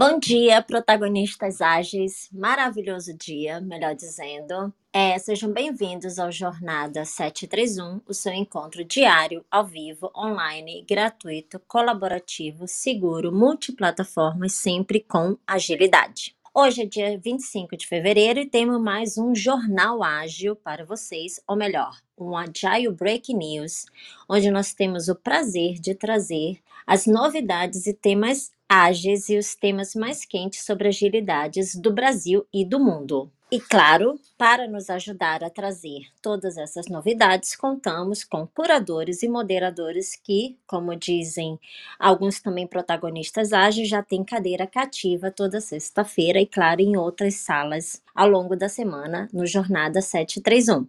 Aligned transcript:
Bom 0.00 0.18
dia, 0.18 0.62
protagonistas 0.62 1.60
ágeis. 1.60 2.30
Maravilhoso 2.32 3.12
dia, 3.12 3.60
melhor 3.60 3.94
dizendo. 3.94 4.72
É, 4.90 5.18
sejam 5.18 5.52
bem-vindos 5.52 6.18
ao 6.18 6.32
Jornada 6.32 7.04
731, 7.04 8.00
o 8.08 8.14
seu 8.14 8.32
encontro 8.32 8.82
diário, 8.82 9.44
ao 9.50 9.66
vivo, 9.66 10.10
online, 10.16 10.86
gratuito, 10.88 11.60
colaborativo, 11.68 12.66
seguro, 12.66 13.30
multiplataforma 13.30 14.46
e 14.46 14.48
sempre 14.50 15.00
com 15.00 15.36
agilidade. 15.46 16.34
Hoje 16.54 16.80
é 16.80 16.86
dia 16.86 17.20
25 17.22 17.76
de 17.76 17.86
fevereiro 17.86 18.40
e 18.40 18.48
temos 18.48 18.80
mais 18.80 19.18
um 19.18 19.34
jornal 19.34 20.02
ágil 20.02 20.56
para 20.56 20.82
vocês, 20.82 21.42
ou 21.46 21.54
melhor, 21.54 21.94
um 22.16 22.34
Agile 22.34 22.90
Break 22.90 23.34
News, 23.34 23.84
onde 24.26 24.50
nós 24.50 24.72
temos 24.72 25.08
o 25.08 25.14
prazer 25.14 25.74
de 25.74 25.94
trazer 25.94 26.58
as 26.86 27.06
novidades 27.06 27.86
e 27.86 27.92
temas 27.92 28.50
ágeis 28.70 29.28
e 29.28 29.36
os 29.36 29.56
temas 29.56 29.96
mais 29.96 30.24
quentes 30.24 30.64
sobre 30.64 30.86
agilidades 30.86 31.74
do 31.74 31.92
Brasil 31.92 32.46
e 32.54 32.64
do 32.64 32.78
mundo. 32.78 33.28
E 33.50 33.58
claro, 33.58 34.16
para 34.38 34.68
nos 34.68 34.88
ajudar 34.88 35.42
a 35.42 35.50
trazer 35.50 36.02
todas 36.22 36.56
essas 36.56 36.86
novidades, 36.86 37.56
contamos 37.56 38.22
com 38.22 38.46
curadores 38.46 39.24
e 39.24 39.28
moderadores 39.28 40.14
que, 40.14 40.56
como 40.68 40.94
dizem 40.94 41.58
alguns 41.98 42.40
também 42.40 42.64
protagonistas 42.64 43.52
ágeis, 43.52 43.88
já 43.88 44.04
têm 44.04 44.22
cadeira 44.22 44.68
cativa 44.68 45.32
toda 45.32 45.60
sexta-feira 45.60 46.40
e, 46.40 46.46
claro, 46.46 46.80
em 46.80 46.96
outras 46.96 47.34
salas 47.34 48.00
ao 48.14 48.28
longo 48.28 48.54
da 48.54 48.68
semana 48.68 49.28
no 49.32 49.44
Jornada 49.46 50.00
731. 50.00 50.86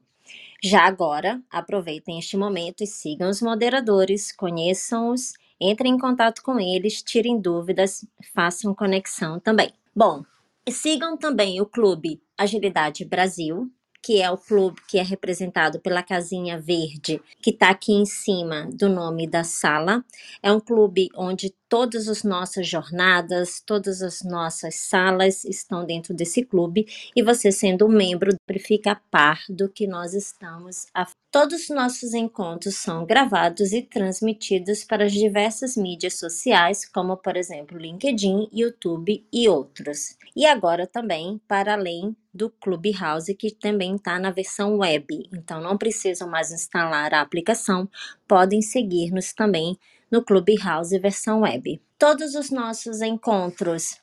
Já 0.64 0.82
agora, 0.82 1.42
aproveitem 1.50 2.20
este 2.20 2.38
momento 2.38 2.84
e 2.84 2.88
sigam 2.88 3.28
os 3.28 3.42
moderadores, 3.42 4.32
conheçam-os, 4.32 5.34
entrem 5.62 5.94
em 5.94 6.00
contato 6.00 6.42
com 6.42 6.60
eles, 6.60 7.04
tirem 7.04 7.40
dúvidas, 7.40 8.06
façam 8.34 8.74
conexão 8.74 9.40
também. 9.40 9.72
Bom, 9.96 10.24
sigam 10.70 11.16
também 11.16 11.62
o 11.62 11.66
Clube 11.66 12.22
Agilidade 12.38 13.06
Brasil, 13.06 13.72
que 14.02 14.22
é 14.22 14.32
o 14.32 14.38
clube 14.38 14.82
que 14.88 14.98
é 14.98 15.04
representado 15.04 15.80
pela 15.80 16.02
casinha 16.02 16.60
verde, 16.60 17.22
que 17.42 17.52
está 17.52 17.70
aqui 17.70 17.94
em 17.94 18.06
cima 18.06 18.68
do 18.74 18.90
nome 18.90 19.28
da 19.28 19.44
sala. 19.44 20.04
É 20.42 20.52
um 20.52 20.60
clube 20.60 21.10
onde 21.16 21.54
todas 21.72 22.10
as 22.10 22.22
nossas 22.22 22.68
jornadas, 22.68 23.64
todas 23.66 24.02
as 24.02 24.24
nossas 24.24 24.76
salas 24.76 25.46
estão 25.46 25.86
dentro 25.86 26.14
desse 26.14 26.44
clube 26.44 26.86
e 27.16 27.24
você 27.24 27.50
sendo 27.50 27.88
membro 27.88 28.36
fica 28.60 28.92
a 28.92 28.96
par 28.96 29.40
do 29.48 29.70
que 29.70 29.88
nós 29.88 30.14
estamos 30.14 30.88
a 30.94 31.08
Todos 31.32 31.62
os 31.62 31.70
nossos 31.70 32.14
encontros 32.14 32.76
são 32.76 33.06
gravados 33.06 33.72
e 33.72 33.82
transmitidos 33.82 34.84
para 34.84 35.06
as 35.06 35.14
diversas 35.14 35.78
mídias 35.78 36.20
sociais, 36.20 36.86
como 36.86 37.16
por 37.16 37.38
exemplo 37.38 37.78
LinkedIn, 37.78 38.50
YouTube 38.52 39.26
e 39.32 39.48
outros. 39.48 40.18
E 40.36 40.46
agora 40.46 40.86
também 40.86 41.40
para 41.48 41.72
além 41.72 42.14
do 42.34 42.50
Clubhouse, 42.50 43.34
que 43.34 43.50
também 43.50 43.96
está 43.96 44.20
na 44.20 44.30
versão 44.30 44.80
web. 44.80 45.30
Então 45.34 45.62
não 45.62 45.78
precisam 45.78 46.28
mais 46.28 46.52
instalar 46.52 47.14
a 47.14 47.22
aplicação, 47.22 47.88
podem 48.28 48.62
seguir-nos 48.62 49.32
também 49.32 49.78
no 50.12 50.24
Clubhouse 50.24 50.98
versão 51.00 51.42
web. 51.42 51.82
Todos 51.98 52.36
os 52.36 52.50
nossos 52.52 53.02
encontros 53.02 54.02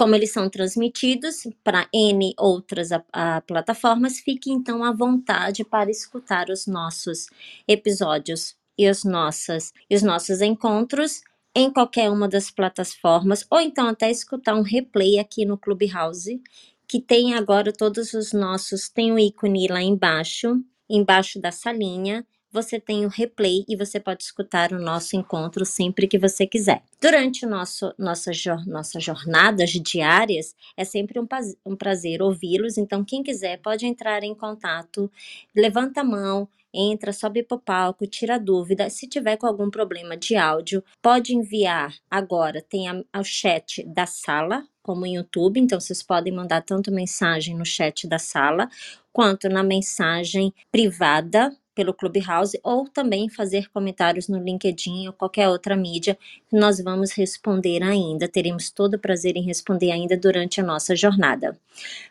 como 0.00 0.14
eles 0.14 0.32
são 0.32 0.48
transmitidos 0.48 1.46
para 1.62 1.86
N 1.92 2.32
outras 2.38 2.90
a, 2.90 3.04
a, 3.12 3.42
plataformas, 3.42 4.18
fique 4.18 4.50
então 4.50 4.82
à 4.82 4.92
vontade 4.92 5.62
para 5.62 5.90
escutar 5.90 6.48
os 6.48 6.66
nossos 6.66 7.26
episódios 7.68 8.56
e 8.78 8.88
os, 8.88 9.04
nossas, 9.04 9.74
e 9.90 9.94
os 9.94 10.02
nossos 10.02 10.40
encontros 10.40 11.20
em 11.54 11.70
qualquer 11.70 12.10
uma 12.10 12.26
das 12.26 12.50
plataformas, 12.50 13.44
ou 13.50 13.60
então 13.60 13.88
até 13.88 14.10
escutar 14.10 14.54
um 14.54 14.62
replay 14.62 15.18
aqui 15.18 15.44
no 15.44 15.58
Clubhouse, 15.58 16.40
que 16.88 16.98
tem 16.98 17.34
agora 17.34 17.70
todos 17.70 18.14
os 18.14 18.32
nossos, 18.32 18.88
tem 18.88 19.12
o 19.12 19.16
um 19.16 19.18
ícone 19.18 19.68
lá 19.68 19.82
embaixo, 19.82 20.64
embaixo 20.88 21.38
da 21.38 21.52
salinha, 21.52 22.26
você 22.52 22.80
tem 22.80 23.04
o 23.04 23.08
replay 23.08 23.64
e 23.68 23.76
você 23.76 24.00
pode 24.00 24.22
escutar 24.22 24.72
o 24.72 24.80
nosso 24.80 25.16
encontro 25.16 25.64
sempre 25.64 26.08
que 26.08 26.18
você 26.18 26.46
quiser. 26.46 26.82
Durante 27.00 27.46
nosso, 27.46 27.94
nossa, 27.98 28.30
nossas 28.66 29.02
jornadas 29.02 29.70
diárias, 29.70 30.54
é 30.76 30.84
sempre 30.84 31.18
um, 31.20 31.26
um 31.64 31.76
prazer 31.76 32.22
ouvi-los, 32.22 32.76
então 32.76 33.04
quem 33.04 33.22
quiser 33.22 33.58
pode 33.58 33.86
entrar 33.86 34.22
em 34.22 34.34
contato, 34.34 35.10
levanta 35.54 36.00
a 36.00 36.04
mão, 36.04 36.48
entra, 36.72 37.12
sobe 37.12 37.42
para 37.42 37.56
o 37.56 37.60
palco, 37.60 38.06
tira 38.06 38.38
dúvida. 38.38 38.88
Se 38.90 39.06
tiver 39.06 39.36
com 39.36 39.46
algum 39.46 39.70
problema 39.70 40.16
de 40.16 40.36
áudio, 40.36 40.82
pode 41.02 41.34
enviar 41.34 41.94
agora, 42.10 42.62
tem 42.62 42.86
o 42.90 43.24
chat 43.24 43.82
da 43.84 44.06
sala, 44.06 44.66
como 44.82 45.02
o 45.02 45.06
YouTube, 45.06 45.60
então 45.60 45.78
vocês 45.78 46.02
podem 46.02 46.32
mandar 46.32 46.62
tanto 46.62 46.90
mensagem 46.90 47.56
no 47.56 47.64
chat 47.64 48.08
da 48.08 48.18
sala, 48.18 48.68
quanto 49.12 49.48
na 49.48 49.62
mensagem 49.62 50.52
privada 50.70 51.54
pelo 51.74 51.94
Clubhouse 51.94 52.58
ou 52.62 52.88
também 52.88 53.28
fazer 53.28 53.70
comentários 53.70 54.28
no 54.28 54.38
LinkedIn 54.38 55.06
ou 55.06 55.12
qualquer 55.12 55.48
outra 55.48 55.76
mídia 55.76 56.18
nós 56.52 56.80
vamos 56.82 57.12
responder 57.12 57.82
ainda. 57.82 58.28
Teremos 58.28 58.70
todo 58.70 58.94
o 58.94 58.98
prazer 58.98 59.36
em 59.36 59.42
responder 59.42 59.90
ainda 59.90 60.16
durante 60.16 60.60
a 60.60 60.64
nossa 60.64 60.94
jornada. 60.96 61.58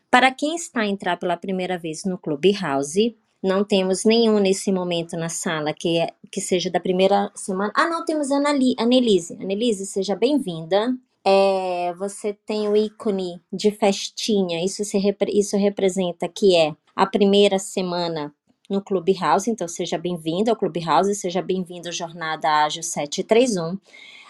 Para 0.10 0.32
quem 0.32 0.56
está 0.56 0.82
a 0.82 0.88
entrar 0.88 1.18
pela 1.18 1.38
primeira 1.38 1.78
vez 1.78 2.04
no 2.04 2.18
Clubhouse, 2.18 3.16
não 3.42 3.64
temos 3.64 4.04
nenhum 4.04 4.40
nesse 4.40 4.72
momento 4.72 5.16
na 5.16 5.30
sala 5.30 5.74
que, 5.74 6.00
é, 6.00 6.10
que 6.32 6.42
seja 6.42 6.70
da 6.70 6.80
primeira 6.80 7.32
semana. 7.36 7.72
Ah, 7.76 7.88
não, 7.88 8.04
temos 8.04 8.32
a 8.32 8.38
Annelise. 8.38 9.38
Annelise, 9.40 9.86
seja 9.86 10.16
bem-vinda. 10.16 10.94
É, 11.24 11.94
você 11.94 12.34
tem 12.46 12.68
o 12.68 12.76
ícone 12.76 13.42
de 13.52 13.72
festinha, 13.72 14.64
isso, 14.64 14.84
se, 14.86 14.98
isso 15.34 15.58
representa 15.58 16.28
que 16.28 16.56
é 16.56 16.74
a 16.96 17.06
primeira 17.06 17.60
semana 17.60 18.34
no 18.70 18.82
Clubhouse, 18.82 19.50
então 19.50 19.68
seja 19.68 19.98
bem-vindo 19.98 20.52
ao 20.52 20.56
Clubhouse, 20.56 21.16
seja 21.16 21.42
bem-vindo 21.42 21.90
à 21.90 21.92
Jornada 21.92 22.48
Ágil 22.66 22.84
731. 22.84 23.78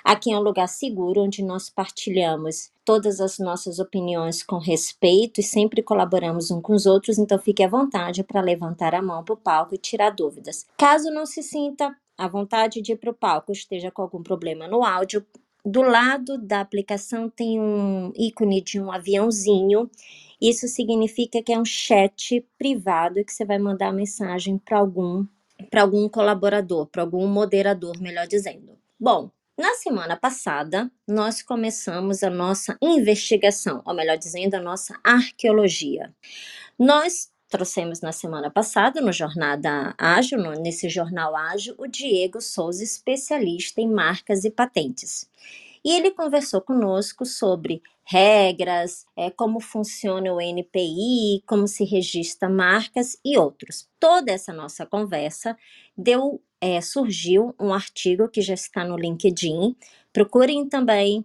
Aqui 0.04 0.32
é 0.32 0.38
um 0.38 0.42
lugar 0.42 0.68
seguro 0.68 1.24
onde 1.24 1.44
nós 1.44 1.70
partilhamos 1.70 2.72
todas 2.86 3.20
as 3.20 3.38
nossas 3.38 3.80
opiniões 3.80 4.42
com 4.42 4.58
respeito 4.58 5.42
e 5.42 5.44
sempre 5.44 5.84
colaboramos 5.84 6.50
uns 6.50 6.62
com 6.62 6.74
os 6.74 6.86
outros, 6.86 7.20
então 7.20 7.38
fique 7.38 7.62
à 7.62 7.68
vontade 7.68 8.24
para 8.24 8.40
levantar 8.40 8.96
a 8.96 9.02
mão 9.02 9.24
para 9.24 9.34
o 9.34 9.38
palco 9.38 9.76
e 9.76 9.78
tirar 9.78 10.12
dúvidas. 10.12 10.66
Caso 10.78 11.12
não 11.12 11.26
se 11.26 11.44
sinta 11.44 11.94
à 12.18 12.28
vontade 12.28 12.82
de 12.82 12.94
ir 12.94 12.96
para 12.96 13.12
o 13.12 13.14
palco, 13.14 13.52
esteja 13.52 13.92
com 13.92 14.02
algum 14.02 14.24
problema 14.24 14.68
no 14.68 14.84
áudio, 14.84 15.26
do 15.66 15.82
lado 15.82 16.38
da 16.38 16.62
aplicação 16.62 17.30
tem 17.30 17.60
um 17.60 18.14
ícone 18.16 18.62
de 18.62 18.80
um 18.80 18.92
aviãozinho 18.92 19.90
isso 20.42 20.68
significa 20.68 21.42
que 21.44 21.54
é 21.54 21.60
um 21.60 21.66
chat 21.66 22.46
privado 22.58 23.24
que 23.26 23.34
você 23.34 23.46
vai 23.46 23.60
mandar 23.60 23.92
mensagem 23.92 24.58
para 24.58 24.78
algum 24.78 25.26
para 25.70 25.82
algum 25.82 26.08
colaborador, 26.08 26.88
para 26.88 27.02
algum 27.02 27.28
moderador, 27.28 28.00
melhor 28.00 28.26
dizendo. 28.26 28.78
Bom, 28.98 29.30
na 29.58 29.74
semana 29.74 30.16
passada, 30.16 30.90
nós 31.06 31.42
começamos 31.42 32.24
a 32.24 32.30
nossa 32.30 32.78
investigação, 32.82 33.82
ou 33.86 33.94
melhor 33.94 34.18
dizendo, 34.18 34.56
a 34.56 34.62
nossa 34.62 34.98
arqueologia. 35.04 36.16
Nós 36.78 37.30
trouxemos 37.50 38.00
na 38.00 38.14
semana 38.14 38.50
passada, 38.50 39.02
no 39.02 39.12
Jornada 39.12 39.94
Ágil, 39.98 40.40
nesse 40.62 40.88
jornal 40.88 41.36
ágil, 41.36 41.76
o 41.78 41.88
Diego 41.88 42.40
Souza, 42.40 42.84
especialista 42.84 43.82
em 43.82 43.92
marcas 43.92 44.46
e 44.46 44.52
patentes. 44.52 45.30
E 45.84 45.96
ele 45.96 46.12
conversou 46.12 46.62
conosco 46.62 47.26
sobre 47.26 47.82
regras, 48.04 49.06
é, 49.16 49.30
como 49.30 49.60
funciona 49.60 50.34
o 50.34 50.42
NPI, 50.42 51.44
como 51.46 51.68
se 51.68 51.84
registra 51.84 52.50
marcas 52.50 53.18
e 53.24 53.38
outros. 53.38 53.88
Toda 54.00 54.32
essa 54.32 54.52
nossa 54.52 54.86
conversa 54.86 55.56
deu, 55.96 56.42
é, 56.60 56.82
surgiu 56.82 57.54
um 57.60 57.72
artigo 57.72 58.28
que 58.28 58.42
já 58.42 58.56
está 58.56 58.84
no 58.84 58.98
LinkedIn. 58.98 59.76
Procurem 60.12 60.68
também 60.68 61.24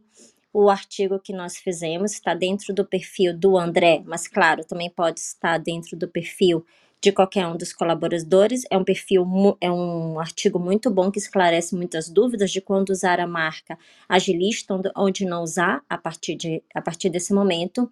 o 0.52 0.70
artigo 0.70 1.18
que 1.18 1.32
nós 1.32 1.56
fizemos, 1.56 2.12
está 2.12 2.32
dentro 2.32 2.72
do 2.72 2.84
perfil 2.84 3.36
do 3.36 3.58
André, 3.58 4.02
mas 4.06 4.28
claro, 4.28 4.64
também 4.64 4.88
pode 4.88 5.18
estar 5.18 5.58
dentro 5.58 5.96
do 5.96 6.06
perfil 6.06 6.64
de 7.04 7.12
qualquer 7.12 7.46
um 7.46 7.54
dos 7.54 7.70
colaboradores. 7.70 8.62
É 8.70 8.78
um 8.78 8.84
perfil, 8.84 9.26
é 9.60 9.70
um 9.70 10.18
artigo 10.18 10.58
muito 10.58 10.90
bom 10.90 11.10
que 11.10 11.18
esclarece 11.18 11.76
muitas 11.76 12.08
dúvidas 12.08 12.50
de 12.50 12.62
quando 12.62 12.88
usar 12.88 13.20
a 13.20 13.26
marca 13.26 13.78
agilista, 14.08 14.74
onde 14.96 15.26
não 15.26 15.42
usar 15.42 15.82
a 15.86 15.98
partir, 15.98 16.34
de, 16.34 16.62
a 16.74 16.80
partir 16.80 17.10
desse 17.10 17.34
momento. 17.34 17.90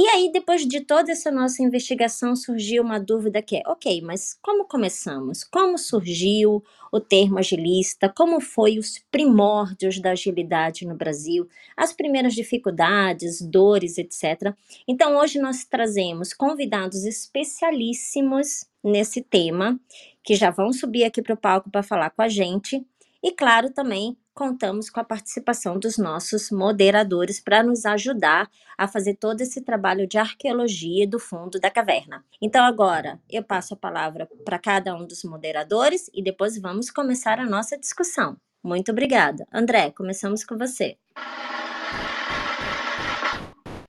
E 0.00 0.06
aí, 0.06 0.30
depois 0.30 0.64
de 0.64 0.80
toda 0.80 1.10
essa 1.10 1.28
nossa 1.28 1.60
investigação, 1.60 2.36
surgiu 2.36 2.84
uma 2.84 3.00
dúvida 3.00 3.42
que 3.42 3.56
é, 3.56 3.62
ok, 3.66 4.00
mas 4.00 4.38
como 4.40 4.64
começamos? 4.64 5.42
Como 5.42 5.76
surgiu 5.76 6.62
o 6.92 7.00
termo 7.00 7.40
agilista? 7.40 8.08
Como 8.08 8.40
foi 8.40 8.78
os 8.78 9.00
primórdios 9.10 9.98
da 9.98 10.12
agilidade 10.12 10.86
no 10.86 10.94
Brasil? 10.94 11.48
As 11.76 11.92
primeiras 11.92 12.32
dificuldades, 12.32 13.42
dores, 13.42 13.98
etc. 13.98 14.54
Então, 14.86 15.16
hoje 15.16 15.40
nós 15.40 15.64
trazemos 15.64 16.32
convidados 16.32 17.04
especialíssimos 17.04 18.66
nesse 18.84 19.20
tema, 19.20 19.80
que 20.22 20.36
já 20.36 20.48
vão 20.52 20.72
subir 20.72 21.02
aqui 21.02 21.20
para 21.20 21.34
o 21.34 21.36
palco 21.36 21.72
para 21.72 21.82
falar 21.82 22.10
com 22.10 22.22
a 22.22 22.28
gente. 22.28 22.86
E 23.20 23.32
claro, 23.32 23.70
também 23.70 24.16
contamos 24.38 24.88
com 24.88 25.00
a 25.00 25.04
participação 25.04 25.80
dos 25.80 25.98
nossos 25.98 26.52
moderadores 26.52 27.40
para 27.40 27.60
nos 27.60 27.84
ajudar 27.84 28.48
a 28.78 28.86
fazer 28.86 29.16
todo 29.16 29.40
esse 29.40 29.60
trabalho 29.60 30.06
de 30.06 30.16
arqueologia 30.16 31.08
do 31.08 31.18
fundo 31.18 31.58
da 31.58 31.68
caverna. 31.68 32.24
Então, 32.40 32.64
agora 32.64 33.20
eu 33.28 33.42
passo 33.42 33.74
a 33.74 33.76
palavra 33.76 34.28
para 34.44 34.56
cada 34.56 34.94
um 34.94 35.04
dos 35.04 35.24
moderadores 35.24 36.08
e 36.14 36.22
depois 36.22 36.56
vamos 36.56 36.88
começar 36.88 37.40
a 37.40 37.46
nossa 37.46 37.76
discussão. 37.76 38.36
Muito 38.62 38.92
obrigada. 38.92 39.44
André, 39.52 39.90
começamos 39.90 40.44
com 40.44 40.56
você. 40.56 40.96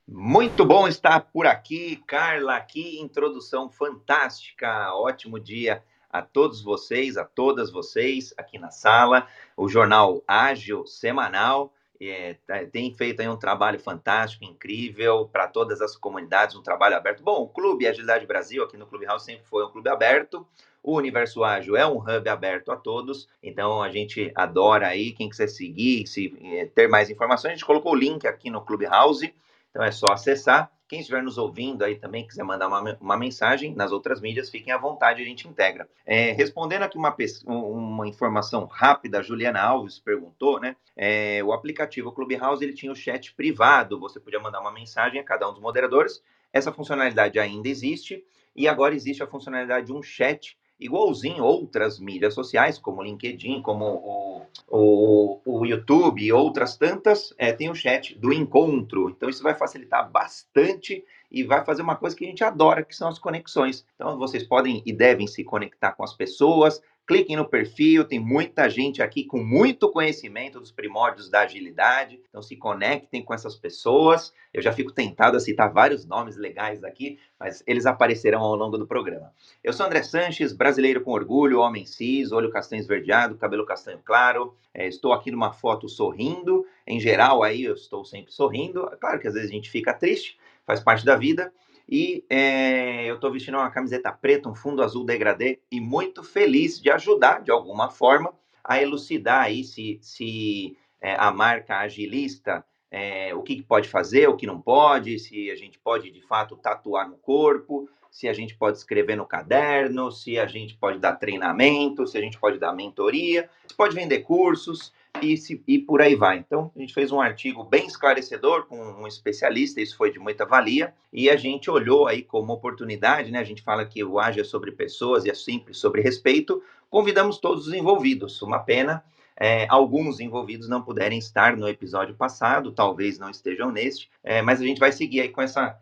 Muito 0.08 0.66
bom 0.66 0.88
estar 0.88 1.20
por 1.20 1.46
aqui, 1.46 2.02
Carla. 2.08 2.60
Que 2.60 2.98
introdução 2.98 3.70
fantástica. 3.70 4.92
Ótimo 4.94 5.38
dia 5.38 5.80
a 6.10 6.22
todos 6.22 6.62
vocês, 6.62 7.16
a 7.16 7.24
todas 7.24 7.70
vocês 7.70 8.34
aqui 8.36 8.58
na 8.58 8.70
sala. 8.70 9.26
O 9.56 9.68
jornal 9.68 10.22
Ágil 10.26 10.86
semanal 10.86 11.72
é, 12.00 12.36
tá, 12.46 12.64
tem 12.64 12.92
feito 12.94 13.20
aí 13.20 13.28
um 13.28 13.36
trabalho 13.36 13.78
fantástico, 13.78 14.44
incrível 14.44 15.28
para 15.30 15.46
todas 15.46 15.82
as 15.82 15.94
comunidades, 15.94 16.56
um 16.56 16.62
trabalho 16.62 16.96
aberto. 16.96 17.22
Bom, 17.22 17.42
o 17.42 17.48
Clube 17.48 17.86
Agilidade 17.86 18.26
Brasil 18.26 18.64
aqui 18.64 18.76
no 18.76 18.86
Clube 18.86 19.04
House 19.04 19.24
sempre 19.24 19.44
foi 19.44 19.64
um 19.64 19.70
clube 19.70 19.90
aberto. 19.90 20.46
O 20.82 20.96
Universo 20.96 21.44
Ágil 21.44 21.76
é 21.76 21.86
um 21.86 21.98
hub 21.98 22.26
aberto 22.26 22.72
a 22.72 22.76
todos, 22.76 23.28
então 23.42 23.82
a 23.82 23.90
gente 23.90 24.32
adora 24.34 24.86
aí. 24.86 25.12
Quem 25.12 25.28
quiser 25.28 25.48
seguir, 25.48 26.06
se 26.06 26.34
é, 26.42 26.64
ter 26.64 26.88
mais 26.88 27.10
informações, 27.10 27.50
a 27.50 27.54
gente 27.54 27.66
colocou 27.66 27.92
o 27.92 27.96
link 27.96 28.26
aqui 28.26 28.50
no 28.50 28.62
Clubhouse, 28.62 29.34
então 29.68 29.84
é 29.84 29.92
só 29.92 30.06
acessar. 30.12 30.72
Quem 30.90 30.98
estiver 30.98 31.22
nos 31.22 31.38
ouvindo 31.38 31.84
aí 31.84 31.94
também, 31.94 32.26
quiser 32.26 32.42
mandar 32.42 32.66
uma, 32.66 32.98
uma 33.00 33.16
mensagem 33.16 33.72
nas 33.76 33.92
outras 33.92 34.20
mídias, 34.20 34.50
fiquem 34.50 34.72
à 34.72 34.76
vontade, 34.76 35.22
a 35.22 35.24
gente 35.24 35.46
integra. 35.46 35.88
É, 36.04 36.32
respondendo 36.32 36.82
aqui 36.82 36.98
uma, 36.98 37.14
uma 37.46 38.08
informação 38.08 38.64
rápida, 38.64 39.20
a 39.20 39.22
Juliana 39.22 39.60
Alves 39.62 40.00
perguntou, 40.00 40.58
né? 40.58 40.74
É, 40.96 41.44
o 41.44 41.52
aplicativo 41.52 42.10
Clubhouse 42.10 42.64
ele 42.64 42.72
tinha 42.72 42.90
o 42.90 42.96
chat 42.96 43.32
privado, 43.36 44.00
você 44.00 44.18
podia 44.18 44.40
mandar 44.40 44.60
uma 44.60 44.72
mensagem 44.72 45.20
a 45.20 45.22
cada 45.22 45.48
um 45.48 45.52
dos 45.52 45.62
moderadores. 45.62 46.20
Essa 46.52 46.72
funcionalidade 46.72 47.38
ainda 47.38 47.68
existe, 47.68 48.24
e 48.56 48.66
agora 48.66 48.92
existe 48.92 49.22
a 49.22 49.28
funcionalidade 49.28 49.86
de 49.86 49.92
um 49.92 50.02
chat 50.02 50.58
igualzinho 50.80 51.44
outras 51.44 51.98
mídias 51.98 52.34
sociais, 52.34 52.78
como 52.78 53.00
o 53.00 53.04
LinkedIn, 53.04 53.60
como 53.60 53.84
o, 53.84 54.42
o, 54.68 55.40
o 55.44 55.66
YouTube 55.66 56.22
e 56.22 56.32
outras 56.32 56.76
tantas, 56.76 57.34
é, 57.36 57.52
tem 57.52 57.70
o 57.70 57.74
chat 57.74 58.18
do 58.18 58.32
encontro. 58.32 59.10
Então, 59.10 59.28
isso 59.28 59.42
vai 59.42 59.54
facilitar 59.54 60.10
bastante 60.10 61.04
e 61.30 61.44
vai 61.44 61.64
fazer 61.64 61.82
uma 61.82 61.96
coisa 61.96 62.16
que 62.16 62.24
a 62.24 62.28
gente 62.28 62.42
adora, 62.42 62.82
que 62.82 62.96
são 62.96 63.08
as 63.08 63.18
conexões. 63.18 63.86
Então, 63.94 64.18
vocês 64.18 64.42
podem 64.42 64.82
e 64.86 64.92
devem 64.92 65.26
se 65.26 65.44
conectar 65.44 65.92
com 65.92 66.02
as 66.02 66.14
pessoas, 66.14 66.82
cliquem 67.10 67.34
no 67.34 67.44
perfil, 67.44 68.04
tem 68.04 68.20
muita 68.20 68.70
gente 68.70 69.02
aqui 69.02 69.24
com 69.24 69.42
muito 69.42 69.90
conhecimento 69.90 70.60
dos 70.60 70.70
primórdios 70.70 71.28
da 71.28 71.40
agilidade, 71.40 72.20
então 72.28 72.40
se 72.40 72.54
conectem 72.54 73.20
com 73.20 73.34
essas 73.34 73.56
pessoas. 73.56 74.32
Eu 74.54 74.62
já 74.62 74.72
fico 74.72 74.92
tentado 74.92 75.36
a 75.36 75.40
citar 75.40 75.72
vários 75.72 76.06
nomes 76.06 76.36
legais 76.36 76.84
aqui, 76.84 77.18
mas 77.36 77.64
eles 77.66 77.84
aparecerão 77.84 78.42
ao 78.42 78.54
longo 78.54 78.78
do 78.78 78.86
programa. 78.86 79.32
Eu 79.64 79.72
sou 79.72 79.86
André 79.86 80.04
Sanches, 80.04 80.52
brasileiro 80.52 81.00
com 81.00 81.10
orgulho, 81.10 81.58
homem 81.58 81.84
cis, 81.84 82.30
olho 82.30 82.48
castanho 82.48 82.78
esverdeado, 82.78 83.36
cabelo 83.36 83.66
castanho 83.66 83.98
claro. 84.04 84.54
É, 84.72 84.86
estou 84.86 85.12
aqui 85.12 85.32
numa 85.32 85.52
foto 85.52 85.88
sorrindo. 85.88 86.64
Em 86.86 87.00
geral, 87.00 87.42
aí 87.42 87.64
eu 87.64 87.74
estou 87.74 88.04
sempre 88.04 88.30
sorrindo. 88.30 88.86
É 88.86 88.94
claro 88.94 89.18
que 89.18 89.26
às 89.26 89.34
vezes 89.34 89.50
a 89.50 89.52
gente 89.52 89.68
fica 89.68 89.92
triste, 89.92 90.38
faz 90.64 90.78
parte 90.78 91.04
da 91.04 91.16
vida. 91.16 91.52
E 91.90 92.24
é, 92.30 93.06
eu 93.06 93.16
estou 93.16 93.32
vestindo 93.32 93.56
uma 93.56 93.70
camiseta 93.70 94.12
preta, 94.12 94.48
um 94.48 94.54
fundo 94.54 94.80
azul 94.80 95.04
degradê 95.04 95.60
e 95.72 95.80
muito 95.80 96.22
feliz 96.22 96.80
de 96.80 96.88
ajudar, 96.88 97.42
de 97.42 97.50
alguma 97.50 97.90
forma, 97.90 98.32
a 98.62 98.80
elucidar 98.80 99.46
aí 99.46 99.64
se, 99.64 99.98
se 100.00 100.78
é, 101.00 101.16
a 101.18 101.32
marca 101.32 101.78
agilista, 101.78 102.64
é, 102.92 103.34
o 103.34 103.42
que, 103.42 103.56
que 103.56 103.62
pode 103.64 103.88
fazer, 103.88 104.28
o 104.28 104.36
que 104.36 104.46
não 104.46 104.60
pode, 104.60 105.18
se 105.18 105.50
a 105.50 105.56
gente 105.56 105.80
pode 105.80 106.12
de 106.12 106.20
fato 106.22 106.56
tatuar 106.56 107.08
no 107.08 107.16
corpo, 107.16 107.88
se 108.08 108.28
a 108.28 108.32
gente 108.32 108.56
pode 108.56 108.78
escrever 108.78 109.16
no 109.16 109.26
caderno, 109.26 110.12
se 110.12 110.38
a 110.38 110.46
gente 110.46 110.76
pode 110.76 111.00
dar 111.00 111.16
treinamento, 111.16 112.06
se 112.06 112.16
a 112.16 112.20
gente 112.20 112.38
pode 112.38 112.58
dar 112.58 112.72
mentoria, 112.72 113.50
se 113.66 113.74
pode 113.74 113.96
vender 113.96 114.20
cursos, 114.20 114.92
e, 115.22 115.36
se, 115.36 115.62
e 115.66 115.78
por 115.78 116.00
aí 116.00 116.14
vai. 116.14 116.38
Então, 116.38 116.70
a 116.74 116.78
gente 116.78 116.94
fez 116.94 117.12
um 117.12 117.20
artigo 117.20 117.64
bem 117.64 117.86
esclarecedor 117.86 118.66
com 118.66 118.78
um 118.78 119.06
especialista, 119.06 119.80
isso 119.80 119.96
foi 119.96 120.12
de 120.12 120.18
muita 120.18 120.46
valia, 120.46 120.94
e 121.12 121.28
a 121.28 121.36
gente 121.36 121.70
olhou 121.70 122.06
aí 122.06 122.22
como 122.22 122.52
oportunidade, 122.52 123.30
né? 123.30 123.38
A 123.38 123.44
gente 123.44 123.62
fala 123.62 123.84
que 123.84 124.02
o 124.02 124.18
Age 124.18 124.40
é 124.40 124.44
sobre 124.44 124.72
pessoas 124.72 125.24
e 125.24 125.30
é 125.30 125.34
sempre 125.34 125.74
sobre 125.74 126.02
respeito. 126.02 126.62
Convidamos 126.88 127.38
todos 127.38 127.66
os 127.66 127.74
envolvidos. 127.74 128.40
Uma 128.42 128.58
pena 128.58 129.04
é, 129.40 129.66
alguns 129.70 130.20
envolvidos 130.20 130.68
não 130.68 130.82
puderem 130.82 131.18
estar 131.18 131.56
no 131.56 131.66
episódio 131.66 132.14
passado, 132.14 132.72
talvez 132.72 133.18
não 133.18 133.30
estejam 133.30 133.72
neste, 133.72 134.10
é, 134.22 134.42
mas 134.42 134.60
a 134.60 134.64
gente 134.64 134.78
vai 134.78 134.92
seguir 134.92 135.22
aí 135.22 135.28
com 135.30 135.40
essa, 135.40 135.78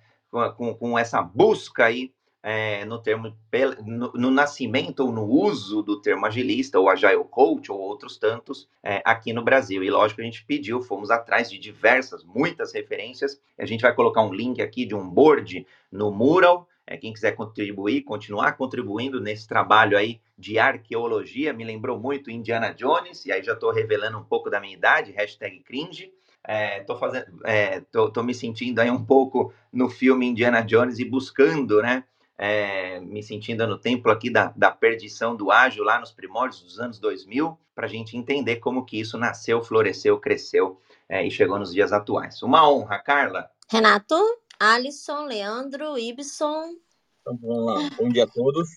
com, 0.56 0.74
com 0.74 0.96
essa 0.96 1.20
busca 1.20 1.86
aí 1.86 2.12
é, 2.42 2.84
no 2.84 2.98
termo 2.98 3.36
no, 3.84 4.12
no, 4.12 4.30
nascimento 4.30 5.00
ou 5.00 5.12
no 5.12 5.24
uso 5.24 5.82
do 5.82 6.00
termo 6.00 6.24
agilista 6.26 6.78
ou 6.78 6.88
agile 6.88 7.24
coach 7.24 7.70
ou 7.70 7.78
outros 7.78 8.16
tantos 8.16 8.68
é, 8.82 9.02
aqui 9.04 9.32
no 9.32 9.42
Brasil. 9.42 9.82
E 9.82 9.90
lógico 9.90 10.20
a 10.20 10.24
gente 10.24 10.44
pediu, 10.44 10.80
fomos 10.80 11.10
atrás 11.10 11.50
de 11.50 11.58
diversas, 11.58 12.24
muitas 12.24 12.72
referências. 12.72 13.40
A 13.58 13.66
gente 13.66 13.82
vai 13.82 13.94
colocar 13.94 14.22
um 14.22 14.32
link 14.32 14.62
aqui 14.62 14.84
de 14.86 14.94
um 14.94 15.08
board 15.08 15.66
no 15.90 16.12
mural. 16.12 16.68
É, 16.86 16.96
quem 16.96 17.12
quiser 17.12 17.32
contribuir, 17.32 18.02
continuar 18.02 18.52
contribuindo 18.52 19.20
nesse 19.20 19.46
trabalho 19.46 19.98
aí 19.98 20.20
de 20.38 20.58
arqueologia, 20.58 21.52
me 21.52 21.64
lembrou 21.64 21.98
muito 21.98 22.30
Indiana 22.30 22.72
Jones, 22.72 23.26
e 23.26 23.32
aí 23.32 23.42
já 23.42 23.52
estou 23.52 23.72
revelando 23.72 24.16
um 24.16 24.24
pouco 24.24 24.48
da 24.48 24.58
minha 24.58 24.72
idade, 24.72 25.12
hashtag 25.12 25.60
cringe. 25.60 26.12
É, 26.46 26.82
fazendo, 26.98 27.26
é, 27.44 27.80
tô, 27.92 28.10
tô 28.10 28.22
me 28.22 28.32
sentindo 28.32 28.78
aí 28.78 28.90
um 28.90 29.04
pouco 29.04 29.52
no 29.70 29.90
filme 29.90 30.24
Indiana 30.24 30.62
Jones 30.62 30.98
e 30.98 31.04
buscando, 31.04 31.82
né, 31.82 32.04
é, 32.38 33.00
me 33.00 33.20
sentindo 33.20 33.66
no 33.66 33.76
templo 33.76 34.12
aqui 34.12 34.30
da, 34.30 34.52
da 34.56 34.70
perdição 34.70 35.34
do 35.34 35.50
ágil 35.50 35.82
lá 35.82 35.98
nos 35.98 36.12
primórdios 36.12 36.62
dos 36.62 36.78
anos 36.78 37.00
2000, 37.00 37.58
para 37.74 37.86
a 37.86 37.88
gente 37.88 38.16
entender 38.16 38.56
como 38.56 38.84
que 38.84 39.00
isso 39.00 39.18
nasceu, 39.18 39.60
floresceu, 39.60 40.18
cresceu 40.20 40.80
é, 41.08 41.26
e 41.26 41.30
chegou 41.30 41.58
nos 41.58 41.72
dias 41.72 41.92
atuais. 41.92 42.40
Uma 42.42 42.70
honra, 42.70 42.98
Carla. 43.00 43.50
Renato, 43.70 44.14
Alisson, 44.58 45.24
Leandro, 45.24 45.98
Ibson. 45.98 46.76
Então, 47.20 47.90
Bom 47.98 48.08
dia 48.08 48.24
a 48.24 48.26
todos. 48.26 48.68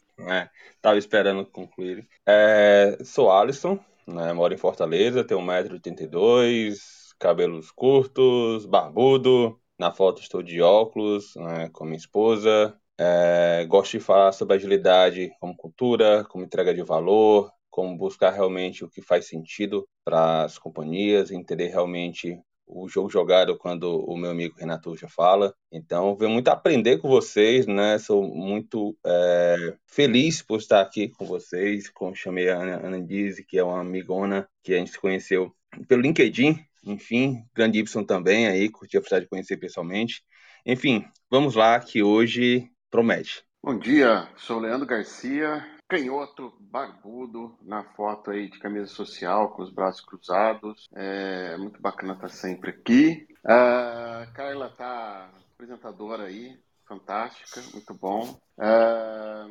Estava 0.76 0.96
é, 0.96 1.00
esperando 1.00 1.46
concluir. 1.46 2.08
É, 2.26 2.98
sou 3.04 3.32
Alisson, 3.32 3.80
né, 4.08 4.34
moro 4.34 4.54
em 4.54 4.58
Fortaleza, 4.58 5.24
tenho 5.24 5.40
1,82m, 5.40 6.76
cabelos 7.20 7.72
curtos, 7.72 8.66
barbudo. 8.66 9.60
Na 9.80 9.92
foto 9.92 10.22
estou 10.22 10.44
de 10.44 10.62
óculos, 10.62 11.34
né, 11.36 11.70
com 11.70 11.86
minha 11.86 11.98
esposa, 11.98 12.80
é, 13.04 13.66
gosto 13.66 13.94
de 13.94 14.00
falar 14.00 14.32
sobre 14.32 14.56
agilidade 14.56 15.32
como 15.40 15.58
cultura, 15.58 16.24
como 16.26 16.44
entrega 16.44 16.72
de 16.72 16.84
valor, 16.84 17.52
como 17.68 17.98
buscar 17.98 18.30
realmente 18.30 18.86
o 18.86 18.90
que 18.90 19.02
faz 19.02 19.26
sentido 19.28 19.88
para 20.06 20.44
as 20.44 20.60
companhias, 20.60 21.32
entender 21.32 21.70
realmente 21.70 22.40
o 22.68 22.88
jogo 22.88 23.10
jogado 23.10 23.58
quando 23.58 24.00
o 24.06 24.16
meu 24.16 24.30
amigo 24.30 24.56
Renato 24.56 24.96
já 24.96 25.08
fala. 25.10 25.52
Então, 25.72 26.16
venho 26.16 26.30
muito 26.30 26.50
aprender 26.50 27.00
com 27.00 27.10
vocês, 27.10 27.66
né? 27.66 27.98
Sou 27.98 28.24
muito 28.24 28.96
é, 29.04 29.74
feliz 29.88 30.44
por 30.44 30.60
estar 30.60 30.80
aqui 30.80 31.10
com 31.10 31.26
vocês. 31.26 31.90
Como 31.90 32.16
chamei 32.16 32.50
a 32.52 32.58
Ana, 32.58 32.86
Ana 32.86 33.02
Dizzy, 33.02 33.44
que 33.44 33.58
é 33.58 33.64
uma 33.64 33.82
amigona 33.82 34.48
que 34.64 34.76
a 34.76 34.78
gente 34.78 34.92
se 34.92 35.00
conheceu 35.00 35.52
pelo 35.88 36.04
LinkedIn. 36.04 36.64
Enfim, 36.86 37.44
grande 37.54 37.80
Y 37.80 38.06
também 38.06 38.48
aí, 38.48 38.70
curti 38.70 38.96
a 38.96 39.00
oportunidade 39.00 39.26
de 39.26 39.30
conhecer 39.30 39.58
pessoalmente. 39.58 40.24
Enfim, 40.66 41.04
vamos 41.30 41.56
lá 41.56 41.80
que 41.80 42.04
hoje 42.04 42.71
promete. 42.92 43.44
Bom 43.64 43.80
dia, 43.80 44.28
sou 44.36 44.60
Leandro 44.60 44.86
Garcia, 44.86 45.66
canhoto, 45.88 46.54
barbudo, 46.60 47.58
na 47.62 47.84
foto 47.84 48.32
aí 48.32 48.50
de 48.50 48.60
camisa 48.60 48.88
social, 48.88 49.52
com 49.52 49.64
os 49.64 49.72
braços 49.72 50.02
cruzados. 50.02 50.90
É 50.94 51.56
muito 51.58 51.82
bacana 51.82 52.14
estar 52.14 52.30
sempre 52.30 52.72
aqui. 52.72 53.26
A 53.46 54.28
Carla 54.34 54.70
tá 54.70 55.32
apresentadora 55.54 56.24
aí, 56.24 56.60
fantástica, 56.86 57.62
muito 57.74 57.94
bom. 57.94 58.38
É, 58.60 59.46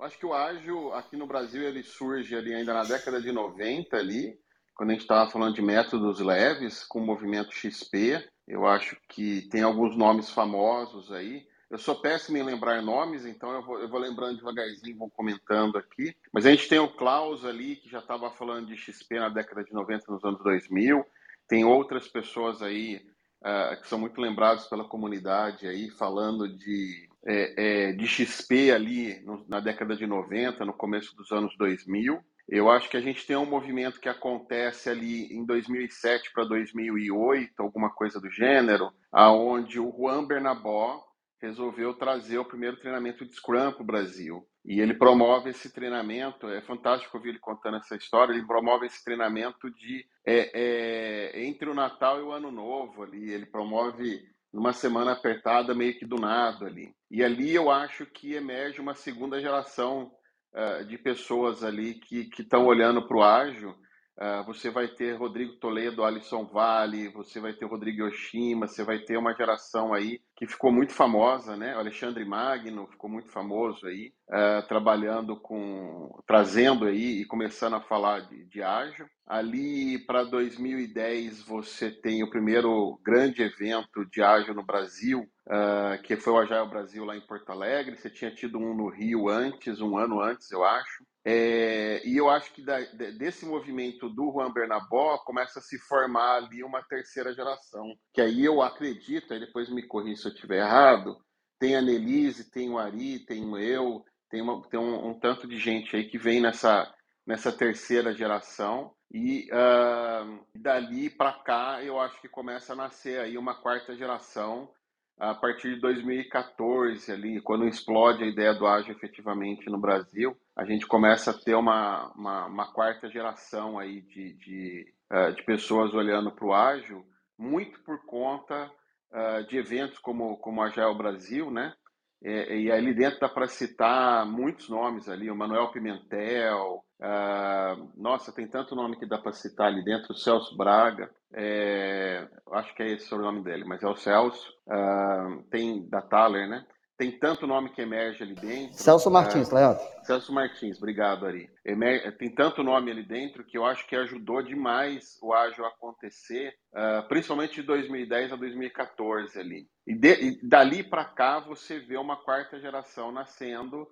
acho 0.00 0.18
que 0.18 0.26
o 0.26 0.34
ágil 0.34 0.92
aqui 0.92 1.16
no 1.16 1.26
Brasil 1.26 1.62
ele 1.62 1.82
surge 1.82 2.36
ali 2.36 2.54
ainda 2.54 2.74
na 2.74 2.84
década 2.84 3.20
de 3.20 3.32
90 3.32 3.96
ali, 3.96 4.38
quando 4.74 4.90
a 4.90 4.92
gente 4.92 5.02
estava 5.02 5.30
falando 5.30 5.54
de 5.54 5.62
métodos 5.62 6.20
leves 6.20 6.84
com 6.84 6.98
o 6.98 7.06
movimento 7.06 7.54
XP. 7.54 8.22
Eu 8.46 8.66
acho 8.66 8.96
que 9.08 9.48
tem 9.48 9.62
alguns 9.62 9.96
nomes 9.96 10.28
famosos 10.28 11.10
aí. 11.10 11.46
Eu 11.74 11.78
sou 11.78 11.96
péssimo 11.96 12.38
em 12.38 12.42
lembrar 12.44 12.80
nomes, 12.80 13.26
então 13.26 13.52
eu 13.52 13.60
vou, 13.60 13.80
eu 13.80 13.88
vou 13.88 13.98
lembrando 13.98 14.36
devagarzinho, 14.36 14.96
vou 14.96 15.10
comentando 15.10 15.76
aqui. 15.76 16.14
Mas 16.32 16.46
a 16.46 16.50
gente 16.52 16.68
tem 16.68 16.78
o 16.78 16.86
Klaus 16.86 17.44
ali, 17.44 17.74
que 17.74 17.90
já 17.90 17.98
estava 17.98 18.30
falando 18.30 18.68
de 18.68 18.76
XP 18.76 19.18
na 19.18 19.28
década 19.28 19.64
de 19.64 19.72
90, 19.72 20.12
nos 20.12 20.22
anos 20.22 20.40
2000. 20.44 21.04
Tem 21.48 21.64
outras 21.64 22.06
pessoas 22.06 22.62
aí 22.62 23.04
uh, 23.42 23.80
que 23.82 23.88
são 23.88 23.98
muito 23.98 24.20
lembradas 24.20 24.68
pela 24.68 24.84
comunidade 24.84 25.66
aí, 25.66 25.90
falando 25.90 26.48
de, 26.48 27.08
é, 27.26 27.88
é, 27.88 27.92
de 27.92 28.06
XP 28.06 28.70
ali 28.70 29.20
no, 29.24 29.44
na 29.48 29.58
década 29.58 29.96
de 29.96 30.06
90, 30.06 30.64
no 30.64 30.74
começo 30.74 31.16
dos 31.16 31.32
anos 31.32 31.56
2000. 31.58 32.24
Eu 32.48 32.70
acho 32.70 32.88
que 32.88 32.96
a 32.96 33.00
gente 33.00 33.26
tem 33.26 33.34
um 33.34 33.50
movimento 33.50 33.98
que 33.98 34.08
acontece 34.08 34.88
ali 34.88 35.24
em 35.36 35.44
2007 35.44 36.32
para 36.32 36.44
2008, 36.44 37.52
alguma 37.58 37.90
coisa 37.90 38.20
do 38.20 38.30
gênero, 38.30 38.92
aonde 39.10 39.80
o 39.80 39.90
Juan 39.90 40.24
Bernabó 40.24 41.04
resolveu 41.44 41.94
trazer 41.94 42.38
o 42.38 42.44
primeiro 42.44 42.76
treinamento 42.78 43.24
de 43.24 43.34
Scrum 43.34 43.72
para 43.72 43.82
o 43.82 43.86
Brasil. 43.86 44.46
E 44.64 44.80
ele 44.80 44.94
promove 44.94 45.50
esse 45.50 45.72
treinamento, 45.72 46.48
é 46.48 46.62
fantástico 46.62 47.16
ouvir 47.16 47.30
ele 47.30 47.38
contando 47.38 47.76
essa 47.76 47.96
história, 47.96 48.32
ele 48.32 48.46
promove 48.46 48.86
esse 48.86 49.04
treinamento 49.04 49.70
de 49.70 50.06
é, 50.26 50.50
é, 50.54 51.44
entre 51.44 51.68
o 51.68 51.74
Natal 51.74 52.18
e 52.18 52.22
o 52.22 52.32
Ano 52.32 52.50
Novo 52.50 53.02
ali, 53.02 53.30
ele 53.30 53.46
promove 53.46 54.22
numa 54.52 54.72
semana 54.72 55.12
apertada 55.12 55.74
meio 55.74 55.98
que 55.98 56.06
do 56.06 56.16
nada 56.16 56.66
ali. 56.66 56.94
E 57.10 57.22
ali 57.22 57.54
eu 57.54 57.70
acho 57.70 58.06
que 58.06 58.34
emerge 58.34 58.80
uma 58.80 58.94
segunda 58.94 59.40
geração 59.40 60.10
uh, 60.54 60.84
de 60.86 60.96
pessoas 60.96 61.62
ali 61.62 61.94
que 61.94 62.30
estão 62.38 62.64
olhando 62.64 63.06
para 63.06 63.16
o 63.16 63.22
ágil 63.22 63.74
Uh, 64.16 64.44
você 64.46 64.70
vai 64.70 64.86
ter 64.86 65.16
Rodrigo 65.16 65.54
Toledo, 65.56 66.04
Alisson 66.04 66.44
Vale, 66.44 67.08
você 67.08 67.40
vai 67.40 67.52
ter 67.52 67.66
Rodrigo 67.66 68.06
Yoshima, 68.06 68.68
você 68.68 68.84
vai 68.84 69.00
ter 69.00 69.16
uma 69.16 69.34
geração 69.34 69.92
aí 69.92 70.20
que 70.36 70.46
ficou 70.46 70.70
muito 70.70 70.92
famosa, 70.92 71.56
né? 71.56 71.74
O 71.74 71.80
Alexandre 71.80 72.24
Magno 72.24 72.86
ficou 72.86 73.10
muito 73.10 73.30
famoso 73.30 73.86
aí, 73.86 74.12
uh, 74.30 74.66
trabalhando 74.68 75.36
com, 75.36 76.16
trazendo 76.26 76.84
aí 76.84 77.22
e 77.22 77.24
começando 77.24 77.74
a 77.74 77.80
falar 77.80 78.20
de, 78.20 78.44
de 78.44 78.62
ágil. 78.62 79.06
Ali 79.26 79.98
para 80.06 80.22
2010 80.22 81.42
você 81.42 81.90
tem 81.90 82.22
o 82.22 82.30
primeiro 82.30 83.00
grande 83.04 83.42
evento 83.42 84.04
de 84.06 84.22
ágil 84.22 84.54
no 84.54 84.64
Brasil, 84.64 85.28
uh, 85.48 86.00
que 86.02 86.16
foi 86.16 86.32
o 86.32 86.38
Agile 86.38 86.68
Brasil 86.68 87.04
lá 87.04 87.16
em 87.16 87.26
Porto 87.26 87.50
Alegre. 87.50 87.96
Você 87.96 88.10
tinha 88.10 88.32
tido 88.32 88.58
um 88.58 88.74
no 88.74 88.88
Rio 88.88 89.28
antes, 89.28 89.80
um 89.80 89.96
ano 89.96 90.20
antes, 90.20 90.52
eu 90.52 90.64
acho. 90.64 91.04
É, 91.26 92.06
e 92.06 92.18
eu 92.18 92.28
acho 92.28 92.52
que 92.52 92.62
da, 92.62 92.78
desse 93.18 93.46
movimento 93.46 94.10
do 94.10 94.30
Juan 94.30 94.52
Bernabó 94.52 95.16
começa 95.24 95.58
a 95.58 95.62
se 95.62 95.78
formar 95.78 96.36
ali 96.36 96.62
uma 96.62 96.82
terceira 96.82 97.32
geração. 97.32 97.94
Que 98.12 98.20
aí 98.20 98.44
eu 98.44 98.60
acredito, 98.60 99.32
aí 99.32 99.40
depois 99.40 99.70
me 99.70 99.86
corri 99.86 100.16
se 100.16 100.26
eu 100.26 100.32
estiver 100.32 100.58
errado, 100.58 101.16
tem 101.58 101.76
a 101.76 101.80
Nelise, 101.80 102.50
tem 102.50 102.70
o 102.70 102.78
Ari, 102.78 103.20
tem 103.20 103.42
eu, 103.62 104.04
tem, 104.28 104.42
uma, 104.42 104.60
tem 104.68 104.78
um, 104.78 105.08
um, 105.08 105.18
tanto 105.18 105.48
de 105.48 105.56
gente 105.56 105.96
aí 105.96 106.04
que 106.04 106.18
vem 106.18 106.42
nessa, 106.42 106.92
nessa 107.26 107.50
terceira 107.50 108.12
geração. 108.12 108.92
E 109.10 109.48
uh, 109.52 110.44
dali 110.56 111.08
para 111.08 111.32
cá 111.32 111.82
eu 111.82 111.98
acho 112.00 112.20
que 112.20 112.28
começa 112.28 112.72
a 112.74 112.76
nascer 112.76 113.20
aí 113.20 113.38
uma 113.38 113.54
quarta 113.54 113.96
geração 113.96 114.68
a 115.18 115.34
partir 115.34 115.74
de 115.74 115.80
2014, 115.80 117.12
ali, 117.12 117.40
quando 117.40 117.66
explode 117.66 118.24
a 118.24 118.26
ideia 118.26 118.52
do 118.52 118.66
ágil 118.66 118.92
efetivamente 118.92 119.70
no 119.70 119.78
Brasil, 119.78 120.36
a 120.56 120.64
gente 120.64 120.86
começa 120.86 121.30
a 121.30 121.34
ter 121.34 121.54
uma, 121.54 122.12
uma, 122.16 122.46
uma 122.46 122.72
quarta 122.72 123.08
geração 123.08 123.78
aí 123.78 124.00
de, 124.02 124.34
de, 124.34 124.94
uh, 125.12 125.32
de 125.32 125.42
pessoas 125.44 125.94
olhando 125.94 126.32
para 126.32 126.46
o 126.46 126.52
ágil, 126.52 127.04
muito 127.38 127.80
por 127.84 128.04
conta 128.06 128.70
uh, 129.12 129.46
de 129.46 129.56
eventos 129.56 129.98
como, 129.98 130.36
como 130.38 130.62
a 130.62 130.66
Agile 130.66 130.94
Brasil, 130.96 131.50
né? 131.50 131.74
E, 132.20 132.64
e 132.64 132.72
ali 132.72 132.94
dentro 132.94 133.20
dá 133.20 133.28
para 133.28 133.46
citar 133.46 134.26
muitos 134.26 134.68
nomes 134.68 135.08
ali, 135.08 135.30
o 135.30 135.36
Manuel 135.36 135.70
Pimentel, 135.70 136.82
uh, 137.00 137.92
nossa, 137.96 138.32
tem 138.32 138.48
tanto 138.48 138.74
nome 138.74 138.96
que 138.96 139.06
dá 139.06 139.18
para 139.18 139.32
citar 139.32 139.68
ali 139.68 139.84
dentro, 139.84 140.12
o 140.12 140.16
Celso 140.16 140.56
Braga, 140.56 141.08
é, 141.36 142.28
acho 142.52 142.74
que 142.74 142.82
é 142.82 142.92
esse 142.92 143.12
o 143.12 143.18
nome 143.18 143.42
dele, 143.42 143.64
mas 143.64 143.82
é 143.82 143.88
o 143.88 143.96
Celso, 143.96 144.48
uh, 144.68 145.42
tem 145.50 145.88
da 145.88 146.00
Thaler, 146.00 146.48
né? 146.48 146.64
Tem 146.96 147.10
tanto 147.18 147.44
nome 147.44 147.70
que 147.70 147.82
emerge 147.82 148.22
ali 148.22 148.36
dentro. 148.36 148.74
Celso 148.74 149.10
Martins, 149.10 149.50
uh, 149.50 149.54
Leandro. 149.56 149.82
Celso 150.04 150.32
Martins, 150.32 150.78
obrigado, 150.78 151.26
Ari. 151.26 151.50
Emer... 151.64 152.16
Tem 152.18 152.32
tanto 152.32 152.62
nome 152.62 152.88
ali 152.92 153.02
dentro 153.02 153.44
que 153.44 153.58
eu 153.58 153.64
acho 153.66 153.84
que 153.88 153.96
ajudou 153.96 154.42
demais 154.42 155.18
o 155.20 155.34
ágil 155.34 155.64
a 155.64 155.68
acontecer, 155.68 156.54
uh, 156.72 157.08
principalmente 157.08 157.56
de 157.56 157.62
2010 157.62 158.32
a 158.32 158.36
2014 158.36 159.36
ali. 159.40 159.66
E, 159.84 159.92
de... 159.92 160.12
e 160.12 160.48
dali 160.48 160.84
para 160.84 161.04
cá 161.04 161.40
você 161.40 161.80
vê 161.80 161.96
uma 161.96 162.16
quarta 162.16 162.60
geração 162.60 163.10
nascendo 163.10 163.88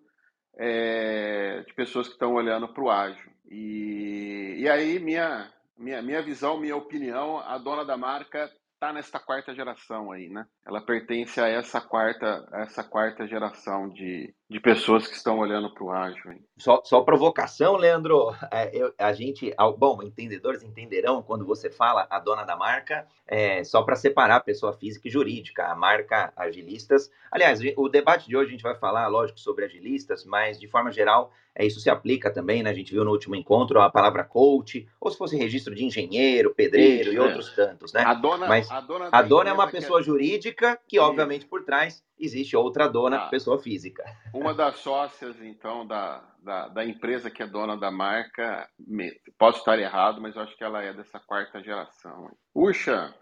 é... 0.57 1.65
de 1.67 1.75
pessoas 1.75 2.07
que 2.07 2.13
estão 2.13 2.35
olhando 2.35 2.73
para 2.73 2.85
o 2.85 2.91
ágil. 2.91 3.33
E... 3.51 4.59
e 4.61 4.69
aí 4.69 5.01
minha 5.01 5.53
minha, 5.83 6.01
minha 6.01 6.23
visão, 6.23 6.59
minha 6.59 6.77
opinião, 6.77 7.39
a 7.41 7.59
dona 7.59 7.85
da 7.85 7.97
marca 7.97 8.51
está 8.75 8.93
nesta 8.93 9.21
quarta 9.21 9.55
geração 9.55 10.11
aí, 10.11 10.29
né? 10.29 10.47
Ela 10.67 10.81
pertence 10.81 11.41
a 11.41 11.49
essa 11.49 11.81
quarta, 11.81 12.49
a 12.53 12.63
essa 12.63 12.83
quarta 12.83 13.27
geração 13.27 13.89
de, 13.89 14.35
de 14.53 14.61
pessoas 14.61 15.09
que 15.09 15.17
estão 15.17 15.39
olhando 15.39 15.71
para 15.71 15.83
o 15.83 15.91
ágil. 15.91 16.39
Só, 16.59 16.83
só 16.85 17.01
provocação, 17.01 17.75
Leandro. 17.77 18.37
É, 18.51 18.71
eu, 18.77 18.93
a 18.99 19.13
gente, 19.15 19.53
bom, 19.79 20.03
entendedores 20.03 20.63
entenderão 20.63 21.23
quando 21.23 21.47
você 21.47 21.71
fala 21.71 22.07
a 22.11 22.21
dona 22.21 22.45
da 22.45 22.55
marca, 22.55 23.07
é, 23.27 23.65
só 23.65 23.83
para 23.83 23.97
separar 23.97 24.41
pessoa 24.41 24.75
física 24.75 25.09
e 25.09 25.11
jurídica, 25.11 25.65
a 25.65 25.75
marca 25.75 26.33
agilistas. 26.37 27.11
Aliás, 27.31 27.61
o 27.77 27.89
debate 27.89 28.29
de 28.29 28.37
hoje 28.37 28.49
a 28.49 28.53
gente 28.53 28.63
vai 28.63 28.75
falar, 28.75 29.09
lógico, 29.09 29.41
sobre 29.41 29.65
agilistas, 29.65 30.25
mas 30.27 30.61
de 30.61 30.69
forma 30.69 30.93
geral, 30.93 31.33
é, 31.55 31.67
isso 31.67 31.81
se 31.81 31.89
aplica 31.89 32.31
também, 32.31 32.63
né? 32.63 32.71
A 32.71 32.75
gente 32.75 32.93
viu 32.93 33.05
no 33.05 33.11
último 33.11 33.35
encontro 33.35 33.81
a 33.81 33.91
palavra 33.91 34.23
coach, 34.23 34.87
ou 35.01 35.11
se 35.11 35.17
fosse 35.17 35.37
registro 35.37 35.75
de 35.75 35.85
engenheiro, 35.85 36.55
pedreiro 36.55 37.11
isso, 37.11 37.13
e 37.13 37.17
é. 37.17 37.23
outros 37.23 37.55
tantos, 37.55 37.93
né? 37.93 38.03
A 38.03 38.15
dona, 38.15 38.47
mas 38.47 38.71
a 38.71 38.81
dona, 38.81 39.09
a 39.11 39.23
dona 39.23 39.51
é 39.51 39.53
uma 39.53 39.67
pessoa 39.69 40.01
é... 40.01 40.03
jurídica 40.03 40.79
que, 40.87 40.99
obviamente, 40.99 41.47
por 41.47 41.65
trás 41.65 42.03
existe 42.23 42.57
outra 42.57 42.89
dona, 42.89 43.17
ah, 43.17 43.29
pessoa 43.29 43.59
física. 43.59 44.05
Uma 44.33 44.55
das 44.55 44.77
sócias, 44.77 45.43
então, 45.43 45.85
da, 45.85 46.23
da, 46.39 46.69
da, 46.69 46.85
empresa 46.85 47.31
que 47.31 47.43
é 47.43 47.47
dona 47.47 47.77
da 47.77 47.91
marca, 47.91 48.69
posso 49.37 49.59
estar 49.59 49.79
errado, 49.79 50.21
mas 50.21 50.37
eu 50.37 50.43
acho 50.43 50.57
que 50.57 50.63
ela 50.63 50.83
é 50.83 50.93
dessa 50.95 51.19
quarta 51.19 51.61
geração. 51.61 52.31
Puxa! 52.55 53.13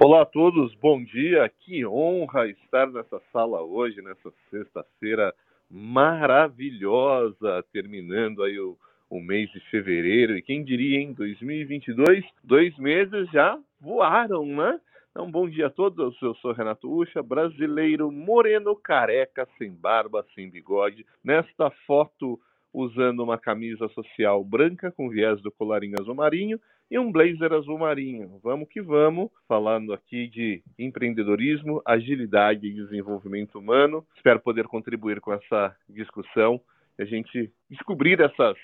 Olá 0.00 0.22
a 0.22 0.26
todos, 0.26 0.74
bom 0.76 1.02
dia. 1.02 1.50
Que 1.58 1.84
honra 1.84 2.46
estar 2.46 2.86
nessa 2.86 3.20
sala 3.32 3.62
hoje, 3.62 4.00
nessa 4.00 4.30
sexta-feira 4.48 5.34
maravilhosa, 5.68 7.64
terminando 7.72 8.44
aí 8.44 8.60
o, 8.60 8.78
o 9.10 9.20
mês 9.20 9.50
de 9.50 9.58
fevereiro. 9.70 10.38
E 10.38 10.42
quem 10.42 10.62
diria, 10.62 11.00
em 11.00 11.12
2022, 11.12 12.24
dois 12.44 12.78
meses 12.78 13.28
já 13.32 13.58
voaram, 13.80 14.46
né? 14.46 14.80
Então, 15.18 15.28
bom 15.28 15.48
dia 15.48 15.66
a 15.66 15.70
todos. 15.70 16.16
Eu 16.22 16.32
sou 16.36 16.52
Renato 16.52 16.88
Ucha, 16.88 17.20
brasileiro 17.20 18.08
moreno, 18.12 18.76
careca, 18.76 19.48
sem 19.58 19.74
barba, 19.74 20.24
sem 20.32 20.48
bigode. 20.48 21.04
Nesta 21.24 21.72
foto, 21.88 22.38
usando 22.72 23.24
uma 23.24 23.36
camisa 23.36 23.88
social 23.88 24.44
branca 24.44 24.92
com 24.92 25.08
viés 25.08 25.42
do 25.42 25.50
colarinho 25.50 25.96
azul 26.00 26.14
marinho 26.14 26.60
e 26.88 26.96
um 27.00 27.10
blazer 27.10 27.52
azul 27.52 27.78
marinho. 27.78 28.38
Vamos 28.44 28.68
que 28.68 28.80
vamos, 28.80 29.28
falando 29.48 29.92
aqui 29.92 30.28
de 30.28 30.62
empreendedorismo, 30.78 31.82
agilidade 31.84 32.68
e 32.68 32.74
desenvolvimento 32.74 33.58
humano. 33.58 34.06
Espero 34.14 34.38
poder 34.38 34.68
contribuir 34.68 35.20
com 35.20 35.32
essa 35.32 35.74
discussão 35.88 36.60
e 36.96 37.02
a 37.02 37.04
gente 37.04 37.52
descobrir 37.68 38.20
essas, 38.20 38.56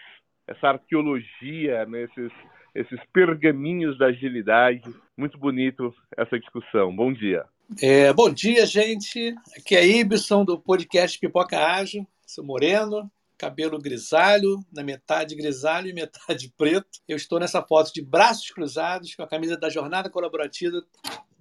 essa 0.46 0.68
arqueologia 0.68 1.84
nesses 1.84 2.32
esses 2.74 2.98
pergaminhos 3.12 3.96
da 3.96 4.06
agilidade. 4.06 4.82
Muito 5.16 5.38
bonito 5.38 5.94
essa 6.16 6.38
discussão. 6.38 6.94
Bom 6.94 7.12
dia. 7.12 7.44
É, 7.80 8.12
bom 8.12 8.30
dia, 8.30 8.66
gente. 8.66 9.34
Aqui 9.56 9.76
é 9.76 9.86
Ibson 9.86 10.44
do 10.44 10.58
podcast 10.58 11.18
Pipoca 11.18 11.58
Ágil. 11.58 12.06
Sou 12.26 12.44
moreno, 12.44 13.10
cabelo 13.38 13.78
grisalho, 13.78 14.58
na 14.72 14.82
metade 14.82 15.36
grisalho 15.36 15.88
e 15.88 15.92
metade 15.92 16.52
preto. 16.58 17.00
Eu 17.08 17.16
estou 17.16 17.38
nessa 17.38 17.62
foto 17.62 17.92
de 17.92 18.02
braços 18.02 18.50
cruzados, 18.50 19.14
com 19.14 19.22
a 19.22 19.28
camisa 19.28 19.56
da 19.56 19.70
Jornada 19.70 20.10
Colaborativa, 20.10 20.82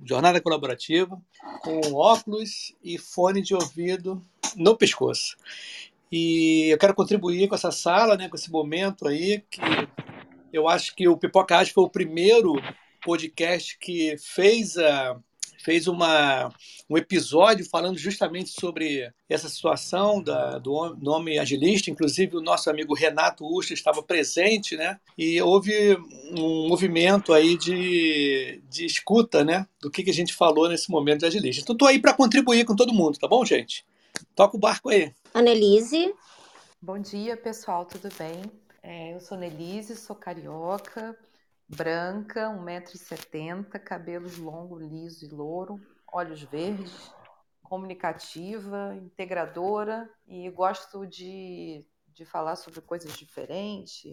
Jornada 0.03 0.39
Colaborativa, 0.39 1.19
com 1.61 1.93
óculos 1.93 2.75
e 2.83 2.97
fone 2.97 3.41
de 3.41 3.55
ouvido 3.55 4.21
no 4.55 4.77
pescoço. 4.77 5.35
E 6.11 6.69
eu 6.71 6.77
quero 6.77 6.93
contribuir 6.93 7.47
com 7.47 7.55
essa 7.55 7.71
sala, 7.71 8.15
né, 8.15 8.29
com 8.29 8.35
esse 8.35 8.51
momento 8.51 9.07
aí 9.07 9.43
que 9.49 9.59
eu 10.53 10.69
acho 10.69 10.95
que 10.95 11.07
o 11.07 11.17
Pipocast 11.17 11.74
foi 11.74 11.83
o 11.83 11.89
primeiro 11.89 12.53
podcast 13.03 13.77
que 13.79 14.15
fez 14.17 14.77
a 14.77 15.19
fez 15.63 15.88
uma, 15.88 16.50
um 16.89 16.98
episódio 16.98 17.65
falando 17.69 17.98
justamente 17.98 18.50
sobre 18.50 19.10
essa 19.29 19.48
situação 19.48 20.22
da, 20.22 20.60
do 20.60 20.93
nome 20.95 21.39
agilista. 21.39 21.89
Inclusive, 21.89 22.36
o 22.36 22.41
nosso 22.41 22.69
amigo 22.69 22.93
Renato 22.93 23.45
Ustra 23.45 23.74
estava 23.74 24.03
presente, 24.03 24.75
né? 24.75 25.00
E 25.17 25.41
houve 25.41 25.95
um 26.38 26.67
movimento 26.67 27.31
aí 27.31 27.57
de, 27.57 28.62
de 28.69 28.86
escuta, 28.86 29.45
né? 29.45 29.65
Do 29.81 29.89
que, 29.89 30.03
que 30.03 30.10
a 30.12 30.13
gente 30.13 30.33
falou 30.33 30.67
nesse 30.67 30.91
momento 30.91 31.22
de 31.22 31.27
agilista. 31.27 31.62
Então, 31.62 31.75
estou 31.75 31.88
aí 31.88 31.98
para 31.98 32.13
contribuir 32.13 32.65
com 32.65 32.75
todo 32.75 32.93
mundo, 32.93 33.17
tá 33.17 33.27
bom, 33.27 33.45
gente? 33.45 33.86
Toca 34.36 34.57
o 34.57 34.60
barco 34.60 34.89
aí. 34.89 35.13
Annelise. 35.33 36.13
Bom 36.81 37.00
dia, 37.00 37.38
pessoal, 37.38 37.86
tudo 37.86 38.10
bem? 38.17 38.62
É, 38.85 39.13
eu 39.13 39.19
sou 39.21 39.37
Nelise, 39.37 39.95
sou 39.95 40.13
carioca, 40.13 41.17
branca, 41.69 42.49
1,70m, 42.49 43.79
cabelos 43.79 44.37
longos, 44.37 44.83
liso 44.83 45.25
e 45.25 45.29
louro, 45.29 45.79
olhos 46.11 46.41
verdes, 46.43 47.09
comunicativa, 47.63 48.93
integradora 49.01 50.09
e 50.27 50.49
gosto 50.49 51.07
de, 51.07 51.87
de 52.09 52.25
falar 52.25 52.57
sobre 52.57 52.81
coisas 52.81 53.13
diferentes, 53.13 54.03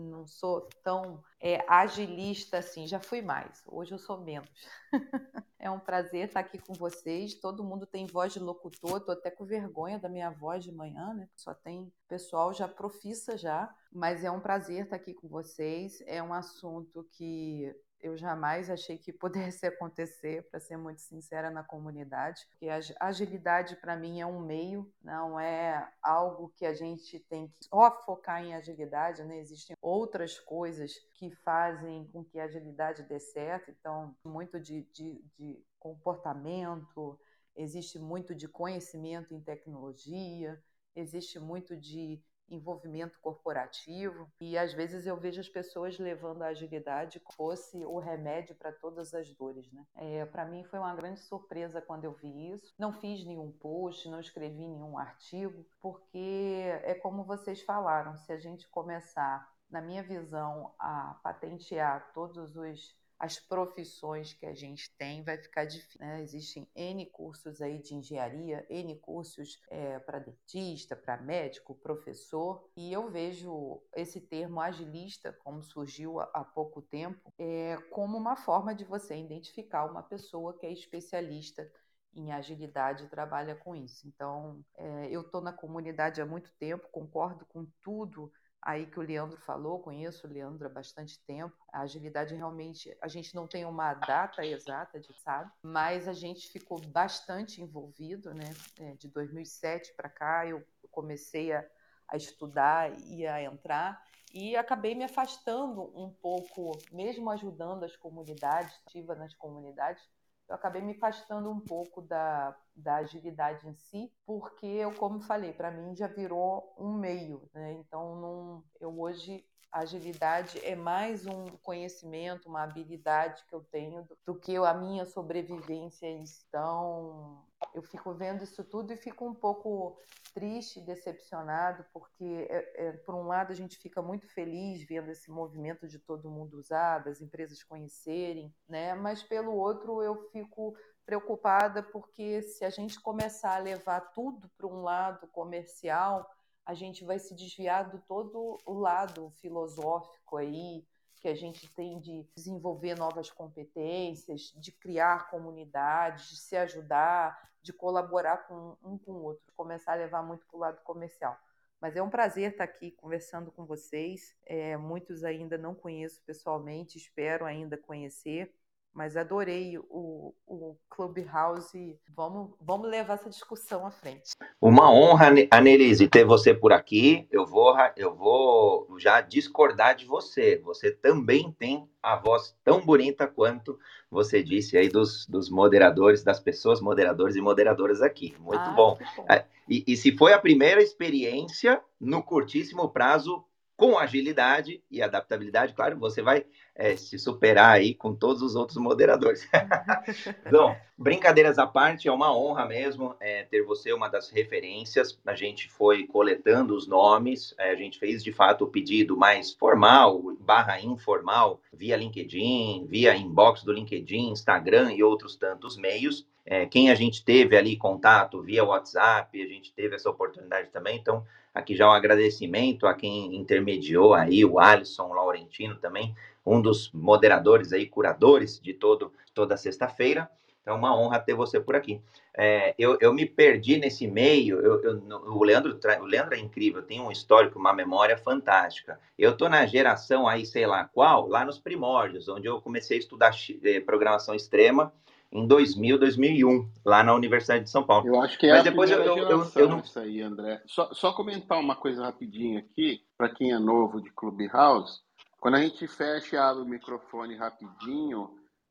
não 0.00 0.26
sou 0.26 0.68
tão 0.82 1.22
é, 1.40 1.64
agilista 1.68 2.58
assim, 2.58 2.86
já 2.86 3.00
fui 3.00 3.22
mais, 3.22 3.62
hoje 3.66 3.92
eu 3.92 3.98
sou 3.98 4.18
menos. 4.18 4.50
é 5.58 5.70
um 5.70 5.78
prazer 5.78 6.26
estar 6.26 6.40
aqui 6.40 6.58
com 6.58 6.74
vocês. 6.74 7.34
Todo 7.34 7.64
mundo 7.64 7.86
tem 7.86 8.06
voz 8.06 8.32
de 8.32 8.38
locutor, 8.38 8.98
estou 8.98 9.14
até 9.14 9.30
com 9.30 9.44
vergonha 9.44 9.98
da 9.98 10.08
minha 10.08 10.30
voz 10.30 10.64
de 10.64 10.72
manhã, 10.72 11.14
né? 11.14 11.28
Só 11.36 11.54
tem 11.54 11.92
pessoal 12.08 12.52
já 12.52 12.68
profissa 12.68 13.36
já, 13.36 13.72
mas 13.92 14.24
é 14.24 14.30
um 14.30 14.40
prazer 14.40 14.84
estar 14.84 14.96
aqui 14.96 15.14
com 15.14 15.28
vocês. 15.28 16.02
É 16.06 16.22
um 16.22 16.32
assunto 16.32 17.04
que 17.12 17.74
eu 18.00 18.16
jamais 18.16 18.70
achei 18.70 18.98
que 18.98 19.12
pudesse 19.12 19.66
acontecer, 19.66 20.48
para 20.50 20.60
ser 20.60 20.76
muito 20.76 21.00
sincera, 21.00 21.50
na 21.50 21.62
comunidade, 21.62 22.46
porque 22.50 22.68
a 22.68 22.80
agilidade 23.06 23.76
para 23.76 23.96
mim 23.96 24.20
é 24.20 24.26
um 24.26 24.40
meio, 24.40 24.90
não 25.02 25.38
é 25.38 25.88
algo 26.02 26.52
que 26.56 26.64
a 26.64 26.74
gente 26.74 27.18
tem 27.20 27.48
que 27.48 27.66
só 27.68 27.90
focar 28.04 28.42
em 28.42 28.54
agilidade, 28.54 29.24
né? 29.24 29.38
Existem 29.38 29.76
outras 29.80 30.38
coisas 30.38 30.92
que 31.14 31.30
fazem 31.36 32.08
com 32.12 32.24
que 32.24 32.38
a 32.38 32.44
agilidade 32.44 33.02
dê 33.02 33.18
certo, 33.18 33.70
então, 33.70 34.14
muito 34.24 34.60
de, 34.60 34.82
de, 34.92 35.24
de 35.36 35.64
comportamento, 35.78 37.18
existe 37.54 37.98
muito 37.98 38.34
de 38.34 38.48
conhecimento 38.48 39.34
em 39.34 39.40
tecnologia, 39.40 40.62
existe 40.94 41.38
muito 41.38 41.76
de 41.76 42.22
envolvimento 42.48 43.18
corporativo 43.20 44.28
e 44.40 44.56
às 44.56 44.72
vezes 44.72 45.06
eu 45.06 45.16
vejo 45.16 45.40
as 45.40 45.48
pessoas 45.48 45.98
levando 45.98 46.42
a 46.42 46.48
agilidade 46.48 47.20
como 47.20 47.36
fosse 47.36 47.84
o 47.84 47.98
remédio 47.98 48.54
para 48.54 48.72
todas 48.72 49.14
as 49.14 49.32
dores, 49.34 49.70
né? 49.72 49.86
É, 49.94 50.24
para 50.26 50.44
mim 50.44 50.64
foi 50.64 50.78
uma 50.78 50.94
grande 50.94 51.20
surpresa 51.20 51.80
quando 51.82 52.04
eu 52.04 52.12
vi 52.12 52.52
isso. 52.52 52.74
Não 52.78 52.92
fiz 52.92 53.24
nenhum 53.24 53.52
post, 53.52 54.08
não 54.08 54.20
escrevi 54.20 54.66
nenhum 54.66 54.98
artigo, 54.98 55.64
porque 55.80 56.64
é 56.82 56.94
como 56.94 57.24
vocês 57.24 57.62
falaram, 57.62 58.16
se 58.16 58.32
a 58.32 58.38
gente 58.38 58.68
começar, 58.68 59.48
na 59.70 59.80
minha 59.80 60.02
visão, 60.02 60.74
a 60.78 61.18
patentear 61.22 62.12
todos 62.12 62.56
os 62.56 62.96
as 63.18 63.38
profissões 63.38 64.32
que 64.34 64.44
a 64.44 64.54
gente 64.54 64.94
tem, 64.96 65.22
vai 65.22 65.38
ficar 65.38 65.64
difícil. 65.64 66.00
Né? 66.00 66.22
Existem 66.22 66.68
N 66.74 67.06
cursos 67.06 67.60
aí 67.62 67.80
de 67.80 67.94
engenharia, 67.94 68.66
N 68.68 68.94
cursos 68.98 69.60
é, 69.70 69.98
para 69.98 70.18
dentista, 70.18 70.94
para 70.94 71.16
médico, 71.16 71.74
professor, 71.74 72.68
e 72.76 72.92
eu 72.92 73.10
vejo 73.10 73.82
esse 73.94 74.20
termo 74.20 74.60
agilista, 74.60 75.32
como 75.32 75.62
surgiu 75.62 76.20
há 76.20 76.44
pouco 76.44 76.82
tempo, 76.82 77.32
é, 77.38 77.76
como 77.90 78.18
uma 78.18 78.36
forma 78.36 78.74
de 78.74 78.84
você 78.84 79.16
identificar 79.16 79.86
uma 79.86 80.02
pessoa 80.02 80.56
que 80.58 80.66
é 80.66 80.72
especialista 80.72 81.70
em 82.14 82.32
agilidade 82.32 83.04
e 83.04 83.08
trabalha 83.08 83.54
com 83.54 83.74
isso. 83.74 84.06
Então, 84.08 84.64
é, 84.76 85.08
eu 85.10 85.20
estou 85.20 85.40
na 85.40 85.52
comunidade 85.52 86.20
há 86.20 86.26
muito 86.26 86.50
tempo, 86.58 86.88
concordo 86.90 87.44
com 87.46 87.66
tudo 87.82 88.32
aí 88.66 88.84
que 88.84 88.98
o 88.98 89.02
Leandro 89.02 89.40
falou, 89.42 89.78
conheço 89.78 90.26
o 90.26 90.30
Leandro 90.30 90.66
há 90.66 90.68
bastante 90.68 91.20
tempo. 91.24 91.56
A 91.72 91.82
agilidade 91.82 92.34
realmente, 92.34 92.94
a 93.00 93.06
gente 93.06 93.32
não 93.32 93.46
tem 93.46 93.64
uma 93.64 93.94
data 93.94 94.44
exata, 94.44 94.98
de 94.98 95.14
sabe, 95.20 95.52
mas 95.62 96.08
a 96.08 96.12
gente 96.12 96.48
ficou 96.48 96.80
bastante 96.88 97.62
envolvido, 97.62 98.34
né? 98.34 98.50
É, 98.80 98.94
de 98.94 99.06
2007 99.06 99.94
para 99.96 100.08
cá, 100.08 100.48
eu 100.48 100.66
comecei 100.90 101.52
a, 101.52 101.64
a 102.08 102.16
estudar 102.16 102.92
e 103.08 103.24
a 103.24 103.40
entrar 103.40 104.04
e 104.34 104.56
acabei 104.56 104.96
me 104.96 105.04
afastando 105.04 105.82
um 105.96 106.10
pouco, 106.10 106.72
mesmo 106.90 107.30
ajudando 107.30 107.84
as 107.84 107.96
comunidades, 107.96 108.74
ativa 108.84 109.14
nas 109.14 109.32
comunidades, 109.32 110.02
eu 110.48 110.54
acabei 110.54 110.82
me 110.82 110.92
afastando 110.92 111.50
um 111.50 111.60
pouco 111.60 112.00
da, 112.02 112.56
da 112.74 112.96
agilidade 112.96 113.68
em 113.68 113.74
si, 113.74 114.12
porque 114.24 114.66
eu, 114.66 114.94
como 114.94 115.20
falei, 115.20 115.52
para 115.52 115.70
mim 115.70 115.94
já 115.96 116.06
virou 116.06 116.74
um 116.78 116.94
meio, 116.94 117.48
né? 117.52 117.72
Então, 117.74 118.20
não, 118.20 118.64
eu 118.80 118.98
hoje 119.00 119.44
agilidade 119.72 120.58
é 120.64 120.74
mais 120.74 121.26
um 121.26 121.46
conhecimento, 121.62 122.48
uma 122.48 122.62
habilidade 122.62 123.44
que 123.48 123.54
eu 123.54 123.60
tenho 123.60 124.02
do, 124.04 124.18
do 124.24 124.34
que 124.34 124.56
a 124.56 124.74
minha 124.74 125.04
sobrevivência. 125.04 126.08
Então, 126.08 127.44
eu 127.74 127.82
fico 127.82 128.12
vendo 128.14 128.44
isso 128.44 128.64
tudo 128.64 128.92
e 128.92 128.96
fico 128.96 129.26
um 129.26 129.34
pouco 129.34 129.98
triste, 130.32 130.80
decepcionado, 130.80 131.84
porque, 131.92 132.46
é, 132.50 132.88
é, 132.88 132.92
por 132.92 133.14
um 133.14 133.26
lado, 133.26 133.52
a 133.52 133.54
gente 133.54 133.78
fica 133.78 134.02
muito 134.02 134.28
feliz 134.28 134.86
vendo 134.86 135.10
esse 135.10 135.30
movimento 135.30 135.88
de 135.88 135.98
todo 135.98 136.30
mundo 136.30 136.58
usar, 136.58 136.98
das 136.98 137.20
empresas 137.20 137.62
conhecerem, 137.62 138.54
né? 138.68 138.94
mas, 138.94 139.22
pelo 139.22 139.54
outro, 139.54 140.02
eu 140.02 140.28
fico 140.30 140.76
preocupada 141.06 141.82
porque 141.84 142.42
se 142.42 142.64
a 142.64 142.70
gente 142.70 143.00
começar 143.00 143.54
a 143.54 143.60
levar 143.60 144.00
tudo 144.12 144.50
para 144.58 144.66
um 144.66 144.82
lado 144.82 145.26
comercial, 145.28 146.28
a 146.66 146.74
gente 146.74 147.04
vai 147.04 147.18
se 147.18 147.32
desviar 147.34 147.88
do 147.88 147.98
todo 148.00 148.58
o 148.66 148.74
lado 148.74 149.30
filosófico 149.40 150.36
aí, 150.36 150.84
que 151.14 151.28
a 151.28 151.34
gente 151.34 151.72
tem 151.74 151.98
de 152.00 152.28
desenvolver 152.36 152.98
novas 152.98 153.30
competências, 153.30 154.52
de 154.56 154.72
criar 154.72 155.30
comunidades, 155.30 156.28
de 156.28 156.36
se 156.36 156.56
ajudar, 156.56 157.40
de 157.62 157.72
colaborar 157.72 158.48
com 158.48 158.76
um 158.82 158.98
com 158.98 159.12
o 159.12 159.22
outro, 159.22 159.44
começar 159.54 159.92
a 159.92 159.96
levar 159.96 160.22
muito 160.22 160.44
para 160.46 160.56
o 160.56 160.60
lado 160.60 160.82
comercial. 160.82 161.38
Mas 161.80 161.94
é 161.94 162.02
um 162.02 162.10
prazer 162.10 162.52
estar 162.52 162.64
aqui 162.64 162.90
conversando 162.90 163.52
com 163.52 163.64
vocês. 163.64 164.34
É, 164.44 164.76
muitos 164.76 165.22
ainda 165.22 165.56
não 165.56 165.74
conheço 165.74 166.20
pessoalmente, 166.24 166.98
espero 166.98 167.44
ainda 167.44 167.76
conhecer 167.76 168.52
mas 168.96 169.14
adorei 169.14 169.78
o, 169.90 170.34
o 170.46 170.74
Clubhouse. 170.88 172.00
Vamos, 172.16 172.54
vamos 172.58 172.88
levar 172.88 173.14
essa 173.14 173.28
discussão 173.28 173.86
à 173.86 173.90
frente. 173.90 174.30
Uma 174.58 174.90
honra, 174.90 175.26
Anelise, 175.50 176.08
ter 176.08 176.24
você 176.24 176.54
por 176.54 176.72
aqui. 176.72 177.28
Eu 177.30 177.44
vou, 177.44 177.76
eu 177.94 178.14
vou 178.14 178.88
já 178.98 179.20
discordar 179.20 179.94
de 179.94 180.06
você. 180.06 180.56
Você 180.64 180.90
também 180.90 181.54
tem 181.58 181.86
a 182.02 182.16
voz 182.16 182.56
tão 182.64 182.80
bonita 182.80 183.26
quanto 183.26 183.78
você 184.10 184.42
disse 184.42 184.78
aí 184.78 184.88
dos, 184.88 185.26
dos 185.26 185.50
moderadores, 185.50 186.24
das 186.24 186.40
pessoas 186.40 186.80
moderadores 186.80 187.36
e 187.36 187.40
moderadoras 187.42 188.00
aqui. 188.00 188.34
Muito 188.40 188.62
ah, 188.62 188.70
bom. 188.70 188.98
bom. 189.14 189.26
É, 189.30 189.44
e, 189.68 189.84
e 189.86 189.94
se 189.94 190.16
foi 190.16 190.32
a 190.32 190.38
primeira 190.38 190.82
experiência, 190.82 191.82
no 192.00 192.22
curtíssimo 192.22 192.88
prazo, 192.88 193.44
com 193.76 193.98
agilidade 193.98 194.82
e 194.90 195.02
adaptabilidade, 195.02 195.74
claro, 195.74 195.98
você 195.98 196.22
vai 196.22 196.46
é, 196.76 196.94
se 196.96 197.18
superar 197.18 197.72
aí 197.72 197.94
com 197.94 198.14
todos 198.14 198.42
os 198.42 198.54
outros 198.54 198.76
moderadores. 198.76 199.48
então, 200.46 200.76
brincadeiras 200.96 201.58
à 201.58 201.66
parte, 201.66 202.06
é 202.06 202.12
uma 202.12 202.36
honra 202.36 202.66
mesmo 202.66 203.14
é, 203.18 203.44
ter 203.44 203.62
você 203.62 203.92
uma 203.92 204.08
das 204.08 204.30
referências. 204.30 205.18
A 205.26 205.34
gente 205.34 205.70
foi 205.70 206.06
coletando 206.06 206.74
os 206.74 206.86
nomes, 206.86 207.54
é, 207.58 207.70
a 207.70 207.76
gente 207.76 207.98
fez 207.98 208.22
de 208.22 208.32
fato 208.32 208.64
o 208.64 208.68
pedido 208.68 209.16
mais 209.16 209.52
formal, 209.52 210.36
barra 210.38 210.80
informal, 210.80 211.60
via 211.72 211.96
LinkedIn, 211.96 212.86
via 212.88 213.16
inbox 213.16 213.62
do 213.62 213.72
LinkedIn, 213.72 214.30
Instagram 214.30 214.92
e 214.92 215.02
outros 215.02 215.36
tantos 215.36 215.76
meios. 215.76 216.26
É, 216.44 216.64
quem 216.64 216.90
a 216.90 216.94
gente 216.94 217.24
teve 217.24 217.56
ali 217.56 217.76
contato 217.76 218.40
via 218.40 218.64
WhatsApp, 218.64 219.42
a 219.42 219.46
gente 219.46 219.72
teve 219.72 219.96
essa 219.96 220.08
oportunidade 220.08 220.70
também, 220.70 220.96
então 220.96 221.24
Aqui 221.56 221.74
já 221.74 221.88
um 221.88 221.92
agradecimento 221.92 222.86
a 222.86 222.92
quem 222.92 223.34
intermediou 223.34 224.12
aí, 224.12 224.44
o 224.44 224.58
Alisson 224.58 225.14
Laurentino 225.14 225.74
também, 225.76 226.14
um 226.46 226.62
dos 226.62 226.90
moderadores 226.92 227.72
aí, 227.72 227.86
curadores 227.86 228.60
de 228.60 228.72
todo, 228.72 229.12
toda 229.34 229.56
sexta-feira. 229.56 230.30
Então, 230.62 230.74
é 230.74 230.78
uma 230.78 230.96
honra 230.98 231.20
ter 231.20 231.34
você 231.34 231.60
por 231.60 231.76
aqui. 231.76 232.00
É, 232.36 232.74
eu, 232.78 232.98
eu 233.00 233.14
me 233.14 233.24
perdi 233.24 233.78
nesse 233.78 234.06
meio. 234.06 234.60
Eu, 234.60 234.82
eu, 234.82 235.02
o, 235.26 235.44
Leandro, 235.44 235.78
o 236.00 236.04
Leandro 236.04 236.34
é 236.34 236.38
incrível, 236.38 236.82
tem 236.82 237.00
um 237.00 237.10
histórico, 237.10 237.58
uma 237.58 237.72
memória 237.72 238.16
fantástica. 238.16 238.98
Eu 239.18 239.32
estou 239.32 239.48
na 239.48 239.64
geração 239.64 240.26
aí, 240.26 240.44
sei 240.44 240.66
lá 240.66 240.84
qual, 240.84 241.28
lá 241.28 241.44
nos 241.44 241.58
primórdios, 241.58 242.28
onde 242.28 242.46
eu 242.48 242.60
comecei 242.60 242.96
a 242.96 243.00
estudar 243.00 243.32
eh, 243.62 243.80
programação 243.80 244.34
extrema 244.34 244.92
em 245.32 245.46
2000, 245.46 245.98
2001, 245.98 246.68
lá 246.84 247.02
na 247.02 247.14
Universidade 247.14 247.64
de 247.64 247.70
São 247.70 247.84
Paulo. 247.84 248.06
Eu 248.06 248.20
acho 248.20 248.38
que 248.38 248.46
é 248.46 248.50
Mas 248.50 248.60
a 248.60 248.64
depois 248.64 248.90
eu, 248.90 249.02
eu, 249.02 249.18
eu, 249.18 249.50
eu 249.54 249.68
não... 249.68 249.78
isso 249.80 249.98
aí, 249.98 250.20
André. 250.20 250.62
Só, 250.66 250.92
só 250.92 251.12
comentar 251.12 251.58
uma 251.58 251.76
coisa 251.76 252.04
rapidinho 252.04 252.58
aqui, 252.58 253.02
para 253.16 253.28
quem 253.28 253.52
é 253.52 253.58
novo 253.58 254.00
de 254.00 254.10
Clubhouse. 254.10 255.05
Quando 255.40 255.54
a 255.54 255.60
gente 255.60 255.86
fecha 255.86 256.36
e 256.36 256.38
abre 256.38 256.62
o 256.62 256.68
microfone 256.68 257.36
rapidinho, 257.36 258.30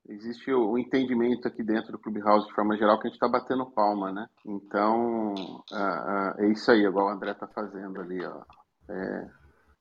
existe 0.09 0.51
o, 0.51 0.77
entendimento 0.77 1.47
aqui 1.47 1.63
dentro 1.63 1.93
do 1.93 1.99
Clubhouse, 1.99 2.47
de 2.47 2.53
forma 2.53 2.77
geral, 2.77 2.99
que 2.99 3.07
a 3.07 3.09
gente 3.09 3.15
está 3.15 3.27
batendo 3.27 3.71
palma, 3.71 4.11
né? 4.11 4.27
Então, 4.45 5.33
uh, 5.33 5.61
uh, 5.71 6.41
é 6.41 6.51
isso 6.51 6.69
aí, 6.71 6.85
igual 6.85 7.07
o 7.07 7.09
André 7.09 7.31
está 7.31 7.47
fazendo 7.47 8.01
ali, 8.01 8.23
ó. 8.25 8.41
É, 8.89 9.27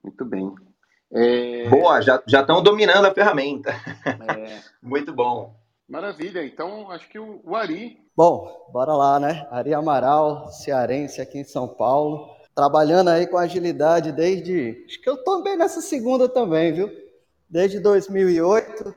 muito 0.03 0.25
bem. 0.25 0.55
É... 1.12 1.68
Boa, 1.68 2.01
já 2.01 2.23
estão 2.27 2.62
dominando 2.62 3.07
a 3.07 3.14
ferramenta. 3.14 3.70
É... 3.70 4.61
muito 4.83 5.12
bom. 5.12 5.55
Maravilha, 5.88 6.44
então 6.44 6.90
acho 6.90 7.09
que 7.09 7.18
o, 7.18 7.40
o 7.44 7.55
Ari. 7.55 7.99
Bom, 8.16 8.70
bora 8.73 8.94
lá, 8.94 9.20
né? 9.20 9.47
Ari 9.51 9.75
Amaral, 9.75 10.49
cearense 10.49 11.20
aqui 11.20 11.38
em 11.38 11.44
São 11.44 11.68
Paulo, 11.68 12.34
trabalhando 12.55 13.09
aí 13.11 13.27
com 13.27 13.37
agilidade 13.37 14.12
desde. 14.12 14.85
Acho 14.87 15.01
que 15.01 15.09
eu 15.09 15.23
tô 15.23 15.43
bem 15.43 15.57
nessa 15.57 15.81
segunda 15.81 16.29
também, 16.29 16.73
viu? 16.73 16.90
Desde 17.49 17.81
2008, 17.81 18.95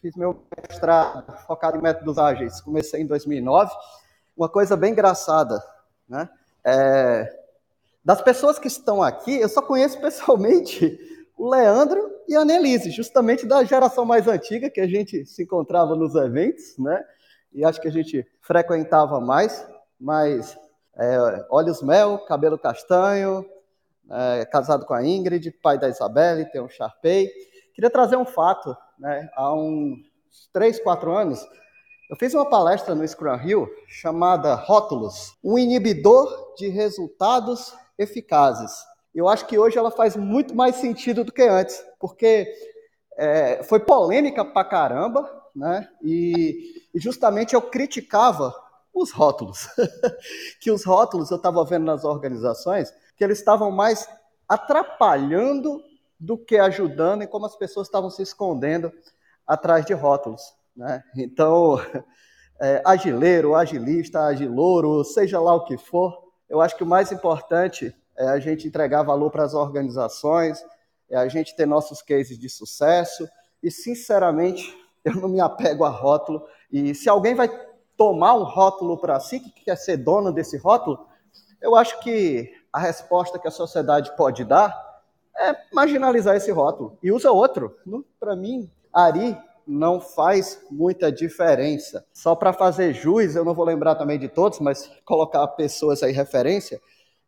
fiz 0.00 0.14
meu 0.16 0.42
mestrado 0.68 1.32
focado 1.46 1.78
em 1.78 1.82
métodos 1.82 2.18
ágeis, 2.18 2.60
comecei 2.60 3.02
em 3.02 3.06
2009. 3.06 3.72
Uma 4.36 4.48
coisa 4.48 4.76
bem 4.76 4.92
engraçada, 4.92 5.62
né? 6.08 6.28
É, 6.64 7.32
Das 8.04 8.22
pessoas 8.22 8.58
que 8.58 8.68
estão 8.68 9.02
aqui, 9.02 9.34
eu 9.40 9.48
só 9.48 9.60
conheço 9.62 9.98
pessoalmente 10.00 10.98
o 11.36 11.50
Leandro 11.50 12.00
e 12.28 12.34
a 12.34 12.40
Annelise, 12.40 12.90
justamente 12.90 13.46
da 13.46 13.62
geração 13.64 14.04
mais 14.04 14.26
antiga, 14.28 14.70
que 14.70 14.80
a 14.80 14.86
gente 14.86 15.26
se 15.26 15.42
encontrava 15.42 15.94
nos 15.94 16.14
eventos, 16.14 16.76
né? 16.78 17.04
E 17.52 17.64
acho 17.64 17.80
que 17.80 17.88
a 17.88 17.92
gente 17.92 18.26
frequentava 18.40 19.20
mais, 19.20 19.66
mas 19.98 20.56
é, 20.98 21.46
olhos 21.50 21.82
mel, 21.82 22.18
cabelo 22.26 22.58
castanho, 22.58 23.44
é, 24.10 24.44
casado 24.46 24.86
com 24.86 24.94
a 24.94 25.04
Ingrid, 25.04 25.50
pai 25.62 25.78
da 25.78 25.88
Isabelle, 25.88 26.50
tem 26.50 26.60
um 26.60 26.68
Sharpei. 26.68 27.30
Queria 27.74 27.90
trazer 27.90 28.16
um 28.16 28.24
fato, 28.24 28.76
né? 28.98 29.28
Há 29.34 29.52
uns 29.52 29.98
três, 30.52 30.80
quatro 30.80 31.14
anos, 31.14 31.46
eu 32.08 32.16
fiz 32.16 32.32
uma 32.34 32.48
palestra 32.48 32.94
no 32.94 33.06
Scrum 33.06 33.36
Hill 33.42 33.68
chamada 33.88 34.54
Rótulos, 34.54 35.36
um 35.42 35.58
inibidor 35.58 36.54
de 36.56 36.68
resultados 36.68 37.74
eficazes. 37.98 38.72
Eu 39.12 39.28
acho 39.28 39.46
que 39.46 39.58
hoje 39.58 39.76
ela 39.76 39.90
faz 39.90 40.14
muito 40.14 40.54
mais 40.54 40.76
sentido 40.76 41.24
do 41.24 41.32
que 41.32 41.42
antes, 41.42 41.82
porque 41.98 42.46
é, 43.18 43.62
foi 43.64 43.80
polêmica 43.80 44.44
pra 44.44 44.62
caramba, 44.64 45.28
né? 45.54 45.88
E, 46.02 46.86
e 46.94 47.00
justamente 47.00 47.54
eu 47.54 47.62
criticava 47.62 48.54
os 48.96 49.12
rótulos, 49.12 49.68
que 50.58 50.70
os 50.70 50.84
rótulos 50.84 51.30
eu 51.30 51.36
estava 51.36 51.62
vendo 51.64 51.84
nas 51.84 52.04
organizações 52.04 52.92
que 53.14 53.22
eles 53.22 53.38
estavam 53.38 53.70
mais 53.70 54.08
atrapalhando 54.48 55.82
do 56.18 56.38
que 56.38 56.56
ajudando 56.56 57.22
e 57.22 57.26
como 57.26 57.44
as 57.44 57.56
pessoas 57.56 57.86
estavam 57.86 58.10
se 58.10 58.22
escondendo 58.22 58.90
atrás 59.46 59.84
de 59.84 59.92
rótulos. 59.92 60.54
Né? 60.74 61.02
Então, 61.16 61.78
é, 62.60 62.82
agileiro, 62.84 63.54
agilista, 63.54 64.20
agilouro, 64.24 65.04
seja 65.04 65.38
lá 65.40 65.54
o 65.54 65.64
que 65.64 65.76
for, 65.76 66.26
eu 66.48 66.60
acho 66.60 66.76
que 66.76 66.82
o 66.82 66.86
mais 66.86 67.12
importante 67.12 67.94
é 68.16 68.28
a 68.28 68.38
gente 68.38 68.66
entregar 68.66 69.02
valor 69.02 69.30
para 69.30 69.44
as 69.44 69.52
organizações, 69.52 70.64
é 71.10 71.16
a 71.16 71.28
gente 71.28 71.54
ter 71.54 71.66
nossos 71.66 72.00
cases 72.00 72.38
de 72.38 72.48
sucesso 72.48 73.28
e, 73.62 73.70
sinceramente, 73.70 74.74
eu 75.04 75.14
não 75.16 75.28
me 75.28 75.40
apego 75.40 75.84
a 75.84 75.88
rótulo. 75.88 76.46
E 76.70 76.94
se 76.94 77.08
alguém 77.08 77.34
vai 77.34 77.48
tomar 77.96 78.34
um 78.34 78.44
rótulo 78.44 78.98
para 78.98 79.18
si, 79.20 79.40
que 79.40 79.64
quer 79.64 79.76
ser 79.76 79.96
dono 79.96 80.32
desse 80.32 80.56
rótulo, 80.56 81.06
eu 81.60 81.74
acho 81.74 81.98
que 82.00 82.52
a 82.72 82.78
resposta 82.78 83.38
que 83.38 83.48
a 83.48 83.50
sociedade 83.50 84.14
pode 84.16 84.44
dar 84.44 84.74
é 85.38 85.56
marginalizar 85.72 86.36
esse 86.36 86.50
rótulo 86.50 86.98
e 87.02 87.10
usa 87.10 87.30
outro. 87.30 87.76
Para 88.18 88.36
mim, 88.36 88.70
Ari 88.92 89.36
não 89.66 90.00
faz 90.00 90.62
muita 90.70 91.10
diferença. 91.10 92.06
Só 92.12 92.34
para 92.34 92.52
fazer 92.52 92.94
jus, 92.94 93.34
eu 93.34 93.44
não 93.44 93.54
vou 93.54 93.64
lembrar 93.64 93.96
também 93.96 94.18
de 94.18 94.28
todos, 94.28 94.60
mas 94.60 94.90
colocar 95.04 95.46
pessoas 95.48 96.02
aí 96.02 96.12
referência, 96.12 96.80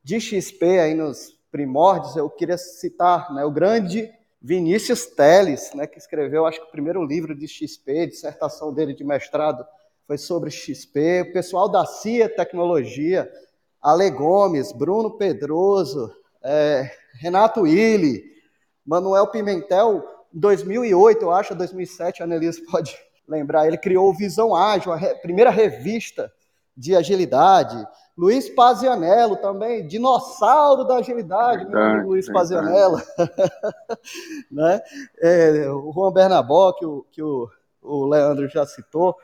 de 0.04 0.20
XP 0.20 0.78
aí 0.78 0.94
nos 0.94 1.37
primórdios, 1.50 2.16
eu 2.16 2.31
queria 2.31 2.57
citar 2.57 3.33
né, 3.35 3.44
o 3.44 3.50
grande 3.50 4.11
Vinícius 4.40 5.07
Teles, 5.07 5.72
né, 5.74 5.87
que 5.87 5.98
escreveu, 5.98 6.46
acho 6.46 6.61
que 6.61 6.68
o 6.68 6.70
primeiro 6.70 7.04
livro 7.04 7.35
de 7.35 7.48
XP, 7.48 8.07
dissertação 8.07 8.72
dele 8.72 8.94
de 8.94 9.02
mestrado 9.02 9.66
foi 10.08 10.16
sobre 10.16 10.50
XP, 10.50 11.26
o 11.28 11.32
pessoal 11.34 11.68
da 11.68 11.84
CIA 11.84 12.34
Tecnologia, 12.34 13.30
Ale 13.80 14.10
Gomes, 14.10 14.72
Bruno 14.72 15.18
Pedroso, 15.18 16.10
é, 16.42 16.90
Renato 17.20 17.66
Illy, 17.66 18.24
Manuel 18.86 19.26
Pimentel, 19.26 20.02
2008, 20.32 21.22
eu 21.22 21.30
acho, 21.30 21.54
2007, 21.54 22.22
a 22.22 22.24
Annelise 22.24 22.64
pode 22.64 22.96
lembrar, 23.28 23.66
ele 23.66 23.76
criou 23.76 24.08
o 24.08 24.14
Visão 24.14 24.56
Ágil, 24.56 24.92
a 24.92 24.96
re, 24.96 25.14
primeira 25.16 25.50
revista 25.50 26.32
de 26.74 26.96
agilidade. 26.96 27.76
Luiz 28.16 28.48
Pazianello 28.48 29.36
também, 29.36 29.86
dinossauro 29.86 30.84
da 30.84 30.96
agilidade, 30.96 31.64
verdade, 31.64 31.70
meu 31.70 31.82
amigo 31.82 32.08
Luiz 32.08 32.32
Pazianello. 32.32 32.96
né? 34.50 34.80
É, 35.20 35.70
o 35.70 35.92
Juan 35.92 36.12
Bernabó, 36.12 36.72
que, 36.72 36.86
o, 36.86 37.04
que 37.12 37.22
o, 37.22 37.46
o 37.82 38.06
Leandro 38.06 38.48
já 38.48 38.64
citou. 38.64 39.14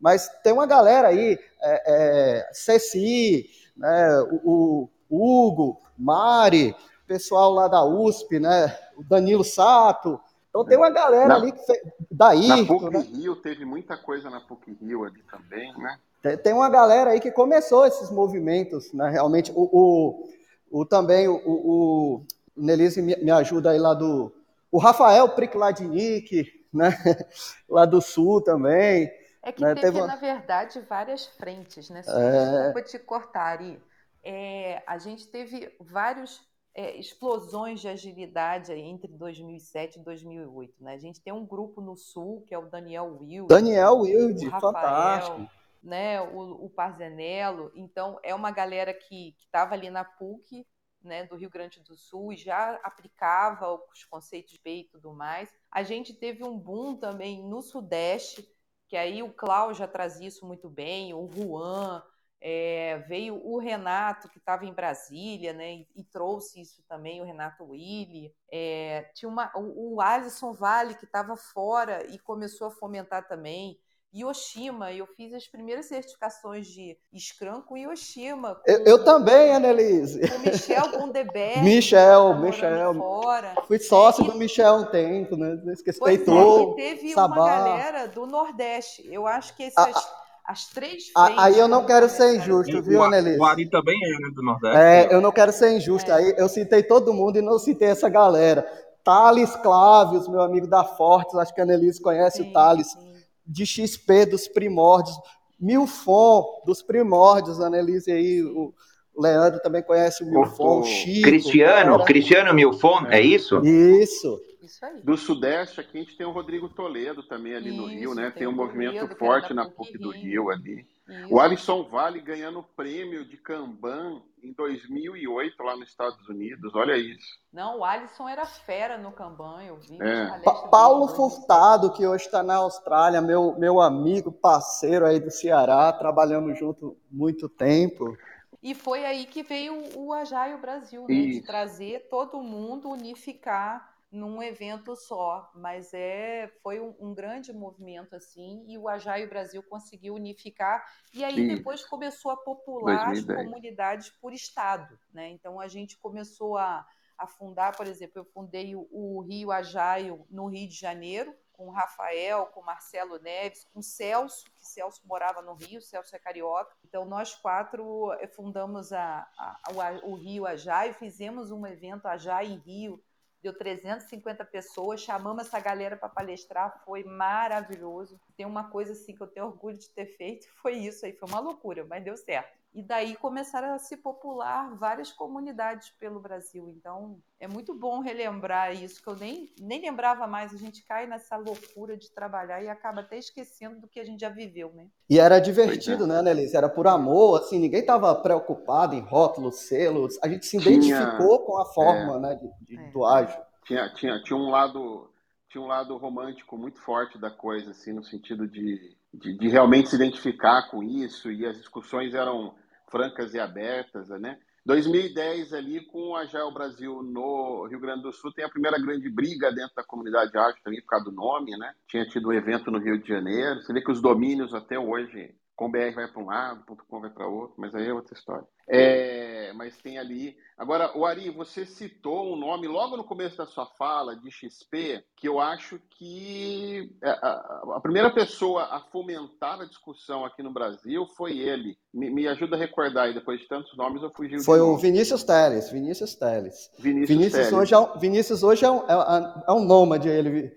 Mas 0.00 0.28
tem 0.42 0.52
uma 0.52 0.66
galera 0.66 1.08
aí, 1.08 1.38
é, 1.62 1.82
é, 1.86 2.50
CSI, 2.52 3.46
né, 3.76 4.20
o, 4.44 4.88
o 5.08 5.46
Hugo, 5.46 5.80
Mari, 5.98 6.74
pessoal 7.06 7.52
lá 7.52 7.68
da 7.68 7.84
USP, 7.84 8.38
né, 8.38 8.76
o 8.96 9.02
Danilo 9.04 9.44
Sato, 9.44 10.20
então 10.54 10.64
tem 10.64 10.78
uma 10.78 10.88
galera 10.90 11.26
na, 11.26 11.34
ali 11.34 11.50
que 11.50 11.66
fez, 11.66 11.80
daí. 12.08 12.46
Na 12.46 12.64
PUC 12.64 12.90
né? 12.90 13.00
Rio 13.00 13.34
teve 13.34 13.64
muita 13.64 13.96
coisa 13.96 14.30
na 14.30 14.40
PUC 14.40 14.78
Rio 14.80 15.02
ali 15.02 15.20
também, 15.28 15.76
né? 15.78 15.98
Tem, 16.22 16.36
tem 16.36 16.52
uma 16.52 16.70
galera 16.70 17.10
aí 17.10 17.18
que 17.18 17.32
começou 17.32 17.84
esses 17.84 18.08
movimentos, 18.08 18.92
né? 18.92 19.10
Realmente, 19.10 19.50
o, 19.52 19.68
o, 19.72 20.30
o 20.70 20.86
também 20.86 21.26
o, 21.26 21.34
o, 21.44 22.14
o 22.14 22.26
Nelise 22.56 23.02
me, 23.02 23.16
me, 23.16 23.32
ajuda 23.32 23.70
aí 23.70 23.80
lá 23.80 23.94
do. 23.94 24.32
O 24.70 24.78
Rafael 24.78 25.28
Prikladnik, 25.30 26.46
né? 26.72 26.96
lá 27.68 27.84
do 27.84 28.00
Sul 28.00 28.40
também. 28.40 29.10
É 29.44 29.52
que 29.52 29.62
né? 29.62 29.74
teve, 29.74 29.98
uma... 29.98 30.06
na 30.06 30.16
verdade, 30.16 30.80
várias 30.80 31.26
frentes, 31.26 31.90
né? 31.90 32.00
É... 32.06 32.70
Desculpa 32.70 32.82
te 32.82 32.98
cortar, 32.98 33.44
Ari. 33.44 33.80
É, 34.22 34.82
a 34.86 34.96
gente 34.96 35.28
teve 35.28 35.76
vários 35.78 36.40
é, 36.74 36.96
explosões 36.96 37.80
de 37.80 37.88
agilidade 37.88 38.72
entre 38.72 39.12
2007 39.12 39.98
e 39.98 40.02
2008. 40.02 40.82
Né? 40.82 40.94
A 40.94 40.98
gente 40.98 41.20
tem 41.20 41.32
um 41.32 41.44
grupo 41.44 41.82
no 41.82 41.94
Sul, 41.94 42.42
que 42.48 42.54
é 42.54 42.58
o 42.58 42.70
Daniel 42.70 43.18
Wilde. 43.20 43.48
Daniel 43.48 43.98
Wilde, 43.98 44.48
fantástico. 44.48 45.46
Né, 45.82 46.18
o, 46.22 46.64
o 46.64 46.70
Parzenello. 46.70 47.70
Então, 47.74 48.18
é 48.22 48.34
uma 48.34 48.50
galera 48.50 48.94
que 48.94 49.36
estava 49.38 49.74
ali 49.74 49.90
na 49.90 50.02
PUC, 50.02 50.66
né, 51.02 51.26
do 51.26 51.36
Rio 51.36 51.50
Grande 51.50 51.82
do 51.82 51.94
Sul 51.94 52.32
e 52.32 52.36
já 52.38 52.80
aplicava 52.82 53.78
os 53.92 54.04
conceitos 54.04 54.52
de 54.52 54.60
e 54.64 54.84
tudo 54.84 55.12
mais. 55.12 55.52
A 55.70 55.82
gente 55.82 56.14
teve 56.14 56.42
um 56.42 56.58
boom 56.58 56.96
também 56.96 57.46
no 57.46 57.60
Sudeste, 57.60 58.48
que 58.94 58.98
aí 58.98 59.24
o 59.24 59.32
Cláudio 59.32 59.74
já 59.74 59.88
trazia 59.88 60.28
isso 60.28 60.46
muito 60.46 60.70
bem, 60.70 61.12
o 61.12 61.28
Juan, 61.28 62.00
é, 62.40 62.98
veio 63.08 63.44
o 63.44 63.58
Renato, 63.58 64.28
que 64.28 64.38
estava 64.38 64.64
em 64.64 64.72
Brasília, 64.72 65.52
né, 65.52 65.78
e, 65.78 65.88
e, 65.96 66.04
trouxe 66.04 66.60
isso 66.60 66.80
também, 66.88 67.20
o 67.20 67.24
Renato 67.24 67.64
Willi. 67.64 68.32
É, 68.52 69.10
tinha 69.12 69.28
uma, 69.28 69.50
o, 69.56 69.96
o 69.96 70.00
Alisson 70.00 70.52
Vale, 70.52 70.94
que 70.94 71.06
estava 71.06 71.36
fora 71.36 72.06
e 72.06 72.20
começou 72.20 72.68
a 72.68 72.70
fomentar 72.70 73.26
também. 73.26 73.80
Yoshima, 74.14 74.92
eu 74.92 75.06
fiz 75.06 75.34
as 75.34 75.48
primeiras 75.48 75.86
certificações 75.86 76.68
de 76.68 76.96
Scrum 77.18 77.60
com 77.62 77.76
Yoshima. 77.76 78.54
Com, 78.54 78.70
eu, 78.70 78.84
eu, 78.84 79.04
também, 79.04 79.52
Annelise. 79.52 80.20
Com 80.20 80.38
Michel 80.38 80.90
Gondeberg. 80.92 81.60
Michel, 81.64 82.30
tá 82.30 82.40
Michel. 82.40 82.94
Fora. 82.94 83.54
Fui 83.66 83.78
sócio 83.80 84.24
é, 84.24 84.30
do 84.30 84.38
Michel 84.38 84.74
um 84.76 84.84
tempo, 84.84 85.36
né? 85.36 85.60
Esqueci, 85.72 85.98
pois 85.98 86.20
é, 86.20 86.22
e 86.22 86.74
teve 86.76 87.12
Sabá. 87.12 87.34
uma 87.34 87.46
galera 87.46 88.06
do 88.06 88.24
Nordeste. 88.24 89.04
Eu 89.10 89.26
acho 89.26 89.56
que 89.56 89.64
essas... 89.64 89.96
A, 89.96 90.24
as 90.46 90.66
três 90.66 91.08
frentes. 91.08 91.38
Aí 91.38 91.58
eu 91.58 91.66
não 91.66 91.86
quero 91.86 92.06
ser 92.08 92.36
injusto, 92.36 92.82
viu, 92.82 93.02
Annelise? 93.02 93.40
O 93.40 93.44
Ari 93.44 93.68
também 93.68 93.96
é, 93.96 94.18
né, 94.20 94.30
do 94.34 94.42
Nordeste. 94.42 94.78
É, 94.78 95.08
eu 95.12 95.20
não 95.20 95.32
quero 95.32 95.50
ser 95.50 95.74
injusto. 95.74 96.10
É. 96.10 96.14
Aí 96.14 96.34
eu 96.36 96.48
citei 96.48 96.82
todo 96.82 97.14
mundo 97.14 97.38
e 97.38 97.42
não 97.42 97.58
citei 97.58 97.88
essa 97.88 98.10
galera. 98.10 98.64
Thales 99.02 99.56
Clávios, 99.56 100.28
meu 100.28 100.42
amigo 100.42 100.66
da 100.66 100.84
Fortes, 100.84 101.34
acho 101.34 101.54
que 101.54 101.60
a 101.60 101.64
Annelise 101.64 102.00
conhece 102.00 102.42
sim, 102.42 102.50
o 102.50 102.52
Thales, 102.52 102.92
sim. 102.92 103.13
De 103.46 103.66
XP 103.66 104.26
dos 104.26 104.48
primórdios, 104.48 105.16
Milfon 105.58 106.62
dos 106.66 106.82
primórdios, 106.82 107.60
a 107.60 107.66
Annelise 107.66 108.10
aí, 108.10 108.42
o 108.42 108.74
Leandro 109.16 109.60
também 109.60 109.82
conhece 109.82 110.24
o 110.24 110.26
Milfon, 110.26 110.80
o 110.80 110.84
Chico. 110.84 111.28
Cristiano, 111.28 111.92
cara. 111.92 112.04
Cristiano 112.04 112.54
Milfon, 112.54 113.06
é 113.06 113.20
isso? 113.20 113.64
Isso. 113.64 114.40
Isso 114.62 114.84
aí. 114.84 115.00
Do 115.02 115.16
Sudeste, 115.16 115.80
aqui 115.80 115.98
a 115.98 116.00
gente 116.00 116.16
tem 116.16 116.26
o 116.26 116.30
Rodrigo 116.30 116.68
Toledo 116.70 117.22
também 117.22 117.54
ali 117.54 117.68
Isso, 117.68 117.76
no 117.76 117.86
Rio, 117.86 118.14
né? 118.14 118.30
Tem, 118.30 118.40
tem 118.40 118.48
um 118.48 118.52
movimento 118.52 119.06
Rio, 119.06 119.16
forte 119.16 119.52
na 119.52 119.68
PUC 119.68 119.98
do 119.98 120.10
Rio 120.10 120.50
ali. 120.50 120.86
Isso. 121.08 121.34
O 121.34 121.38
Alisson 121.38 121.84
Vale 121.84 122.20
ganhando 122.20 122.60
o 122.60 122.62
prêmio 122.62 123.24
de 123.24 123.36
Kanban 123.36 124.22
em 124.42 124.52
2008 124.52 125.62
lá 125.62 125.76
nos 125.76 125.88
Estados 125.88 126.26
Unidos. 126.28 126.74
Olha 126.74 126.96
isso. 126.96 127.38
Não, 127.52 127.78
o 127.78 127.84
Alisson 127.84 128.28
era 128.28 128.46
fera 128.46 128.96
no 128.96 129.12
Kanban, 129.12 129.62
eu 129.62 129.76
vi. 129.76 129.98
É. 130.00 130.40
Paulo 130.70 131.08
Furtado, 131.08 131.92
que 131.92 132.06
hoje 132.06 132.24
está 132.24 132.42
na 132.42 132.56
Austrália, 132.56 133.20
meu, 133.20 133.54
meu 133.58 133.80
amigo, 133.80 134.32
parceiro 134.32 135.06
aí 135.06 135.20
do 135.20 135.30
Ceará, 135.30 135.92
trabalhando 135.92 136.54
junto 136.54 136.96
muito 137.10 137.48
tempo. 137.48 138.16
E 138.62 138.74
foi 138.74 139.04
aí 139.04 139.26
que 139.26 139.42
veio 139.42 139.82
o 139.94 140.10
Agile 140.10 140.56
Brasil, 140.56 141.02
né? 141.02 141.14
De 141.14 141.42
trazer 141.42 142.08
todo 142.08 142.40
mundo, 142.40 142.88
unificar 142.88 143.93
num 144.14 144.42
evento 144.42 144.94
só, 144.94 145.50
mas 145.54 145.92
é 145.92 146.50
foi 146.62 146.80
um, 146.80 146.94
um, 147.00 147.14
grande 147.14 147.52
movimento 147.52 148.14
assim 148.14 148.64
e 148.68 148.78
o 148.78 148.88
Agile 148.88 149.26
Brasil 149.26 149.62
conseguiu 149.62 150.14
unificar 150.14 150.84
e 151.12 151.24
aí 151.24 151.48
depois 151.56 151.84
começou 151.84 152.30
a 152.30 152.36
popular 152.36 153.06
2010. 153.06 153.38
as 153.38 153.44
comunidades 153.44 154.10
por 154.20 154.32
estado, 154.32 154.98
né? 155.12 155.28
Então 155.30 155.60
a 155.60 155.68
gente 155.68 155.98
começou 155.98 156.56
a, 156.56 156.86
a 157.18 157.26
fundar, 157.26 157.76
por 157.76 157.86
exemplo, 157.86 158.20
eu 158.20 158.24
fundei 158.24 158.74
o, 158.74 158.88
o 158.90 159.20
Rio 159.20 159.50
Agile 159.50 160.24
no 160.30 160.46
Rio 160.46 160.68
de 160.68 160.74
Janeiro 160.74 161.34
com 161.54 161.68
o 161.68 161.70
Rafael, 161.70 162.46
com 162.46 162.60
o 162.60 162.64
Marcelo 162.64 163.18
Neves, 163.20 163.64
com 163.72 163.78
o 163.78 163.82
Celso, 163.82 164.44
que 164.56 164.66
Celso 164.66 165.00
morava 165.06 165.40
no 165.40 165.54
Rio, 165.54 165.80
Celso 165.80 166.14
é 166.14 166.18
carioca. 166.18 166.74
Então, 166.84 167.04
nós 167.04 167.34
quatro 167.34 168.12
eh, 168.14 168.26
fundamos 168.26 168.92
a, 168.92 169.26
a, 169.38 169.60
a, 169.68 169.92
o 170.02 170.14
Rio 170.14 170.46
Ajá 170.46 170.86
e 170.86 170.94
fizemos 170.94 171.50
um 171.50 171.66
evento 171.66 172.06
Ajá 172.06 172.44
em 172.44 172.56
Rio. 172.58 173.02
Deu 173.44 173.52
350 173.52 174.42
pessoas, 174.46 175.02
chamamos 175.02 175.46
essa 175.46 175.60
galera 175.60 175.98
para 175.98 176.08
palestrar, 176.08 176.82
foi 176.82 177.04
maravilhoso. 177.04 178.18
Tem 178.38 178.46
uma 178.46 178.70
coisa 178.70 178.92
assim 178.92 179.14
que 179.14 179.22
eu 179.22 179.26
tenho 179.26 179.44
orgulho 179.44 179.76
de 179.76 179.90
ter 179.90 180.06
feito, 180.06 180.48
foi 180.62 180.76
isso 180.76 181.04
aí, 181.04 181.12
foi 181.12 181.28
uma 181.28 181.40
loucura, 181.40 181.84
mas 181.84 182.02
deu 182.02 182.16
certo. 182.16 182.63
E 182.74 182.82
daí 182.82 183.14
começaram 183.14 183.72
a 183.72 183.78
se 183.78 183.96
popular 183.96 184.76
várias 184.76 185.12
comunidades 185.12 185.90
pelo 185.90 186.18
Brasil. 186.18 186.68
Então, 186.76 187.20
é 187.38 187.46
muito 187.46 187.72
bom 187.72 188.00
relembrar 188.00 188.74
isso, 188.74 189.00
que 189.00 189.08
eu 189.08 189.14
nem, 189.14 189.54
nem 189.60 189.80
lembrava 189.80 190.26
mais. 190.26 190.52
A 190.52 190.56
gente 190.56 190.84
cai 190.84 191.06
nessa 191.06 191.36
loucura 191.36 191.96
de 191.96 192.12
trabalhar 192.12 192.60
e 192.64 192.68
acaba 192.68 193.02
até 193.02 193.16
esquecendo 193.16 193.80
do 193.80 193.86
que 193.86 194.00
a 194.00 194.04
gente 194.04 194.20
já 194.20 194.28
viveu, 194.28 194.72
né? 194.74 194.88
E 195.08 195.20
era 195.20 195.38
divertido, 195.38 196.04
né, 196.04 196.20
Nelise? 196.20 196.56
Era 196.56 196.68
por 196.68 196.88
amor, 196.88 197.38
assim, 197.38 197.60
ninguém 197.60 197.80
estava 197.80 198.12
preocupado 198.16 198.96
em 198.96 199.00
rótulos, 199.00 199.60
selos. 199.60 200.18
A 200.20 200.28
gente 200.28 200.44
se 200.44 200.56
identificou 200.56 201.36
tinha, 201.36 201.46
com 201.46 201.58
a 201.60 201.66
forma, 201.66 202.16
é, 202.16 202.18
né, 202.18 202.34
de, 202.34 202.66
de 202.66 202.82
é. 202.82 202.90
do 202.90 203.04
ágil. 203.04 203.40
Tinha, 203.64 203.88
tinha, 203.94 204.20
tinha 204.20 204.36
um 204.36 204.50
lado 204.50 205.08
tinha 205.48 205.62
um 205.62 205.68
lado 205.68 205.96
romântico 205.96 206.58
muito 206.58 206.80
forte 206.80 207.16
da 207.16 207.30
coisa, 207.30 207.70
assim, 207.70 207.92
no 207.92 208.02
sentido 208.02 208.48
de, 208.48 208.96
de, 209.14 209.38
de 209.38 209.48
realmente 209.48 209.88
se 209.88 209.94
identificar 209.94 210.68
com 210.68 210.82
isso, 210.82 211.30
e 211.30 211.46
as 211.46 211.56
discussões 211.56 212.12
eram 212.12 212.56
francas 212.90 213.34
e 213.34 213.40
abertas, 213.40 214.08
né? 214.20 214.38
2010 214.66 215.52
ali 215.52 215.84
com 215.84 216.16
a 216.16 216.24
Jael 216.24 216.50
Brasil 216.50 217.02
no 217.02 217.66
Rio 217.66 217.78
Grande 217.78 218.02
do 218.02 218.12
Sul 218.12 218.32
tem 218.32 218.44
a 218.44 218.48
primeira 218.48 218.78
grande 218.78 219.10
briga 219.10 219.52
dentro 219.52 219.74
da 219.76 219.84
comunidade 219.84 220.36
arte 220.38 220.62
também 220.62 220.80
por 220.80 220.88
causa 220.88 221.04
do 221.04 221.12
nome, 221.12 221.56
né? 221.58 221.74
Tinha 221.86 222.06
tido 222.06 222.28
um 222.28 222.32
evento 222.32 222.70
no 222.70 222.78
Rio 222.78 222.98
de 222.98 223.06
Janeiro. 223.06 223.60
Você 223.60 223.72
vê 223.74 223.82
que 223.82 223.92
os 223.92 224.00
domínios 224.00 224.54
até 224.54 224.78
hoje 224.78 225.34
com 225.56 225.70
BR 225.70 225.94
vai 225.94 226.08
para 226.08 226.22
um 226.22 226.26
lado, 226.26 226.64
.com 226.88 227.00
vai 227.00 227.10
para 227.10 227.26
outro, 227.26 227.54
mas 227.58 227.74
aí 227.74 227.88
é 227.88 227.92
outra 227.92 228.14
história. 228.14 228.44
É, 228.68 229.52
mas 229.54 229.76
tem 229.76 229.98
ali. 229.98 230.36
Agora, 230.58 230.96
o 230.96 231.04
Ari, 231.04 231.30
você 231.30 231.64
citou 231.64 232.32
um 232.32 232.36
nome 232.36 232.66
logo 232.66 232.96
no 232.96 233.04
começo 233.04 233.36
da 233.36 233.46
sua 233.46 233.66
fala 233.66 234.16
de 234.16 234.30
XP, 234.30 235.04
que 235.16 235.28
eu 235.28 235.38
acho 235.38 235.78
que 235.90 236.90
é, 237.02 237.10
a, 237.10 237.62
a 237.76 237.80
primeira 237.80 238.12
pessoa 238.12 238.64
a 238.64 238.80
fomentar 238.80 239.60
a 239.60 239.64
discussão 239.64 240.24
aqui 240.24 240.42
no 240.42 240.52
Brasil 240.52 241.06
foi 241.16 241.38
ele. 241.38 241.76
Me, 241.92 242.10
me 242.10 242.26
ajuda 242.26 242.56
a 242.56 242.58
recordar 242.58 243.04
aí, 243.04 243.14
depois 243.14 243.38
de 243.38 243.46
tantos 243.46 243.76
nomes 243.76 244.02
eu 244.02 244.10
fugi. 244.10 244.42
Foi 244.42 244.60
o 244.60 244.76
Vinícius 244.76 245.22
Teles, 245.22 245.70
Vinícius 245.70 246.14
Teles. 246.16 246.70
Vinícius, 246.78 247.08
Vinícius 247.08 247.48
Teles. 247.48 247.52
Hoje 247.52 247.74
é 247.74 247.78
um, 247.78 247.98
Vinícius 247.98 248.42
hoje 248.42 248.64
é 248.64 248.70
um, 248.70 248.78
é, 248.88 249.44
é 249.46 249.52
um 249.52 249.64
nômade, 249.64 250.08
ele, 250.08 250.52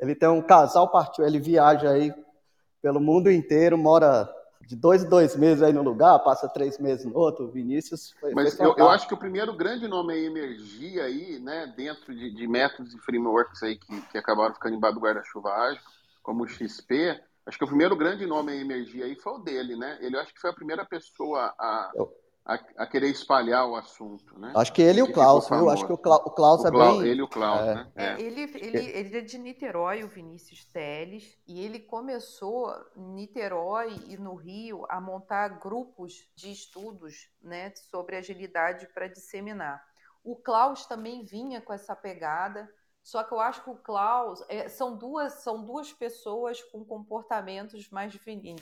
ele 0.00 0.14
tem 0.16 0.28
um 0.28 0.42
casal 0.42 0.90
partiu, 0.90 1.24
ele 1.24 1.38
viaja 1.38 1.90
aí 1.90 2.12
pelo 2.82 3.00
mundo 3.00 3.30
inteiro, 3.30 3.76
mora 3.76 4.28
de 4.70 4.76
dois 4.76 5.04
dois 5.04 5.34
meses 5.34 5.64
aí 5.64 5.72
no 5.72 5.82
lugar, 5.82 6.16
passa 6.20 6.48
três 6.48 6.78
meses 6.78 7.04
no 7.04 7.18
outro, 7.18 7.46
o 7.46 7.50
Vinícius 7.50 8.12
foi. 8.20 8.32
Mas 8.32 8.56
foi 8.56 8.64
eu, 8.64 8.74
eu, 8.76 8.88
acho 8.88 9.08
que 9.08 9.14
o 9.14 9.16
primeiro 9.16 9.52
grande 9.56 9.88
nome 9.88 10.14
é 10.14 10.24
Emergia 10.24 11.02
aí, 11.02 11.40
né, 11.40 11.74
dentro 11.76 12.14
de, 12.14 12.30
de 12.30 12.46
métodos 12.46 12.94
e 12.94 12.98
frameworks 12.98 13.64
aí 13.64 13.76
que, 13.76 14.00
que 14.02 14.16
acabaram 14.16 14.54
ficando 14.54 14.76
embaixo 14.76 14.94
do 14.94 15.00
guarda-chuva 15.00 15.50
ágil, 15.50 15.82
como 16.22 16.44
o 16.44 16.48
XP, 16.48 17.20
acho 17.46 17.58
que 17.58 17.64
o 17.64 17.66
primeiro 17.66 17.96
grande 17.96 18.24
nome 18.26 18.52
é 18.52 18.60
Emergia 18.60 19.06
aí 19.06 19.16
foi 19.16 19.32
o 19.32 19.38
dele, 19.38 19.74
né? 19.74 19.98
Ele 20.00 20.16
acho 20.16 20.32
que 20.32 20.40
foi 20.40 20.50
a 20.50 20.54
primeira 20.54 20.84
pessoa 20.84 21.52
a. 21.58 21.90
Eu 21.92 22.14
a, 22.50 22.82
a, 22.82 22.86
querer 22.86 23.08
espalhar 23.08 23.64
o 23.68 23.76
assunto, 23.76 24.36
né? 24.36 24.52
Acho 24.56 24.72
que 24.72 24.82
ele 24.82 24.98
e 24.98 25.02
o 25.02 25.12
Klaus, 25.12 25.48
viu? 25.48 25.70
Acho 25.70 25.86
que 25.86 25.92
o, 25.92 25.98
Klaus, 25.98 26.22
o 26.26 26.30
Klaus 26.30 26.64
o 26.64 26.66
é 26.66 26.70
bem... 26.72 27.02
Ele 27.06 27.20
e 27.20 27.22
o 27.22 27.28
Klaus, 27.28 27.60
é. 27.60 27.74
né? 27.76 27.92
É. 27.94 28.20
ele, 28.20 28.42
ele, 28.42 28.86
ele 28.90 29.18
é 29.18 29.20
de 29.20 29.38
Niterói, 29.38 30.02
o 30.02 30.08
Vinícius 30.08 30.64
Teles, 30.64 31.38
e 31.46 31.64
ele 31.64 31.78
começou 31.78 32.74
em 32.96 33.06
Niterói 33.14 34.00
e 34.08 34.16
no 34.16 34.34
Rio 34.34 34.84
a 34.88 35.00
montar 35.00 35.60
grupos 35.60 36.28
de 36.34 36.50
estudos 36.50 37.30
né, 37.40 37.72
sobre 37.76 38.16
agilidade 38.16 38.88
para 38.92 39.06
disseminar. 39.06 39.80
O 40.24 40.34
Klaus 40.34 40.86
também 40.86 41.24
vinha 41.24 41.60
com 41.60 41.72
essa 41.72 41.94
pegada, 41.94 42.68
só 43.10 43.24
que 43.24 43.32
eu 43.32 43.40
acho 43.40 43.64
que 43.64 43.70
o 43.70 43.74
Klaus 43.74 44.40
é, 44.48 44.68
são 44.68 44.96
duas 44.96 45.32
são 45.42 45.64
duas 45.64 45.92
pessoas 45.92 46.62
com 46.62 46.84
comportamentos 46.84 47.90
mais 47.90 48.12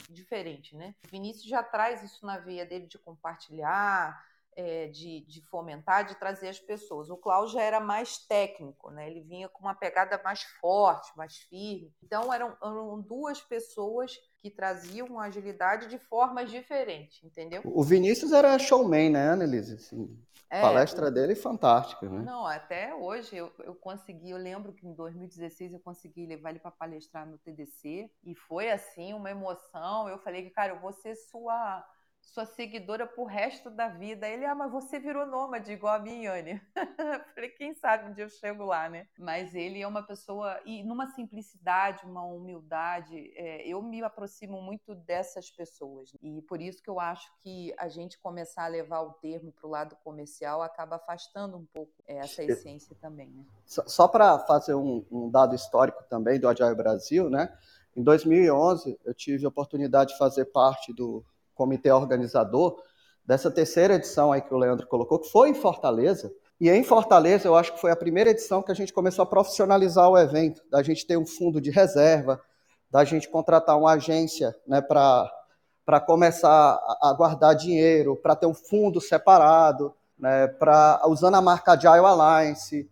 diferentes, 0.09 0.73
né? 0.73 0.95
O 1.05 1.07
Vinícius 1.07 1.45
já 1.45 1.61
traz 1.61 2.01
isso 2.01 2.25
na 2.25 2.39
veia 2.39 2.65
dele 2.65 2.87
de 2.87 2.97
compartilhar, 2.97 4.25
é, 4.55 4.87
de, 4.87 5.21
de, 5.21 5.39
fomentar, 5.43 6.03
de 6.03 6.15
trazer 6.15 6.49
as 6.49 6.59
pessoas. 6.59 7.11
O 7.11 7.17
Klaus 7.17 7.51
já 7.51 7.61
era 7.61 7.79
mais 7.79 8.17
técnico, 8.17 8.89
né? 8.89 9.07
Ele 9.07 9.21
vinha 9.21 9.47
com 9.47 9.61
uma 9.61 9.75
pegada 9.75 10.19
mais 10.23 10.41
forte, 10.59 11.15
mais 11.15 11.37
firme. 11.37 11.93
Então 12.01 12.33
eram, 12.33 12.57
eram 12.59 12.99
duas 13.01 13.39
pessoas 13.39 14.17
que 14.41 14.49
traziam 14.49 15.19
agilidade 15.19 15.87
de 15.87 15.97
formas 15.97 16.49
diferentes, 16.49 17.23
entendeu? 17.23 17.61
O 17.65 17.83
Vinícius 17.83 18.31
era 18.31 18.57
showman, 18.57 19.09
né, 19.09 19.29
Annelise? 19.29 19.75
Assim, 19.75 20.17
é, 20.49 20.59
a 20.59 20.61
palestra 20.61 21.11
dele 21.11 21.33
é 21.33 21.35
fantástica, 21.35 22.09
né? 22.09 22.23
Não, 22.23 22.45
até 22.45 22.93
hoje 22.95 23.35
eu, 23.35 23.51
eu 23.59 23.75
consegui, 23.75 24.31
eu 24.31 24.37
lembro 24.37 24.73
que 24.73 24.87
em 24.87 24.93
2016 24.93 25.73
eu 25.73 25.79
consegui 25.79 26.25
levar 26.25 26.49
ele 26.49 26.59
para 26.59 26.71
palestrar 26.71 27.27
no 27.27 27.37
TDC 27.37 28.09
e 28.23 28.33
foi 28.33 28.71
assim 28.71 29.13
uma 29.13 29.29
emoção. 29.29 30.09
Eu 30.09 30.17
falei 30.17 30.43
que, 30.43 30.49
cara, 30.49 30.73
eu 30.73 30.79
vou 30.79 30.91
ser 30.91 31.15
sua 31.15 31.85
sua 32.21 32.45
seguidora 32.45 33.07
pro 33.07 33.23
resto 33.23 33.69
da 33.69 33.87
vida. 33.87 34.27
Ele, 34.27 34.45
ah, 34.45 34.55
mas 34.55 34.71
você 34.71 34.99
virou 34.99 35.25
nômade 35.25 35.71
igual 35.71 35.95
a 35.95 35.99
minha, 35.99 36.35
Yane. 36.35 36.61
Falei, 37.35 37.49
quem 37.49 37.73
sabe 37.73 38.09
um 38.09 38.13
dia 38.13 38.25
eu 38.25 38.29
chego 38.29 38.65
lá, 38.65 38.89
né? 38.89 39.07
Mas 39.17 39.55
ele 39.55 39.81
é 39.81 39.87
uma 39.87 40.03
pessoa, 40.03 40.59
e 40.65 40.83
numa 40.83 41.07
simplicidade, 41.07 42.05
uma 42.05 42.23
humildade, 42.23 43.31
é, 43.35 43.67
eu 43.67 43.81
me 43.81 44.01
aproximo 44.03 44.61
muito 44.61 44.93
dessas 44.95 45.49
pessoas. 45.49 46.11
E 46.21 46.41
por 46.43 46.61
isso 46.61 46.81
que 46.81 46.89
eu 46.89 46.99
acho 46.99 47.31
que 47.41 47.73
a 47.77 47.87
gente 47.87 48.19
começar 48.19 48.65
a 48.65 48.67
levar 48.67 49.01
o 49.01 49.13
termo 49.13 49.51
pro 49.51 49.69
lado 49.69 49.95
comercial 50.03 50.61
acaba 50.61 50.97
afastando 50.97 51.57
um 51.57 51.65
pouco 51.65 51.93
é, 52.07 52.17
essa 52.17 52.43
essência 52.43 52.95
também, 53.01 53.29
né? 53.29 53.45
Só, 53.65 53.87
só 53.87 54.07
para 54.07 54.39
fazer 54.39 54.75
um, 54.75 55.05
um 55.11 55.29
dado 55.29 55.55
histórico 55.55 56.03
também 56.09 56.39
do 56.39 56.47
Agile 56.47 56.75
Brasil, 56.75 57.29
né? 57.29 57.55
Em 57.95 58.03
2011, 58.03 58.99
eu 59.03 59.13
tive 59.13 59.45
a 59.45 59.49
oportunidade 59.49 60.11
de 60.11 60.17
fazer 60.17 60.45
parte 60.45 60.93
do 60.93 61.25
comitê 61.59 61.91
organizador 61.91 62.81
dessa 63.25 63.51
terceira 63.51 63.95
edição 63.95 64.31
aí 64.31 64.41
que 64.41 64.53
o 64.53 64.57
Leandro 64.57 64.87
colocou, 64.87 65.19
que 65.19 65.29
foi 65.29 65.49
em 65.49 65.53
Fortaleza. 65.53 66.31
E 66.59 66.69
em 66.69 66.83
Fortaleza, 66.85 67.47
eu 67.47 67.55
acho 67.55 67.73
que 67.73 67.81
foi 67.81 67.91
a 67.91 67.95
primeira 67.95 68.29
edição 68.29 68.63
que 68.63 68.71
a 68.71 68.75
gente 68.75 68.93
começou 68.93 69.23
a 69.23 69.25
profissionalizar 69.25 70.09
o 70.09 70.17
evento, 70.17 70.61
da 70.71 70.81
gente 70.81 71.05
ter 71.05 71.17
um 71.17 71.25
fundo 71.25 71.59
de 71.59 71.69
reserva, 71.69 72.41
da 72.89 73.03
gente 73.03 73.27
contratar 73.27 73.77
uma 73.77 73.91
agência 73.91 74.55
né, 74.65 74.81
para 74.81 75.99
começar 76.07 76.79
a 77.01 77.13
guardar 77.13 77.55
dinheiro, 77.55 78.15
para 78.15 78.37
ter 78.37 78.45
um 78.45 78.53
fundo 78.53 79.01
separado, 79.01 79.93
né, 80.17 80.47
pra, 80.47 81.01
usando 81.05 81.35
a 81.35 81.41
marca 81.41 81.73
Agile 81.73 82.05
Alliance. 82.05 82.89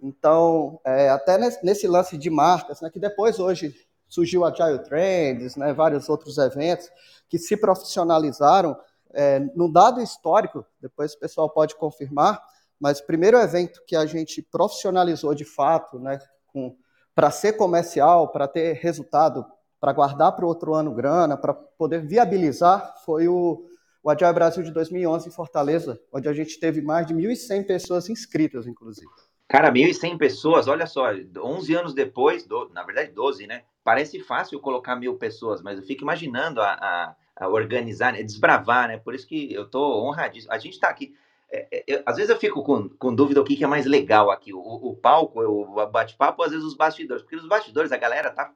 Então, 0.00 0.80
é, 0.84 1.10
até 1.10 1.36
nesse, 1.62 1.86
lance 1.86 2.16
de 2.16 2.30
marcas, 2.30 2.80
né, 2.80 2.90
que 2.90 3.00
depois 3.00 3.38
hoje 3.38 3.74
surgiu 4.08 4.44
a 4.44 4.48
Agile 4.48 4.78
Trends, 4.78 5.56
né, 5.56 5.72
vários 5.72 6.08
outros 6.08 6.38
eventos 6.38 6.88
que 7.28 7.38
se 7.38 7.56
profissionalizaram 7.56 8.76
é, 9.12 9.40
no 9.54 9.72
dado 9.72 10.00
histórico, 10.00 10.64
depois 10.80 11.14
o 11.14 11.18
pessoal 11.18 11.48
pode 11.48 11.74
confirmar, 11.76 12.42
mas 12.78 12.98
o 12.98 13.06
primeiro 13.06 13.38
evento 13.38 13.80
que 13.86 13.96
a 13.96 14.04
gente 14.04 14.42
profissionalizou 14.42 15.34
de 15.34 15.44
fato, 15.44 15.98
né, 15.98 16.18
para 17.14 17.30
ser 17.30 17.54
comercial, 17.54 18.28
para 18.28 18.48
ter 18.48 18.74
resultado, 18.74 19.46
para 19.80 19.92
guardar 19.92 20.32
para 20.32 20.44
o 20.44 20.48
outro 20.48 20.74
ano 20.74 20.92
grana, 20.92 21.36
para 21.36 21.54
poder 21.54 22.04
viabilizar, 22.04 22.94
foi 23.04 23.28
o, 23.28 23.66
o 24.02 24.10
Agile 24.10 24.32
Brasil 24.32 24.62
de 24.62 24.70
2011 24.70 25.28
em 25.28 25.32
Fortaleza, 25.32 26.00
onde 26.12 26.28
a 26.28 26.32
gente 26.32 26.58
teve 26.58 26.80
mais 26.80 27.06
de 27.06 27.14
1.100 27.14 27.66
pessoas 27.66 28.08
inscritas, 28.08 28.66
inclusive. 28.66 29.08
Cara, 29.48 29.70
1.100 29.70 30.18
pessoas, 30.18 30.66
olha 30.66 30.86
só, 30.86 31.08
11 31.12 31.74
anos 31.74 31.94
depois, 31.94 32.44
do, 32.44 32.68
na 32.70 32.82
verdade 32.82 33.12
12, 33.12 33.46
né? 33.46 33.62
Parece 33.84 34.18
fácil 34.18 34.58
colocar 34.58 34.96
mil 34.96 35.16
pessoas, 35.16 35.60
mas 35.60 35.78
eu 35.78 35.84
fico 35.84 36.02
imaginando 36.02 36.62
a, 36.62 36.72
a, 36.72 37.16
a 37.36 37.48
organizar, 37.48 38.14
né? 38.14 38.22
desbravar, 38.22 38.88
né? 38.88 38.96
Por 38.96 39.14
isso 39.14 39.26
que 39.26 39.52
eu 39.52 39.68
tô 39.68 40.02
honradíssimo. 40.02 40.52
A 40.52 40.58
gente 40.58 40.72
está 40.72 40.88
aqui. 40.88 41.14
É, 41.52 41.68
é, 41.70 41.84
eu, 41.86 42.02
às 42.06 42.16
vezes 42.16 42.30
eu 42.30 42.38
fico 42.38 42.64
com, 42.64 42.88
com 42.88 43.14
dúvida 43.14 43.40
o 43.40 43.44
que, 43.44 43.54
que 43.54 43.62
é 43.62 43.66
mais 43.66 43.84
legal 43.84 44.30
aqui, 44.30 44.54
o, 44.54 44.58
o 44.58 44.96
palco, 44.96 45.40
o 45.40 45.86
bate-papo, 45.86 46.42
às 46.42 46.50
vezes 46.50 46.64
os 46.64 46.74
bastidores. 46.74 47.22
Porque 47.22 47.36
nos 47.36 47.46
bastidores 47.46 47.92
a 47.92 47.98
galera 47.98 48.30
tá, 48.30 48.50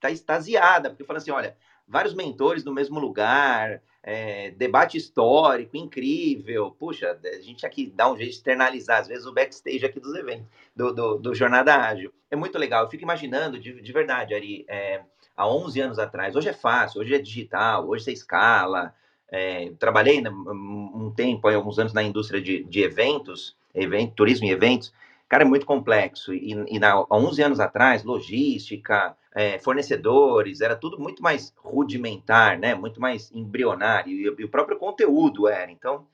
tá 0.00 0.10
extasiada, 0.10 0.88
porque 0.88 1.04
fala 1.04 1.18
assim: 1.18 1.30
olha, 1.30 1.54
vários 1.92 2.14
mentores 2.14 2.64
no 2.64 2.72
mesmo 2.72 2.98
lugar, 2.98 3.82
é, 4.02 4.50
debate 4.52 4.96
histórico, 4.96 5.76
incrível. 5.76 6.70
Puxa, 6.70 7.18
a 7.22 7.42
gente 7.42 7.66
aqui 7.66 7.92
dá 7.94 8.10
um 8.10 8.16
jeito 8.16 8.30
de 8.30 8.36
externalizar, 8.36 9.00
às 9.00 9.08
vezes, 9.08 9.26
o 9.26 9.32
backstage 9.32 9.84
aqui 9.84 10.00
dos 10.00 10.14
eventos, 10.14 10.46
do, 10.74 10.90
do, 10.90 11.18
do 11.18 11.34
Jornada 11.34 11.76
Ágil. 11.76 12.10
É 12.30 12.34
muito 12.34 12.58
legal. 12.58 12.84
Eu 12.84 12.90
fico 12.90 13.02
imaginando, 13.02 13.60
de, 13.60 13.78
de 13.82 13.92
verdade, 13.92 14.34
Ari, 14.34 14.64
é, 14.68 15.02
há 15.36 15.46
11 15.46 15.80
anos 15.82 15.98
atrás. 15.98 16.34
Hoje 16.34 16.48
é 16.48 16.54
fácil, 16.54 17.02
hoje 17.02 17.14
é 17.14 17.18
digital, 17.18 17.86
hoje 17.86 18.04
você 18.04 18.12
escala. 18.12 18.94
É, 19.30 19.70
trabalhei 19.78 20.22
um 20.26 21.12
tempo, 21.14 21.46
alguns 21.46 21.78
anos, 21.78 21.92
na 21.92 22.02
indústria 22.02 22.40
de, 22.40 22.64
de 22.64 22.82
eventos, 22.82 23.54
evento, 23.74 24.14
turismo 24.14 24.46
e 24.46 24.50
eventos. 24.50 24.94
Cara, 25.28 25.44
é 25.44 25.46
muito 25.46 25.66
complexo. 25.66 26.32
E, 26.32 26.52
e 26.68 26.78
na, 26.78 26.92
há 26.92 27.16
11 27.16 27.42
anos 27.42 27.60
atrás, 27.60 28.02
logística, 28.02 29.14
é, 29.34 29.58
fornecedores, 29.58 30.60
era 30.60 30.76
tudo 30.76 30.98
muito 30.98 31.22
mais 31.22 31.52
rudimentar, 31.56 32.58
né? 32.58 32.74
Muito 32.74 33.00
mais 33.00 33.30
embrionário, 33.32 34.12
e, 34.12 34.24
e 34.40 34.44
o 34.44 34.50
próprio 34.50 34.78
conteúdo 34.78 35.48
era. 35.48 35.70
Então, 35.70 36.06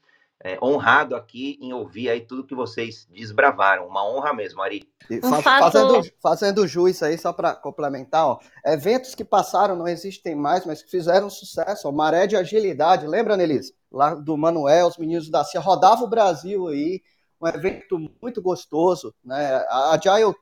é, 0.43 0.57
honrado 0.63 1.17
aqui 1.17 1.59
em 1.61 1.73
ouvir 1.73 2.09
aí 2.09 2.21
tudo 2.21 2.47
que 2.47 2.55
vocês 2.55 3.09
desbravaram. 3.11 3.87
Uma 3.87 4.09
honra 4.09 4.33
mesmo, 4.33 4.63
Ari. 4.63 4.89
Faz, 5.21 5.43
fato... 5.43 5.73
fazendo, 5.73 6.13
fazendo 6.23 6.67
juiz 6.67 7.03
aí, 7.03 7.19
só 7.19 7.33
para 7.33 7.55
complementar, 7.55 8.27
ó, 8.27 8.39
eventos 8.65 9.15
que 9.15 9.25
passaram 9.25 9.75
não 9.75 9.89
existem 9.89 10.35
mais, 10.35 10.65
mas 10.65 10.83
que 10.83 10.91
fizeram 10.91 11.29
sucesso. 11.29 11.89
Ó, 11.89 11.93
Maré 11.93 12.27
de 12.27 12.37
Agilidade, 12.37 13.07
lembra, 13.07 13.37
Nelise? 13.37 13.75
Lá 13.91 14.15
do 14.15 14.37
Manuel, 14.37 14.87
os 14.87 14.99
meninos 14.99 15.29
da 15.29 15.43
CIA, 15.45 15.61
rodava 15.61 16.05
o 16.05 16.09
Brasil 16.09 16.69
aí, 16.69 17.03
um 17.41 17.47
evento 17.47 17.99
muito 18.21 18.43
gostoso, 18.43 19.15
né? 19.25 19.65
A 19.69 19.93
Agile. 19.93 20.35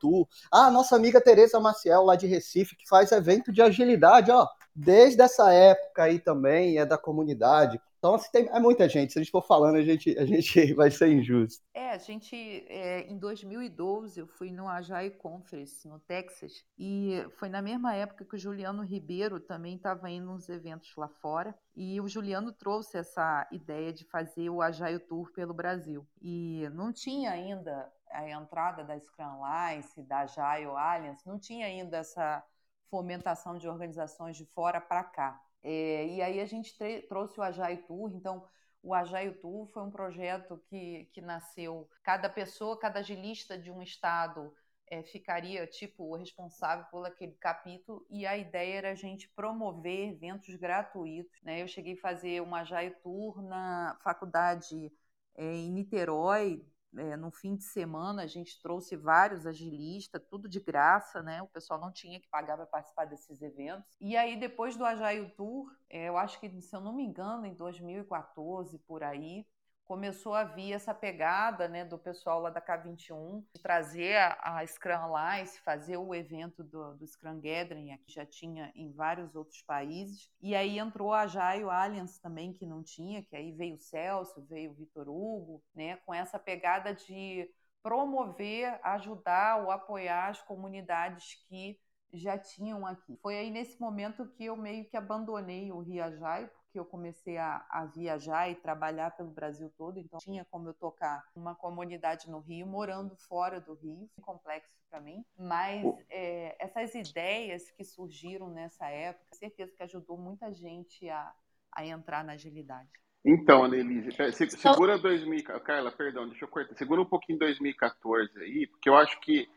Ah, 0.53 0.67
a 0.67 0.71
nossa 0.71 0.97
amiga 0.97 1.21
Tereza 1.21 1.61
Maciel, 1.61 2.03
lá 2.05 2.17
de 2.17 2.27
Recife, 2.27 2.77
que 2.77 2.89
faz 2.89 3.13
evento 3.13 3.53
de 3.53 3.61
agilidade, 3.61 4.31
ó, 4.31 4.47
desde 4.75 5.23
essa 5.23 5.53
época 5.53 6.05
aí 6.05 6.19
também, 6.19 6.79
é 6.79 6.87
da 6.87 6.99
comunidade. 6.99 7.81
Então, 7.99 8.15
assim, 8.15 8.31
tem, 8.31 8.49
é 8.49 8.61
muita 8.61 8.89
gente. 8.89 9.13
Se 9.13 9.19
a 9.19 9.23
gente 9.23 9.31
for 9.31 9.43
falando, 9.43 9.77
a 9.77 9.83
gente, 9.83 10.17
a 10.19 10.25
gente 10.25 10.73
vai 10.75 10.91
ser 10.91 11.09
injusto. 11.13 11.65
É, 11.75 11.91
a 11.91 11.99
gente, 11.99 12.37
é, 12.69 13.01
em 13.11 13.19
2012, 13.19 14.21
eu 14.21 14.27
fui 14.27 14.51
no 14.51 14.69
Agile 14.69 15.11
Conference, 15.11 15.87
no 15.89 15.99
Texas, 16.01 16.65
e 16.79 17.25
foi 17.39 17.49
na 17.49 17.63
mesma 17.63 17.95
época 17.95 18.25
que 18.25 18.35
o 18.35 18.39
Juliano 18.39 18.83
Ribeiro 18.83 19.41
também 19.41 19.77
estava 19.77 20.11
indo 20.11 20.27
nos 20.27 20.49
eventos 20.49 20.95
lá 20.97 21.09
fora, 21.09 21.55
e 21.75 22.01
o 22.01 22.09
Juliano 22.09 22.53
trouxe 22.53 22.99
essa 22.99 23.47
ideia 23.51 23.93
de 23.93 24.05
fazer 24.05 24.49
o 24.51 24.63
Agile 24.63 24.99
Tour 24.99 25.33
pelo 25.33 25.55
Brasil. 25.55 26.07
E 26.21 26.69
não 26.73 26.93
tinha 26.93 27.31
ainda 27.31 27.91
a 28.11 28.29
entrada 28.31 28.85
da 28.85 28.99
Scrum 28.99 29.45
Alliance, 29.45 30.03
da 30.03 30.21
Agile 30.21 30.71
Alliance, 30.71 31.27
não 31.27 31.39
tinha 31.39 31.67
ainda 31.67 31.99
essa 31.99 32.43
fomentação 32.91 33.59
de 33.59 33.69
organizações 33.69 34.37
de 34.37 34.47
fora 34.47 34.81
para 34.81 35.05
cá. 35.05 35.41
É, 35.69 36.07
e 36.07 36.23
aí 36.23 36.41
a 36.41 36.47
gente 36.47 36.73
trouxe 37.09 37.41
o 37.41 37.43
Agile 37.43 37.83
Tour, 37.89 38.13
então 38.15 38.47
o 38.81 38.95
Agile 38.95 39.35
Tour 39.35 39.67
foi 39.73 39.83
um 39.83 39.91
projeto 39.91 40.63
que, 40.69 41.07
que 41.13 41.21
nasceu, 41.21 41.91
cada 42.05 42.29
pessoa, 42.29 42.79
cada 42.79 43.01
agilista 43.01 43.59
de 43.59 43.69
um 43.69 43.83
estado 43.83 44.55
é, 44.87 45.03
ficaria 45.03 45.67
tipo 45.67 46.15
responsável 46.15 46.85
por 46.89 47.05
aquele 47.05 47.33
capítulo 47.33 48.07
e 48.09 48.25
a 48.25 48.37
ideia 48.37 48.77
era 48.77 48.91
a 48.93 48.95
gente 48.95 49.29
promover 49.31 50.11
eventos 50.11 50.55
gratuitos. 50.55 51.37
Né? 51.43 51.63
Eu 51.63 51.67
cheguei 51.67 51.95
a 51.95 52.01
fazer 52.01 52.41
uma 52.41 52.61
Agile 52.61 52.95
Tour 53.03 53.43
na 53.43 53.99
faculdade 54.05 54.93
é, 55.35 55.53
em 55.53 55.73
Niterói, 55.73 56.65
é, 56.99 57.17
no 57.17 57.31
fim 57.31 57.57
de 57.57 57.65
semana 57.65 58.23
a 58.23 58.27
gente 58.27 58.61
trouxe 58.61 58.97
vários 58.97 59.47
agilistas, 59.47 60.23
tudo 60.29 60.49
de 60.49 60.61
graça, 60.61 61.23
né? 61.23 61.43
O 61.43 61.49
pessoal 61.49 61.81
não 61.81 61.93
tinha 61.93 62.21
que 62.21 62.29
pagar 62.29 62.57
para 62.57 62.67
participar 62.67 63.05
desses 63.07 63.43
eventos. 63.43 63.97
E 64.01 64.17
aí, 64.17 64.37
depois 64.39 64.77
do 64.77 64.85
Agile 64.85 65.31
Tour, 65.31 65.71
é, 65.89 66.09
eu 66.09 66.17
acho 66.17 66.39
que, 66.41 66.61
se 66.61 66.75
eu 66.75 66.81
não 66.81 66.95
me 66.95 67.05
engano, 67.05 67.47
em 67.47 67.55
2014, 67.55 68.79
por 68.81 69.03
aí, 69.03 69.47
começou 69.87 70.35
a 70.35 70.45
vir 70.45 70.73
essa 70.73 70.93
pegada 70.93 71.69
né, 71.69 71.85
do 71.85 71.97
pessoal 71.97 72.41
lá 72.41 72.51
da 72.51 72.61
K21 72.61 73.45
de 73.55 73.63
trazer 73.63 74.17
a, 74.17 74.59
a 74.59 74.67
Scrum 74.67 74.93
Alliance, 74.93 75.61
fazer 75.61 75.97
o 75.97 76.15
evento 76.15 76.65
do, 76.65 76.95
do 76.95 77.07
Scrum 77.07 77.41
Gathering, 77.41 77.97
que 77.99 78.13
já 78.13 78.27
tinha 78.27 78.73
em 78.75 78.93
vários 78.93 79.35
outros 79.37 79.63
países. 79.63 80.29
E 80.43 80.55
aí 80.55 80.79
entrou 80.79 81.13
a 81.13 81.21
Agile 81.21 81.71
Alliance 81.71 82.21
também, 82.21 82.53
que 82.53 82.67
não 82.67 82.83
tinha, 82.83 83.23
que 83.23 83.37
aí 83.37 83.53
veio 83.53 83.77
o 83.77 83.81
Celso, 83.81 84.45
veio 84.49 84.73
o 84.73 84.75
Vitor 84.75 85.09
Hugo, 85.09 85.63
né, 85.75 85.97
com 86.05 86.13
essa 86.13 86.39
pegada 86.39 86.93
de 86.93 87.49
promover, 87.83 88.81
ajudar 88.83 89.63
ou 89.63 89.71
apoiar 89.71 90.29
as 90.29 90.43
comunidades 90.43 91.35
que 91.49 91.79
já 92.13 92.37
tinham 92.37 92.85
aqui. 92.85 93.17
Foi 93.23 93.39
aí 93.39 93.51
nesse 93.51 93.81
momento 93.81 94.27
que 94.31 94.45
eu 94.45 94.57
meio 94.57 94.85
que 94.89 94.97
abandonei 94.97 95.71
o 95.71 95.81
Riajai, 95.81 96.51
que 96.77 96.81
eu 96.81 96.85
comecei 96.85 97.39
a, 97.39 97.67
a, 97.71 97.87
viajar 97.87 98.51
e 98.51 98.55
trabalhar 98.55 99.11
pelo 99.17 99.31
Brasil 99.31 99.73
todo, 99.79 99.99
então 99.99 100.19
tinha 100.19 100.45
como 100.45 100.69
eu 100.69 100.75
tocar 100.75 101.25
uma 101.35 101.55
comunidade 101.55 102.29
no 102.31 102.39
Rio, 102.39 102.67
morando 102.67 103.17
fora 103.17 103.59
do 103.59 103.73
Rio, 103.73 104.11
complexo 104.21 104.77
para 104.91 105.01
mim, 105.01 105.25
mas 105.39 105.87
é, 106.11 106.55
essas 106.63 106.95
ideias 106.95 107.71
que 107.71 107.83
surgiram 107.83 108.51
nessa 108.51 108.91
época, 108.91 109.35
certeza 109.35 109.75
que 109.75 109.83
ajudou 109.85 110.19
muita 110.19 110.53
gente 110.53 111.09
a, 111.09 111.35
a 111.73 111.87
entrar 111.87 112.23
na 112.23 112.35
agilidade. 112.35 112.91
Então, 113.29 113.65
Annelise, 113.65 114.11
segura 114.51 114.97
2000, 114.97 115.43
Carla, 115.65 115.91
perdão, 115.91 116.29
deixa 116.29 116.45
eu 116.45 116.49
cortar. 116.49 116.77
Segura 116.77 117.01
um 117.01 117.07
pouquinho 117.07 117.41
2014 117.41 118.31
aí, 118.39 118.69
porque 118.69 118.89
eu 118.89 118.95
acho 118.95 119.21
que 119.21 119.49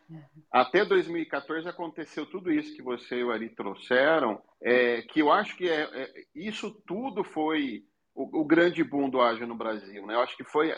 até 0.51 0.84
2014 0.84 1.69
aconteceu 1.69 2.25
tudo 2.25 2.51
isso 2.51 2.75
que 2.75 2.82
você 2.82 3.17
e 3.17 3.23
o 3.23 3.32
Ari 3.32 3.49
trouxeram, 3.49 4.41
é, 4.60 5.03
que 5.03 5.21
eu 5.21 5.32
acho 5.32 5.55
que 5.55 5.69
é, 5.69 5.84
é 5.84 6.10
isso 6.34 6.71
tudo 6.88 7.23
foi 7.23 7.84
o, 8.15 8.41
o, 8.41 8.43
grande 8.43 8.84
boom 8.84 9.08
do 9.08 9.21
ágil 9.21 9.45
no 9.45 9.55
Brasil, 9.55 10.03
né? 10.08 10.15
Eu 10.15 10.21
acho 10.21 10.36
que 10.36 10.43
foi, 10.43 10.73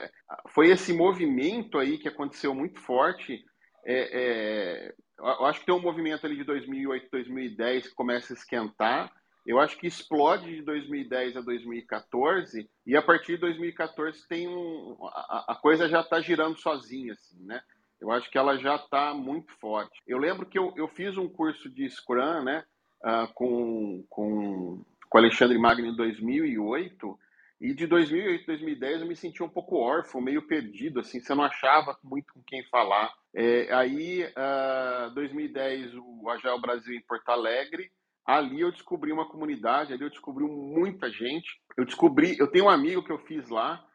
foi 0.49 0.69
esse 0.69 0.91
movimento 0.91 1.79
aí 1.79 1.97
que 1.97 2.09
aconteceu 2.09 2.53
muito 2.53 2.81
forte. 2.81 3.41
É, 3.85 4.89
é 4.89 4.93
eu 5.17 5.45
acho 5.45 5.61
que 5.61 5.65
tem 5.65 5.75
um 5.75 5.81
movimento 5.81 6.25
ali 6.25 6.35
de 6.35 6.43
2008, 6.43 7.07
2010 7.09 7.87
que 7.87 7.95
começa 7.95 8.33
a 8.33 8.35
esquentar 8.35 9.13
eu 9.45 9.59
acho 9.59 9.77
que 9.77 9.87
explode 9.87 10.55
de 10.55 10.61
2010 10.61 11.37
a 11.37 11.41
2014 11.41 12.69
e 12.85 12.95
a 12.95 13.01
partir 13.01 13.33
de 13.33 13.41
2014 13.41 14.27
tem 14.27 14.47
um, 14.47 14.97
a, 15.03 15.45
a 15.49 15.55
coisa 15.55 15.89
já 15.89 16.01
está 16.01 16.21
girando 16.21 16.57
sozinha, 16.59 17.13
assim, 17.13 17.43
né? 17.43 17.61
Eu 17.99 18.11
acho 18.11 18.29
que 18.31 18.37
ela 18.37 18.57
já 18.57 18.75
está 18.75 19.13
muito 19.13 19.51
forte. 19.59 20.01
Eu 20.07 20.17
lembro 20.17 20.45
que 20.45 20.57
eu, 20.57 20.73
eu 20.75 20.87
fiz 20.87 21.17
um 21.17 21.29
curso 21.29 21.69
de 21.69 21.87
Scrum, 21.87 22.43
né, 22.43 22.63
uh, 23.03 23.31
com, 23.33 24.03
com, 24.09 24.83
com 25.07 25.17
Alexandre 25.17 25.57
Magno 25.57 25.85
em 25.85 25.95
2008 25.95 27.19
e 27.61 27.75
de 27.75 27.85
2008 27.85 28.47
2010 28.47 29.01
eu 29.01 29.07
me 29.07 29.15
senti 29.15 29.43
um 29.43 29.49
pouco 29.49 29.77
órfão, 29.77 30.19
meio 30.19 30.41
perdido, 30.47 30.99
assim, 30.99 31.19
você 31.19 31.35
não 31.35 31.43
achava 31.43 31.95
muito 32.03 32.33
com 32.33 32.41
quem 32.41 32.63
falar. 32.65 33.13
É, 33.35 33.71
aí, 33.71 34.23
uh, 34.23 34.31
ah, 34.35 35.11
2010, 35.13 35.93
o 35.95 36.27
Agile 36.29 36.59
Brasil 36.59 36.95
em 36.95 37.03
Porto 37.03 37.29
Alegre, 37.29 37.91
Ali 38.31 38.61
eu 38.61 38.71
descobri 38.71 39.11
uma 39.11 39.27
comunidade, 39.27 39.91
ali 39.91 40.03
eu 40.03 40.09
descobri 40.09 40.45
muita 40.45 41.11
gente. 41.11 41.59
Eu 41.75 41.83
descobri, 41.83 42.37
eu 42.39 42.47
tenho 42.47 42.65
um 42.65 42.69
amigo 42.69 43.03
que 43.03 43.11
eu 43.11 43.19
fiz 43.19 43.49
lá, 43.49 43.85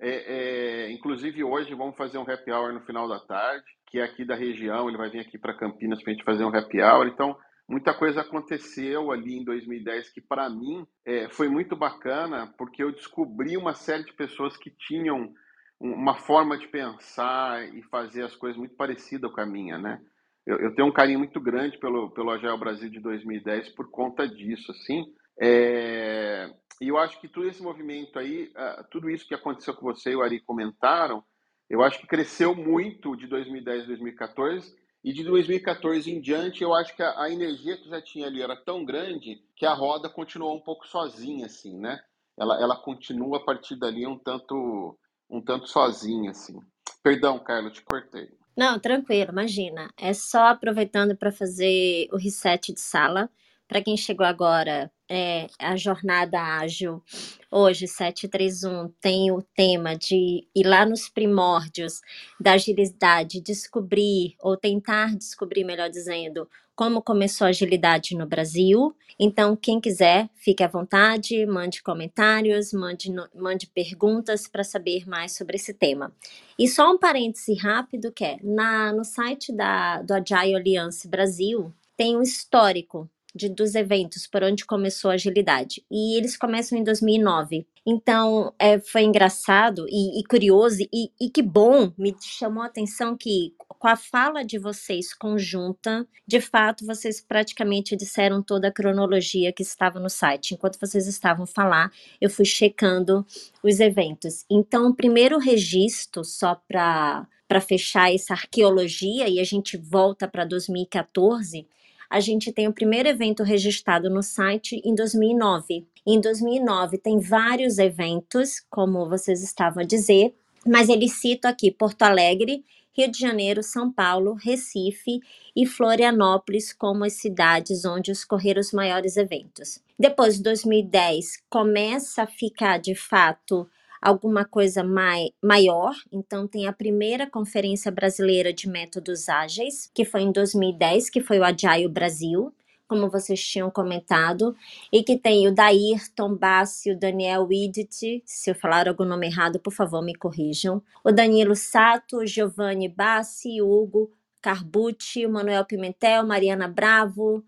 é, 0.00 0.86
é, 0.86 0.90
inclusive 0.92 1.44
hoje 1.44 1.74
vamos 1.74 1.94
fazer 1.94 2.16
um 2.16 2.22
happy 2.22 2.50
hour 2.50 2.72
no 2.72 2.80
final 2.86 3.06
da 3.06 3.20
tarde, 3.20 3.66
que 3.88 3.98
é 3.98 4.02
aqui 4.02 4.24
da 4.24 4.34
região, 4.34 4.88
ele 4.88 4.96
vai 4.96 5.10
vir 5.10 5.20
aqui 5.20 5.36
para 5.36 5.52
Campinas 5.52 6.02
para 6.02 6.10
a 6.10 6.14
gente 6.14 6.24
fazer 6.24 6.42
um 6.42 6.56
happy 6.56 6.80
hour. 6.80 7.06
Então, 7.06 7.36
muita 7.68 7.92
coisa 7.92 8.22
aconteceu 8.22 9.12
ali 9.12 9.36
em 9.36 9.44
2010 9.44 10.08
que 10.08 10.22
para 10.22 10.48
mim 10.48 10.86
é, 11.04 11.28
foi 11.28 11.50
muito 11.50 11.76
bacana, 11.76 12.50
porque 12.56 12.82
eu 12.82 12.92
descobri 12.92 13.58
uma 13.58 13.74
série 13.74 14.04
de 14.04 14.14
pessoas 14.14 14.56
que 14.56 14.70
tinham 14.70 15.34
uma 15.78 16.14
forma 16.14 16.56
de 16.56 16.66
pensar 16.66 17.62
e 17.74 17.82
fazer 17.82 18.24
as 18.24 18.34
coisas 18.34 18.56
muito 18.56 18.74
parecida 18.74 19.28
com 19.28 19.40
a 19.42 19.44
minha, 19.44 19.76
né? 19.76 20.00
Eu, 20.46 20.58
eu, 20.58 20.74
tenho 20.74 20.88
um 20.88 20.92
carinho 20.92 21.18
muito 21.18 21.40
grande 21.40 21.78
pelo, 21.78 22.10
pelo 22.10 22.30
Agile 22.30 22.58
Brasil 22.58 22.90
de 22.90 23.00
2010 23.00 23.70
por 23.70 23.90
conta 23.90 24.26
disso, 24.26 24.72
assim. 24.72 25.04
É, 25.40 26.52
e 26.80 26.88
eu 26.88 26.98
acho 26.98 27.20
que 27.20 27.28
todo 27.28 27.46
esse 27.46 27.62
movimento 27.62 28.18
aí, 28.18 28.52
uh, 28.56 28.84
tudo 28.90 29.08
isso 29.08 29.26
que 29.26 29.34
aconteceu 29.34 29.74
com 29.74 29.86
você 29.86 30.10
e 30.10 30.16
o 30.16 30.22
Ari 30.22 30.40
comentaram, 30.40 31.22
eu 31.70 31.80
acho 31.82 32.00
que 32.00 32.06
cresceu 32.06 32.54
muito 32.54 33.16
de 33.16 33.26
2010 33.26 33.84
a 33.84 33.86
2014. 33.86 34.82
E 35.04 35.12
de 35.12 35.24
2014 35.24 36.10
em 36.10 36.20
diante, 36.20 36.62
eu 36.62 36.74
acho 36.74 36.94
que 36.94 37.02
a, 37.02 37.22
a, 37.22 37.30
energia 37.30 37.76
que 37.76 37.88
já 37.88 38.00
tinha 38.00 38.26
ali 38.26 38.40
era 38.40 38.56
tão 38.56 38.84
grande 38.84 39.42
que 39.56 39.66
a 39.66 39.74
roda 39.74 40.08
continuou 40.08 40.56
um 40.56 40.60
pouco 40.60 40.86
sozinha, 40.86 41.46
assim, 41.46 41.78
né? 41.78 42.00
Ela, 42.38 42.60
ela 42.60 42.76
continua 42.76 43.38
a 43.38 43.44
partir 43.44 43.76
dali 43.76 44.06
um 44.06 44.18
tanto, 44.18 44.98
um 45.28 45.40
tanto 45.40 45.66
sozinha, 45.66 46.30
assim. 46.30 46.60
Perdão, 47.02 47.38
Carlos, 47.38 47.72
te 47.72 47.82
cortei. 47.82 48.28
Não, 48.56 48.78
tranquilo, 48.78 49.30
imagina. 49.32 49.90
É 49.98 50.12
só 50.12 50.48
aproveitando 50.48 51.16
para 51.16 51.32
fazer 51.32 52.08
o 52.12 52.16
reset 52.16 52.72
de 52.72 52.80
sala. 52.80 53.30
Para 53.66 53.80
quem 53.82 53.96
chegou 53.96 54.26
agora, 54.26 54.92
é, 55.08 55.46
a 55.58 55.76
jornada 55.76 56.38
ágil, 56.38 57.02
hoje, 57.50 57.88
731, 57.88 58.90
tem 59.00 59.30
o 59.30 59.40
tema 59.54 59.96
de 59.96 60.46
ir 60.54 60.66
lá 60.66 60.84
nos 60.84 61.08
primórdios 61.08 62.02
da 62.38 62.52
agilidade, 62.52 63.40
descobrir, 63.40 64.34
ou 64.40 64.58
tentar 64.58 65.16
descobrir, 65.16 65.64
melhor 65.64 65.88
dizendo, 65.88 66.46
como 66.74 67.02
começou 67.02 67.46
a 67.46 67.50
agilidade 67.50 68.16
no 68.16 68.26
Brasil. 68.26 68.94
Então, 69.18 69.54
quem 69.54 69.80
quiser, 69.80 70.28
fique 70.34 70.62
à 70.62 70.68
vontade, 70.68 71.44
mande 71.46 71.82
comentários, 71.82 72.72
mande, 72.72 73.12
mande 73.34 73.66
perguntas 73.66 74.48
para 74.48 74.64
saber 74.64 75.06
mais 75.06 75.36
sobre 75.36 75.56
esse 75.56 75.74
tema. 75.74 76.12
E 76.58 76.66
só 76.66 76.90
um 76.90 76.98
parêntese 76.98 77.54
rápido 77.54 78.12
que 78.12 78.24
é, 78.24 78.38
na, 78.42 78.92
no 78.92 79.04
site 79.04 79.52
da, 79.54 80.02
do 80.02 80.12
Agile 80.14 80.54
Alliance 80.54 81.06
Brasil, 81.06 81.72
tem 81.96 82.16
um 82.16 82.22
histórico 82.22 83.08
de, 83.34 83.48
dos 83.48 83.74
eventos, 83.74 84.26
por 84.26 84.42
onde 84.42 84.64
começou 84.64 85.10
a 85.10 85.14
agilidade. 85.14 85.84
E 85.90 86.16
eles 86.16 86.36
começam 86.36 86.78
em 86.78 86.84
2009. 86.84 87.66
Então, 87.84 88.54
é, 88.58 88.78
foi 88.78 89.02
engraçado 89.02 89.86
e, 89.88 90.20
e 90.20 90.24
curioso, 90.24 90.82
e, 90.92 91.10
e, 91.20 91.28
que 91.28 91.42
bom, 91.42 91.92
me 91.98 92.14
chamou 92.20 92.62
a 92.62 92.66
atenção 92.66 93.16
que, 93.16 93.54
com 93.66 93.88
a 93.88 93.96
fala 93.96 94.44
de 94.44 94.56
vocês 94.56 95.12
conjunta, 95.12 96.06
de 96.24 96.40
fato, 96.40 96.86
vocês 96.86 97.20
praticamente 97.20 97.96
disseram 97.96 98.40
toda 98.40 98.68
a 98.68 98.72
cronologia 98.72 99.52
que 99.52 99.62
estava 99.62 99.98
no 99.98 100.08
site. 100.08 100.54
Enquanto 100.54 100.78
vocês 100.78 101.08
estavam 101.08 101.44
falar, 101.44 101.90
eu 102.20 102.30
fui 102.30 102.44
checando 102.44 103.26
os 103.64 103.80
eventos. 103.80 104.44
Então, 104.48 104.90
o 104.90 104.94
primeiro 104.94 105.38
registro, 105.38 106.24
só 106.24 106.54
para 106.54 107.26
fechar 107.66 108.14
essa 108.14 108.34
arqueologia, 108.34 109.28
e 109.28 109.40
a 109.40 109.44
gente 109.44 109.76
volta 109.76 110.28
para 110.28 110.44
2014 110.44 111.66
a 112.12 112.20
gente 112.20 112.52
tem 112.52 112.68
o 112.68 112.74
primeiro 112.74 113.08
evento 113.08 113.42
registrado 113.42 114.10
no 114.10 114.22
site 114.22 114.82
em 114.84 114.94
2009. 114.94 115.86
Em 116.06 116.20
2009 116.20 116.98
tem 116.98 117.18
vários 117.18 117.78
eventos, 117.78 118.60
como 118.68 119.08
vocês 119.08 119.42
estavam 119.42 119.82
a 119.82 119.86
dizer, 119.86 120.34
mas 120.66 120.90
eles 120.90 121.12
citam 121.12 121.50
aqui 121.50 121.70
Porto 121.70 122.02
Alegre, 122.02 122.62
Rio 122.94 123.10
de 123.10 123.18
Janeiro, 123.18 123.62
São 123.62 123.90
Paulo, 123.90 124.34
Recife 124.34 125.20
e 125.56 125.64
Florianópolis 125.64 126.70
como 126.70 127.02
as 127.02 127.14
cidades 127.14 127.86
onde 127.86 128.12
ocorreram 128.12 128.60
os 128.60 128.72
maiores 128.72 129.16
eventos. 129.16 129.80
Depois 129.98 130.36
de 130.36 130.42
2010 130.42 131.42
começa 131.48 132.24
a 132.24 132.26
ficar 132.26 132.78
de 132.78 132.94
fato 132.94 133.66
alguma 134.02 134.44
coisa 134.44 134.82
mai, 134.82 135.28
maior. 135.40 135.94
Então, 136.10 136.48
tem 136.48 136.66
a 136.66 136.72
primeira 136.72 137.30
Conferência 137.30 137.92
Brasileira 137.92 138.52
de 138.52 138.68
Métodos 138.68 139.28
Ágeis, 139.28 139.88
que 139.94 140.04
foi 140.04 140.22
em 140.22 140.32
2010, 140.32 141.08
que 141.08 141.20
foi 141.20 141.38
o 141.38 141.44
Agile 141.44 141.88
Brasil, 141.88 142.52
como 142.88 143.08
vocês 143.08 143.42
tinham 143.42 143.70
comentado, 143.70 144.54
e 144.92 145.02
que 145.02 145.16
tem 145.16 145.48
o 145.48 145.54
Daírton 145.54 146.36
Bassi, 146.36 146.90
o 146.90 146.98
Daniel 146.98 147.44
Widit, 147.44 148.22
se 148.26 148.50
eu 148.50 148.54
falar 148.54 148.88
algum 148.88 149.04
nome 149.04 149.28
errado, 149.28 149.60
por 149.60 149.72
favor, 149.72 150.02
me 150.02 150.14
corrijam, 150.14 150.82
o 151.04 151.12
Danilo 151.12 151.54
Sato, 151.56 152.26
Giovanni 152.26 152.88
Bassi, 152.88 153.62
Hugo 153.62 154.10
Carbucci, 154.42 155.24
o 155.24 155.30
Manuel 155.30 155.64
Pimentel, 155.64 156.26
Mariana 156.26 156.66
Bravo, 156.68 157.44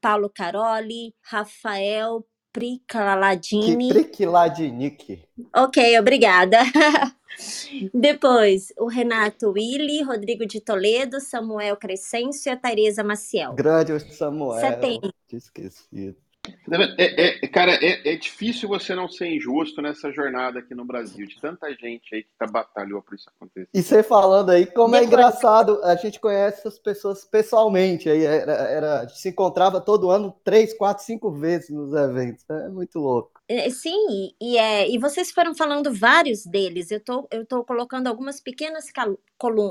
Paulo 0.00 0.30
Caroli, 0.30 1.14
Rafael 1.22 2.24
Pricaladini. 2.52 3.88
Priquiladinic. 3.88 5.28
Ok, 5.54 5.98
obrigada. 5.98 6.58
Depois, 7.94 8.72
o 8.76 8.86
Renato 8.86 9.50
Willi, 9.50 10.02
Rodrigo 10.02 10.44
de 10.46 10.60
Toledo, 10.60 11.20
Samuel 11.20 11.76
Crescêncio 11.76 12.50
e 12.50 12.52
a 12.52 12.56
Tereza 12.56 13.04
Maciel. 13.04 13.54
Grande 13.54 13.98
Samuel. 14.12 14.60
Setembro. 14.60 15.12
Esquecido. 15.32 16.16
É, 16.98 17.44
é, 17.44 17.48
cara, 17.48 17.72
é, 17.74 18.12
é, 18.12 18.16
difícil 18.16 18.68
você 18.68 18.94
não 18.94 19.08
ser 19.08 19.26
injusto 19.28 19.80
nessa 19.80 20.12
jornada 20.12 20.58
aqui 20.58 20.74
no 20.74 20.84
Brasil, 20.84 21.26
de 21.26 21.40
tanta 21.40 21.70
gente 21.74 22.14
aí 22.14 22.22
que 22.22 22.28
tá 22.38 22.46
batalhou 22.46 23.02
para 23.02 23.14
isso 23.16 23.28
acontecer. 23.34 23.68
E 23.72 23.82
você 23.82 24.02
falando 24.02 24.50
aí, 24.50 24.66
como 24.66 24.96
é 24.96 25.04
engraçado, 25.04 25.82
a 25.84 25.94
gente 25.96 26.20
conhece 26.20 26.66
as 26.66 26.78
pessoas 26.78 27.24
pessoalmente, 27.24 28.08
aí 28.08 28.24
era, 28.24 28.52
era, 28.52 29.08
se 29.08 29.28
encontrava 29.28 29.80
todo 29.80 30.10
ano 30.10 30.34
três, 30.44 30.74
quatro, 30.74 31.04
cinco 31.04 31.30
vezes 31.30 31.70
nos 31.70 31.92
eventos, 31.92 32.44
é 32.50 32.68
muito 32.68 32.98
louco. 32.98 33.38
É, 33.48 33.70
sim, 33.70 34.34
e, 34.40 34.58
é, 34.58 34.90
e 34.90 34.98
vocês 34.98 35.30
foram 35.30 35.54
falando 35.54 35.92
vários 35.92 36.44
deles, 36.44 36.90
eu 36.90 37.00
tô, 37.00 37.26
eu 37.30 37.46
tô 37.46 37.64
colocando 37.64 38.06
algumas 38.06 38.40
pequenas 38.40 38.86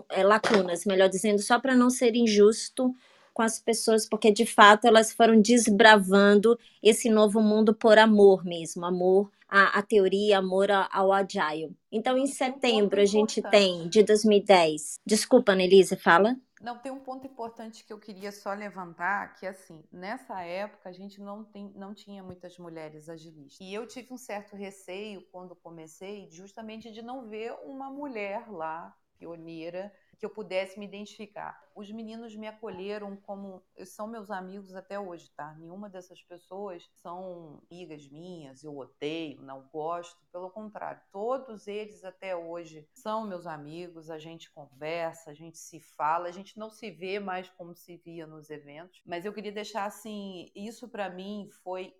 é, 0.09 0.23
lacunas, 0.23 0.85
melhor 0.85 1.09
dizendo, 1.09 1.41
só 1.41 1.59
para 1.59 1.75
não 1.75 1.89
ser 1.89 2.15
injusto 2.15 2.95
com 3.37 3.43
as 3.43 3.59
pessoas, 3.59 4.09
porque 4.09 4.31
de 4.31 4.47
fato 4.47 4.87
elas 4.87 5.13
foram 5.13 5.39
desbravando 5.39 6.57
esse 6.81 7.07
novo 7.07 7.39
mundo 7.39 7.71
por 7.71 7.99
amor 7.99 8.43
mesmo, 8.43 8.83
amor 8.83 9.31
à, 9.47 9.77
à 9.77 9.83
teoria, 9.83 10.39
amor 10.39 10.69
ao 10.71 11.13
agile. 11.13 11.77
Então, 11.91 12.17
em 12.17 12.25
setembro, 12.25 12.99
a 12.99 13.05
gente 13.05 13.39
tem, 13.43 13.87
de 13.89 14.01
2010. 14.01 15.01
Desculpa, 15.05 15.51
Annelise, 15.51 15.95
fala. 15.95 16.35
Não, 16.59 16.79
tem 16.79 16.91
um 16.91 16.99
ponto 16.99 17.27
importante 17.27 17.85
que 17.85 17.93
eu 17.93 17.99
queria 17.99 18.31
só 18.31 18.55
levantar, 18.55 19.35
que 19.35 19.45
assim, 19.45 19.83
nessa 19.91 20.41
época 20.41 20.89
a 20.89 20.91
gente 20.91 21.21
não, 21.21 21.43
tem, 21.43 21.71
não 21.75 21.93
tinha 21.93 22.23
muitas 22.23 22.57
mulheres 22.57 23.07
agilistas. 23.07 23.59
E 23.61 23.71
eu 23.71 23.85
tive 23.85 24.11
um 24.11 24.17
certo 24.17 24.55
receio 24.55 25.21
quando 25.31 25.55
comecei, 25.55 26.27
justamente 26.31 26.91
de 26.91 27.03
não 27.03 27.29
ver 27.29 27.53
uma 27.63 27.91
mulher 27.91 28.49
lá, 28.49 28.97
pioneira, 29.19 29.93
que 30.17 30.25
eu 30.25 30.29
pudesse 30.29 30.79
me 30.79 30.85
identificar. 30.85 31.61
Os 31.75 31.91
meninos 31.91 32.35
me 32.35 32.47
acolheram 32.47 33.15
como 33.17 33.63
são 33.85 34.07
meus 34.07 34.31
amigos 34.31 34.75
até 34.75 34.99
hoje, 34.99 35.29
tá? 35.35 35.53
Nenhuma 35.53 35.89
dessas 35.89 36.21
pessoas 36.23 36.89
são 36.95 37.61
amigas 37.71 38.07
minhas, 38.09 38.63
eu 38.63 38.75
odeio, 38.75 39.41
não 39.41 39.67
gosto, 39.71 40.17
pelo 40.31 40.49
contrário, 40.49 41.01
todos 41.11 41.67
eles 41.67 42.03
até 42.03 42.35
hoje 42.35 42.87
são 42.93 43.27
meus 43.27 43.45
amigos, 43.45 44.09
a 44.09 44.17
gente 44.17 44.51
conversa, 44.51 45.31
a 45.31 45.33
gente 45.33 45.57
se 45.57 45.79
fala, 45.79 46.27
a 46.27 46.31
gente 46.31 46.57
não 46.57 46.69
se 46.69 46.89
vê 46.89 47.19
mais 47.19 47.49
como 47.49 47.75
se 47.75 47.97
via 47.97 48.25
nos 48.25 48.49
eventos, 48.49 49.01
mas 49.05 49.25
eu 49.25 49.33
queria 49.33 49.51
deixar 49.51 49.85
assim, 49.85 50.51
isso 50.55 50.89
para 50.89 51.09
mim 51.09 51.49
foi 51.63 51.93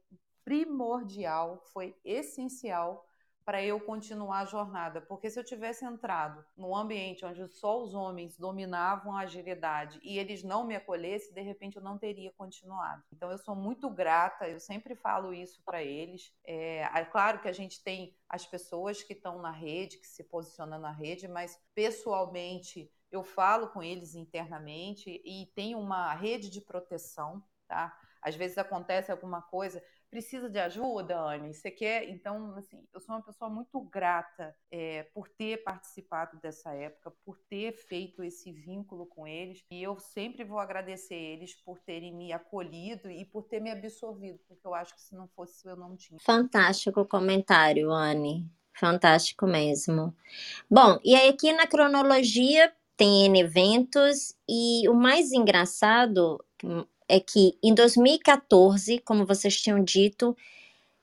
primordial, 0.44 1.62
foi 1.74 1.96
essencial 2.04 3.07
para 3.48 3.64
eu 3.64 3.80
continuar 3.80 4.40
a 4.40 4.46
jornada. 4.46 5.00
Porque 5.00 5.30
se 5.30 5.40
eu 5.40 5.44
tivesse 5.44 5.86
entrado 5.86 6.44
num 6.58 6.76
ambiente 6.76 7.24
onde 7.24 7.48
só 7.48 7.82
os 7.82 7.94
homens 7.94 8.38
dominavam 8.38 9.16
a 9.16 9.22
agilidade 9.22 10.02
e 10.04 10.20
eles 10.20 10.44
não 10.44 10.68
me 10.68 10.76
acolhessem, 10.76 11.34
de 11.34 11.40
repente 11.40 11.78
eu 11.78 11.82
não 11.82 11.98
teria 11.98 12.30
continuado. 12.34 13.02
Então 13.10 13.32
eu 13.32 13.38
sou 13.38 13.56
muito 13.56 13.90
grata, 13.90 14.50
eu 14.50 14.60
sempre 14.60 14.96
falo 14.96 15.34
isso 15.34 15.62
para 15.64 15.82
eles. 15.82 16.30
É, 16.44 16.82
é, 16.94 17.06
claro 17.06 17.40
que 17.40 17.48
a 17.48 17.54
gente 17.54 17.82
tem 17.82 18.14
as 18.28 18.46
pessoas 18.46 19.02
que 19.02 19.14
estão 19.14 19.42
na 19.42 19.52
rede, 19.52 19.98
que 19.98 20.08
se 20.08 20.26
posicionam 20.26 20.78
na 20.78 20.92
rede, 20.92 21.26
mas 21.26 21.58
pessoalmente 21.74 22.92
eu 23.10 23.24
falo 23.24 23.70
com 23.70 23.82
eles 23.82 24.14
internamente 24.14 25.22
e 25.24 25.46
tem 25.56 25.74
uma 25.74 26.14
rede 26.14 26.50
de 26.50 26.60
proteção, 26.60 27.42
tá? 27.66 27.98
Às 28.22 28.36
vezes 28.36 28.58
acontece 28.58 29.10
alguma 29.10 29.42
coisa, 29.42 29.82
precisa 30.10 30.50
de 30.50 30.60
ajuda, 30.60 31.20
Anne? 31.20 31.54
Você 31.54 31.70
quer? 31.70 32.10
Então, 32.10 32.56
assim, 32.56 32.84
eu 32.94 33.00
sou 33.00 33.16
uma 33.16 33.22
pessoa 33.22 33.50
muito 33.50 33.80
grata 33.82 34.56
é, 34.72 35.04
por 35.14 35.28
ter 35.30 35.64
participado 35.64 36.40
dessa 36.42 36.74
época, 36.74 37.12
por 37.26 37.38
ter 37.50 37.74
feito 37.74 38.24
esse 38.24 38.52
vínculo 38.52 39.06
com 39.06 39.28
eles. 39.28 39.64
E 39.72 39.82
eu 39.82 40.00
sempre 40.00 40.44
vou 40.44 40.60
agradecer 40.60 41.16
eles 41.16 41.54
por 41.54 41.80
terem 41.80 42.14
me 42.14 42.32
acolhido 42.32 43.10
e 43.10 43.26
por 43.26 43.44
ter 43.44 43.60
me 43.60 43.72
absorvido, 43.72 44.40
porque 44.48 44.66
eu 44.66 44.74
acho 44.74 44.96
que 44.96 45.02
se 45.02 45.16
não 45.16 45.28
fosse 45.30 45.68
eu 45.68 45.76
não 45.76 45.96
tinha. 45.96 46.20
Fantástico 46.20 47.06
comentário, 47.06 47.92
Anne. 47.92 48.50
Fantástico 48.74 49.48
mesmo. 49.48 50.16
Bom, 50.70 51.00
e 51.04 51.16
aí 51.16 51.30
aqui 51.30 51.52
na 51.52 51.66
cronologia 51.66 52.72
tem 52.96 53.26
N 53.26 53.40
eventos 53.40 54.36
e 54.48 54.88
o 54.88 54.94
mais 54.94 55.32
engraçado 55.32 56.44
é 57.10 57.20
que 57.20 57.58
em 57.64 57.74
2014, 57.74 59.00
como 59.00 59.26
vocês 59.26 59.56
tinham 59.60 59.84
dito, 59.84 60.36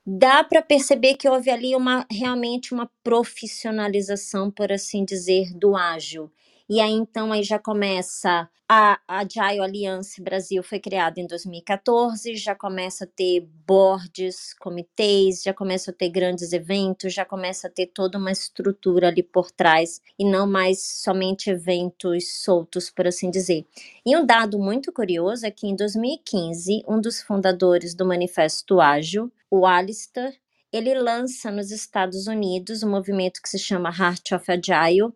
dá 0.05 0.43
para 0.43 0.61
perceber 0.61 1.15
que 1.15 1.27
houve 1.29 1.49
ali 1.49 1.75
uma 1.75 2.05
realmente 2.11 2.73
uma 2.73 2.89
profissionalização, 3.03 4.51
por 4.51 4.71
assim 4.71 5.05
dizer, 5.05 5.53
do 5.55 5.75
ágil. 5.75 6.31
E 6.69 6.81
aí 6.81 6.91
então 6.91 7.31
aí 7.31 7.43
já 7.43 7.59
começa 7.59 8.49
a, 8.67 8.99
Agile 9.07 9.59
Alliance 9.59 10.19
Brasil 10.19 10.63
foi 10.63 10.79
criada 10.79 11.19
em 11.19 11.27
2014, 11.27 12.35
já 12.35 12.55
começa 12.55 13.03
a 13.03 13.07
ter 13.07 13.41
boards, 13.67 14.55
comitês, 14.59 15.43
já 15.43 15.53
começa 15.53 15.91
a 15.91 15.93
ter 15.93 16.09
grandes 16.09 16.51
eventos, 16.51 17.13
já 17.13 17.23
começa 17.23 17.67
a 17.67 17.69
ter 17.69 17.85
toda 17.87 18.17
uma 18.17 18.31
estrutura 18.31 19.09
ali 19.09 19.21
por 19.21 19.51
trás 19.51 20.01
e 20.17 20.25
não 20.25 20.47
mais 20.47 20.81
somente 20.81 21.51
eventos 21.51 22.41
soltos, 22.43 22.89
por 22.89 23.05
assim 23.05 23.29
dizer. 23.29 23.67
E 24.03 24.17
um 24.17 24.25
dado 24.25 24.57
muito 24.57 24.91
curioso 24.91 25.45
é 25.45 25.51
que 25.51 25.67
em 25.67 25.75
2015, 25.75 26.83
um 26.87 26.99
dos 26.99 27.21
fundadores 27.21 27.93
do 27.93 28.05
Manifesto 28.05 28.79
Ágil, 28.79 29.31
o 29.51 29.67
Alistair, 29.67 30.33
ele 30.73 30.93
lança 30.95 31.51
nos 31.51 31.71
Estados 31.71 32.27
Unidos 32.27 32.83
um 32.83 32.89
movimento 32.89 33.41
que 33.41 33.47
se 33.47 33.57
chama 33.59 33.89
Heart 33.89 34.33
of 34.33 34.51
Agile, 34.51 35.13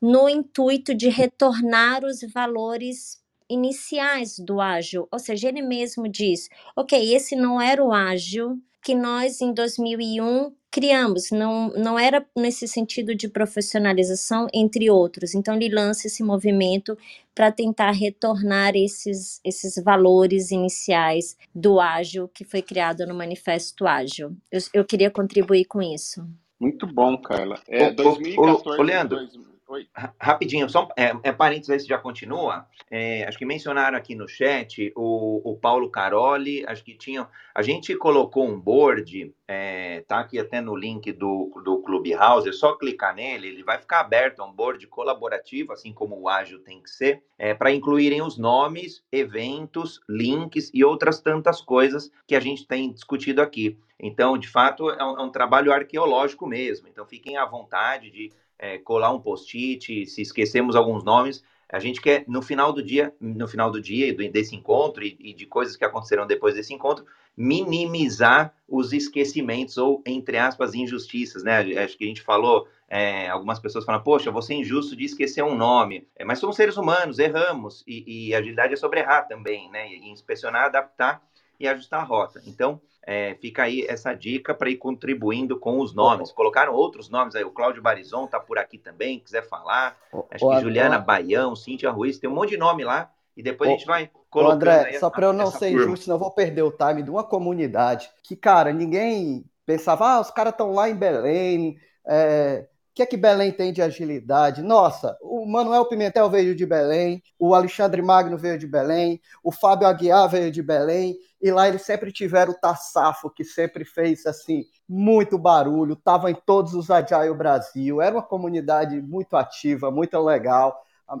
no 0.00 0.28
intuito 0.28 0.94
de 0.94 1.08
retornar 1.08 2.04
os 2.04 2.20
valores 2.32 3.20
iniciais 3.48 4.38
do 4.38 4.60
ágil. 4.60 5.08
Ou 5.10 5.18
seja, 5.18 5.48
ele 5.48 5.62
mesmo 5.62 6.08
diz: 6.08 6.48
ok, 6.76 7.14
esse 7.14 7.34
não 7.36 7.60
era 7.60 7.82
o 7.84 7.92
ágil 7.92 8.58
que 8.82 8.94
nós 8.94 9.40
em 9.40 9.52
2001 9.52 10.52
criamos, 10.70 11.30
não, 11.32 11.68
não 11.70 11.98
era 11.98 12.24
nesse 12.36 12.68
sentido 12.68 13.14
de 13.14 13.28
profissionalização, 13.28 14.46
entre 14.54 14.88
outros. 14.88 15.34
Então, 15.34 15.56
ele 15.56 15.68
lança 15.68 16.06
esse 16.06 16.22
movimento 16.22 16.96
para 17.34 17.50
tentar 17.50 17.90
retornar 17.90 18.76
esses, 18.76 19.40
esses 19.44 19.82
valores 19.82 20.50
iniciais 20.50 21.36
do 21.54 21.80
ágil 21.80 22.28
que 22.28 22.44
foi 22.44 22.62
criado 22.62 23.04
no 23.04 23.14
Manifesto 23.14 23.86
Ágil. 23.86 24.36
Eu, 24.50 24.60
eu 24.72 24.84
queria 24.84 25.10
contribuir 25.10 25.64
com 25.64 25.82
isso. 25.82 26.24
Muito 26.58 26.86
bom, 26.86 27.16
Carla. 27.18 27.58
É, 27.66 27.90
2014, 27.90 28.68
ô, 28.68 28.80
ô, 28.80 28.84
Leandro. 28.84 29.49
Oi. 29.70 29.86
Rapidinho, 30.20 30.68
só 30.68 30.88
é, 30.96 31.12
é 31.22 31.30
parênteses 31.30 31.70
aí, 31.70 31.78
se 31.78 31.86
já 31.86 31.96
continua. 31.96 32.66
É, 32.90 33.22
acho 33.28 33.38
que 33.38 33.46
mencionaram 33.46 33.96
aqui 33.96 34.16
no 34.16 34.26
chat 34.26 34.92
o, 34.96 35.48
o 35.48 35.56
Paulo 35.56 35.88
Caroli, 35.88 36.64
acho 36.66 36.82
que 36.82 36.92
tinham. 36.92 37.24
A 37.54 37.62
gente 37.62 37.94
colocou 37.94 38.44
um 38.48 38.58
board, 38.58 39.32
é, 39.46 40.00
tá 40.08 40.18
aqui 40.18 40.40
até 40.40 40.60
no 40.60 40.74
link 40.74 41.12
do, 41.12 41.52
do 41.64 41.78
Clubhouse, 41.82 42.48
é 42.48 42.52
só 42.52 42.74
clicar 42.74 43.14
nele, 43.14 43.46
ele 43.46 43.62
vai 43.62 43.78
ficar 43.78 44.00
aberto, 44.00 44.42
é 44.42 44.44
um 44.44 44.52
board 44.52 44.84
colaborativo, 44.88 45.72
assim 45.72 45.92
como 45.92 46.20
o 46.20 46.28
ágil 46.28 46.58
tem 46.64 46.82
que 46.82 46.90
ser, 46.90 47.22
é, 47.38 47.54
para 47.54 47.70
incluírem 47.70 48.22
os 48.22 48.36
nomes, 48.36 49.04
eventos, 49.12 50.00
links 50.08 50.68
e 50.74 50.82
outras 50.84 51.20
tantas 51.20 51.60
coisas 51.60 52.10
que 52.26 52.34
a 52.34 52.40
gente 52.40 52.66
tem 52.66 52.92
discutido 52.92 53.40
aqui. 53.40 53.78
Então, 54.00 54.36
de 54.36 54.48
fato, 54.48 54.90
é 54.90 55.04
um, 55.04 55.20
é 55.20 55.22
um 55.22 55.30
trabalho 55.30 55.72
arqueológico 55.72 56.44
mesmo. 56.44 56.88
Então, 56.88 57.06
fiquem 57.06 57.36
à 57.36 57.44
vontade 57.44 58.10
de 58.10 58.32
é, 58.60 58.78
colar 58.78 59.10
um 59.10 59.20
post-it, 59.20 60.06
se 60.06 60.20
esquecemos 60.20 60.76
alguns 60.76 61.02
nomes, 61.02 61.42
a 61.72 61.78
gente 61.78 62.00
quer, 62.00 62.24
no 62.28 62.42
final 62.42 62.72
do 62.72 62.82
dia, 62.82 63.14
no 63.20 63.48
final 63.48 63.70
do 63.70 63.80
dia 63.80 64.12
desse 64.30 64.54
encontro 64.54 65.04
e, 65.04 65.16
e 65.20 65.32
de 65.32 65.46
coisas 65.46 65.76
que 65.76 65.84
aconteceram 65.84 66.26
depois 66.26 66.54
desse 66.54 66.74
encontro, 66.74 67.06
minimizar 67.36 68.52
os 68.68 68.92
esquecimentos 68.92 69.78
ou, 69.78 70.02
entre 70.04 70.36
aspas, 70.36 70.74
injustiças, 70.74 71.42
né? 71.44 71.60
Acho 71.82 71.96
que 71.96 72.04
a 72.04 72.08
gente 72.08 72.22
falou, 72.22 72.66
é, 72.88 73.28
algumas 73.28 73.60
pessoas 73.60 73.84
falam, 73.84 74.02
poxa, 74.02 74.32
você 74.32 74.52
é 74.52 74.56
injusto 74.56 74.96
de 74.96 75.04
esquecer 75.04 75.42
um 75.44 75.54
nome, 75.54 76.08
é, 76.16 76.24
mas 76.24 76.40
somos 76.40 76.56
seres 76.56 76.76
humanos, 76.76 77.18
erramos, 77.20 77.84
e, 77.86 78.28
e 78.28 78.34
agilidade 78.34 78.74
é 78.74 78.76
sobre 78.76 79.00
errar 79.00 79.22
também, 79.22 79.70
né? 79.70 79.88
E 79.88 80.10
inspecionar, 80.10 80.66
adaptar 80.66 81.22
e 81.60 81.68
ajustar 81.68 82.00
a 82.00 82.04
rota. 82.04 82.40
Então, 82.46 82.80
é, 83.06 83.34
fica 83.34 83.64
aí 83.64 83.84
essa 83.86 84.14
dica 84.14 84.54
para 84.54 84.70
ir 84.70 84.76
contribuindo 84.76 85.58
com 85.58 85.78
os 85.78 85.94
nomes. 85.94 86.32
Colocaram 86.32 86.72
outros 86.72 87.10
nomes 87.10 87.36
aí, 87.36 87.44
o 87.44 87.50
Cláudio 87.50 87.82
Barizon 87.82 88.24
está 88.24 88.40
por 88.40 88.58
aqui 88.58 88.78
também, 88.78 89.20
quiser 89.20 89.46
falar. 89.46 89.96
Acho 90.30 90.48
que 90.48 90.60
Juliana 90.60 90.98
Baião, 90.98 91.54
Cíntia 91.54 91.90
Ruiz, 91.90 92.18
tem 92.18 92.30
um 92.30 92.34
monte 92.34 92.50
de 92.50 92.56
nome 92.56 92.82
lá. 92.82 93.12
E 93.36 93.42
depois 93.42 93.70
a 93.70 93.72
gente 93.74 93.86
vai 93.86 94.10
colocando. 94.28 94.56
André, 94.56 94.98
só 94.98 95.10
para 95.10 95.26
eu 95.26 95.32
não 95.32 95.50
ser 95.50 95.70
injusto, 95.70 96.04
senão 96.04 96.16
eu 96.16 96.20
vou 96.20 96.30
perder 96.30 96.62
o 96.62 96.72
time 96.72 97.02
de 97.02 97.10
uma 97.10 97.22
comunidade 97.22 98.10
que, 98.22 98.34
cara, 98.34 98.72
ninguém 98.72 99.44
pensava, 99.64 100.14
ah, 100.14 100.20
os 100.20 100.30
caras 100.30 100.52
estão 100.52 100.72
lá 100.72 100.90
em 100.90 100.96
Belém, 100.96 101.78
é, 102.06 102.66
o 102.79 102.79
que 102.94 103.02
é 103.02 103.06
que 103.06 103.16
Belém 103.16 103.52
tem 103.52 103.72
de 103.72 103.80
agilidade? 103.80 104.62
Nossa, 104.62 105.16
o 105.22 105.46
Manuel 105.46 105.86
Pimentel 105.86 106.28
veio 106.28 106.54
de 106.54 106.66
Belém, 106.66 107.22
o 107.38 107.54
Alexandre 107.54 108.02
Magno 108.02 108.36
veio 108.36 108.58
de 108.58 108.66
Belém, 108.66 109.20
o 109.42 109.52
Fábio 109.52 109.86
Aguiar 109.86 110.28
veio 110.28 110.50
de 110.50 110.62
Belém, 110.62 111.16
e 111.40 111.50
lá 111.50 111.68
eles 111.68 111.82
sempre 111.82 112.12
tiveram 112.12 112.52
o 112.52 112.58
Tassafo, 112.58 113.30
que 113.30 113.44
sempre 113.44 113.84
fez 113.84 114.26
assim 114.26 114.64
muito 114.88 115.38
barulho, 115.38 115.94
estava 115.94 116.30
em 116.30 116.34
todos 116.34 116.74
os 116.74 116.90
Agile 116.90 117.34
Brasil, 117.34 118.02
era 118.02 118.14
uma 118.14 118.22
comunidade 118.22 119.00
muito 119.00 119.36
ativa, 119.36 119.90
muito 119.90 120.18
legal. 120.20 120.76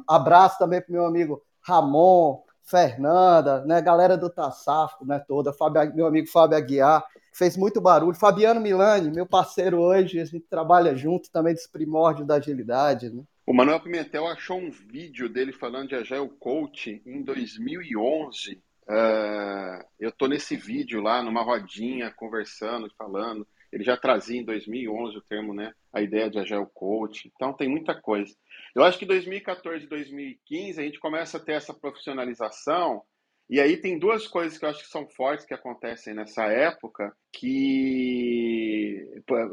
Abraço 0.06 0.58
também 0.58 0.80
para 0.80 0.92
meu 0.92 1.06
amigo 1.06 1.40
Ramon, 1.60 2.42
Fernanda, 2.62 3.64
né, 3.64 3.80
galera 3.80 4.16
do 4.16 4.30
Tassafo, 4.30 5.04
né, 5.04 5.18
toda, 5.26 5.52
Fábio, 5.52 5.94
meu 5.94 6.06
amigo 6.06 6.28
Fábio 6.28 6.56
Aguiar, 6.56 7.04
fez 7.32 7.56
muito 7.56 7.80
barulho. 7.80 8.14
Fabiano 8.14 8.60
Milani, 8.60 9.10
meu 9.10 9.26
parceiro 9.26 9.80
hoje, 9.80 10.20
a 10.20 10.24
gente 10.24 10.46
trabalha 10.48 10.94
junto 10.94 11.30
também 11.30 11.54
dos 11.54 11.66
primórdios 11.66 12.26
da 12.26 12.34
agilidade. 12.36 13.10
Né? 13.10 13.22
O 13.46 13.52
Manuel 13.52 13.80
Pimentel 13.80 14.26
achou 14.26 14.58
um 14.58 14.70
vídeo 14.70 15.28
dele 15.28 15.52
falando 15.52 15.88
de 15.88 15.94
Agile 15.94 16.28
Coach 16.38 17.02
em 17.04 17.22
2011. 17.22 18.54
Uh, 18.54 18.92
é, 18.92 19.86
eu 19.98 20.12
tô 20.12 20.26
nesse 20.26 20.56
vídeo 20.56 21.00
lá, 21.00 21.22
numa 21.22 21.42
rodinha, 21.42 22.10
conversando, 22.10 22.92
falando. 22.96 23.46
Ele 23.72 23.84
já 23.84 23.96
trazia 23.96 24.40
em 24.40 24.44
2011 24.44 25.16
o 25.16 25.22
termo, 25.22 25.54
né? 25.54 25.72
A 25.92 26.02
ideia 26.02 26.28
de 26.28 26.38
Agile 26.38 26.66
Coach. 26.74 27.30
Então 27.34 27.52
tem 27.52 27.68
muita 27.68 27.94
coisa. 27.94 28.34
Eu 28.74 28.82
acho 28.82 28.98
que 28.98 29.06
2014 29.06 29.84
e 29.84 29.88
2015 29.88 30.80
a 30.80 30.84
gente 30.84 30.98
começa 30.98 31.36
a 31.36 31.40
ter 31.40 31.52
essa 31.52 31.72
profissionalização 31.72 33.02
e 33.50 33.60
aí 33.60 33.76
tem 33.76 33.98
duas 33.98 34.28
coisas 34.28 34.56
que 34.56 34.64
eu 34.64 34.68
acho 34.68 34.84
que 34.84 34.88
são 34.88 35.08
fortes 35.08 35.44
que 35.44 35.52
acontecem 35.52 36.14
nessa 36.14 36.44
época, 36.44 37.12
que 37.32 39.04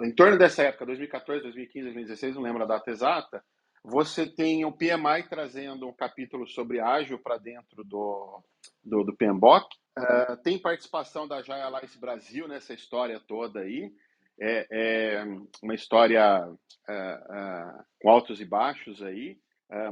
em 0.03 0.13
torno 0.13 0.37
dessa 0.37 0.61
época, 0.63 0.85
2014, 0.85 1.41
2015, 1.41 1.83
2016, 1.85 2.35
não 2.35 2.43
lembro 2.43 2.63
a 2.63 2.67
data 2.67 2.91
exata, 2.91 3.43
você 3.83 4.27
tem 4.27 4.65
o 4.65 4.71
PMI 4.71 5.27
trazendo 5.29 5.87
um 5.87 5.93
capítulo 5.93 6.45
sobre 6.45 6.79
ágil 6.79 7.17
para 7.17 7.37
dentro 7.37 7.83
do, 7.85 8.43
do, 8.83 9.03
do 9.05 9.15
PMBOK. 9.15 9.65
Uh, 9.97 10.37
tem 10.43 10.61
participação 10.61 11.27
da 11.27 11.41
Jaya 11.41 11.65
Alliance 11.65 11.97
Brasil 11.97 12.47
nessa 12.47 12.73
história 12.73 13.19
toda 13.27 13.61
aí. 13.61 13.91
É, 14.39 14.67
é 14.69 15.25
uma 15.63 15.73
história 15.73 16.45
uh, 16.47 16.51
uh, 16.51 17.83
com 18.01 18.09
altos 18.09 18.39
e 18.41 18.45
baixos 18.45 19.01
aí. 19.01 19.39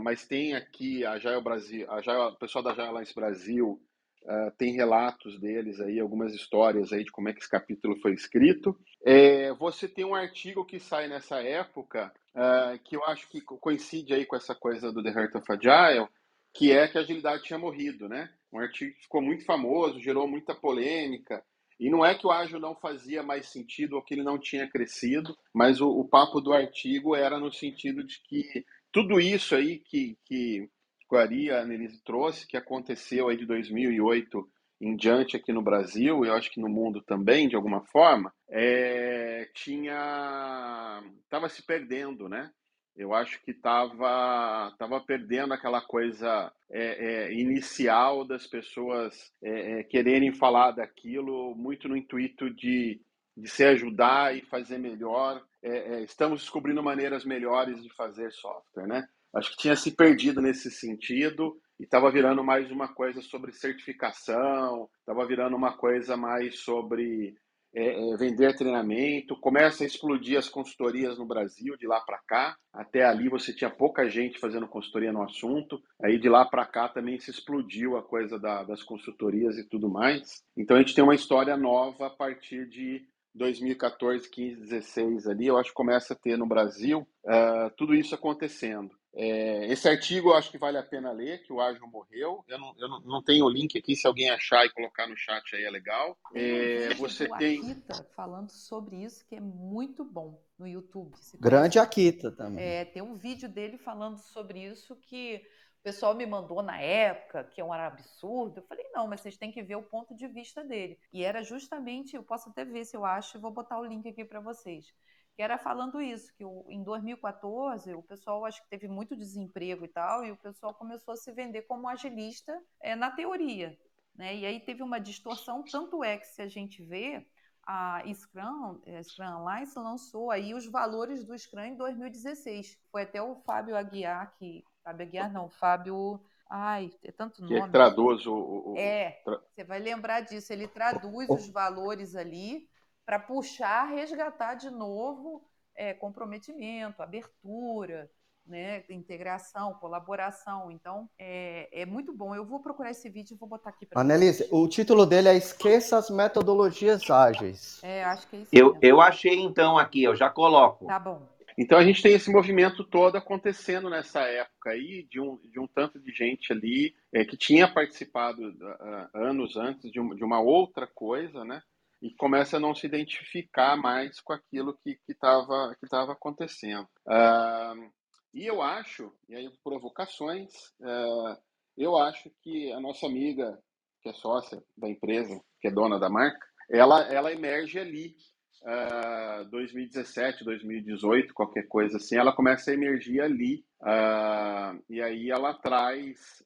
mas 0.01 0.27
tem 0.27 0.55
aqui 0.55 1.05
a 1.05 1.17
Jail 1.17 1.41
Brasil, 1.41 1.87
a 1.89 2.29
o 2.29 2.37
pessoal 2.37 2.63
da 2.63 2.73
Jaya 2.73 2.89
Alliance 2.89 3.15
Brasil 3.15 3.81
Uh, 4.26 4.49
tem 4.57 4.73
relatos 4.73 5.39
deles 5.39 5.80
aí, 5.80 5.99
algumas 5.99 6.34
histórias 6.34 6.91
aí 6.91 7.03
de 7.03 7.11
como 7.11 7.30
é 7.30 7.34
que 7.34 7.39
esse 7.39 7.49
capítulo 7.49 7.95
foi 8.01 8.13
escrito. 8.13 8.76
É, 9.05 9.53
você 9.53 9.88
tem 9.88 10.03
um 10.03 10.15
artigo 10.15 10.65
que 10.65 10.80
sai 10.80 11.07
nessa 11.07 11.43
época, 11.43 12.11
uh, 12.34 12.80
que 12.84 12.95
eu 12.95 13.05
acho 13.05 13.30
que 13.30 13.39
coincide 13.41 14.15
aí 14.15 14.26
com 14.26 14.36
essa 14.36 14.55
coisa 14.55 14.91
do 14.91 15.03
The 15.03 15.09
Heart 15.09 15.36
of 15.36 15.45
Agile, 15.51 16.07
que 16.51 16.71
é 16.71 16.88
que 16.88 16.97
a 16.97 17.01
agilidade 17.01 17.43
tinha 17.43 17.59
morrido, 17.59 18.09
né? 18.09 18.32
Um 18.51 18.59
artigo 18.59 18.95
que 18.95 19.03
ficou 19.03 19.21
muito 19.21 19.45
famoso, 19.45 19.99
gerou 19.99 20.28
muita 20.28 20.55
polêmica, 20.55 21.43
e 21.80 21.89
não 21.89 22.05
é 22.05 22.15
que 22.15 22.26
o 22.26 22.32
ágil 22.32 22.59
não 22.59 22.73
fazia 22.76 23.21
mais 23.21 23.49
sentido 23.49 23.95
ou 23.95 24.01
que 24.01 24.13
ele 24.13 24.23
não 24.23 24.39
tinha 24.39 24.67
crescido, 24.67 25.38
mas 25.53 25.82
o, 25.82 25.89
o 25.89 26.07
papo 26.07 26.39
do 26.39 26.53
artigo 26.53 27.15
era 27.15 27.39
no 27.39 27.51
sentido 27.51 28.03
de 28.03 28.21
que 28.23 28.65
tudo 28.91 29.19
isso 29.19 29.53
aí 29.53 29.80
que, 29.80 30.17
que 30.26 30.69
Guari, 31.09 31.51
a 31.51 31.61
Annelise 31.61 32.03
trouxe, 32.03 32.47
que 32.47 32.57
aconteceu 32.57 33.29
aí 33.29 33.37
de 33.37 33.45
2008 33.45 34.47
em 34.81 34.95
diante 34.95 35.37
aqui 35.37 35.53
no 35.53 35.61
Brasil, 35.61 36.23
e 36.23 36.27
eu 36.27 36.33
acho 36.33 36.51
que 36.51 36.59
no 36.59 36.67
mundo 36.67 37.01
também, 37.01 37.47
de 37.47 37.55
alguma 37.55 37.81
forma, 37.85 38.33
é, 38.49 39.49
tinha 39.53 41.01
estava 41.23 41.47
se 41.49 41.65
perdendo, 41.65 42.27
né? 42.27 42.51
Eu 42.95 43.13
acho 43.13 43.41
que 43.41 43.51
estava 43.51 44.73
tava 44.77 45.01
perdendo 45.01 45.53
aquela 45.53 45.81
coisa 45.81 46.51
é, 46.71 47.25
é, 47.25 47.33
inicial 47.33 48.25
das 48.25 48.47
pessoas 48.47 49.33
é, 49.43 49.79
é, 49.79 49.83
quererem 49.83 50.33
falar 50.33 50.71
daquilo 50.71 51.53
muito 51.55 51.89
no 51.89 51.97
intuito 51.97 52.49
de, 52.49 53.01
de 53.35 53.49
se 53.49 53.65
ajudar 53.65 54.35
e 54.35 54.41
fazer 54.45 54.77
melhor. 54.77 55.43
É, 55.61 56.03
estamos 56.03 56.41
descobrindo 56.41 56.81
maneiras 56.81 57.25
melhores 57.25 57.83
de 57.83 57.93
fazer 57.95 58.31
software, 58.31 58.87
né? 58.87 59.07
Acho 59.36 59.51
que 59.51 59.57
tinha 59.57 59.75
se 59.75 59.91
perdido 59.91 60.41
nesse 60.41 60.71
sentido 60.71 61.55
e 61.79 61.83
estava 61.83 62.09
virando 62.09 62.43
mais 62.43 62.71
uma 62.71 62.88
coisa 62.88 63.21
sobre 63.21 63.51
certificação, 63.51 64.89
estava 64.99 65.25
virando 65.27 65.55
uma 65.55 65.75
coisa 65.75 66.15
mais 66.15 66.59
sobre 66.59 67.36
é, 67.75 68.13
é, 68.13 68.15
vender 68.15 68.55
treinamento. 68.55 69.38
Começa 69.41 69.83
a 69.83 69.88
explodir 69.88 70.38
as 70.38 70.47
consultorias 70.47 71.17
no 71.17 71.25
Brasil, 71.25 71.75
de 71.77 71.86
lá 71.86 71.99
para 71.99 72.19
cá. 72.25 72.55
Até 72.73 73.03
ali 73.03 73.27
você 73.27 73.53
tinha 73.53 73.69
pouca 73.69 74.09
gente 74.09 74.39
fazendo 74.39 74.67
consultoria 74.67 75.11
no 75.11 75.21
assunto. 75.21 75.81
Aí 76.01 76.17
de 76.17 76.29
lá 76.29 76.45
para 76.45 76.65
cá 76.65 76.88
também 76.88 77.19
se 77.19 77.29
explodiu 77.29 77.97
a 77.97 78.03
coisa 78.03 78.39
da, 78.39 78.63
das 78.63 78.81
consultorias 78.81 79.57
e 79.57 79.67
tudo 79.67 79.89
mais. 79.89 80.41
Então 80.57 80.77
a 80.77 80.79
gente 80.79 80.95
tem 80.95 81.03
uma 81.03 81.15
história 81.15 81.57
nova 81.57 82.07
a 82.07 82.09
partir 82.09 82.69
de 82.69 83.05
2014, 83.33 84.29
15, 84.29 84.61
16 84.61 85.27
ali. 85.27 85.47
Eu 85.47 85.57
acho 85.57 85.69
que 85.71 85.75
começa 85.75 86.13
a 86.13 86.17
ter 86.17 86.38
no 86.38 86.47
Brasil 86.47 87.05
uh, 87.25 87.69
tudo 87.75 87.93
isso 87.93 88.15
acontecendo. 88.15 88.95
É, 89.16 89.66
esse 89.72 89.88
artigo 89.88 90.30
eu 90.30 90.34
acho 90.34 90.51
que 90.51 90.57
vale 90.57 90.78
a 90.78 90.84
pena 90.84 91.11
ler, 91.11 91.41
que 91.41 91.53
o 91.53 91.61
Ágil 91.61 91.88
morreu. 91.88 92.43
Eu 92.47 92.59
não, 92.59 92.76
eu 92.78 92.89
não, 92.89 92.99
não 92.99 93.24
tenho 93.24 93.45
o 93.45 93.49
link 93.49 93.78
aqui, 93.78 93.95
se 93.95 94.05
alguém 94.05 94.30
achar 94.30 94.66
e 94.66 94.70
colocar 94.72 95.07
no 95.07 95.16
chat 95.16 95.55
aí 95.55 95.63
é 95.63 95.70
legal. 95.70 96.18
É, 96.34 96.93
você 96.95 97.28
tem. 97.38 97.59
Akita 97.59 98.03
falando 98.16 98.51
sobre 98.51 98.97
isso, 98.97 99.26
que 99.26 99.36
é 99.36 99.39
muito 99.39 100.03
bom 100.03 100.43
no 100.59 100.68
YouTube. 100.68 101.16
Grande 101.39 101.80
Akita 101.80 102.30
também. 102.30 102.61
É, 102.61 102.84
tem 102.84 103.01
um 103.01 103.16
vídeo 103.16 103.47
dele 103.47 103.78
falando 103.78 104.18
sobre 104.18 104.59
isso 104.66 104.97
que 104.97 105.41
o 105.80 105.84
pessoal 105.84 106.13
me 106.13 106.26
mandou 106.26 106.61
na 106.61 106.82
época, 106.82 107.45
que 107.45 107.61
é 107.61 107.63
um 107.63 107.72
absurdo. 107.72 108.59
Eu 108.59 108.63
falei, 108.63 108.86
não, 108.93 109.07
mas 109.07 109.22
vocês 109.22 109.38
têm 109.38 109.51
que 109.51 109.63
ver 109.63 109.76
o 109.76 109.84
ponto 109.84 110.13
de 110.13 110.28
vista 110.28 110.61
dele. 110.61 110.99
E 111.13 111.24
era 111.24 111.41
justamente, 111.41 112.16
eu 112.16 112.24
posso 112.24 112.49
até 112.49 112.66
ver 112.66 112.84
se 112.84 112.97
eu 112.97 113.05
acho, 113.05 113.38
e 113.38 113.41
vou 113.41 113.51
botar 113.51 113.80
o 113.80 113.86
link 113.86 114.05
aqui 114.09 114.26
para 114.26 114.41
vocês 114.41 114.93
que 115.36 115.41
era 115.41 115.57
falando 115.57 116.01
isso, 116.01 116.33
que 116.36 116.45
o, 116.45 116.65
em 116.69 116.81
2014 116.81 117.93
o 117.93 118.01
pessoal 118.01 118.45
acho 118.45 118.61
que 118.63 118.69
teve 118.69 118.88
muito 118.88 119.15
desemprego 119.15 119.83
e 119.83 119.89
tal, 119.89 120.23
e 120.23 120.31
o 120.31 120.38
pessoal 120.38 120.73
começou 120.73 121.13
a 121.13 121.17
se 121.17 121.31
vender 121.33 121.63
como 121.63 121.89
agilista 121.89 122.57
é, 122.81 122.95
na 122.95 123.11
teoria. 123.11 123.77
Né? 124.15 124.36
E 124.36 124.45
aí 124.45 124.59
teve 124.61 124.81
uma 124.81 124.99
distorção, 124.99 125.61
tanto 125.63 126.03
é 126.03 126.17
que 126.17 126.27
se 126.27 126.41
a 126.41 126.47
gente 126.47 126.81
vê, 126.81 127.25
a 127.65 128.01
Scrum, 128.13 128.79
a 128.86 129.03
Scrum 129.03 129.25
Alliance 129.25 129.77
lançou 129.77 130.29
aí 130.29 130.53
os 130.53 130.67
valores 130.67 131.23
do 131.23 131.38
Scrum 131.38 131.63
em 131.63 131.75
2016. 131.75 132.79
Foi 132.91 133.01
até 133.01 133.21
o 133.21 133.36
Fábio 133.36 133.75
Aguiar 133.75 134.33
que. 134.38 134.63
Fábio 134.83 135.07
Aguiar 135.07 135.33
não, 135.33 135.49
Fábio. 135.49 136.21
Ai, 136.47 136.91
é 137.03 137.11
tanto 137.11 137.41
nome. 137.41 137.63
Que 137.63 137.71
traduz 137.71 138.27
o. 138.27 138.36
o 138.36 138.75
é, 138.77 139.19
você 139.25 139.63
vai 139.63 139.79
lembrar 139.79 140.21
disso. 140.21 140.53
Ele 140.53 140.67
traduz 140.67 141.27
os 141.27 141.49
valores 141.49 142.15
ali 142.15 142.69
para 143.05 143.19
puxar, 143.19 143.85
resgatar 143.85 144.55
de 144.55 144.69
novo 144.69 145.43
é, 145.75 145.93
comprometimento, 145.93 147.01
abertura. 147.01 148.09
né? 148.45 148.83
Integração, 148.89 149.73
colaboração. 149.75 150.71
Então, 150.71 151.09
é, 151.17 151.67
é 151.71 151.85
muito 151.85 152.13
bom. 152.13 152.35
Eu 152.35 152.45
vou 152.45 152.59
procurar 152.59 152.91
esse 152.91 153.09
vídeo 153.09 153.35
e 153.35 153.37
vou 153.37 153.49
botar 153.49 153.71
aqui 153.71 153.85
para 153.85 153.99
Annelise, 153.99 154.47
o 154.51 154.67
título 154.67 155.05
dele 155.05 155.29
é 155.29 155.35
Esqueça 155.35 155.97
as 155.97 156.09
Metodologias 156.09 157.09
Ágeis. 157.09 157.79
É, 157.83 158.03
acho 158.03 158.27
que 158.27 158.35
é 158.35 158.39
isso. 158.39 158.49
Eu, 158.53 158.73
mesmo. 158.73 158.79
eu 158.81 159.01
achei 159.01 159.39
então 159.39 159.77
aqui, 159.77 160.03
eu 160.03 160.15
já 160.15 160.29
coloco. 160.29 160.85
Tá 160.85 160.99
bom. 160.99 161.35
Então 161.57 161.77
a 161.77 161.83
gente 161.83 162.01
tem 162.01 162.13
esse 162.13 162.29
movimento 162.29 162.83
todo 162.83 163.15
acontecendo 163.15 163.89
nessa 163.89 164.21
época 164.21 164.71
aí, 164.71 165.07
de 165.09 165.21
um, 165.21 165.37
de 165.37 165.59
um 165.59 165.67
tanto 165.67 165.99
de 165.99 166.11
gente 166.11 166.51
ali 166.51 166.93
é, 167.13 167.23
que 167.23 167.37
tinha 167.37 167.67
participado 167.67 168.41
uh, 168.49 169.09
anos 169.13 169.55
antes 169.55 169.89
de, 169.89 169.99
um, 169.99 170.13
de, 170.13 170.23
uma 170.23 170.41
outra 170.41 170.85
coisa, 170.85 171.45
né? 171.45 171.61
E 172.01 172.13
começa 172.15 172.57
a 172.57 172.59
não 172.59 172.75
se 172.75 172.85
identificar 172.85 173.75
mais 173.75 174.19
com 174.19 174.33
aquilo 174.33 174.77
que 174.83 174.99
estava 175.07 175.75
que 175.79 175.87
tava 175.87 176.11
acontecendo. 176.11 176.87
Uh, 177.07 177.91
e 178.33 178.45
eu 178.45 178.61
acho, 178.61 179.13
e 179.29 179.35
aí 179.35 179.49
provocações, 179.63 180.51
uh, 180.81 181.37
eu 181.77 181.97
acho 181.97 182.29
que 182.41 182.71
a 182.73 182.79
nossa 182.81 183.05
amiga, 183.05 183.57
que 184.01 184.09
é 184.09 184.13
sócia 184.13 184.61
da 184.77 184.89
empresa, 184.89 185.39
que 185.61 185.69
é 185.69 185.71
dona 185.71 185.97
da 185.97 186.09
marca, 186.09 186.45
ela, 186.69 187.01
ela 187.03 187.31
emerge 187.31 187.79
ali 187.79 188.15
uh, 188.63 189.45
2017, 189.49 190.43
2018, 190.43 191.33
qualquer 191.33 191.67
coisa 191.67 191.97
assim, 191.97 192.17
ela 192.17 192.35
começa 192.35 192.71
a 192.71 192.73
emergir 192.73 193.21
ali. 193.21 193.63
Uh, 193.81 194.83
e 194.89 195.01
aí 195.01 195.29
ela 195.29 195.53
traz 195.53 196.43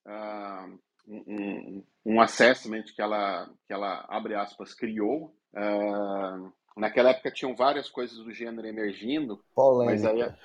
um, 1.08 1.84
um 2.06 2.22
assessment 2.22 2.84
que 2.95 3.02
ela, 3.02 3.50
que 3.66 3.74
ela, 3.74 4.06
abre 4.10 4.36
aspas, 4.36 4.74
criou. 4.74 5.36
Uh, 5.54 6.52
naquela 6.78 7.10
época 7.10 7.32
tinham 7.32 7.56
várias 7.56 7.89
coisas 7.89 8.18
do 8.18 8.32
gênero 8.32 8.68
emergindo, 8.68 9.43
Polêmica. 9.56 9.91
mas 9.91 10.06
aí 10.06 10.36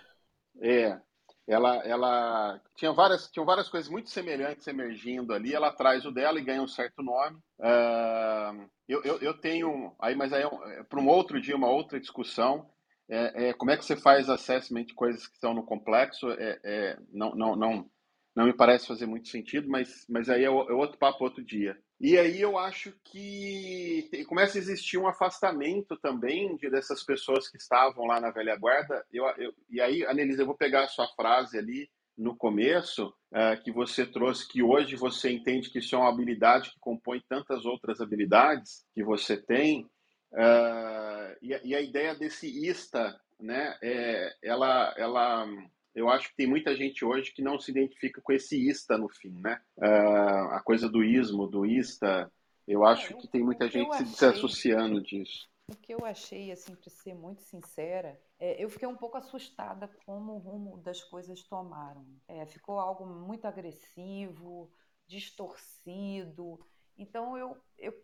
é, 0.61 1.01
ela, 1.47 1.77
ela 1.87 2.61
tinha 2.75 2.93
várias, 2.93 3.31
tinham 3.31 3.45
várias 3.45 3.69
coisas 3.69 3.91
muito 3.91 4.09
semelhantes 4.09 4.67
emergindo 4.67 5.33
ali. 5.33 5.55
Ela 5.55 5.73
traz 5.73 6.05
o 6.07 6.11
dela 6.11 6.39
e 6.39 6.45
ganha 6.45 6.63
um 6.63 6.69
certo 6.69 7.03
nome. 7.03 7.37
Uh, 7.59 8.69
eu, 8.89 9.03
eu, 9.03 9.19
eu, 9.19 9.39
tenho 9.39 9.95
aí, 10.01 10.15
mas 10.15 10.33
aí 10.33 10.43
é, 10.43 10.81
é 10.81 10.83
para 10.85 11.01
um 11.01 11.09
outro 11.09 11.41
dia, 11.41 11.57
uma 11.57 11.71
outra 11.71 12.01
discussão. 12.01 12.69
É, 13.09 13.49
é, 13.49 13.53
como 13.53 13.71
é 13.71 13.77
que 13.77 13.85
você 13.85 13.97
faz 13.97 14.31
assessment 14.31 14.85
de 14.85 14.95
coisas 14.95 15.27
que 15.27 15.35
estão 15.35 15.53
no 15.53 15.65
complexo? 15.65 16.31
É, 16.31 16.59
é, 16.65 16.99
não, 17.13 17.35
não, 17.35 17.55
não, 17.55 17.91
não 18.35 18.47
me 18.47 18.53
parece 18.55 18.87
fazer 18.87 19.05
muito 19.05 19.29
sentido, 19.29 19.69
mas, 19.69 20.07
mas 20.09 20.31
aí 20.31 20.43
é, 20.43 20.47
é 20.47 20.51
outro 20.51 20.99
papo 20.99 21.25
outro 21.25 21.45
dia. 21.45 21.79
E 22.01 22.19
aí 22.19 22.41
eu 22.41 22.59
acho 22.59 22.93
que 23.05 24.11
começa 24.29 24.59
a 24.59 24.61
existir 24.61 24.99
um 24.99 25.07
afastamento 25.07 25.97
também 25.97 26.57
de, 26.57 26.69
dessas 26.69 27.03
pessoas 27.03 27.49
que 27.49 27.57
estavam 27.57 28.07
lá 28.07 28.21
na 28.21 28.31
velha 28.31 28.57
guarda. 28.57 29.05
Eu, 29.13 29.25
eu, 29.39 29.55
e 29.71 29.81
aí, 29.81 30.05
Anelisa, 30.05 30.43
eu 30.43 30.47
vou 30.47 30.57
pegar 30.57 30.85
a 30.85 30.89
sua 30.89 31.07
frase 31.15 31.57
ali 31.57 31.89
no 32.17 32.37
começo, 32.37 33.09
uh, 33.33 33.61
que 33.63 33.73
você 33.73 34.07
trouxe, 34.07 34.49
que 34.49 34.63
hoje 34.63 34.97
você 34.97 35.31
entende 35.31 35.71
que 35.71 35.79
isso 35.79 35.95
é 35.95 35.99
uma 35.99 36.09
habilidade 36.09 36.71
que 36.71 36.79
compõe 36.79 37.21
tantas 37.29 37.65
outras 37.65 38.01
habilidades 38.01 38.85
que 38.95 39.03
você 39.03 39.37
tem. 39.37 39.85
Uh, 40.33 41.37
e, 41.43 41.61
e, 41.65 41.75
a 41.75 41.81
ideia 41.81 42.15
desse 42.15 42.47
ISTA, 42.69 43.19
né, 43.41 43.77
é, 43.83 44.35
ela, 44.43 44.95
ela 44.97 45.47
eu 45.95 46.09
acho 46.09 46.29
que 46.31 46.37
tem 46.37 46.47
muita 46.47 46.75
gente 46.75 47.05
hoje 47.05 47.33
que 47.33 47.43
não 47.43 47.59
se 47.59 47.71
identifica 47.71 48.21
com 48.21 48.33
esse 48.33 48.69
ista 48.69 48.99
no 48.99 49.09
fim, 49.09 49.39
né? 49.41 49.61
Uh, 49.79 50.24
coisa 50.65 50.89
do 50.89 51.05
ismo, 51.05 51.47
do 51.47 51.65
ista, 51.65 52.33
eu 52.67 52.85
acho 52.85 53.17
que 53.19 53.29
tem 53.29 53.43
muita 53.43 53.69
gente 53.69 53.95
se 53.97 54.05
desassociando 54.05 55.01
disso. 55.01 55.49
O 55.69 55.77
que 55.77 55.95
eu 55.95 56.05
achei, 56.05 56.53
assim, 56.53 56.75
para 56.75 56.91
ser 56.91 57.15
muito 57.15 57.43
sincera, 57.43 58.21
é, 58.39 58.63
eu 58.63 58.69
fiquei 58.69 58.87
um 58.87 58.97
pouco 58.97 59.17
assustada 59.17 59.89
como 60.05 60.33
o 60.33 60.39
rumo 60.39 60.79
das 60.79 61.03
coisas 61.03 61.43
tomaram. 61.43 62.05
É, 62.29 62.45
ficou 62.47 62.79
algo 62.79 63.07
muito 63.07 63.47
agressivo, 63.47 64.71
distorcido. 65.07 66.61
Então, 66.99 67.37
eu, 67.37 67.57
eu, 67.79 67.95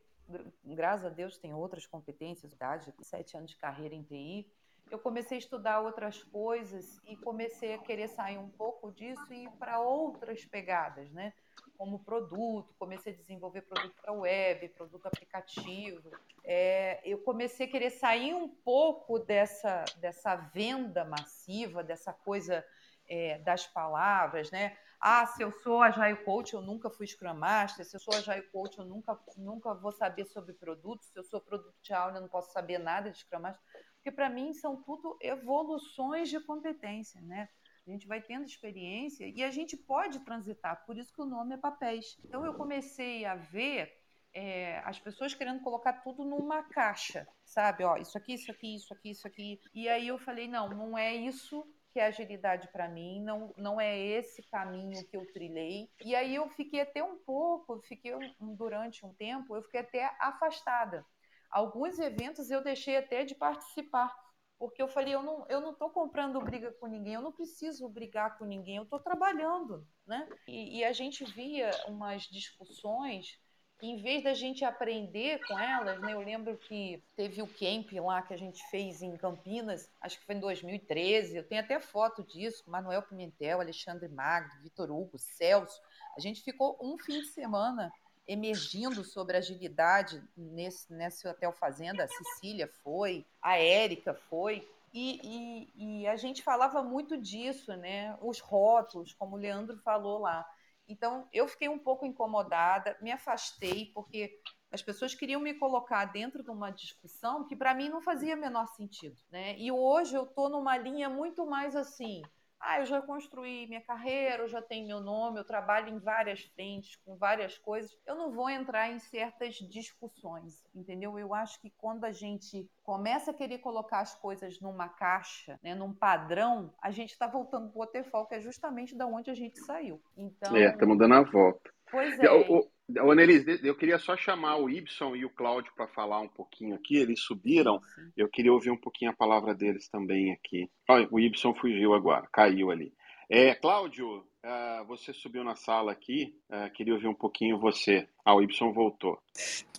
graças 0.64 1.06
a 1.06 1.10
Deus, 1.10 1.36
tenho 1.36 1.58
outras 1.58 1.86
competências, 1.86 2.52
idade, 2.52 2.94
sete 3.02 3.36
anos 3.36 3.50
de 3.50 3.58
carreira 3.58 3.94
em 3.94 4.02
TI, 4.02 4.50
eu 4.90 4.98
comecei 4.98 5.36
a 5.36 5.38
estudar 5.38 5.80
outras 5.80 6.22
coisas 6.24 6.98
e 7.06 7.16
comecei 7.16 7.74
a 7.74 7.78
querer 7.78 8.08
sair 8.08 8.38
um 8.38 8.48
pouco 8.48 8.90
disso 8.90 9.32
e 9.32 9.44
ir 9.44 9.50
para 9.52 9.80
outras 9.80 10.44
pegadas, 10.44 11.10
né? 11.12 11.32
Como 11.80 12.04
produto, 12.04 12.74
comecei 12.78 13.14
a 13.14 13.16
desenvolver 13.16 13.62
produto 13.62 13.94
para 14.02 14.12
web, 14.12 14.68
produto 14.68 15.06
aplicativo. 15.06 16.10
É, 16.44 17.00
eu 17.02 17.22
comecei 17.22 17.66
a 17.66 17.70
querer 17.70 17.88
sair 17.88 18.34
um 18.34 18.50
pouco 18.50 19.18
dessa, 19.18 19.86
dessa 19.96 20.36
venda 20.36 21.06
massiva, 21.06 21.82
dessa 21.82 22.12
coisa 22.12 22.62
é, 23.08 23.38
das 23.38 23.66
palavras, 23.66 24.50
né? 24.50 24.76
Ah, 25.00 25.24
se 25.24 25.42
eu 25.42 25.50
sou 25.50 25.80
Agile 25.80 26.22
Coach, 26.22 26.52
eu 26.52 26.60
nunca 26.60 26.90
fui 26.90 27.06
Scrum 27.06 27.32
Master. 27.32 27.86
Se 27.86 27.96
eu 27.96 28.00
sou 28.00 28.14
Agile 28.14 28.42
Coach, 28.48 28.78
eu 28.78 28.84
nunca, 28.84 29.18
nunca 29.38 29.72
vou 29.72 29.90
saber 29.90 30.26
sobre 30.26 30.52
produtos. 30.52 31.06
Se 31.06 31.18
eu 31.18 31.24
sou 31.24 31.40
Product 31.40 31.94
Owner, 31.94 32.16
eu 32.16 32.20
não 32.20 32.28
posso 32.28 32.52
saber 32.52 32.76
nada 32.76 33.10
de 33.10 33.20
Scrum 33.20 33.40
Master 33.40 33.64
porque 34.00 34.10
para 34.10 34.30
mim 34.30 34.54
são 34.54 34.82
tudo 34.82 35.16
evoluções 35.20 36.30
de 36.30 36.40
competência, 36.40 37.20
né? 37.20 37.50
A 37.86 37.90
gente 37.90 38.06
vai 38.06 38.20
tendo 38.20 38.44
experiência 38.44 39.26
e 39.26 39.42
a 39.42 39.50
gente 39.50 39.76
pode 39.76 40.20
transitar, 40.20 40.84
por 40.86 40.96
isso 40.96 41.12
que 41.12 41.22
o 41.22 41.26
nome 41.26 41.54
é 41.54 41.58
papéis. 41.58 42.16
Então 42.24 42.44
eu 42.44 42.54
comecei 42.54 43.24
a 43.24 43.34
ver 43.34 43.92
é, 44.32 44.78
as 44.84 44.98
pessoas 44.98 45.34
querendo 45.34 45.62
colocar 45.62 45.94
tudo 45.94 46.24
numa 46.24 46.62
caixa, 46.62 47.26
sabe? 47.44 47.84
Ó, 47.84 47.96
isso 47.96 48.16
aqui, 48.16 48.34
isso 48.34 48.50
aqui, 48.50 48.76
isso 48.76 48.94
aqui, 48.94 49.10
isso 49.10 49.26
aqui. 49.26 49.60
E 49.74 49.88
aí 49.88 50.08
eu 50.08 50.18
falei, 50.18 50.46
não, 50.46 50.68
não 50.68 50.96
é 50.96 51.14
isso 51.14 51.66
que 51.92 51.98
é 51.98 52.06
agilidade 52.06 52.68
para 52.68 52.88
mim, 52.88 53.20
não, 53.22 53.52
não 53.56 53.80
é 53.80 53.98
esse 53.98 54.42
caminho 54.44 55.04
que 55.08 55.16
eu 55.16 55.26
trilhei. 55.32 55.90
E 56.04 56.14
aí 56.14 56.34
eu 56.34 56.48
fiquei 56.50 56.80
até 56.80 57.02
um 57.02 57.18
pouco, 57.18 57.80
fiquei 57.80 58.12
durante 58.38 59.04
um 59.04 59.12
tempo, 59.14 59.56
eu 59.56 59.62
fiquei 59.64 59.80
até 59.80 60.04
afastada. 60.20 61.04
Alguns 61.50 61.98
eventos 61.98 62.48
eu 62.48 62.62
deixei 62.62 62.96
até 62.96 63.24
de 63.24 63.34
participar, 63.34 64.14
porque 64.60 64.82
eu 64.82 64.88
falei, 64.88 65.14
eu 65.14 65.22
não 65.22 65.46
eu 65.48 65.58
não 65.58 65.72
estou 65.72 65.88
comprando 65.88 66.38
briga 66.38 66.70
com 66.72 66.86
ninguém, 66.86 67.14
eu 67.14 67.22
não 67.22 67.32
preciso 67.32 67.88
brigar 67.88 68.36
com 68.36 68.44
ninguém, 68.44 68.76
eu 68.76 68.82
estou 68.82 69.00
trabalhando, 69.00 69.88
né? 70.06 70.28
E, 70.46 70.78
e, 70.78 70.84
a 70.84 70.92
gente 70.92 71.24
via 71.24 71.70
umas 71.88 72.24
discussões 72.24 73.40
que, 73.78 73.86
em 73.86 74.02
vez 74.02 74.22
da 74.22 74.34
gente 74.34 74.62
aprender 74.62 75.40
com 75.46 75.58
elas, 75.58 75.98
né? 76.02 76.12
Eu 76.12 76.20
lembro 76.20 76.58
que 76.58 77.02
teve 77.16 77.40
o 77.40 77.46
camp 77.46 77.90
lá 78.04 78.20
que 78.20 78.34
a 78.34 78.36
gente 78.36 78.62
fez 78.68 79.00
em 79.00 79.16
Campinas, 79.16 79.90
acho 79.98 80.20
que 80.20 80.26
foi 80.26 80.34
em 80.34 80.40
2013, 80.40 81.38
eu 81.38 81.48
tenho 81.48 81.62
até 81.62 81.80
foto 81.80 82.22
disso, 82.22 82.70
Manuel 82.70 83.02
Pimentel, 83.02 83.62
Alexandre 83.62 84.10
Magno, 84.10 84.60
Vitor 84.62 84.90
Hugo, 84.90 85.18
Celso, 85.18 85.80
a 86.14 86.20
gente 86.20 86.42
ficou 86.42 86.78
um 86.82 86.98
fim 86.98 87.20
de 87.20 87.28
semana 87.28 87.90
emergindo 88.30 89.02
sobre 89.02 89.36
agilidade 89.36 90.22
nesse, 90.36 90.92
nesse 90.92 91.26
hotel 91.26 91.50
fazenda. 91.50 92.04
A 92.04 92.08
Cecília 92.08 92.68
foi, 92.84 93.26
a 93.42 93.58
Érica 93.58 94.14
foi. 94.14 94.68
E, 94.94 95.20
e, 95.24 96.02
e, 96.02 96.06
a 96.06 96.14
gente 96.14 96.40
falava 96.40 96.80
muito 96.80 97.18
disso, 97.18 97.76
né? 97.76 98.16
Os 98.22 98.38
rótulos, 98.38 99.12
como 99.14 99.34
o 99.34 99.38
Leandro 99.38 99.76
falou 99.78 100.20
lá. 100.20 100.48
Então, 100.86 101.28
eu 101.32 101.48
fiquei 101.48 101.68
um 101.68 101.78
pouco 101.78 102.06
incomodada, 102.06 102.96
me 103.00 103.10
afastei, 103.10 103.86
porque 103.92 104.40
as 104.70 104.80
pessoas 104.80 105.12
queriam 105.12 105.40
me 105.40 105.54
colocar 105.54 106.04
dentro 106.04 106.42
de 106.44 106.50
uma 106.50 106.70
discussão 106.70 107.44
que 107.44 107.56
para 107.56 107.74
mim 107.74 107.88
não 107.88 108.00
fazia 108.00 108.36
menor 108.36 108.68
sentido, 108.68 109.16
né? 109.28 109.56
E 109.58 109.72
hoje 109.72 110.14
eu 110.14 110.22
estou 110.22 110.48
numa 110.48 110.76
linha 110.76 111.08
muito 111.08 111.44
mais 111.44 111.74
assim, 111.74 112.22
ah, 112.60 112.80
eu 112.80 112.86
já 112.86 113.00
construí 113.00 113.66
minha 113.66 113.80
carreira, 113.80 114.42
eu 114.42 114.48
já 114.48 114.60
tenho 114.60 114.86
meu 114.86 115.00
nome, 115.00 115.40
eu 115.40 115.44
trabalho 115.44 115.88
em 115.88 115.98
várias 115.98 116.42
frentes, 116.54 116.96
com 116.96 117.16
várias 117.16 117.56
coisas. 117.56 117.96
Eu 118.06 118.14
não 118.14 118.30
vou 118.30 118.50
entrar 118.50 118.90
em 118.90 118.98
certas 118.98 119.54
discussões, 119.54 120.62
entendeu? 120.74 121.18
Eu 121.18 121.34
acho 121.34 121.60
que 121.60 121.70
quando 121.78 122.04
a 122.04 122.12
gente 122.12 122.68
começa 122.82 123.30
a 123.30 123.34
querer 123.34 123.58
colocar 123.58 124.00
as 124.00 124.14
coisas 124.14 124.60
numa 124.60 124.88
caixa, 124.88 125.58
né, 125.62 125.74
num 125.74 125.94
padrão, 125.94 126.74
a 126.82 126.90
gente 126.90 127.10
está 127.10 127.26
voltando 127.26 127.72
para 127.72 128.20
o 128.20 128.26
que 128.26 128.34
é 128.34 128.40
justamente 128.40 128.94
da 128.94 129.06
onde 129.06 129.30
a 129.30 129.34
gente 129.34 129.58
saiu. 129.60 130.00
Então, 130.16 130.54
é, 130.54 130.70
estamos 130.70 130.98
dando 130.98 131.14
a 131.14 131.22
volta. 131.22 131.70
Pois 131.90 132.18
é. 132.18 132.30
O, 132.30 132.69
o, 133.02 133.10
Annelise, 133.10 133.60
eu 133.62 133.74
queria 133.74 133.98
só 133.98 134.16
chamar 134.16 134.56
o 134.56 134.68
Ibson 134.68 135.14
e 135.16 135.24
o 135.24 135.30
Cláudio 135.30 135.72
para 135.74 135.86
falar 135.88 136.20
um 136.20 136.28
pouquinho 136.28 136.74
aqui. 136.74 136.96
Eles 136.96 137.20
subiram. 137.20 137.80
Sim. 137.94 138.12
Eu 138.16 138.28
queria 138.28 138.52
ouvir 138.52 138.70
um 138.70 138.76
pouquinho 138.76 139.10
a 139.10 139.16
palavra 139.16 139.54
deles 139.54 139.88
também 139.88 140.32
aqui. 140.32 140.70
Olha, 140.88 141.08
o 141.10 141.20
Ibson 141.20 141.54
fugiu 141.54 141.94
agora, 141.94 142.28
caiu 142.32 142.70
ali. 142.70 142.92
É, 143.28 143.54
Cláudio, 143.54 144.18
uh, 144.18 144.84
você 144.86 145.12
subiu 145.12 145.44
na 145.44 145.54
sala 145.54 145.92
aqui. 145.92 146.34
Uh, 146.50 146.70
queria 146.72 146.94
ouvir 146.94 147.06
um 147.06 147.14
pouquinho 147.14 147.60
você. 147.60 148.08
Ah, 148.24 148.34
o 148.34 148.42
Ibson 148.42 148.72
voltou. 148.72 149.18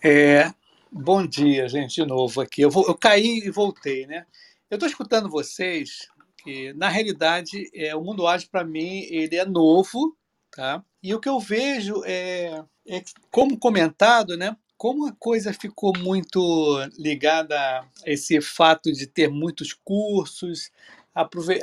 É, 0.03 0.51
bom 0.91 1.25
dia, 1.27 1.67
gente, 1.67 1.95
de 1.95 2.05
novo 2.05 2.39
aqui. 2.39 2.61
Eu, 2.61 2.71
vou, 2.71 2.87
eu 2.87 2.95
caí 2.95 3.39
e 3.43 3.51
voltei, 3.51 4.07
né? 4.07 4.25
Eu 4.69 4.75
estou 4.75 4.87
escutando 4.87 5.29
vocês 5.29 6.07
que, 6.41 6.71
na 6.73 6.87
realidade, 6.87 7.69
é, 7.73 7.93
o 7.95 8.01
mundo 8.01 8.25
ágil, 8.25 8.49
para 8.49 8.63
mim, 8.63 9.01
ele 9.09 9.35
é 9.35 9.45
novo, 9.45 10.15
tá? 10.49 10.83
E 11.01 11.13
o 11.13 11.19
que 11.19 11.29
eu 11.29 11.39
vejo 11.39 12.03
é, 12.05 12.63
é 12.87 13.03
como 13.29 13.57
comentado, 13.57 14.37
né? 14.37 14.55
como 14.81 15.05
a 15.05 15.11
coisa 15.11 15.53
ficou 15.53 15.93
muito 15.99 16.79
ligada 16.97 17.55
a 17.55 17.85
esse 18.03 18.41
fato 18.41 18.91
de 18.91 19.05
ter 19.05 19.29
muitos 19.29 19.73
cursos, 19.73 20.71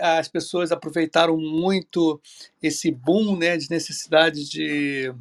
as 0.00 0.28
pessoas 0.28 0.70
aproveitaram 0.70 1.36
muito 1.36 2.20
esse 2.62 2.92
boom 2.92 3.36
né, 3.36 3.56
de 3.56 3.68
necessidade 3.70 4.48
de, 4.48 5.12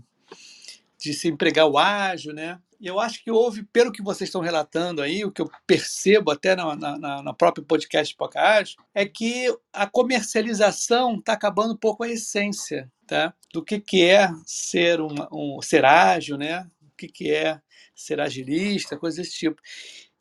de 0.96 1.12
se 1.12 1.28
empregar 1.28 1.66
o 1.66 1.76
ágil, 1.76 2.34
né? 2.34 2.60
E 2.80 2.86
eu 2.86 3.00
acho 3.00 3.24
que 3.24 3.32
houve, 3.32 3.64
pelo 3.64 3.92
que 3.92 4.04
vocês 4.04 4.28
estão 4.28 4.42
relatando 4.42 5.02
aí, 5.02 5.26
o 5.26 5.32
que 5.32 5.42
eu 5.42 5.50
percebo 5.66 6.30
até 6.30 6.56
na, 6.56 6.76
na, 6.76 7.24
na 7.24 7.34
própria 7.34 7.66
podcast 7.66 8.16
Podcast, 8.16 8.78
é 8.94 9.08
que 9.08 9.52
a 9.74 9.88
comercialização 9.88 11.16
está 11.16 11.34
acabando 11.34 11.74
um 11.74 11.78
pouco 11.78 12.04
a 12.04 12.10
essência 12.10 12.92
tá? 13.08 13.34
do 13.54 13.64
que, 13.64 13.80
que 13.80 14.04
é 14.04 14.30
ser, 14.46 15.02
uma, 15.02 15.28
um, 15.32 15.62
ser 15.62 15.86
ágil, 15.86 16.38
né? 16.38 16.70
o 16.82 16.96
que, 16.98 17.08
que 17.08 17.32
é 17.32 17.60
ser 17.96 18.20
agilista, 18.20 18.98
coisas 18.98 19.18
desse 19.18 19.38
tipo. 19.38 19.62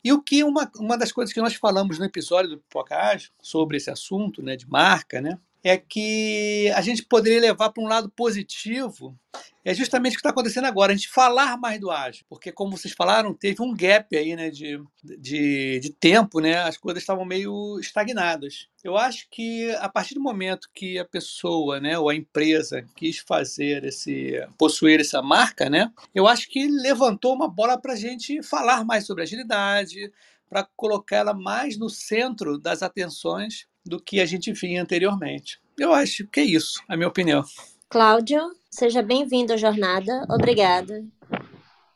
E 0.03 0.13
o 0.13 0.23
que 0.23 0.45
uma, 0.45 0.71
uma 0.77 0.97
das 0.97 1.13
coisas 1.13 1.35
que 1.35 1.41
nós 1.41 1.55
falamos 1.55 1.99
no 1.99 2.05
episódio 2.05 2.51
do 2.51 2.59
Podcast 2.71 3.33
sobre 3.43 3.77
esse 3.77 3.91
assunto 3.91 4.43
né, 4.43 4.57
de 4.57 4.69
marca, 4.69 5.21
né, 5.21 5.39
é 5.69 5.77
que 5.77 6.71
a 6.77 6.81
gente 6.81 7.03
poderia 7.03 7.41
levar 7.41 7.71
para 7.71 7.83
um 7.83 7.89
lado 7.89 8.09
positivo 8.09 9.19
é 9.65 9.75
justamente 9.75 10.13
o 10.13 10.15
que 10.15 10.21
está 10.21 10.31
acontecendo 10.31 10.67
agora, 10.67 10.93
a 10.93 10.97
gente 10.97 11.09
falar 11.09 11.59
mais 11.59 11.81
do 11.81 11.91
ágil, 11.91 12.25
porque 12.29 12.53
como 12.53 12.77
vocês 12.77 12.95
falaram, 12.95 13.35
teve 13.35 13.61
um 13.61 13.75
gap 13.75 14.17
aí, 14.17 14.37
né, 14.37 14.49
de, 14.49 14.81
de, 15.03 15.81
de 15.81 15.91
tempo, 15.91 16.39
né, 16.39 16.59
as 16.59 16.77
coisas 16.77 17.03
estavam 17.03 17.25
meio 17.25 17.77
estagnadas. 17.81 18.69
Eu 18.85 18.97
acho 18.97 19.27
que 19.29 19.69
a 19.81 19.89
partir 19.89 20.15
do 20.15 20.21
momento 20.21 20.71
que 20.73 21.01
a 21.01 21.05
pessoa, 21.05 21.81
né, 21.81 21.99
ou 21.99 22.09
a 22.09 22.15
empresa 22.15 22.87
quis 22.95 23.19
fazer 23.19 23.85
esse, 23.85 24.41
possuir 24.57 25.01
essa 25.01 25.21
marca, 25.21 25.69
né, 25.69 25.93
eu 26.15 26.29
acho 26.29 26.49
que 26.49 26.69
levantou 26.69 27.35
uma 27.35 27.49
bola 27.49 27.77
para 27.77 27.95
a 27.95 27.97
gente 27.97 28.45
falar 28.45 28.85
mais 28.85 29.05
sobre 29.05 29.25
agilidade, 29.25 30.13
para 30.49 30.63
colocar 30.77 31.17
ela 31.17 31.35
mais 31.35 31.77
no 31.77 31.91
centro 31.91 32.57
das 32.57 32.85
atenções 32.85 33.67
do 33.87 34.01
que 34.01 34.21
a 34.21 34.27
gente 34.27 34.53
vinha 34.53 34.83
anteriormente. 34.83 35.59
Eu 35.79 35.93
acho 35.93 36.27
que 36.27 36.41
é 36.41 36.45
isso, 36.45 36.83
a 36.89 36.97
minha 36.97 37.09
opinião. 37.09 37.45
Cláudio, 37.89 38.41
seja 38.71 39.03
bem-vindo 39.03 39.53
à 39.53 39.57
jornada. 39.57 40.27
Obrigada. 40.29 41.05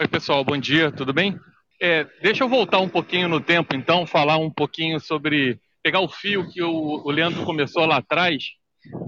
Oi, 0.00 0.08
pessoal, 0.08 0.44
bom 0.44 0.56
dia, 0.56 0.92
tudo 0.92 1.12
bem? 1.12 1.38
É, 1.82 2.06
deixa 2.22 2.44
eu 2.44 2.48
voltar 2.48 2.78
um 2.78 2.88
pouquinho 2.88 3.28
no 3.28 3.40
tempo, 3.40 3.74
então, 3.74 4.06
falar 4.06 4.36
um 4.36 4.50
pouquinho 4.50 5.00
sobre. 5.00 5.58
pegar 5.82 6.00
o 6.00 6.08
fio 6.08 6.48
que 6.50 6.62
o, 6.62 7.02
o 7.04 7.10
Leandro 7.10 7.44
começou 7.44 7.86
lá 7.86 7.96
atrás, 7.96 8.44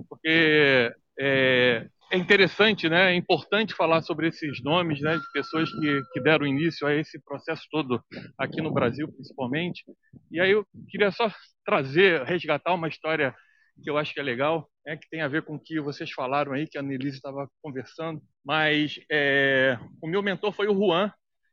porque 0.08 0.92
é, 1.18 1.86
é, 2.12 2.16
interessante, 2.16 2.88
né? 2.88 3.12
É 3.12 3.14
importante 3.14 3.74
falar 3.74 4.02
sobre 4.02 4.28
esses 4.28 4.62
nomes, 4.62 5.00
né? 5.00 5.16
De 5.16 5.32
pessoas 5.32 5.70
que, 5.70 6.00
que 6.12 6.20
deram 6.20 6.46
início 6.46 6.86
a 6.86 6.94
esse 6.94 7.18
processo 7.22 7.66
todo 7.70 8.02
aqui 8.38 8.60
no 8.60 8.72
Brasil, 8.72 9.10
principalmente. 9.12 9.84
E 10.30 10.40
aí 10.40 10.50
eu 10.50 10.66
queria 10.88 11.10
só 11.10 11.32
trazer, 11.64 12.22
resgatar 12.24 12.74
uma 12.74 12.88
história 12.88 13.34
que 13.82 13.90
eu 13.90 13.96
acho 13.96 14.12
que 14.12 14.20
é 14.20 14.22
legal, 14.22 14.68
é 14.86 14.96
que 14.96 15.08
tem 15.08 15.22
a 15.22 15.28
ver 15.28 15.42
com 15.42 15.54
o 15.54 15.60
que 15.60 15.80
vocês 15.80 16.10
falaram 16.10 16.52
aí, 16.52 16.66
que 16.66 16.78
a 16.78 16.82
Nelise 16.82 17.16
estava 17.16 17.48
conversando. 17.62 18.20
Mas 18.44 19.00
é, 19.10 19.78
o 20.02 20.06
meu 20.06 20.22
mentor 20.22 20.52
foi 20.52 20.68
o 20.68 20.74
Juan, 20.74 21.10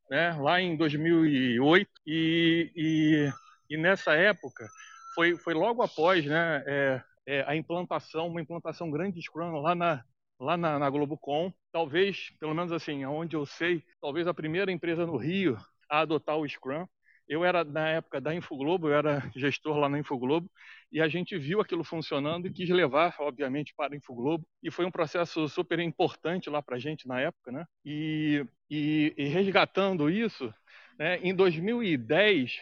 né, 0.10 0.32
lá 0.40 0.60
em 0.60 0.76
2008, 0.76 1.90
e, 2.06 2.72
e, 2.76 3.32
e 3.70 3.78
nessa 3.78 4.14
época 4.14 4.68
foi, 5.16 5.38
foi 5.38 5.54
logo 5.54 5.82
após 5.82 6.26
né, 6.26 6.64
é, 6.68 7.02
é, 7.28 7.44
a 7.48 7.56
implantação, 7.56 8.28
uma 8.28 8.42
implantação 8.42 8.90
grande 8.90 9.16
de 9.16 9.22
Scrum 9.22 9.62
lá 9.62 9.76
na, 9.76 10.04
lá 10.40 10.56
na, 10.56 10.80
na 10.80 10.90
Globocom. 10.90 11.52
Talvez, 11.72 12.32
pelo 12.40 12.56
menos 12.56 12.72
assim, 12.72 13.04
aonde 13.04 13.36
eu 13.36 13.46
sei, 13.46 13.84
talvez 14.02 14.28
a 14.28 14.34
primeira 14.34 14.72
empresa 14.72 15.06
no 15.06 15.18
Rio 15.18 15.58
a 15.90 16.00
adotar 16.00 16.38
o 16.38 16.48
Scrum. 16.48 16.88
Eu 17.28 17.46
era, 17.46 17.64
na 17.64 17.88
época 17.90 18.20
da 18.20 18.34
Infoglobo, 18.34 18.88
eu 18.88 18.96
era 18.96 19.30
gestor 19.36 19.78
lá 19.78 19.88
na 19.88 20.00
Infoglobo, 20.00 20.50
e 20.92 21.00
a 21.00 21.08
gente 21.08 21.38
viu 21.38 21.62
aquilo 21.62 21.84
funcionando 21.84 22.48
e 22.48 22.52
quis 22.52 22.68
levar, 22.70 23.16
obviamente, 23.20 23.72
para 23.78 23.94
a 23.94 23.98
Infoglobo. 23.98 24.44
E 24.64 24.72
foi 24.72 24.84
um 24.84 24.92
processo 24.92 25.48
super 25.48 25.78
importante 25.80 26.50
lá 26.50 26.60
para 26.60 26.78
a 26.78 26.80
gente 26.80 27.08
na 27.08 27.22
época, 27.22 27.52
né? 27.52 27.66
E, 27.86 28.44
e, 28.70 29.14
e 29.16 29.26
resgatando 29.26 30.10
isso, 30.10 30.52
né, 30.98 31.18
em 31.22 31.36
2010, 31.36 32.60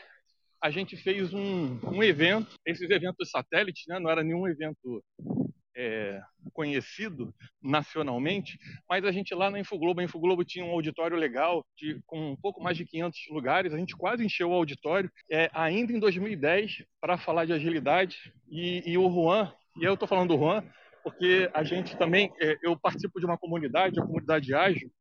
a 0.61 0.69
gente 0.69 0.97
fez 0.97 1.33
um, 1.33 1.79
um 1.83 2.03
evento, 2.03 2.55
esses 2.65 2.89
eventos 2.89 3.29
satélites, 3.29 3.85
né, 3.87 3.99
não 3.99 4.09
era 4.09 4.23
nenhum 4.23 4.47
evento 4.47 5.01
é, 5.77 6.19
conhecido 6.53 7.33
nacionalmente, 7.61 8.57
mas 8.89 9.05
a 9.05 9.11
gente 9.11 9.33
lá 9.35 9.51
na 9.51 9.59
Infoglobo, 9.59 10.01
a 10.01 10.03
Infoglobo 10.03 10.43
tinha 10.43 10.65
um 10.65 10.71
auditório 10.71 11.15
legal, 11.15 11.63
de, 11.77 12.01
com 12.05 12.31
um 12.31 12.35
pouco 12.35 12.61
mais 12.61 12.75
de 12.75 12.85
500 12.85 13.19
lugares, 13.29 13.73
a 13.73 13.77
gente 13.77 13.95
quase 13.95 14.25
encheu 14.25 14.49
o 14.49 14.53
auditório, 14.53 15.11
é, 15.31 15.49
ainda 15.53 15.93
em 15.93 15.99
2010, 15.99 16.83
para 16.99 17.17
falar 17.17 17.45
de 17.45 17.53
agilidade, 17.53 18.33
e, 18.49 18.81
e 18.85 18.97
o 18.97 19.09
Juan, 19.09 19.53
e 19.79 19.83
eu 19.85 19.93
estou 19.93 20.07
falando 20.07 20.29
do 20.29 20.39
Juan, 20.39 20.63
porque 21.03 21.49
a 21.53 21.63
gente 21.63 21.95
também, 21.95 22.33
é, 22.41 22.57
eu 22.61 22.77
participo 22.77 23.19
de 23.19 23.25
uma 23.25 23.37
comunidade, 23.37 23.97
a 23.97 24.03
comunidade 24.03 24.53
Ágil, 24.53 24.91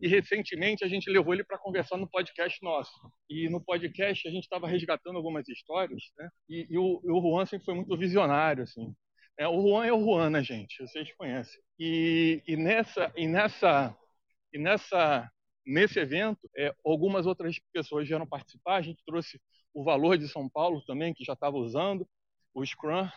e 0.00 0.08
recentemente 0.08 0.84
a 0.84 0.88
gente 0.88 1.10
levou 1.10 1.34
ele 1.34 1.44
para 1.44 1.58
conversar 1.58 1.98
no 1.98 2.08
podcast 2.08 2.58
nosso. 2.62 2.92
E 3.28 3.46
no 3.50 3.62
podcast 3.62 4.26
a 4.26 4.30
gente 4.30 4.44
estava 4.44 4.66
resgatando 4.66 5.16
algumas 5.16 5.46
histórias, 5.48 6.02
né? 6.16 6.30
E, 6.48 6.66
e, 6.70 6.78
o, 6.78 7.00
o 7.04 7.20
Juan 7.20 7.44
sempre 7.44 7.66
foi 7.66 7.74
muito 7.74 7.94
visionário, 7.94 8.62
assim. 8.62 8.94
É, 9.38 9.48
o 9.48 9.60
Juan 9.60 9.86
é 9.86 9.92
o 9.92 10.04
Juan, 10.04 10.30
né, 10.30 10.42
gente? 10.42 10.86
Vocês 10.86 11.12
conhecem. 11.14 11.60
E, 11.78 12.42
e 12.46 12.56
nessa, 12.56 13.12
e 13.16 13.26
nessa, 13.26 13.96
e 14.52 14.58
nessa, 14.58 15.30
nesse 15.66 15.98
evento, 15.98 16.48
é, 16.56 16.74
algumas 16.84 17.26
outras 17.26 17.58
pessoas 17.72 18.06
vieram 18.06 18.26
participar. 18.26 18.76
A 18.76 18.82
gente 18.82 19.02
trouxe 19.04 19.40
o 19.72 19.82
Valor 19.84 20.18
de 20.18 20.28
São 20.28 20.48
Paulo 20.48 20.82
também, 20.84 21.14
que 21.14 21.24
já 21.24 21.32
estava 21.32 21.56
usando 21.56 22.06
o 22.54 22.64
Scrum. 22.64 23.08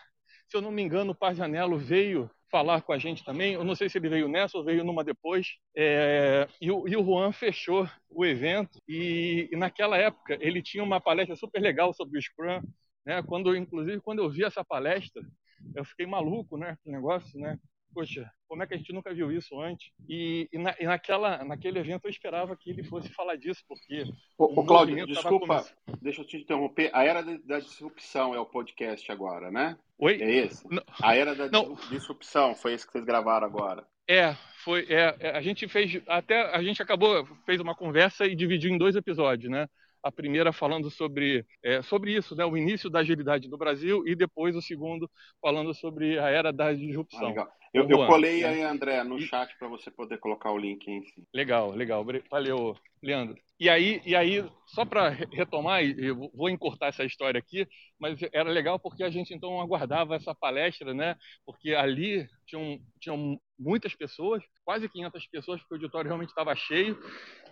Se 0.47 0.57
eu 0.57 0.61
não 0.61 0.71
me 0.71 0.81
engano, 0.81 1.11
o 1.11 1.15
Parjanello 1.15 1.77
veio 1.77 2.29
falar 2.53 2.83
com 2.83 2.93
a 2.93 2.99
gente 2.99 3.25
também. 3.25 3.55
Eu 3.55 3.63
não 3.63 3.73
sei 3.73 3.89
se 3.89 3.97
ele 3.97 4.09
veio 4.09 4.27
nessa 4.27 4.55
ou 4.57 4.63
veio 4.63 4.83
numa 4.83 5.03
depois. 5.03 5.57
É, 5.75 6.47
e, 6.61 6.69
o, 6.69 6.87
e, 6.87 6.95
o, 6.95 7.03
Juan 7.03 7.31
fechou 7.31 7.89
o 8.07 8.23
evento. 8.23 8.79
E, 8.87 9.49
e, 9.51 9.55
naquela 9.57 9.97
época 9.97 10.37
ele 10.39 10.61
tinha 10.61 10.83
uma 10.83 11.01
palestra 11.01 11.35
super 11.35 11.59
legal 11.59 11.91
sobre 11.93 12.19
o 12.19 12.21
Scrum. 12.21 12.61
Né? 13.03 13.23
Quando, 13.23 13.55
inclusive, 13.55 13.99
quando 14.01 14.19
eu 14.19 14.29
vi 14.29 14.43
essa 14.43 14.63
palestra, 14.63 15.23
eu 15.75 15.85
fiquei 15.85 16.05
maluco, 16.05 16.57
né, 16.57 16.77
com 16.83 16.89
o 16.89 16.93
negócio, 16.93 17.39
né? 17.39 17.57
Poxa, 17.93 18.27
como 18.47 18.63
é 18.63 18.67
que 18.67 18.73
a 18.73 18.77
gente 18.77 18.91
nunca 18.91 19.13
viu 19.13 19.31
isso 19.31 19.59
antes? 19.61 19.91
E, 20.09 20.49
e, 20.51 20.57
na, 20.57 20.75
e 20.79 20.85
naquela, 20.85 21.43
naquele 21.43 21.77
evento 21.77 22.05
eu 22.05 22.09
esperava 22.09 22.57
que 22.57 22.71
ele 22.71 22.83
fosse 22.83 23.07
falar 23.09 23.35
disso, 23.35 23.63
porque. 23.67 24.03
Ô, 24.35 24.45
ô 24.45 24.65
Cláudio, 24.65 25.05
desculpa, 25.05 25.63
deixa 26.01 26.21
eu 26.21 26.25
te 26.25 26.37
interromper. 26.37 26.89
A 26.91 27.03
Era 27.03 27.21
da 27.21 27.59
Disrupção 27.59 28.33
é 28.33 28.39
o 28.39 28.47
podcast 28.47 29.11
agora, 29.11 29.51
né? 29.51 29.77
Oi? 29.99 30.21
É 30.21 30.31
esse? 30.31 30.67
Não. 30.67 30.83
A 31.01 31.15
Era 31.15 31.35
da 31.35 31.49
Não. 31.49 31.75
Disrupção, 31.91 32.55
foi 32.55 32.73
esse 32.73 32.85
que 32.85 32.93
vocês 32.93 33.05
gravaram 33.05 33.45
agora. 33.45 33.85
É, 34.07 34.33
foi. 34.63 34.85
É, 34.89 35.15
é, 35.19 35.37
a 35.37 35.41
gente 35.41 35.67
fez. 35.67 36.01
Até 36.07 36.41
a 36.55 36.63
gente 36.63 36.81
acabou, 36.81 37.25
fez 37.45 37.61
uma 37.61 37.75
conversa 37.75 38.25
e 38.25 38.35
dividiu 38.35 38.71
em 38.71 38.77
dois 38.77 38.95
episódios, 38.95 39.51
né? 39.51 39.67
A 40.03 40.11
primeira 40.11 40.51
falando 40.51 40.91
sobre, 40.91 41.45
é, 41.63 41.81
sobre 41.81 42.13
isso, 42.13 42.35
né, 42.35 42.45
o 42.45 42.57
início 42.57 42.89
da 42.89 42.99
agilidade 42.99 43.47
no 43.47 43.57
Brasil, 43.57 44.05
e 44.05 44.15
depois 44.15 44.55
o 44.55 44.61
segundo 44.61 45.09
falando 45.41 45.73
sobre 45.73 46.19
a 46.19 46.29
era 46.29 46.51
da 46.51 46.73
disrupção. 46.73 47.33
Ah. 47.39 47.62
Eu, 47.73 47.89
eu 47.89 48.05
colei 48.05 48.41
né? 48.41 48.49
aí, 48.49 48.61
André, 48.61 49.03
no 49.03 49.19
chat 49.19 49.57
para 49.57 49.67
você 49.67 49.89
poder 49.89 50.19
colocar 50.19 50.51
o 50.51 50.57
link 50.57 50.87
em 50.87 51.03
si. 51.05 51.23
Legal, 51.33 51.71
legal. 51.71 52.05
Valeu, 52.29 52.77
Leandro. 53.01 53.35
E 53.59 53.67
aí, 53.67 53.99
e 54.05 54.15
aí 54.15 54.45
só 54.67 54.85
para 54.85 55.09
retomar, 55.09 55.83
eu 55.83 56.29
vou 56.35 56.49
encurtar 56.49 56.87
essa 56.87 57.03
história 57.03 57.39
aqui, 57.39 57.67
mas 57.99 58.19
era 58.31 58.49
legal 58.49 58.77
porque 58.77 59.03
a 59.03 59.09
gente 59.09 59.33
então 59.33 59.59
aguardava 59.59 60.15
essa 60.15 60.35
palestra, 60.35 60.93
né? 60.93 61.15
Porque 61.45 61.73
ali 61.73 62.27
tinham, 62.45 62.79
tinham 62.99 63.39
muitas 63.57 63.95
pessoas, 63.95 64.43
quase 64.63 64.87
500 64.87 65.27
pessoas, 65.27 65.59
porque 65.61 65.73
o 65.73 65.77
auditório 65.77 66.09
realmente 66.09 66.29
estava 66.29 66.55
cheio, 66.55 66.99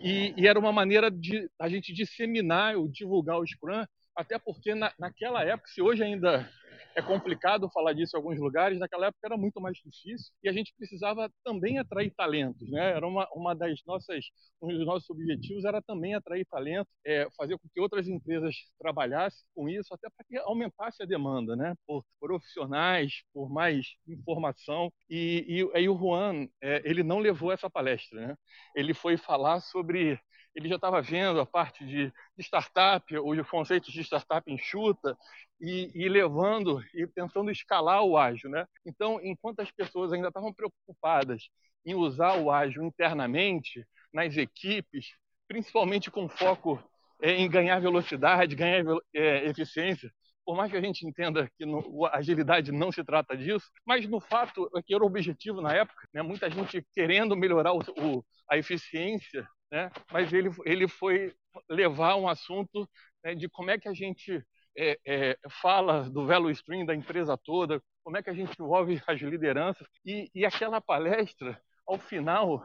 e, 0.00 0.34
e, 0.36 0.46
era 0.46 0.58
uma 0.58 0.72
maneira 0.72 1.10
de 1.10 1.48
a 1.58 1.68
gente 1.68 1.92
disseminar 1.92 2.76
ou 2.76 2.88
divulgar 2.88 3.38
o 3.38 3.46
Scrum, 3.46 3.84
até 4.16 4.38
porque 4.38 4.74
na, 4.74 4.92
naquela 4.98 5.44
época, 5.44 5.68
se 5.68 5.80
hoje 5.82 6.02
ainda 6.02 6.48
é 6.94 7.02
complicado 7.02 7.70
falar 7.70 7.92
disso 7.92 8.16
em 8.16 8.18
alguns 8.18 8.38
lugares, 8.38 8.78
naquela 8.78 9.06
época 9.06 9.26
era 9.26 9.36
muito 9.36 9.60
mais 9.60 9.76
difícil 9.78 10.32
e 10.42 10.48
a 10.48 10.52
gente 10.52 10.74
precisava 10.76 11.30
também 11.44 11.78
atrair 11.78 12.10
talentos, 12.14 12.68
né? 12.70 12.92
Era 12.92 13.06
uma, 13.06 13.26
uma 13.34 13.54
das 13.54 13.80
nossas, 13.86 14.26
um 14.60 14.68
dos 14.68 14.86
nossos 14.86 15.08
objetivos 15.08 15.64
era 15.64 15.80
também 15.80 16.14
atrair 16.14 16.46
talento, 16.46 16.88
é, 17.04 17.26
fazer 17.36 17.56
com 17.58 17.68
que 17.72 17.80
outras 17.80 18.06
empresas 18.08 18.54
trabalhassem 18.78 19.44
com 19.54 19.68
isso, 19.68 19.92
até 19.94 20.08
para 20.10 20.24
que 20.26 20.36
aumentasse 20.38 21.02
a 21.02 21.06
demanda, 21.06 21.56
né? 21.56 21.74
Por 21.86 22.04
profissionais, 22.20 23.22
por 23.32 23.50
mais 23.50 23.86
informação 24.06 24.92
e, 25.08 25.44
e 25.48 25.70
aí 25.76 25.88
o 25.88 25.96
Juan, 25.96 26.46
é, 26.62 26.82
ele 26.84 27.02
não 27.02 27.18
levou 27.18 27.52
essa 27.52 27.70
palestra, 27.70 28.28
né? 28.28 28.36
Ele 28.76 28.92
foi 28.94 29.16
falar 29.16 29.60
sobre 29.60 30.18
ele 30.54 30.68
já 30.68 30.76
estava 30.76 31.00
vendo 31.00 31.40
a 31.40 31.46
parte 31.46 31.84
de, 31.84 32.12
de 32.36 32.42
startup, 32.42 33.18
os 33.18 33.48
conceitos 33.48 33.92
de 33.92 34.02
startup 34.02 34.50
enxuta, 34.52 35.16
e, 35.60 35.90
e, 35.94 36.08
levando 36.08 36.82
e 36.92 37.06
tentando 37.06 37.50
escalar 37.50 38.02
o 38.02 38.18
ágil. 38.18 38.50
Né? 38.50 38.66
Então, 38.84 39.20
enquanto 39.22 39.60
as 39.60 39.70
pessoas 39.70 40.12
ainda 40.12 40.28
estavam 40.28 40.52
preocupadas 40.52 41.48
em 41.86 41.94
usar 41.94 42.36
o 42.38 42.50
ágil 42.50 42.82
internamente, 42.82 43.86
nas 44.12 44.36
equipes, 44.36 45.14
principalmente 45.48 46.10
com 46.10 46.28
foco 46.28 46.82
é, 47.20 47.32
em 47.32 47.48
ganhar 47.48 47.80
velocidade, 47.80 48.54
ganhar 48.54 48.84
é, 49.14 49.48
eficiência. 49.48 50.12
Por 50.44 50.56
mais 50.56 50.70
que 50.70 50.76
a 50.76 50.80
gente 50.80 51.06
entenda 51.06 51.48
que 51.56 51.64
no, 51.64 52.06
agilidade 52.06 52.72
não 52.72 52.90
se 52.90 53.02
trata 53.04 53.36
disso, 53.36 53.70
mas 53.86 54.06
no 54.08 54.20
fato 54.20 54.68
é 54.76 54.82
que 54.82 54.92
era 54.92 55.02
o 55.02 55.06
objetivo 55.06 55.60
na 55.60 55.72
época, 55.72 56.08
né? 56.12 56.20
muita 56.20 56.50
gente 56.50 56.84
querendo 56.92 57.36
melhorar 57.36 57.72
o, 57.72 57.78
o, 57.78 58.24
a 58.50 58.58
eficiência, 58.58 59.48
né? 59.72 59.90
mas 60.12 60.30
ele, 60.32 60.50
ele 60.66 60.86
foi 60.86 61.34
levar 61.68 62.16
um 62.16 62.28
assunto 62.28 62.86
né, 63.24 63.34
de 63.34 63.48
como 63.48 63.70
é 63.70 63.78
que 63.78 63.88
a 63.88 63.94
gente 63.94 64.44
é, 64.76 64.98
é, 65.06 65.38
fala 65.62 66.08
do 66.10 66.26
value 66.26 66.50
stream 66.50 66.84
da 66.84 66.94
empresa 66.94 67.38
toda, 67.42 67.82
como 68.04 68.16
é 68.18 68.22
que 68.22 68.28
a 68.30 68.34
gente 68.34 68.54
envolve 68.60 69.00
as 69.06 69.20
lideranças. 69.20 69.86
E, 70.04 70.30
e 70.34 70.44
aquela 70.44 70.80
palestra, 70.80 71.58
ao 71.86 71.98
final, 71.98 72.62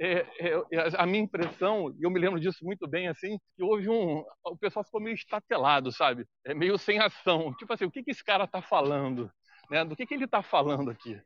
é, 0.00 0.26
é 0.40 0.96
a 0.96 1.04
minha 1.04 1.22
impressão, 1.22 1.94
e 1.98 2.04
eu 2.04 2.10
me 2.10 2.20
lembro 2.20 2.40
disso 2.40 2.64
muito 2.64 2.86
bem, 2.86 3.08
assim, 3.08 3.38
que 3.56 3.62
houve 3.62 3.88
um. 3.88 4.24
O 4.44 4.56
pessoal 4.56 4.84
ficou 4.84 5.00
meio 5.00 5.14
estatelado, 5.14 5.92
sabe? 5.92 6.26
É 6.46 6.54
meio 6.54 6.78
sem 6.78 6.98
ação. 6.98 7.52
Tipo 7.54 7.74
assim, 7.74 7.84
o 7.84 7.90
que, 7.90 8.02
que 8.02 8.10
esse 8.10 8.24
cara 8.24 8.44
está 8.44 8.62
falando? 8.62 9.30
Né? 9.70 9.84
Do 9.84 9.96
que, 9.96 10.06
que 10.06 10.14
ele 10.14 10.24
está 10.24 10.42
falando 10.42 10.90
aqui? 10.90 11.20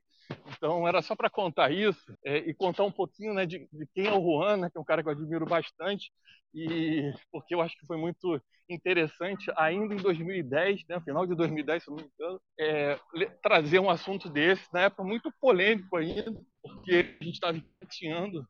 Então, 0.57 0.87
era 0.87 1.03
só 1.03 1.15
para 1.15 1.31
contar 1.31 1.71
isso 1.73 2.17
é, 2.25 2.39
e 2.39 2.55
contar 2.55 2.85
um 2.85 2.93
pouquinho 2.93 3.35
né, 3.35 3.47
de, 3.47 3.69
de, 3.73 3.87
quem 3.95 4.07
é 4.07 4.13
o 4.13 4.23
Juan, 4.23 4.57
né, 4.57 4.71
que 4.71 4.79
é 4.79 4.81
um 4.81 4.85
cara 4.85 5.03
que 5.03 5.09
eu 5.09 5.13
admiro 5.13 5.47
bastante, 5.47 6.13
e 6.55 7.13
porque 7.31 7.55
eu 7.55 7.61
acho 7.61 7.77
que 7.79 7.87
foi 7.87 7.97
muito 7.97 8.41
interessante, 8.69 9.51
ainda 9.57 9.95
em 9.95 9.99
2010, 9.99 10.83
né, 10.89 11.01
final 11.01 11.27
de 11.27 11.35
2010, 11.35 11.83
se 11.83 11.91
não 11.91 11.97
me 11.97 12.11
engano, 12.15 12.41
é, 12.59 12.99
trazer 13.43 13.79
um 13.79 13.91
assunto 13.91 14.29
desse, 14.29 14.73
na 14.73 14.83
época 14.83 15.05
muito 15.05 15.33
polêmico 15.41 15.97
ainda, 15.97 16.41
porque 16.63 17.17
a 17.21 17.25
gente 17.25 17.35
estava 17.35 17.57
engatinhando, 17.57 18.47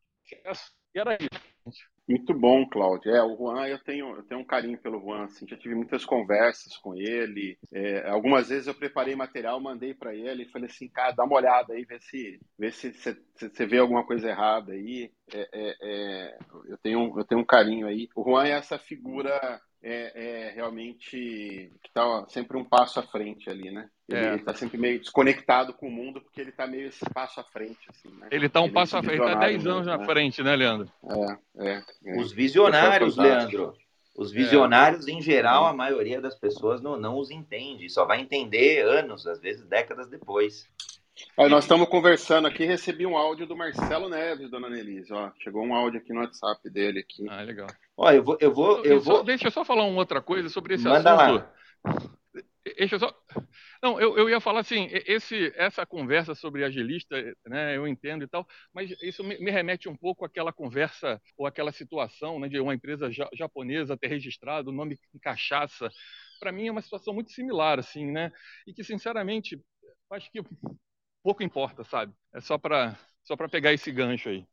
e 0.95 0.99
era 0.99 1.17
isso. 1.19 1.52
Muito 2.07 2.33
bom, 2.33 2.67
Cláudio. 2.67 3.15
É, 3.15 3.23
o 3.23 3.37
Juan, 3.37 3.65
eu 3.67 3.79
tenho, 3.79 4.13
eu 4.17 4.23
tenho 4.23 4.41
um 4.41 4.45
carinho 4.45 4.77
pelo 4.77 4.99
Juan, 4.99 5.23
assim, 5.23 5.47
já 5.47 5.55
tive 5.55 5.73
muitas 5.73 6.03
conversas 6.03 6.75
com 6.77 6.93
ele. 6.95 7.57
É, 7.71 8.09
algumas 8.09 8.49
vezes 8.49 8.67
eu 8.67 8.75
preparei 8.75 9.15
material, 9.15 9.59
mandei 9.61 9.93
para 9.93 10.13
ele 10.13 10.43
e 10.43 10.49
falei 10.51 10.67
assim, 10.69 10.89
cara, 10.89 11.13
dá 11.13 11.23
uma 11.23 11.37
olhada 11.37 11.73
aí, 11.73 11.85
vê 11.85 11.97
se 12.01 12.39
vê 12.59 12.71
se 12.71 12.91
você 12.91 13.65
vê 13.65 13.77
alguma 13.77 14.05
coisa 14.05 14.27
errada 14.29 14.73
aí. 14.73 15.09
É, 15.33 15.49
é, 15.53 15.75
é, 15.81 16.37
eu, 16.65 16.77
tenho, 16.79 17.17
eu 17.17 17.23
tenho 17.25 17.39
um 17.39 17.45
carinho 17.45 17.87
aí. 17.87 18.09
O 18.15 18.23
Juan 18.23 18.47
é 18.47 18.51
essa 18.51 18.77
figura 18.77 19.61
é, 19.83 20.47
é 20.47 20.51
realmente 20.51 21.11
que 21.81 21.87
está 21.87 22.25
sempre 22.29 22.57
um 22.57 22.63
passo 22.63 22.99
à 22.99 23.03
frente 23.03 23.49
ali, 23.49 23.69
né? 23.69 23.89
Ele 24.07 24.35
está 24.37 24.51
é. 24.51 24.55
sempre 24.55 24.77
meio 24.77 24.99
desconectado 24.99 25.73
com 25.73 25.87
o 25.87 25.91
mundo 25.91 26.21
porque 26.21 26.39
ele 26.39 26.51
está 26.51 26.65
meio 26.65 26.87
esse 26.87 27.03
passo 27.13 27.41
à 27.41 27.43
frente, 27.43 27.79
assim, 27.89 28.09
né? 28.17 28.27
Ele 28.31 28.45
está 28.45 28.61
um 28.61 28.65
ele 28.65 28.73
passo 28.73 28.97
à 28.97 29.03
frente, 29.03 29.21
está 29.21 29.35
10 29.35 29.67
anos 29.67 29.85
na 29.85 29.97
né? 29.97 30.05
frente, 30.05 30.41
né, 30.41 30.55
Leandro? 30.55 30.89
É, 31.57 31.67
é. 31.67 31.83
é. 32.05 32.19
Os 32.19 32.31
visionários, 32.31 33.17
Leandro. 33.17 33.73
Os 34.15 34.31
visionários, 34.31 35.07
em 35.07 35.19
geral, 35.21 35.65
a 35.65 35.73
maioria 35.73 36.21
das 36.21 36.35
pessoas 36.35 36.81
não, 36.81 36.95
não 36.95 37.17
os 37.17 37.31
entende, 37.31 37.89
só 37.89 38.05
vai 38.05 38.21
entender 38.21 38.85
anos, 38.85 39.25
às 39.25 39.41
vezes 39.41 39.65
décadas 39.65 40.07
depois. 40.07 40.67
Aí 41.37 41.49
nós 41.49 41.63
estamos 41.63 41.89
conversando 41.89 42.47
aqui, 42.47 42.63
recebi 42.63 43.07
um 43.07 43.17
áudio 43.17 43.47
do 43.47 43.55
Marcelo 43.55 44.07
Neves, 44.07 44.51
dona 44.51 44.69
Nelise. 44.69 45.11
Ó, 45.11 45.31
chegou 45.39 45.63
um 45.63 45.73
áudio 45.73 45.99
aqui 45.99 46.13
no 46.13 46.21
WhatsApp 46.21 46.69
dele 46.69 46.99
aqui. 46.99 47.25
Ah, 47.27 47.41
legal. 47.41 47.67
Ó, 47.95 48.11
eu 48.11 48.23
vou, 48.23 48.37
eu 48.39 48.53
vou, 48.53 48.83
eu, 48.83 48.99
vou. 48.99 49.17
Só, 49.17 49.23
deixa 49.23 49.47
eu 49.47 49.51
só 49.51 49.63
falar 49.63 49.83
uma 49.83 49.99
outra 49.99 50.21
coisa 50.21 50.49
sobre 50.49 50.75
esse 50.75 50.83
Manda 50.83 51.13
assunto. 51.13 51.45
Lá. 51.85 52.13
Deixa 52.77 52.95
eu 52.95 52.99
só. 52.99 53.13
Não, 53.81 53.99
eu, 53.99 54.17
eu 54.17 54.29
ia 54.29 54.39
falar 54.39 54.61
assim, 54.61 54.87
esse, 54.91 55.51
essa 55.55 55.85
conversa 55.85 56.33
sobre 56.33 56.63
agilista, 56.63 57.15
né, 57.45 57.75
eu 57.75 57.85
entendo 57.85 58.23
e 58.23 58.27
tal, 58.27 58.47
mas 58.73 58.89
isso 59.01 59.23
me, 59.23 59.37
me 59.37 59.51
remete 59.51 59.89
um 59.89 59.95
pouco 59.95 60.23
àquela 60.23 60.53
conversa 60.53 61.21
ou 61.37 61.45
àquela 61.45 61.71
situação 61.71 62.39
né, 62.39 62.47
de 62.47 62.59
uma 62.59 62.73
empresa 62.73 63.11
ja, 63.11 63.27
japonesa 63.33 63.97
ter 63.97 64.07
registrado 64.07 64.69
o 64.69 64.73
nome 64.73 64.97
em 65.13 65.19
cachaça. 65.19 65.89
Para 66.39 66.51
mim 66.51 66.67
é 66.67 66.71
uma 66.71 66.81
situação 66.81 67.13
muito 67.13 67.31
similar, 67.31 67.77
assim, 67.79 68.09
né? 68.11 68.31
E 68.65 68.73
que, 68.73 68.83
sinceramente, 68.83 69.61
acho 70.11 70.31
que 70.31 70.41
pouco 71.21 71.43
importa, 71.43 71.83
sabe? 71.83 72.13
É 72.33 72.41
só 72.41 72.57
para 72.57 72.97
só 73.23 73.35
para 73.35 73.49
pegar 73.49 73.73
esse 73.73 73.91
gancho 73.91 74.29
aí. 74.29 74.45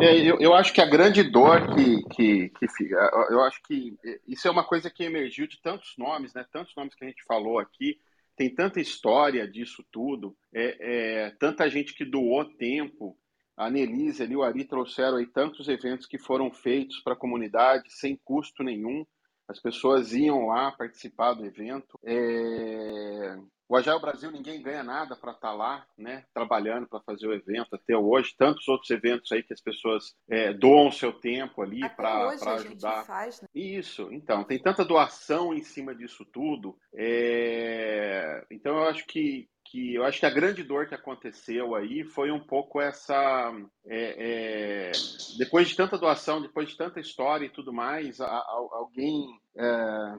É, 0.00 0.16
eu, 0.18 0.38
eu, 0.40 0.54
acho 0.54 0.72
que 0.72 0.80
a 0.80 0.86
grande 0.86 1.22
dor 1.22 1.74
que, 1.74 2.02
que, 2.14 2.48
que 2.48 2.92
eu 3.30 3.42
acho 3.42 3.60
que 3.62 3.96
isso 4.26 4.48
é 4.48 4.50
uma 4.50 4.64
coisa 4.64 4.90
que 4.90 5.04
emergiu 5.04 5.46
de 5.46 5.60
tantos 5.60 5.94
nomes, 5.98 6.32
né? 6.32 6.44
Tantos 6.50 6.74
nomes 6.76 6.94
que 6.94 7.04
a 7.04 7.08
gente 7.08 7.22
falou 7.24 7.58
aqui, 7.58 7.98
tem 8.36 8.54
tanta 8.54 8.80
história 8.80 9.46
disso 9.46 9.84
tudo, 9.90 10.36
é, 10.54 11.26
é 11.26 11.30
tanta 11.38 11.68
gente 11.68 11.94
que 11.94 12.04
doou 12.04 12.44
tempo. 12.44 13.18
A 13.56 13.68
Nelise 13.68 14.24
e 14.24 14.36
o 14.36 14.44
Ari 14.44 14.64
trouxeram 14.64 15.16
aí 15.16 15.26
tantos 15.26 15.68
eventos 15.68 16.06
que 16.06 16.16
foram 16.16 16.48
feitos 16.48 17.00
para 17.00 17.14
a 17.14 17.16
comunidade 17.16 17.92
sem 17.92 18.16
custo 18.24 18.62
nenhum. 18.62 19.04
As 19.48 19.58
pessoas 19.58 20.12
iam 20.12 20.46
lá 20.46 20.70
participar 20.72 21.32
do 21.32 21.44
evento. 21.44 21.98
É... 22.04 23.36
O 23.68 23.76
Agile 23.76 24.00
Brasil 24.00 24.30
ninguém 24.30 24.62
ganha 24.62 24.82
nada 24.82 25.14
para 25.14 25.32
estar 25.32 25.48
tá 25.48 25.54
lá, 25.54 25.86
né, 25.96 26.24
trabalhando 26.32 26.88
para 26.88 27.00
fazer 27.00 27.26
o 27.26 27.34
evento 27.34 27.74
até 27.74 27.94
hoje. 27.94 28.34
Tantos 28.36 28.66
outros 28.66 28.90
eventos 28.90 29.30
aí 29.30 29.42
que 29.42 29.52
as 29.52 29.60
pessoas 29.60 30.16
é, 30.26 30.54
doam 30.54 30.90
seu 30.90 31.12
tempo 31.12 31.60
ali 31.60 31.86
para 31.90 32.30
ajudar. 32.30 33.04
Faz, 33.04 33.42
né? 33.42 33.48
Isso. 33.54 34.08
Então 34.10 34.42
tem 34.42 34.58
tanta 34.58 34.86
doação 34.86 35.52
em 35.52 35.62
cima 35.62 35.94
disso 35.94 36.24
tudo. 36.32 36.78
É... 36.94 38.42
Então 38.50 38.74
eu 38.76 38.84
acho 38.84 39.06
que 39.06 39.48
que 39.70 39.94
eu 39.94 40.04
acho 40.04 40.20
que 40.20 40.26
a 40.26 40.30
grande 40.30 40.62
dor 40.62 40.86
que 40.86 40.94
aconteceu 40.94 41.74
aí 41.74 42.04
foi 42.04 42.30
um 42.30 42.40
pouco 42.40 42.80
essa. 42.80 43.52
É, 43.86 44.88
é, 44.88 44.92
depois 45.36 45.68
de 45.68 45.76
tanta 45.76 45.98
doação, 45.98 46.40
depois 46.40 46.68
de 46.68 46.76
tanta 46.76 47.00
história 47.00 47.46
e 47.46 47.50
tudo 47.50 47.72
mais, 47.72 48.20
a, 48.20 48.26
a, 48.26 48.68
alguém 48.72 49.26
é, 49.56 50.18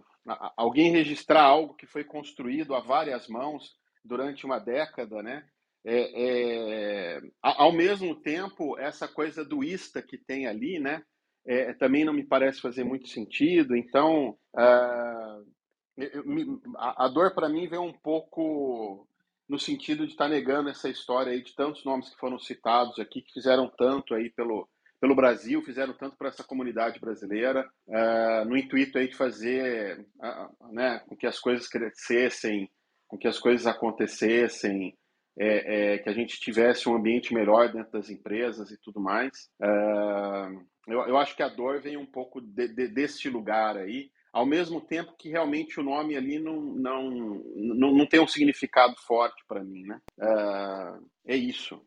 alguém 0.56 0.92
registrar 0.92 1.44
algo 1.44 1.74
que 1.74 1.88
foi 1.88 2.04
construído 2.04 2.76
a 2.76 2.80
várias 2.80 3.28
mãos 3.28 3.76
durante 4.04 4.46
uma 4.46 4.60
década, 4.60 5.24
né? 5.24 5.44
É, 5.86 7.18
é, 7.18 7.22
ao 7.42 7.72
mesmo 7.72 8.14
tempo, 8.16 8.78
essa 8.78 9.08
coisa 9.08 9.46
do 9.46 9.64
ista 9.64 10.02
que 10.02 10.18
tem 10.18 10.46
ali, 10.46 10.80
né? 10.80 11.02
É, 11.46 11.74
também 11.74 12.04
não 12.06 12.14
me 12.14 12.24
parece 12.24 12.62
fazer 12.62 12.84
muito 12.84 13.08
sentido. 13.08 13.76
Então, 13.76 14.38
uh, 14.54 15.46
a, 16.76 17.06
a, 17.06 17.08
dor 17.08 17.34
para 17.34 17.50
mim 17.50 17.68
vem 17.68 17.80
um 17.80 17.94
pouco 17.94 19.08
no 19.50 19.58
sentido 19.58 20.06
de 20.06 20.12
estar 20.12 20.26
tá 20.26 20.30
negando 20.30 20.70
essa 20.70 20.88
história 20.88 21.32
aí 21.32 21.42
de 21.42 21.56
tantos 21.56 21.84
nomes 21.84 22.10
que 22.10 22.20
foram 22.20 22.38
citados 22.38 23.00
aqui, 23.00 23.22
que 23.22 23.34
fizeram 23.34 23.68
tanto 23.68 24.14
aí 24.14 24.30
pelo, 24.30 24.70
pelo 25.02 25.16
Brasil, 25.16 25.62
fizeram 25.64 25.94
tanto 25.94 26.16
para 26.16 26.30
essa 26.30 26.44
comunidade 26.44 27.00
brasileira, 27.00 27.68
uh, 27.88 28.46
no 28.46 28.56
intuito 28.56 28.98
aí 29.00 29.08
de 29.08 29.16
fazer 29.16 30.06
uh, 30.18 30.74
né, 30.74 31.00
com 31.08 31.18
que 31.18 31.26
as 31.26 31.40
coisas 31.40 31.68
crescessem, 31.68 32.70
com 33.08 33.18
que 33.18 33.28
as 33.28 33.40
coisas 33.40 33.66
acontecessem, 33.66 34.96
é, 35.38 35.94
é, 35.94 35.98
que 35.98 36.10
a 36.10 36.14
gente 36.14 36.40
tivesse 36.40 36.90
um 36.90 36.96
ambiente 36.96 37.34
melhor 37.34 37.72
dentro 37.72 37.94
das 37.94 38.10
empresas 38.10 38.72
e 38.72 38.78
tudo 38.78 39.00
mais. 39.00 39.50
Uh, 39.62 40.66
eu, 40.88 41.00
eu, 41.08 41.18
acho 41.18 41.36
que 41.36 41.42
a 41.42 41.48
dor 41.48 41.82
vem 41.82 41.96
um 41.96 42.06
pouco 42.06 42.42
de, 42.42 42.68
de, 42.68 42.88
deste 42.90 43.30
lugar 43.30 43.78
aí, 43.78 44.12
ao 44.32 44.46
mesmo 44.46 44.80
tempo 44.80 45.16
que 45.18 45.30
realmente 45.30 45.80
o 45.80 45.84
nome 45.84 46.16
ali 46.16 46.40
não, 46.40 46.62
não, 46.62 47.10
não, 47.56 47.92
não 47.94 48.06
tem 48.06 48.20
um 48.20 48.28
significado 48.28 48.96
forte 48.98 49.44
para 49.48 49.64
mim. 49.64 49.84
Né? 49.84 50.00
é 51.26 51.36
isso. 51.36 51.82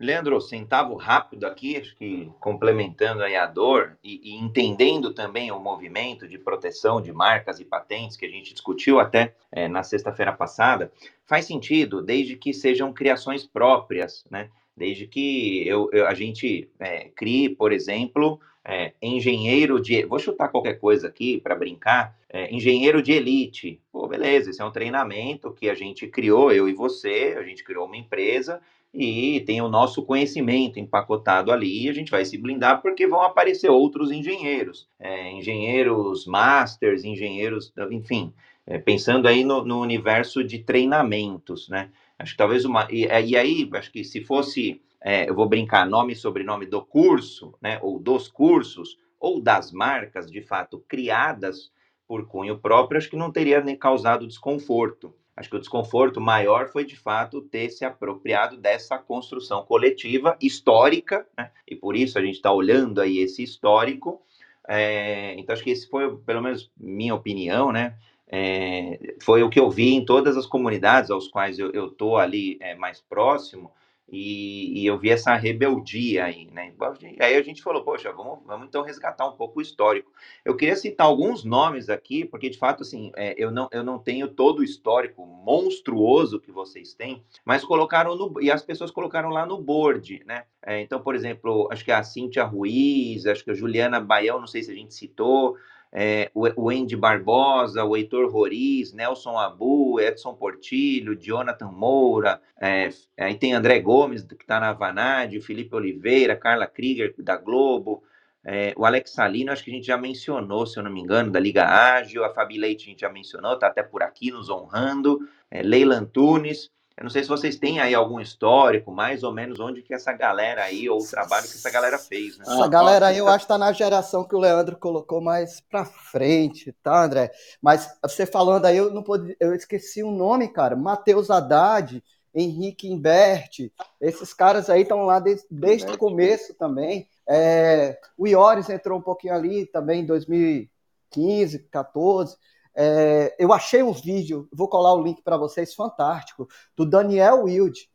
Leandro, 0.00 0.40
centavo 0.40 0.94
rápido 0.94 1.44
aqui, 1.44 1.76
acho 1.76 1.96
que 1.96 2.30
complementando 2.38 3.24
aí 3.24 3.34
a 3.34 3.46
dor 3.46 3.98
e, 4.02 4.32
e, 4.32 4.36
entendendo 4.36 5.12
também 5.12 5.50
o 5.50 5.58
movimento 5.58 6.28
de 6.28 6.38
proteção 6.38 7.02
de 7.02 7.12
marcas 7.12 7.58
e 7.58 7.64
patentes 7.64 8.16
que 8.16 8.24
a 8.24 8.30
gente 8.30 8.52
discutiu 8.52 9.00
até 9.00 9.34
é, 9.50 9.66
na 9.66 9.82
sexta-feira 9.82 10.32
passada, 10.32 10.92
faz 11.26 11.46
sentido, 11.46 12.00
desde 12.00 12.36
que 12.36 12.54
sejam 12.54 12.92
criações 12.92 13.44
próprias, 13.44 14.24
né? 14.30 14.50
Desde 14.76 15.08
que 15.08 15.66
eu, 15.66 15.90
eu 15.92 16.06
a 16.06 16.14
gente 16.14 16.70
é, 16.78 17.08
crie, 17.08 17.48
por 17.48 17.72
exemplo, 17.72 18.40
é, 18.68 18.92
engenheiro 19.00 19.80
de. 19.80 20.04
Vou 20.04 20.18
chutar 20.18 20.48
qualquer 20.48 20.74
coisa 20.74 21.08
aqui 21.08 21.40
para 21.40 21.54
brincar. 21.54 22.14
É, 22.30 22.54
engenheiro 22.54 23.00
de 23.02 23.12
elite. 23.12 23.80
Pô, 23.90 24.06
beleza, 24.06 24.50
esse 24.50 24.60
é 24.60 24.64
um 24.64 24.70
treinamento 24.70 25.50
que 25.50 25.70
a 25.70 25.74
gente 25.74 26.06
criou, 26.06 26.52
eu 26.52 26.68
e 26.68 26.74
você, 26.74 27.34
a 27.38 27.42
gente 27.42 27.64
criou 27.64 27.86
uma 27.86 27.96
empresa 27.96 28.60
e 28.92 29.40
tem 29.46 29.62
o 29.62 29.68
nosso 29.68 30.02
conhecimento 30.02 30.78
empacotado 30.78 31.50
ali 31.50 31.86
e 31.86 31.88
a 31.88 31.92
gente 31.94 32.10
vai 32.10 32.26
se 32.26 32.36
blindar 32.36 32.82
porque 32.82 33.06
vão 33.06 33.22
aparecer 33.22 33.70
outros 33.70 34.10
engenheiros, 34.10 34.86
é, 34.98 35.30
engenheiros 35.32 36.26
masters, 36.26 37.04
engenheiros, 37.04 37.72
enfim, 37.90 38.34
é, 38.66 38.76
pensando 38.76 39.26
aí 39.26 39.44
no, 39.44 39.64
no, 39.64 39.80
universo 39.80 40.44
de 40.44 40.58
treinamentos, 40.58 41.68
né? 41.70 41.90
Acho 42.18 42.32
que 42.32 42.38
talvez 42.38 42.66
uma. 42.66 42.86
E, 42.90 43.06
e 43.06 43.36
aí, 43.36 43.68
acho 43.72 43.90
que 43.90 44.04
se 44.04 44.20
fosse, 44.20 44.82
é, 45.00 45.28
eu 45.28 45.34
vou 45.34 45.48
brincar, 45.48 45.86
nome 45.86 46.12
e 46.12 46.16
sobrenome 46.16 46.66
do 46.66 46.84
curso, 46.84 47.54
né? 47.60 47.78
Ou 47.82 47.98
dos 47.98 48.28
cursos, 48.28 48.98
ou 49.20 49.40
das 49.40 49.72
marcas, 49.72 50.30
de 50.30 50.42
fato, 50.42 50.84
criadas 50.88 51.72
por 52.06 52.26
cunho 52.26 52.58
próprio, 52.58 52.98
acho 52.98 53.10
que 53.10 53.16
não 53.16 53.30
teria 53.32 53.60
nem 53.60 53.76
causado 53.76 54.26
desconforto. 54.26 55.14
Acho 55.36 55.50
que 55.50 55.56
o 55.56 55.60
desconforto 55.60 56.20
maior 56.20 56.68
foi, 56.68 56.84
de 56.84 56.96
fato, 56.96 57.40
ter 57.42 57.70
se 57.70 57.84
apropriado 57.84 58.56
dessa 58.56 58.98
construção 58.98 59.64
coletiva 59.64 60.36
histórica, 60.40 61.26
né? 61.36 61.52
e 61.66 61.76
por 61.76 61.94
isso 61.96 62.18
a 62.18 62.22
gente 62.22 62.34
está 62.34 62.50
olhando 62.52 63.00
aí 63.00 63.18
esse 63.18 63.42
histórico, 63.42 64.22
É, 64.68 65.34
então, 65.38 65.54
acho 65.54 65.64
que 65.64 65.70
esse 65.70 65.88
foi, 65.88 66.14
pelo 66.18 66.42
menos, 66.42 66.70
minha 66.76 67.14
opinião, 67.14 67.72
né? 67.72 67.96
É, 68.26 69.14
foi 69.22 69.42
o 69.42 69.48
que 69.48 69.58
eu 69.58 69.70
vi 69.70 69.94
em 69.94 70.04
todas 70.04 70.36
as 70.36 70.46
comunidades 70.46 71.10
aos 71.10 71.28
quais 71.28 71.58
eu 71.58 71.86
estou 71.88 72.18
ali 72.18 72.58
é, 72.60 72.74
mais 72.74 73.00
próximo, 73.00 73.72
e, 74.10 74.80
e, 74.80 74.86
eu 74.86 74.98
vi 74.98 75.10
essa 75.10 75.34
rebeldia 75.34 76.24
aí, 76.24 76.48
né? 76.50 76.72
Aí 77.20 77.36
a 77.36 77.42
gente 77.42 77.62
falou, 77.62 77.84
poxa, 77.84 78.10
vamos, 78.10 78.38
vamos 78.46 78.66
então 78.66 78.82
resgatar 78.82 79.26
um 79.26 79.36
pouco 79.36 79.58
o 79.58 79.62
histórico. 79.62 80.10
Eu 80.44 80.56
queria 80.56 80.76
citar 80.76 81.06
alguns 81.06 81.44
nomes 81.44 81.90
aqui, 81.90 82.24
porque 82.24 82.48
de 82.48 82.56
fato, 82.56 82.82
assim, 82.82 83.12
é, 83.16 83.34
eu, 83.36 83.50
não, 83.50 83.68
eu 83.70 83.82
não 83.84 83.98
tenho 83.98 84.28
todo 84.28 84.60
o 84.60 84.64
histórico 84.64 85.26
monstruoso 85.26 86.40
que 86.40 86.50
vocês 86.50 86.94
têm, 86.94 87.22
mas 87.44 87.62
colocaram 87.62 88.16
no, 88.16 88.40
e 88.40 88.50
as 88.50 88.62
pessoas 88.62 88.90
colocaram 88.90 89.28
lá 89.28 89.44
no 89.44 89.60
board, 89.60 90.22
né? 90.24 90.44
É, 90.64 90.80
então, 90.80 91.00
por 91.00 91.14
exemplo, 91.14 91.68
acho 91.70 91.84
que 91.84 91.92
a 91.92 92.02
Cíntia 92.02 92.44
Ruiz, 92.44 93.26
acho 93.26 93.44
que 93.44 93.50
a 93.50 93.54
Juliana 93.54 94.00
Baião, 94.00 94.40
não 94.40 94.46
sei 94.46 94.62
se 94.62 94.70
a 94.70 94.74
gente 94.74 94.94
citou, 94.94 95.56
é, 95.92 96.30
o 96.34 96.70
Andy 96.70 96.96
Barbosa, 96.96 97.84
o 97.84 97.96
Heitor 97.96 98.30
Roriz, 98.30 98.92
Nelson 98.92 99.38
Abu, 99.38 100.00
Edson 100.00 100.34
Portilho, 100.34 101.16
Jonathan 101.16 101.70
Moura, 101.70 102.40
é, 102.60 102.90
aí 103.18 103.34
tem 103.34 103.54
André 103.54 103.80
Gomes, 103.80 104.22
que 104.22 104.34
está 104.34 104.60
na 104.60 104.72
Vanad, 104.72 105.36
o 105.36 105.42
Felipe 105.42 105.74
Oliveira, 105.74 106.36
Carla 106.36 106.66
Krieger, 106.66 107.14
da 107.18 107.36
Globo, 107.36 108.02
é, 108.44 108.72
o 108.76 108.84
Alex 108.84 109.10
Salino, 109.10 109.50
acho 109.50 109.64
que 109.64 109.70
a 109.70 109.74
gente 109.74 109.86
já 109.86 109.96
mencionou, 109.96 110.66
se 110.66 110.78
eu 110.78 110.82
não 110.82 110.92
me 110.92 111.00
engano, 111.00 111.30
da 111.30 111.40
Liga 111.40 111.66
Ágil, 111.66 112.24
a 112.24 112.30
Fabi 112.30 112.58
Leite 112.58 112.84
a 112.86 112.90
gente 112.90 113.00
já 113.00 113.10
mencionou, 113.10 113.54
está 113.54 113.66
até 113.66 113.82
por 113.82 114.02
aqui 114.02 114.30
nos 114.30 114.48
honrando, 114.48 115.18
é, 115.50 115.62
Leila 115.62 115.96
Antunes, 115.96 116.70
eu 116.98 117.04
não 117.04 117.10
sei 117.10 117.22
se 117.22 117.28
vocês 117.28 117.54
têm 117.54 117.78
aí 117.78 117.94
algum 117.94 118.18
histórico, 118.18 118.90
mais 118.90 119.22
ou 119.22 119.32
menos, 119.32 119.60
onde 119.60 119.82
que 119.82 119.94
essa 119.94 120.12
galera 120.12 120.64
aí, 120.64 120.88
ou 120.90 121.00
o 121.00 121.06
trabalho 121.06 121.46
que 121.46 121.54
essa 121.54 121.70
galera 121.70 121.96
fez, 121.96 122.36
né? 122.36 122.44
Essa 122.44 122.66
galera 122.66 123.06
aí, 123.06 123.18
eu 123.18 123.28
acho 123.28 123.44
que 123.44 123.48
tá 123.48 123.56
na 123.56 123.70
geração 123.70 124.24
que 124.24 124.34
o 124.34 124.38
Leandro 124.40 124.76
colocou 124.76 125.20
mais 125.20 125.60
pra 125.60 125.84
frente, 125.84 126.74
tá, 126.82 127.04
André? 127.04 127.30
Mas 127.62 127.88
você 128.02 128.26
falando 128.26 128.64
aí, 128.66 128.76
eu 128.76 128.92
não 128.92 129.04
pude, 129.04 129.36
eu 129.38 129.54
esqueci 129.54 130.02
o 130.02 130.10
nome, 130.10 130.48
cara. 130.48 130.74
Matheus 130.74 131.30
Haddad, 131.30 132.02
Henrique 132.34 132.90
Imbert, 132.90 133.70
esses 134.00 134.34
caras 134.34 134.68
aí 134.68 134.82
estão 134.82 135.04
lá 135.06 135.20
desde, 135.20 135.46
desde 135.48 135.92
o 135.92 135.96
começo 135.96 136.52
também. 136.54 137.08
É, 137.28 137.96
o 138.16 138.26
Iores 138.26 138.68
entrou 138.68 138.98
um 138.98 139.02
pouquinho 139.02 139.34
ali 139.34 139.66
também 139.66 140.00
em 140.00 140.06
2015, 140.06 141.60
14. 141.70 142.36
É, 142.80 143.34
eu 143.40 143.52
achei 143.52 143.82
um 143.82 143.90
vídeo, 143.90 144.48
vou 144.52 144.68
colar 144.68 144.94
o 144.94 145.02
link 145.02 145.20
para 145.20 145.36
vocês, 145.36 145.74
fantástico, 145.74 146.46
do 146.76 146.86
Daniel 146.86 147.42
Wild 147.42 147.90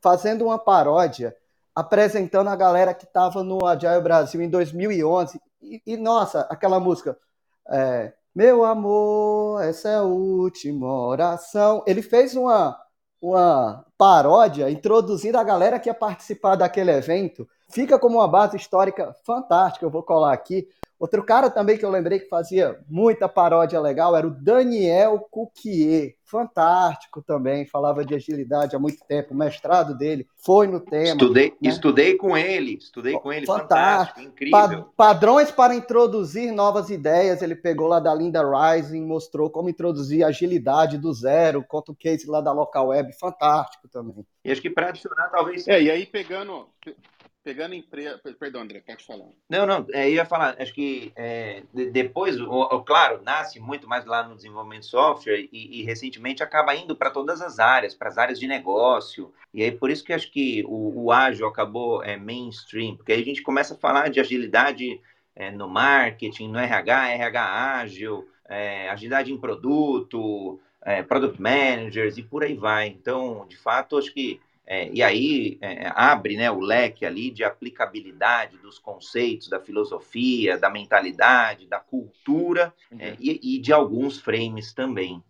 fazendo 0.00 0.46
uma 0.46 0.58
paródia, 0.58 1.36
apresentando 1.74 2.48
a 2.48 2.56
galera 2.56 2.94
que 2.94 3.04
estava 3.04 3.44
no 3.44 3.66
Agile 3.66 4.00
Brasil 4.00 4.40
em 4.40 4.48
2011. 4.48 5.38
E, 5.60 5.82
e 5.86 5.96
nossa, 5.98 6.40
aquela 6.50 6.80
música, 6.80 7.14
é, 7.68 8.14
Meu 8.34 8.64
amor, 8.64 9.62
essa 9.62 9.90
é 9.90 9.96
a 9.96 10.02
última 10.02 10.88
oração. 11.06 11.84
Ele 11.86 12.00
fez 12.00 12.34
uma, 12.34 12.74
uma 13.20 13.84
paródia 13.98 14.70
introduzindo 14.70 15.36
a 15.36 15.44
galera 15.44 15.78
que 15.78 15.90
ia 15.90 15.94
participar 15.94 16.56
daquele 16.56 16.90
evento. 16.90 17.46
Fica 17.68 17.98
como 17.98 18.16
uma 18.16 18.28
base 18.28 18.56
histórica 18.56 19.14
fantástica, 19.26 19.84
eu 19.84 19.90
vou 19.90 20.02
colar 20.02 20.32
aqui. 20.32 20.66
Outro 21.02 21.24
cara 21.24 21.50
também 21.50 21.76
que 21.76 21.84
eu 21.84 21.90
lembrei 21.90 22.20
que 22.20 22.28
fazia 22.28 22.78
muita 22.88 23.28
paródia 23.28 23.80
legal 23.80 24.14
era 24.14 24.24
o 24.24 24.30
Daniel 24.30 25.18
Cuquier. 25.28 26.14
Fantástico 26.24 27.20
também, 27.20 27.66
falava 27.66 28.04
de 28.04 28.14
agilidade 28.14 28.76
há 28.76 28.78
muito 28.78 29.04
tempo. 29.08 29.34
O 29.34 29.36
mestrado 29.36 29.98
dele 29.98 30.28
foi 30.38 30.68
no 30.68 30.78
tema. 30.78 31.20
Estudei, 31.20 31.48
né? 31.60 31.68
estudei 31.68 32.16
com 32.16 32.38
ele, 32.38 32.74
estudei 32.74 33.14
com 33.14 33.32
ele. 33.32 33.44
Fantástico, 33.44 34.20
fantástico 34.20 34.20
incrível. 34.20 34.84
Pa 34.96 35.12
padrões 35.12 35.50
para 35.50 35.74
introduzir 35.74 36.52
novas 36.52 36.88
ideias. 36.88 37.42
Ele 37.42 37.56
pegou 37.56 37.88
lá 37.88 37.98
da 37.98 38.14
Linda 38.14 38.40
Rising, 38.40 39.04
mostrou 39.04 39.50
como 39.50 39.68
introduzir 39.68 40.24
agilidade 40.24 40.98
do 40.98 41.12
zero, 41.12 41.64
conta 41.66 41.90
o 41.90 41.96
case 41.96 42.30
lá 42.30 42.40
da 42.40 42.52
local 42.52 42.86
web. 42.86 43.12
Fantástico 43.18 43.88
também. 43.88 44.24
E 44.44 44.52
acho 44.52 44.62
que 44.62 44.70
para 44.70 44.90
adicionar, 44.90 45.30
talvez. 45.30 45.66
É, 45.66 45.82
e 45.82 45.90
aí 45.90 46.06
pegando 46.06 46.68
pegando 47.42 47.74
empresa. 47.74 48.20
Perdão, 48.38 48.62
André, 48.62 48.80
pode 48.80 49.04
falar. 49.04 49.26
Não, 49.48 49.66
não, 49.66 49.86
é, 49.92 50.08
eu 50.08 50.14
ia 50.14 50.24
falar, 50.24 50.56
acho 50.58 50.72
que 50.72 51.12
é, 51.16 51.62
depois, 51.92 52.40
o, 52.40 52.50
o, 52.50 52.82
claro, 52.82 53.20
nasce 53.22 53.58
muito 53.60 53.88
mais 53.88 54.04
lá 54.04 54.26
no 54.26 54.36
desenvolvimento 54.36 54.82
de 54.82 54.88
software 54.88 55.48
e, 55.52 55.80
e 55.80 55.82
recentemente 55.82 56.42
acaba 56.42 56.74
indo 56.74 56.96
para 56.96 57.10
todas 57.10 57.40
as 57.40 57.58
áreas, 57.58 57.94
para 57.94 58.08
as 58.08 58.18
áreas 58.18 58.38
de 58.38 58.46
negócio. 58.46 59.32
E 59.52 59.62
aí 59.62 59.72
por 59.72 59.90
isso 59.90 60.04
que 60.04 60.12
acho 60.12 60.30
que 60.30 60.64
o, 60.66 61.04
o 61.04 61.12
ágil 61.12 61.46
acabou 61.46 62.02
é, 62.02 62.16
mainstream, 62.16 62.96
porque 62.96 63.12
aí 63.12 63.22
a 63.22 63.24
gente 63.24 63.42
começa 63.42 63.74
a 63.74 63.78
falar 63.78 64.08
de 64.08 64.20
agilidade 64.20 65.00
é, 65.34 65.50
no 65.50 65.68
marketing, 65.68 66.48
no 66.48 66.58
RH, 66.58 67.12
RH 67.12 67.80
ágil, 67.80 68.28
é, 68.48 68.88
agilidade 68.90 69.32
em 69.32 69.38
produto, 69.38 70.60
é, 70.84 71.02
product 71.02 71.40
managers 71.40 72.18
e 72.18 72.22
por 72.22 72.44
aí 72.44 72.54
vai. 72.54 72.88
Então, 72.88 73.46
de 73.48 73.56
fato, 73.56 73.96
acho 73.96 74.12
que 74.12 74.40
é, 74.66 74.88
e 74.92 75.02
aí 75.02 75.58
é, 75.60 75.90
abre 75.94 76.36
né, 76.36 76.50
o 76.50 76.60
leque 76.60 77.04
ali 77.04 77.30
de 77.30 77.42
aplicabilidade 77.42 78.56
dos 78.58 78.78
conceitos, 78.78 79.48
da 79.48 79.60
filosofia, 79.60 80.56
da 80.56 80.70
mentalidade, 80.70 81.66
da 81.66 81.80
cultura 81.80 82.72
uhum. 82.90 82.98
é, 83.00 83.16
e, 83.18 83.56
e, 83.56 83.58
de 83.58 83.72
alguns 83.72 84.20
frames 84.20 84.72
também. 84.72 85.22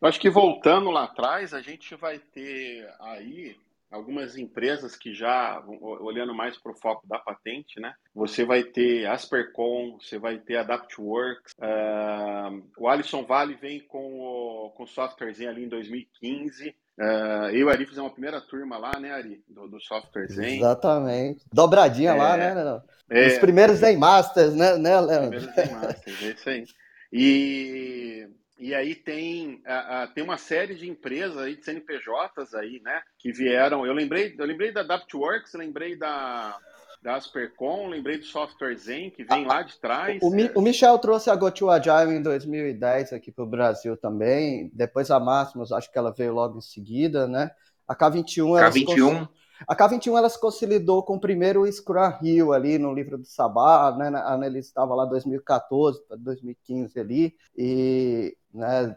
Eu 0.00 0.08
acho 0.08 0.20
que 0.20 0.28
voltando 0.28 0.90
lá 0.90 1.04
atrás, 1.04 1.54
a 1.54 1.62
gente 1.62 1.94
vai 1.94 2.18
ter 2.18 2.86
aí 3.00 3.56
algumas 3.90 4.36
empresas 4.36 4.96
que 4.96 5.14
já, 5.14 5.62
olhando 5.80 6.34
mais 6.34 6.58
para 6.58 6.72
o 6.72 6.76
foco 6.76 7.06
da 7.06 7.18
patente, 7.18 7.80
né? 7.80 7.94
Você 8.14 8.44
vai 8.44 8.64
ter 8.64 9.06
Aspercom, 9.06 9.98
você 10.00 10.18
vai 10.18 10.38
ter 10.38 10.56
AdaptWorks, 10.56 11.54
uh, 11.58 12.64
o 12.76 12.88
Alisson 12.88 13.24
Vale 13.24 13.54
vem 13.54 13.80
com 13.80 14.20
o 14.20 14.70
com 14.70 14.86
softwarezinho 14.86 15.50
ali 15.50 15.64
em 15.64 15.68
2015, 15.68 16.74
Uh, 16.96 17.50
eu 17.50 17.56
e 17.56 17.64
o 17.64 17.70
Ari 17.70 17.86
fizemos 17.86 18.06
uma 18.06 18.12
primeira 18.12 18.40
turma 18.40 18.78
lá, 18.78 18.92
né, 19.00 19.10
Ari? 19.10 19.42
Do, 19.48 19.66
do 19.66 19.80
software 19.80 20.28
Zen. 20.28 20.58
Exatamente. 20.58 21.44
Dobradinha 21.52 22.10
é, 22.10 22.14
lá, 22.14 22.36
né, 22.36 22.54
Leandro? 22.54 22.82
É, 23.10 23.26
Os 23.26 23.38
primeiros 23.38 23.78
Zen 23.78 23.96
Masters, 23.96 24.54
né, 24.54 24.78
né 24.78 25.00
Leandro? 25.00 25.38
Os 25.38 25.44
primeiros 25.44 25.54
Zen 25.54 25.74
Masters, 25.74 26.22
é 26.22 26.30
isso 26.30 26.48
aí. 26.48 26.64
E, 27.12 28.28
e 28.64 28.74
aí 28.74 28.94
tem, 28.94 29.56
uh, 29.56 30.04
uh, 30.04 30.14
tem 30.14 30.24
uma 30.24 30.38
série 30.38 30.74
de 30.74 30.88
empresas 30.88 31.36
aí, 31.36 31.54
de 31.54 31.62
CNPJs 31.62 32.54
aí, 32.54 32.80
né, 32.82 33.02
que 33.18 33.30
vieram. 33.30 33.84
Eu 33.84 33.92
lembrei, 33.92 34.34
eu 34.38 34.46
lembrei 34.46 34.72
da 34.72 34.80
Adaptworks, 34.80 35.52
lembrei 35.52 35.96
da 35.96 36.58
da 37.02 37.16
Aspercom, 37.16 37.88
lembrei 37.88 38.16
do 38.16 38.24
Software 38.24 38.74
Zen, 38.78 39.10
que 39.10 39.22
vem 39.24 39.44
ah, 39.44 39.48
lá 39.48 39.62
de 39.62 39.78
trás. 39.78 40.18
O, 40.22 40.28
o, 40.58 40.62
Michel 40.62 40.98
trouxe 40.98 41.28
a 41.28 41.36
GoTo 41.36 41.68
Agile 41.68 42.14
em 42.16 42.22
2010 42.22 43.12
aqui 43.12 43.30
para 43.30 43.44
o 43.44 43.46
Brasil 43.46 43.94
também. 43.94 44.70
Depois 44.72 45.10
a 45.10 45.20
Máximos, 45.20 45.70
acho 45.70 45.92
que 45.92 45.98
ela 45.98 46.14
veio 46.14 46.32
logo 46.32 46.56
em 46.56 46.62
seguida, 46.62 47.28
né? 47.28 47.50
A 47.86 47.94
K21... 47.94 48.72
K21... 48.72 49.28
A 49.66 49.76
K21 49.76 50.18
ela 50.18 50.28
se 50.28 50.40
consolidou 50.40 51.02
com 51.02 51.16
o 51.16 51.20
primeiro 51.20 51.70
Scrum 51.70 52.12
Hill 52.22 52.52
ali 52.52 52.78
no 52.78 52.92
livro 52.92 53.18
do 53.18 53.26
Sabá, 53.26 53.94
né? 53.96 54.08
A 54.08 54.34
Annelise 54.34 54.68
estava 54.68 54.94
lá 54.94 55.04
2014 55.04 56.02
para 56.06 56.16
2015 56.16 56.98
ali, 56.98 57.34
e 57.56 58.36
né, 58.52 58.96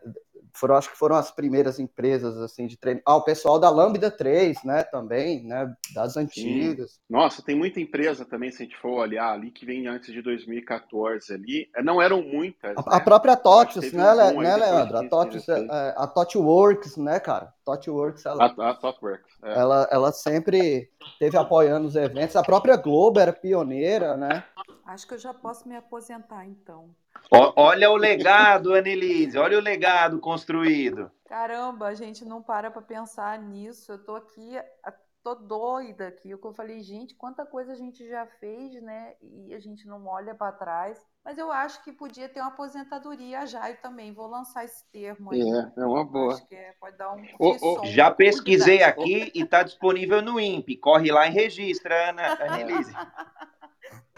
foram, 0.58 0.76
acho 0.76 0.90
que 0.90 0.98
foram 0.98 1.16
as 1.16 1.32
primeiras 1.32 1.80
empresas 1.80 2.38
assim 2.38 2.68
de 2.68 2.78
treino. 2.78 3.02
Ah, 3.06 3.16
o 3.16 3.24
pessoal 3.24 3.60
da 3.60 3.70
Lambda 3.70 4.10
3, 4.10 4.64
né, 4.64 4.84
também, 4.84 5.44
né, 5.44 5.74
das 5.94 6.18
antigas. 6.18 6.92
Sim. 6.92 7.00
Nossa, 7.10 7.42
tem 7.42 7.56
muita 7.56 7.80
empresa 7.80 8.26
também, 8.26 8.52
se 8.52 8.64
a 8.64 8.66
gente 8.66 8.78
for 8.78 8.92
olhar 8.92 9.32
ali, 9.32 9.52
que 9.52 9.66
vem 9.66 9.88
antes 9.88 10.14
de 10.14 10.22
2014 10.22 11.34
ali. 11.34 11.70
É, 11.76 11.84
não 11.84 12.02
eram 12.02 12.22
muitas. 12.22 12.72
A, 12.78 12.82
né? 12.82 12.86
a 12.86 13.00
própria 13.00 13.36
TOTS, 13.36 13.92
né, 13.94 14.14
um 14.34 14.42
né 14.42 14.56
Leandro? 14.56 14.98
A 14.98 15.10
TOTS, 15.10 15.50
é, 15.50 15.60
é, 15.60 15.94
a 15.98 16.08
TOTWorks, 16.08 16.98
né, 16.98 17.20
cara? 17.20 17.54
TOTWorks, 17.66 18.26
ela, 18.26 18.46
a, 18.46 18.70
a 18.70 18.74
TOTWorks, 18.76 19.44
é. 19.44 19.60
ela, 19.60 19.88
ela 19.92 20.12
sempre 20.12 20.90
teve 21.20 21.38
apoiando 21.38 21.88
os 21.88 21.96
eventos. 21.96 22.36
A 22.36 22.44
própria 22.44 22.78
Globo 22.78 23.20
era 23.20 23.34
pioneira, 23.34 24.16
né? 24.16 24.44
Acho 24.88 25.06
que 25.06 25.16
eu 25.16 25.20
já 25.20 25.34
posso 25.34 25.68
me 25.68 25.76
aposentar, 25.76 26.46
então. 26.46 26.96
olha 27.30 27.92
o 27.92 27.98
legado, 27.98 28.74
Annelise, 28.74 29.38
olha 29.38 29.58
o 29.58 29.62
legado 29.62 30.18
construído. 30.18 31.12
Caramba, 31.26 31.88
a 31.88 31.94
gente 31.94 32.24
não 32.24 32.42
para 32.42 32.72
para 32.72 32.82
pensar 32.82 33.38
nisso. 33.38 33.92
Eu 33.92 34.06
tô 34.06 34.16
aqui, 34.16 34.54
tô 35.22 35.36
doida 35.36 36.08
aqui. 36.08 36.30
Eu 36.30 36.40
falei, 36.54 36.80
gente, 36.80 37.16
quanta 37.16 37.46
coisa 37.46 37.74
a 37.74 37.76
gente 37.76 38.08
já 38.08 38.26
fez, 38.40 38.82
né? 38.82 39.16
E 39.22 39.54
a 39.54 39.60
gente 39.60 39.86
não 39.86 40.08
olha 40.08 40.34
para 40.34 40.54
trás. 40.54 40.98
Mas 41.26 41.38
eu 41.38 41.52
acho 41.52 41.84
que 41.84 41.92
podia 41.92 42.30
ter 42.30 42.40
uma 42.40 42.48
aposentadoria 42.48 43.46
já 43.46 43.70
e 43.70 43.76
também. 43.76 44.14
Vou 44.14 44.28
lançar 44.28 44.64
esse 44.64 44.90
termo 44.90 45.34
aí. 45.34 45.42
É, 45.42 45.82
é 45.82 45.86
uma 45.86 46.06
boa. 46.06 46.34
Acho 46.34 46.48
que 46.48 46.56
é, 46.56 46.74
pode 46.80 46.96
dar 46.96 47.14
um. 47.14 47.28
Oh, 47.38 47.58
oh, 47.62 47.86
já 47.88 48.10
pesquisei 48.10 48.82
aqui 48.84 49.34
e 49.36 49.42
está 49.42 49.64
disponível 49.64 50.22
no 50.22 50.40
INPE. 50.40 50.78
Corre 50.78 51.12
lá 51.12 51.28
e 51.28 51.32
registra, 51.32 52.12
Ana 52.12 52.42
Annelise. 52.42 52.94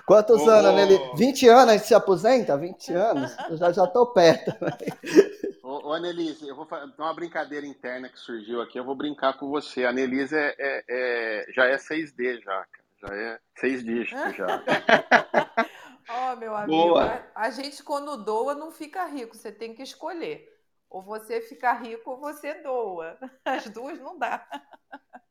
Quantos 0.10 0.42
oh, 0.42 0.50
anos, 0.50 0.74
Nelly? 0.74 1.00
20 1.16 1.48
anos 1.50 1.70
a 1.70 1.78
gente 1.78 1.86
se 1.86 1.94
aposenta? 1.94 2.58
20 2.58 2.94
anos? 2.94 3.38
Eu 3.48 3.58
já, 3.58 3.72
já 3.72 3.86
tô 3.86 4.08
perto. 4.08 4.52
Ô, 5.62 5.90
ô 5.90 5.94
Anelise, 5.94 6.48
eu 6.48 6.56
vou 6.56 6.66
fazer 6.66 6.92
uma 6.98 7.14
brincadeira 7.14 7.64
interna 7.64 8.10
que 8.10 8.18
surgiu 8.18 8.60
aqui, 8.60 8.80
eu 8.80 8.84
vou 8.84 8.96
brincar 8.96 9.38
com 9.38 9.52
você. 9.52 9.86
A 9.86 9.92
Anelise 9.92 10.36
é, 10.36 10.56
é, 10.58 10.84
é 10.90 11.46
já 11.54 11.66
é 11.66 11.78
6D 11.78 12.42
já. 12.42 12.66
Já 13.04 13.16
é 13.16 13.40
6 13.60 13.84
dígitos 13.84 14.36
já. 14.36 14.64
Ó, 16.10 16.36
meu 16.38 16.56
amigo, 16.56 16.72
Boa. 16.72 17.24
a, 17.36 17.44
a 17.46 17.50
gente 17.52 17.84
quando 17.84 18.18
doa 18.18 18.56
não 18.56 18.72
fica 18.72 19.06
rico, 19.06 19.38
você 19.38 19.52
tem 19.52 19.76
que 19.76 19.84
escolher. 19.84 20.60
Ou 20.90 21.04
você 21.04 21.40
fica 21.40 21.72
rico 21.74 22.10
ou 22.10 22.18
você 22.18 22.56
doa. 22.64 23.16
As 23.46 23.70
duas 23.70 24.00
não 24.00 24.18
dá. 24.18 24.44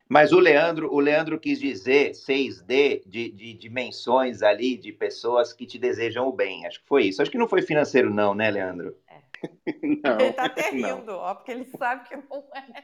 Mas 0.09 0.33
o 0.33 0.39
Leandro, 0.39 0.93
o 0.93 0.99
Leandro 1.01 1.39
quis 1.39 1.61
dizer 1.61 2.13
6D 2.13 3.03
de, 3.07 3.31
de 3.31 3.53
dimensões 3.53 4.43
ali 4.43 4.77
de 4.79 4.91
pessoas 4.91 5.53
que 5.53 5.67
te 5.67 5.79
desejam 5.79 6.27
o 6.27 6.33
bem. 6.33 6.67
Acho 6.67 6.81
que 6.81 6.89
foi 6.89 7.05
isso. 7.05 7.21
Acho 7.21 7.31
que 7.31 7.37
não 7.37 7.49
foi 7.49 7.61
financeiro, 7.61 8.13
não, 8.13 8.35
né, 8.35 8.51
Leandro? 8.51 8.97
Não, 10.03 10.19
Ele 10.19 10.33
tá 10.33 10.47
até 10.47 10.73
não. 10.73 10.99
rindo, 10.99 11.13
ó, 11.13 11.33
porque 11.33 11.53
ele 11.53 11.65
sabe 11.65 12.09
que 12.09 12.17
não 12.17 12.43
é. 12.57 12.83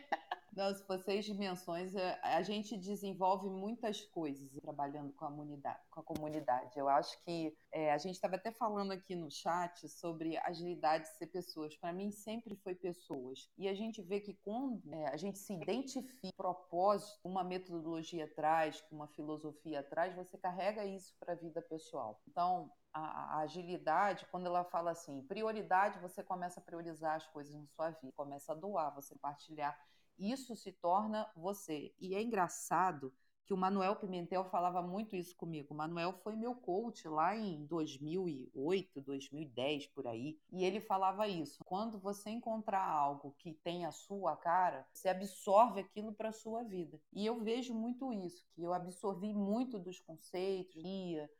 Não, 0.57 0.73
se 0.73 0.85
for 0.87 0.99
seis 1.01 1.25
dimensões, 1.25 1.95
é, 1.97 2.19
a 2.23 2.43
gente 2.43 2.77
desenvolve 2.77 3.49
muitas 3.49 4.05
coisas 4.07 4.49
trabalhando 4.61 5.13
com 5.13 5.25
a 5.25 5.29
comunidade. 5.29 5.81
Com 5.91 6.01
a 6.01 6.03
comunidade. 6.05 6.79
Eu 6.79 6.89
acho 6.89 7.21
que 7.25 7.57
é, 7.73 7.93
a 7.93 7.99
gente 7.99 8.15
estava 8.15 8.37
até 8.37 8.53
falando 8.53 8.93
aqui 8.93 9.17
no 9.17 9.31
chat 9.31 9.89
sobre 9.89 10.37
agilidade 10.39 11.05
de 11.05 11.17
ser 11.17 11.27
pessoas. 11.27 11.77
Para 11.77 11.93
mim, 11.93 12.11
sempre 12.13 12.55
foi 12.57 12.75
pessoas. 12.75 13.51
E 13.59 13.69
a 13.69 13.75
gente 13.75 14.01
vê 14.01 14.21
que 14.21 14.35
quando 14.45 14.81
é, 14.93 15.09
a 15.09 15.17
gente 15.17 15.39
se 15.39 15.53
identifica 15.53 16.33
propósito, 16.37 17.19
uma 17.25 17.43
metodologia 17.43 18.27
atrás, 18.27 18.85
uma 18.93 19.09
filosofia 19.09 19.81
atrás, 19.81 20.15
você 20.15 20.39
carrega 20.39 20.85
isso 20.85 21.15
para 21.19 21.33
a 21.33 21.37
vida 21.37 21.61
pessoal. 21.63 22.21
Então, 22.29 22.71
a, 22.93 23.41
agilidade, 23.41 24.27
quando 24.31 24.47
ela 24.47 24.65
fala 24.65 24.93
assim, 24.93 25.23
prioridade, 25.23 25.99
você 25.99 26.23
começa 26.23 26.61
a 26.61 26.63
priorizar 26.63 27.17
as 27.17 27.27
coisas 27.27 27.53
na 27.55 27.67
sua 27.67 27.91
vida, 27.91 28.13
começa 28.17 28.53
a 28.53 28.55
doar, 28.55 28.95
você 28.95 29.15
compartilhar. 29.15 29.77
Isso 30.19 30.55
se 30.57 30.73
torna 30.73 31.31
você. 31.37 31.93
E 32.01 32.15
é 32.15 32.23
engraçado 32.23 33.13
que 33.47 33.53
o 33.53 33.59
Manuel 33.59 33.97
Pimentel 33.97 34.45
falava 34.45 34.81
muito 34.81 35.15
isso 35.15 35.37
comigo. 35.37 35.75
O 35.75 35.77
Manuel 35.77 36.15
foi 36.15 36.35
meu 36.35 36.55
coach 36.55 37.07
lá 37.07 37.37
em 37.37 37.67
2008, 37.67 39.03
2010, 39.03 39.87
por 39.89 40.07
aí. 40.07 40.39
E 40.51 40.65
ele 40.65 40.81
falava 40.81 41.29
isso. 41.29 41.63
Quando 41.65 41.99
você 41.99 42.31
encontrar 42.31 42.89
algo 42.89 43.35
que 43.39 43.53
tem 43.63 43.85
a 43.85 43.93
sua 43.93 44.35
cara, 44.35 44.87
você 44.93 45.11
absorve 45.11 45.81
aquilo 45.81 46.15
para 46.15 46.31
a 46.31 46.33
sua 46.33 46.63
vida. 46.63 46.99
E 47.13 47.27
eu 47.27 47.39
vejo 47.43 47.75
muito 47.75 48.13
isso, 48.15 48.47
que 48.55 48.63
eu 48.63 48.73
absorvi 48.73 49.35
muito 49.35 49.79
dos 49.79 50.01
conceitos, 50.01 50.83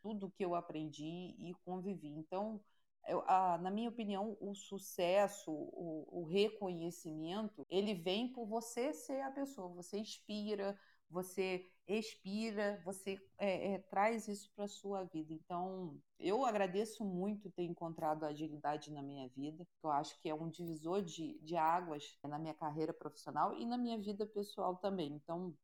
tudo 0.03 0.31
que 0.31 0.45
eu 0.45 0.55
aprendi 0.55 1.35
e 1.39 1.55
convivi. 1.65 2.09
Então, 2.09 2.61
eu, 3.07 3.23
a, 3.27 3.59
na 3.59 3.71
minha 3.71 3.89
opinião, 3.89 4.37
o 4.41 4.55
sucesso, 4.55 5.51
o, 5.51 6.09
o, 6.11 6.25
reconhecimento, 6.25 7.67
ele 7.69 7.95
vem 7.95 8.33
por 8.33 8.47
você 8.47 8.93
ser 8.93 9.21
a 9.23 9.31
pessoa. 9.31 9.69
Você 9.75 9.99
inspira, 9.99 10.79
você 11.11 11.71
expira, 11.87 12.81
você 12.85 13.21
é, 13.39 13.75
é, 13.75 13.79
traz 13.79 14.27
isso 14.27 14.51
para 14.55 14.65
a 14.65 14.69
sua 14.69 15.05
vida. 15.05 15.33
Então, 15.33 16.01
eu 16.19 16.45
agradeço 16.45 17.05
muito 17.05 17.51
ter 17.51 17.65
encontrado 17.65 18.25
a 18.25 18.29
agilidade 18.29 18.91
na 18.91 19.03
minha 19.03 19.29
vida. 19.29 19.67
Eu 19.83 19.91
acho 19.91 20.19
que 20.21 20.29
é 20.29 20.35
um 20.35 20.49
divisor 20.49 21.03
de, 21.03 21.39
de 21.41 21.57
águas 21.57 22.19
na 22.25 22.39
minha 22.39 22.55
carreira 22.55 22.93
profissional 22.93 23.55
e 23.59 23.67
na 23.67 23.77
minha 23.77 23.99
vida 23.99 24.27
pessoal 24.27 24.77
também. 24.77 25.13
Então, 25.13 25.55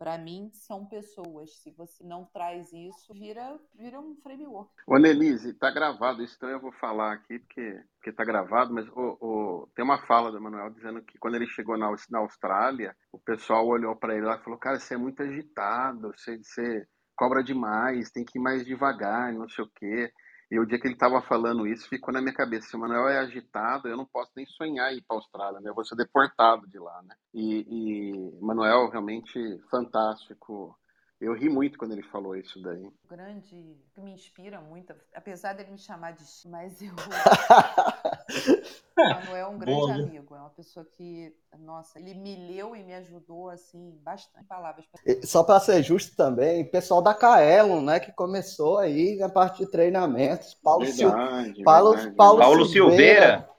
para 0.00 0.16
mim, 0.16 0.50
são 0.54 0.86
pessoas. 0.86 1.50
Se 1.56 1.70
você 1.72 2.02
não 2.02 2.24
traz 2.24 2.72
isso, 2.72 3.12
vira, 3.12 3.60
vira 3.74 4.00
um 4.00 4.16
framework. 4.22 4.72
Ô, 4.86 4.96
Nelise, 4.96 5.52
tá 5.52 5.70
gravado. 5.70 6.24
Isso 6.24 6.38
também 6.38 6.54
eu 6.54 6.60
vou 6.60 6.72
falar 6.72 7.12
aqui, 7.12 7.38
porque, 7.38 7.84
porque 7.96 8.10
tá 8.10 8.24
gravado, 8.24 8.72
mas 8.72 8.88
o, 8.88 9.68
tem 9.74 9.84
uma 9.84 9.98
fala 10.06 10.32
do 10.32 10.40
Manuel 10.40 10.70
dizendo 10.70 11.02
que 11.02 11.18
quando 11.18 11.34
ele 11.34 11.46
chegou 11.46 11.76
na, 11.76 11.94
na 12.08 12.18
Austrália, 12.20 12.96
o 13.12 13.18
pessoal 13.18 13.66
olhou 13.66 13.94
para 13.94 14.16
ele 14.16 14.24
lá 14.24 14.36
e 14.36 14.42
falou: 14.42 14.58
Cara, 14.58 14.80
você 14.80 14.94
é 14.94 14.96
muito 14.96 15.22
agitado, 15.22 16.14
você, 16.16 16.38
você 16.38 16.88
cobra 17.14 17.44
demais, 17.44 18.10
tem 18.10 18.24
que 18.24 18.38
ir 18.38 18.42
mais 18.42 18.64
devagar, 18.64 19.34
não 19.34 19.50
sei 19.50 19.64
o 19.64 19.70
quê. 19.76 20.10
E 20.50 20.58
o 20.58 20.66
dia 20.66 20.80
que 20.80 20.86
ele 20.86 20.94
estava 20.94 21.22
falando 21.22 21.66
isso, 21.66 21.88
ficou 21.88 22.12
na 22.12 22.20
minha 22.20 22.34
cabeça. 22.34 22.68
Se 22.68 22.76
o 22.76 22.80
Manuel 22.80 23.08
é 23.08 23.18
agitado, 23.18 23.86
eu 23.86 23.96
não 23.96 24.04
posso 24.04 24.32
nem 24.36 24.44
sonhar 24.46 24.92
ir 24.92 25.04
para 25.06 25.16
a 25.16 25.20
Austrália, 25.20 25.60
né? 25.60 25.70
Eu 25.70 25.74
vou 25.74 25.84
ser 25.84 25.94
deportado 25.94 26.66
de 26.66 26.78
lá, 26.78 27.00
né? 27.04 27.14
E, 27.32 27.64
e 27.68 28.40
Manuel, 28.40 28.90
realmente 28.90 29.38
fantástico. 29.70 30.76
Eu 31.20 31.34
ri 31.34 31.50
muito 31.50 31.78
quando 31.78 31.92
ele 31.92 32.02
falou 32.02 32.34
isso 32.34 32.62
daí. 32.62 32.90
Grande, 33.06 33.76
que 33.92 34.00
me 34.00 34.12
inspira 34.12 34.58
muito, 34.58 34.94
apesar 35.14 35.52
dele 35.52 35.70
me 35.70 35.78
chamar 35.78 36.12
de 36.12 36.24
mas 36.48 36.80
eu 36.80 36.94
Manuel 38.96 39.36
é 39.36 39.46
um 39.46 39.58
grande 39.58 39.80
Boa, 39.80 39.94
amigo, 39.94 40.34
é 40.34 40.38
uma 40.38 40.50
pessoa 40.50 40.86
que, 40.96 41.34
nossa, 41.58 41.98
ele 41.98 42.14
me 42.14 42.36
leu 42.36 42.74
e 42.74 42.82
me 42.82 42.94
ajudou 42.94 43.50
assim 43.50 43.98
bastante 44.02 44.46
palavras. 44.46 44.86
Só 45.24 45.44
para 45.44 45.60
ser 45.60 45.82
justo 45.82 46.16
também, 46.16 46.64
pessoal 46.64 47.02
da 47.02 47.12
Kaelon, 47.12 47.82
né, 47.82 48.00
que 48.00 48.12
começou 48.12 48.78
aí 48.78 49.16
na 49.16 49.28
parte 49.28 49.64
de 49.64 49.70
treinamentos. 49.70 50.54
Paulo, 50.54 50.86
Sil... 50.88 51.08
Verdade, 51.10 51.62
Paulo, 51.62 51.90
verdade, 51.92 52.16
Paulo. 52.16 52.40
Paulo 52.40 52.64
Silveira. 52.64 53.49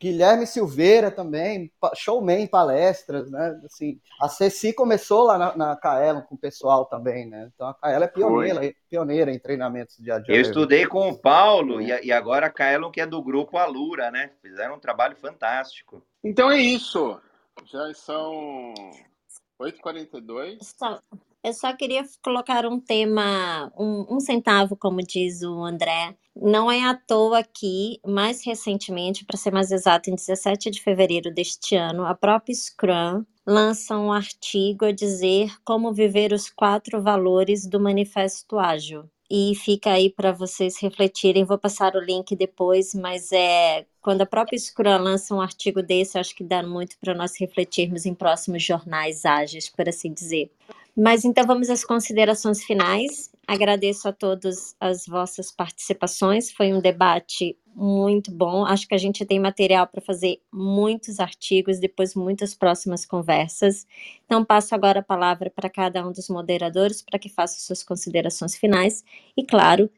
Guilherme 0.00 0.46
Silveira 0.46 1.10
também, 1.10 1.70
showman 1.94 2.42
em 2.42 2.46
palestras, 2.46 3.30
né? 3.30 3.60
Assim, 3.66 4.00
a 4.18 4.30
Ceci 4.30 4.72
começou 4.72 5.24
lá 5.24 5.36
na, 5.36 5.54
na 5.56 5.76
Kaelon 5.76 6.22
com 6.22 6.34
o 6.36 6.38
pessoal 6.38 6.86
também, 6.86 7.26
né? 7.28 7.50
Então 7.54 7.68
a 7.68 7.74
Kaelon 7.74 8.04
é 8.04 8.08
pioneira, 8.08 8.74
pioneira 8.88 9.30
em 9.30 9.38
treinamentos 9.38 9.98
de 9.98 10.10
agile. 10.10 10.38
Eu 10.38 10.40
estudei 10.40 10.86
com 10.86 11.10
o 11.10 11.18
Paulo 11.18 11.82
e, 11.82 11.88
e 12.06 12.10
agora 12.10 12.46
a 12.46 12.50
Kaelon, 12.50 12.90
que 12.90 13.00
é 13.02 13.06
do 13.06 13.22
grupo 13.22 13.58
Alura, 13.58 14.10
né? 14.10 14.30
Fizeram 14.40 14.76
um 14.76 14.80
trabalho 14.80 15.16
fantástico. 15.16 16.02
Então 16.24 16.50
é 16.50 16.56
isso. 16.58 17.20
Já 17.66 17.92
são 17.92 18.72
8h42. 19.60 20.58
Só- 20.78 20.98
eu 21.42 21.52
só 21.52 21.74
queria 21.74 22.04
colocar 22.22 22.66
um 22.66 22.78
tema, 22.78 23.72
um, 23.78 24.16
um 24.16 24.20
centavo, 24.20 24.76
como 24.76 25.02
diz 25.02 25.42
o 25.42 25.64
André. 25.64 26.14
Não 26.36 26.70
é 26.70 26.84
à 26.84 26.94
toa 26.94 27.42
que, 27.42 27.98
mais 28.06 28.44
recentemente, 28.44 29.24
para 29.24 29.36
ser 29.36 29.50
mais 29.50 29.70
exato, 29.70 30.10
em 30.10 30.14
17 30.14 30.70
de 30.70 30.82
fevereiro 30.82 31.32
deste 31.32 31.76
ano, 31.76 32.04
a 32.04 32.14
própria 32.14 32.54
Scrum 32.54 33.24
lança 33.46 33.98
um 33.98 34.12
artigo 34.12 34.84
a 34.84 34.92
dizer 34.92 35.50
como 35.64 35.92
viver 35.92 36.32
os 36.32 36.50
quatro 36.50 37.02
valores 37.02 37.66
do 37.66 37.80
Manifesto 37.80 38.58
Ágil. 38.58 39.04
E 39.32 39.54
fica 39.54 39.92
aí 39.92 40.10
para 40.10 40.32
vocês 40.32 40.78
refletirem. 40.80 41.44
Vou 41.44 41.56
passar 41.58 41.94
o 41.94 42.00
link 42.00 42.34
depois, 42.36 42.94
mas 42.94 43.30
é 43.32 43.86
quando 44.00 44.22
a 44.22 44.26
própria 44.26 44.58
Scrum 44.58 44.98
lança 44.98 45.34
um 45.34 45.40
artigo 45.40 45.82
desse, 45.82 46.18
acho 46.18 46.34
que 46.34 46.42
dá 46.42 46.62
muito 46.62 46.98
para 46.98 47.14
nós 47.14 47.38
refletirmos 47.38 48.06
em 48.06 48.14
próximos 48.14 48.62
jornais 48.62 49.24
ágeis, 49.24 49.68
por 49.68 49.88
assim 49.88 50.12
dizer. 50.12 50.50
Mas 50.96 51.24
então 51.24 51.46
vamos 51.46 51.70
às 51.70 51.84
considerações 51.84 52.62
finais. 52.64 53.30
Agradeço 53.46 54.08
a 54.08 54.12
todos 54.12 54.74
as 54.80 55.06
vossas 55.06 55.50
participações. 55.50 56.50
Foi 56.52 56.72
um 56.72 56.80
debate 56.80 57.56
muito 57.74 58.30
bom. 58.30 58.66
Acho 58.66 58.86
que 58.86 58.94
a 58.94 58.98
gente 58.98 59.24
tem 59.24 59.40
material 59.40 59.86
para 59.86 60.00
fazer 60.00 60.40
muitos 60.52 61.20
artigos, 61.20 61.78
depois 61.78 62.14
muitas 62.14 62.54
próximas 62.54 63.06
conversas. 63.06 63.86
Então 64.24 64.44
passo 64.44 64.74
agora 64.74 65.00
a 65.00 65.04
palavra 65.04 65.50
para 65.50 65.70
cada 65.70 66.06
um 66.06 66.12
dos 66.12 66.28
moderadores 66.28 67.02
para 67.02 67.18
que 67.18 67.28
façam 67.28 67.58
suas 67.60 67.82
considerações 67.82 68.56
finais 68.56 69.04
e, 69.36 69.44
claro, 69.44 69.90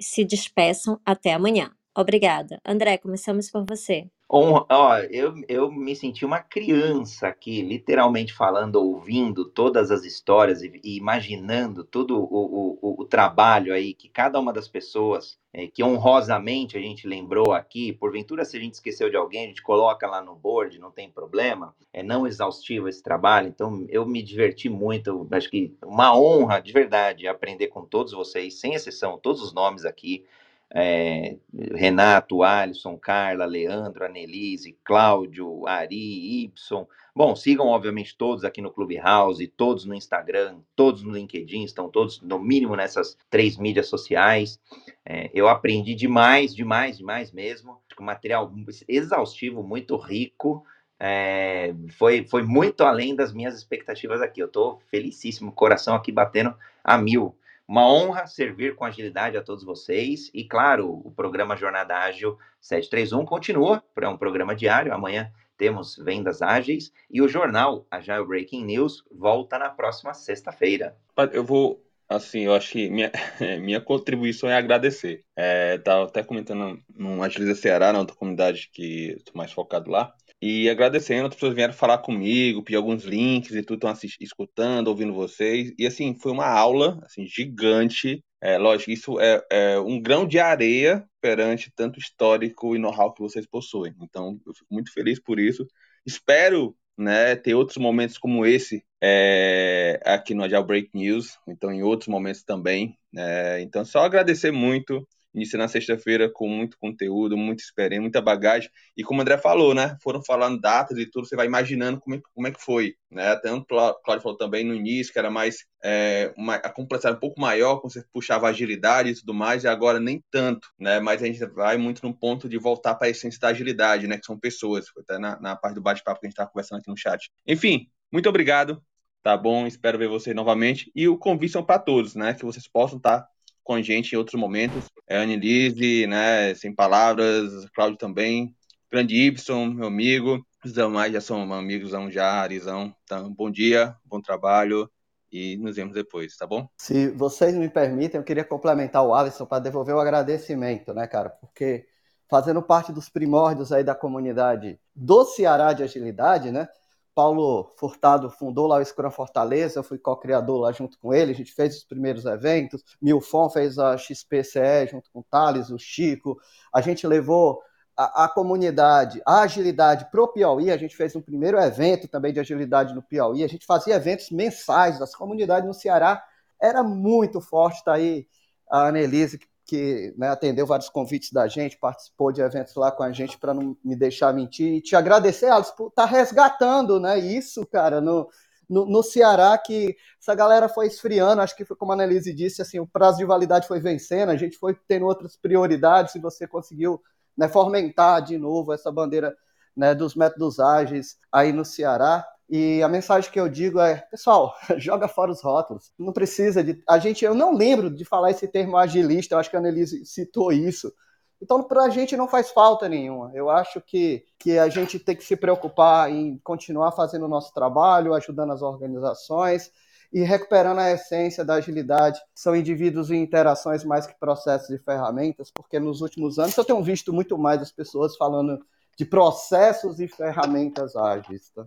se 0.00 0.24
despeçam 0.24 1.00
até 1.04 1.32
amanhã. 1.32 1.70
Obrigada. 1.96 2.60
André, 2.64 2.98
começamos 2.98 3.50
por 3.50 3.64
você. 3.64 4.10
Honra- 4.32 4.66
ó, 4.70 4.98
eu, 5.10 5.34
eu 5.48 5.72
me 5.72 5.94
senti 5.96 6.24
uma 6.24 6.40
criança 6.40 7.26
aqui, 7.28 7.62
literalmente 7.62 8.32
falando, 8.32 8.76
ouvindo 8.76 9.44
todas 9.44 9.90
as 9.90 10.04
histórias 10.04 10.62
e, 10.62 10.72
e 10.84 10.96
imaginando 10.96 11.82
todo 11.84 12.16
o, 12.16 12.24
o, 12.24 13.02
o- 13.02 13.02
trabalho 13.06 13.74
aí 13.74 13.92
que 13.92 14.08
cada 14.08 14.38
uma 14.38 14.52
das 14.52 14.68
pessoas, 14.68 15.36
eh, 15.52 15.66
que 15.66 15.82
honrosamente 15.82 16.78
a 16.78 16.80
gente 16.80 17.08
lembrou 17.08 17.52
aqui, 17.52 17.92
porventura 17.92 18.44
se 18.44 18.56
a 18.56 18.60
gente 18.60 18.74
esqueceu 18.74 19.10
de 19.10 19.16
alguém, 19.16 19.44
a 19.46 19.48
gente 19.48 19.62
coloca 19.62 20.06
lá 20.06 20.22
no 20.22 20.36
board, 20.36 20.78
não 20.78 20.92
tem 20.92 21.10
problema, 21.10 21.74
é 21.92 22.02
não 22.02 22.24
exaustivo 22.26 22.88
esse 22.88 23.02
trabalho, 23.02 23.48
então 23.48 23.84
eu 23.90 24.06
me 24.06 24.22
diverti 24.22 24.68
muito, 24.68 25.26
acho 25.32 25.50
que 25.50 25.76
uma 25.84 26.16
honra 26.16 26.60
de 26.60 26.72
verdade 26.72 27.26
aprender 27.28 27.66
com 27.68 27.84
todos 27.84 28.12
vocês, 28.12 28.60
sem 28.60 28.74
exceção, 28.74 29.18
todos 29.18 29.42
os 29.42 29.52
nomes 29.52 29.84
aqui, 29.84 30.24
é, 30.72 31.36
Renato, 31.74 32.42
Alisson, 32.42 32.96
Carla, 32.96 33.44
Leandro, 33.44 34.04
Anelise, 34.04 34.76
Cláudio, 34.84 35.66
Ari, 35.66 36.44
Y. 36.44 36.86
Bom, 37.14 37.34
sigam 37.34 37.66
obviamente 37.66 38.16
todos 38.16 38.44
aqui 38.44 38.62
no 38.62 38.70
Clubhouse, 38.70 39.46
todos 39.48 39.84
no 39.84 39.94
Instagram, 39.94 40.60
todos 40.76 41.02
no 41.02 41.12
LinkedIn, 41.12 41.64
estão 41.64 41.88
todos 41.90 42.20
no 42.22 42.38
mínimo 42.38 42.76
nessas 42.76 43.18
três 43.28 43.56
mídias 43.56 43.88
sociais. 43.88 44.60
É, 45.04 45.28
eu 45.34 45.48
aprendi 45.48 45.94
demais, 45.94 46.54
demais, 46.54 46.98
demais 46.98 47.32
mesmo. 47.32 47.80
Um 48.00 48.04
material 48.04 48.50
exaustivo, 48.88 49.62
muito 49.62 49.96
rico. 49.96 50.64
É, 50.98 51.74
foi, 51.98 52.24
foi 52.26 52.42
muito 52.42 52.82
além 52.82 53.14
das 53.14 53.32
minhas 53.32 53.56
expectativas 53.56 54.22
aqui. 54.22 54.40
Eu 54.40 54.46
estou 54.46 54.80
felicíssimo, 54.90 55.52
coração 55.52 55.94
aqui 55.94 56.12
batendo 56.12 56.54
a 56.84 56.96
mil. 56.96 57.34
Uma 57.70 57.88
honra 57.88 58.26
servir 58.26 58.74
com 58.74 58.84
agilidade 58.84 59.36
a 59.36 59.42
todos 59.44 59.62
vocês. 59.62 60.28
E, 60.34 60.42
claro, 60.42 60.90
o 61.04 61.12
programa 61.12 61.56
Jornada 61.56 61.96
Ágil 61.96 62.36
731 62.60 63.24
continua, 63.24 63.80
é 63.96 64.08
um 64.08 64.16
programa 64.16 64.56
diário. 64.56 64.92
Amanhã 64.92 65.30
temos 65.56 65.96
vendas 65.96 66.42
ágeis. 66.42 66.92
E 67.08 67.22
o 67.22 67.28
jornal 67.28 67.86
Agile 67.88 68.26
Breaking 68.26 68.64
News 68.64 69.04
volta 69.08 69.56
na 69.56 69.68
próxima 69.68 70.12
sexta-feira. 70.12 70.96
Eu 71.32 71.44
vou 71.44 71.80
assim, 72.08 72.40
eu 72.40 72.54
acho 72.56 72.72
que 72.72 72.90
minha, 72.90 73.12
minha 73.62 73.80
contribuição 73.80 74.50
é 74.50 74.56
agradecer. 74.56 75.22
É, 75.36 75.80
até 75.86 76.24
comentando 76.24 76.76
no 76.92 77.22
Agiliza 77.22 77.54
Ceará, 77.54 77.92
na 77.92 78.00
outra 78.00 78.16
comunidade 78.16 78.68
que 78.72 79.14
estou 79.16 79.34
mais 79.36 79.52
focado 79.52 79.92
lá, 79.92 80.12
e 80.42 80.70
agradecendo, 80.70 81.28
as 81.28 81.34
pessoas 81.34 81.54
vieram 81.54 81.74
falar 81.74 81.98
comigo, 81.98 82.62
pedir 82.62 82.76
alguns 82.76 83.04
links 83.04 83.54
e 83.54 83.62
tudo, 83.62 83.86
estão 83.86 84.10
escutando, 84.20 84.88
ouvindo 84.88 85.12
vocês. 85.12 85.72
E 85.78 85.86
assim, 85.86 86.14
foi 86.14 86.32
uma 86.32 86.46
aula 86.46 86.98
assim, 87.04 87.26
gigante. 87.26 88.24
É, 88.40 88.56
lógico, 88.56 88.90
isso 88.90 89.20
é, 89.20 89.44
é 89.50 89.78
um 89.80 90.00
grão 90.00 90.26
de 90.26 90.38
areia 90.38 91.04
perante 91.20 91.70
tanto 91.76 91.98
histórico 91.98 92.74
e 92.74 92.78
know-how 92.78 93.12
que 93.12 93.20
vocês 93.20 93.46
possuem. 93.46 93.94
Então, 94.00 94.40
eu 94.46 94.54
fico 94.54 94.72
muito 94.72 94.90
feliz 94.92 95.20
por 95.20 95.38
isso. 95.38 95.66
Espero 96.06 96.74
né, 96.96 97.36
ter 97.36 97.54
outros 97.54 97.76
momentos 97.76 98.16
como 98.16 98.46
esse 98.46 98.82
é, 99.02 100.00
aqui 100.04 100.34
no 100.34 100.44
Agile 100.44 100.64
Break 100.64 100.90
News, 100.94 101.38
então 101.46 101.70
em 101.70 101.82
outros 101.82 102.08
momentos 102.08 102.42
também. 102.42 102.96
É, 103.16 103.60
então, 103.60 103.84
só 103.84 104.00
agradecer 104.00 104.50
muito 104.50 105.06
Iniciei 105.32 105.58
na 105.58 105.68
sexta-feira 105.68 106.28
com 106.32 106.48
muito 106.48 106.76
conteúdo, 106.78 107.36
muita 107.36 107.62
experiência, 107.62 108.02
muita 108.02 108.20
bagagem. 108.20 108.68
E 108.96 109.04
como 109.04 109.20
o 109.20 109.22
André 109.22 109.38
falou, 109.38 109.74
né? 109.74 109.96
Foram 110.02 110.22
falando 110.24 110.60
datas 110.60 110.98
e 110.98 111.06
tudo, 111.06 111.26
você 111.26 111.36
vai 111.36 111.46
imaginando 111.46 112.00
como 112.00 112.16
é, 112.16 112.20
como 112.34 112.46
é 112.48 112.50
que 112.50 112.60
foi. 112.60 112.94
Né? 113.10 113.36
Tanto 113.36 113.74
o 113.74 113.94
Claudio 114.02 114.22
falou 114.22 114.36
também 114.36 114.64
no 114.64 114.74
início, 114.74 115.12
que 115.12 115.18
era 115.18 115.30
mais 115.30 115.64
é, 115.84 116.32
uma, 116.36 116.56
a 116.56 116.70
complexidade 116.70 117.16
um 117.16 117.20
pouco 117.20 117.40
maior, 117.40 117.80
quando 117.80 117.92
você 117.92 118.04
puxava 118.12 118.48
agilidade 118.48 119.10
e 119.10 119.14
tudo 119.14 119.32
mais, 119.32 119.64
e 119.64 119.68
agora 119.68 120.00
nem 120.00 120.22
tanto, 120.30 120.68
né? 120.78 121.00
Mas 121.00 121.22
a 121.22 121.26
gente 121.26 121.44
vai 121.46 121.76
muito 121.76 122.06
no 122.06 122.14
ponto 122.14 122.48
de 122.48 122.58
voltar 122.58 122.94
para 122.96 123.06
a 123.06 123.10
essência 123.10 123.38
da 123.40 123.48
agilidade, 123.48 124.06
né? 124.06 124.18
Que 124.18 124.26
são 124.26 124.38
pessoas, 124.38 124.86
até 124.98 125.18
na, 125.18 125.40
na 125.40 125.56
parte 125.56 125.76
do 125.76 125.82
bate-papo 125.82 126.20
que 126.20 126.26
a 126.26 126.28
gente 126.28 126.34
estava 126.34 126.50
conversando 126.50 126.80
aqui 126.80 126.90
no 126.90 126.96
chat. 126.96 127.30
Enfim, 127.46 127.88
muito 128.12 128.28
obrigado, 128.28 128.82
tá 129.22 129.36
bom? 129.36 129.66
Espero 129.66 129.98
ver 129.98 130.08
vocês 130.08 130.34
novamente. 130.34 130.90
E 130.94 131.08
o 131.08 131.16
convite 131.16 131.52
são 131.52 131.64
para 131.64 131.78
todos, 131.78 132.14
né? 132.14 132.34
Que 132.34 132.44
vocês 132.44 132.66
possam 132.68 132.98
estar 132.98 133.20
tá 133.20 133.28
com 133.62 133.74
a 133.74 133.82
gente 133.82 134.12
em 134.12 134.18
outros 134.18 134.40
momentos. 134.40 134.84
É, 135.08 135.18
Annelise, 135.18 136.06
né, 136.06 136.54
Sem 136.54 136.74
Palavras, 136.74 137.66
Cláudio 137.74 137.98
também, 137.98 138.54
Grande 138.90 139.14
Y, 139.14 139.74
meu 139.74 139.86
amigo, 139.86 140.44
os 140.64 140.72
demais 140.72 141.12
já 141.12 141.20
são 141.20 141.52
amigos 141.52 141.92
já, 142.10 142.40
Arizão. 142.40 142.94
Então, 143.04 143.32
bom 143.32 143.50
dia, 143.50 143.94
bom 144.04 144.20
trabalho 144.20 144.90
e 145.32 145.56
nos 145.58 145.76
vemos 145.76 145.94
depois, 145.94 146.36
tá 146.36 146.46
bom? 146.46 146.68
Se 146.78 147.10
vocês 147.10 147.54
me 147.54 147.68
permitem, 147.68 148.18
eu 148.18 148.24
queria 148.24 148.44
complementar 148.44 149.04
o 149.04 149.14
Alisson 149.14 149.46
para 149.46 149.62
devolver 149.62 149.94
o 149.94 150.00
agradecimento, 150.00 150.92
né, 150.92 151.06
cara? 151.06 151.30
Porque 151.30 151.86
fazendo 152.28 152.62
parte 152.62 152.92
dos 152.92 153.08
primórdios 153.08 153.72
aí 153.72 153.84
da 153.84 153.94
comunidade 153.94 154.78
do 154.94 155.24
Ceará 155.24 155.72
de 155.72 155.82
Agilidade, 155.82 156.50
né? 156.50 156.68
Paulo 157.14 157.72
Furtado 157.76 158.30
fundou 158.30 158.66
lá 158.66 158.78
o 158.78 158.84
Scrum 158.84 159.10
Fortaleza, 159.10 159.78
eu 159.78 159.84
fui 159.84 159.98
co-criador 159.98 160.60
lá 160.60 160.72
junto 160.72 160.98
com 160.98 161.12
ele, 161.12 161.32
a 161.32 161.34
gente 161.34 161.52
fez 161.52 161.76
os 161.76 161.84
primeiros 161.84 162.24
eventos, 162.24 162.82
Milfon 163.00 163.50
fez 163.50 163.78
a 163.78 163.96
XPCE 163.96 164.88
junto 164.90 165.10
com 165.10 165.20
o 165.20 165.24
Thales, 165.28 165.70
o 165.70 165.78
Chico, 165.78 166.38
a 166.72 166.80
gente 166.80 167.06
levou 167.06 167.60
a, 167.96 168.24
a 168.24 168.28
comunidade, 168.28 169.20
a 169.26 169.42
agilidade 169.42 170.08
para 170.10 170.22
o 170.22 170.28
Piauí, 170.28 170.70
a 170.70 170.76
gente 170.76 170.96
fez 170.96 171.14
um 171.14 171.20
primeiro 171.20 171.58
evento 171.58 172.08
também 172.08 172.32
de 172.32 172.40
agilidade 172.40 172.94
no 172.94 173.02
Piauí, 173.02 173.44
a 173.44 173.48
gente 173.48 173.66
fazia 173.66 173.96
eventos 173.96 174.30
mensais, 174.30 175.02
as 175.02 175.14
comunidades 175.14 175.66
no 175.66 175.74
Ceará 175.74 176.22
era 176.60 176.82
muito 176.82 177.40
forte, 177.40 177.82
tá 177.82 177.94
aí 177.94 178.26
a 178.70 178.88
Annelise, 178.88 179.38
que 179.38 179.46
que 179.70 180.12
né, 180.18 180.28
atendeu 180.28 180.66
vários 180.66 180.88
convites 180.88 181.30
da 181.30 181.46
gente, 181.46 181.78
participou 181.78 182.32
de 182.32 182.40
eventos 182.40 182.74
lá 182.74 182.90
com 182.90 183.04
a 183.04 183.12
gente 183.12 183.38
para 183.38 183.54
não 183.54 183.76
me 183.84 183.94
deixar 183.94 184.34
mentir. 184.34 184.74
E 184.74 184.80
te 184.80 184.96
agradecer, 184.96 185.46
Alice, 185.46 185.72
por 185.76 185.90
estar 185.90 186.08
tá 186.08 186.08
resgatando 186.08 186.98
né, 186.98 187.16
isso, 187.20 187.64
cara, 187.64 188.00
no, 188.00 188.28
no, 188.68 188.84
no, 188.84 189.00
Ceará, 189.00 189.56
que 189.56 189.96
essa 190.20 190.34
galera 190.34 190.68
foi 190.68 190.88
esfriando. 190.88 191.40
Acho 191.40 191.54
que 191.54 191.64
foi 191.64 191.76
como 191.76 191.92
a 191.92 191.94
Annelise 191.94 192.34
disse, 192.34 192.60
assim, 192.60 192.80
o 192.80 192.86
prazo 192.86 193.18
de 193.18 193.24
validade 193.24 193.68
foi 193.68 193.78
vencendo, 193.78 194.30
a 194.30 194.36
gente 194.36 194.58
foi 194.58 194.76
tendo 194.88 195.06
outras 195.06 195.36
prioridades 195.36 196.16
e 196.16 196.18
você 196.18 196.48
conseguiu 196.48 197.00
né, 197.38 197.48
fomentar 197.48 198.22
de 198.22 198.36
novo 198.36 198.72
essa 198.72 198.90
bandeira 198.90 199.36
né, 199.76 199.94
dos 199.94 200.16
métodos 200.16 200.58
ágeis 200.58 201.16
aí 201.30 201.52
no 201.52 201.64
Ceará. 201.64 202.26
E 202.52 202.82
a 202.82 202.88
mensagem 202.88 203.30
que 203.30 203.38
eu 203.38 203.48
digo 203.48 203.78
é, 203.78 203.98
pessoal, 204.10 204.56
joga 204.76 205.06
fora 205.06 205.30
os 205.30 205.40
rótulos. 205.40 205.92
Não 205.96 206.12
precisa 206.12 206.64
de. 206.64 206.82
A 206.88 206.98
gente, 206.98 207.24
eu 207.24 207.32
não 207.32 207.54
lembro 207.54 207.88
de 207.88 208.04
falar 208.04 208.32
esse 208.32 208.48
termo 208.48 208.76
agilista, 208.76 209.34
eu 209.34 209.38
acho 209.38 209.48
que 209.48 209.54
a 209.54 209.60
Annelise 209.60 210.04
citou 210.04 210.50
isso. 210.50 210.92
Então, 211.40 211.62
para 211.62 211.84
a 211.84 211.88
gente 211.88 212.16
não 212.16 212.26
faz 212.26 212.50
falta 212.50 212.88
nenhuma. 212.88 213.30
Eu 213.32 213.48
acho 213.48 213.80
que, 213.80 214.24
que 214.36 214.58
a 214.58 214.68
gente 214.68 214.98
tem 214.98 215.14
que 215.14 215.24
se 215.24 215.36
preocupar 215.36 216.10
em 216.10 216.38
continuar 216.42 216.90
fazendo 216.92 217.24
o 217.24 217.28
nosso 217.28 217.54
trabalho, 217.54 218.12
ajudando 218.14 218.52
as 218.52 218.62
organizações 218.62 219.70
e 220.12 220.22
recuperando 220.22 220.80
a 220.80 220.90
essência 220.90 221.44
da 221.44 221.54
agilidade. 221.54 222.20
São 222.34 222.54
indivíduos 222.56 223.10
e 223.10 223.16
interações 223.16 223.84
mais 223.84 224.06
que 224.06 224.18
processos 224.18 224.70
e 224.70 224.78
ferramentas, 224.78 225.52
porque 225.54 225.78
nos 225.78 226.00
últimos 226.00 226.38
anos 226.38 226.56
eu 226.56 226.64
tenho 226.64 226.82
visto 226.82 227.12
muito 227.12 227.38
mais 227.38 227.62
as 227.62 227.70
pessoas 227.70 228.16
falando 228.16 228.58
de 228.98 229.04
processos 229.06 230.00
e 230.00 230.08
ferramentas 230.08 230.96
ágeis. 230.96 231.50
Tá? 231.54 231.64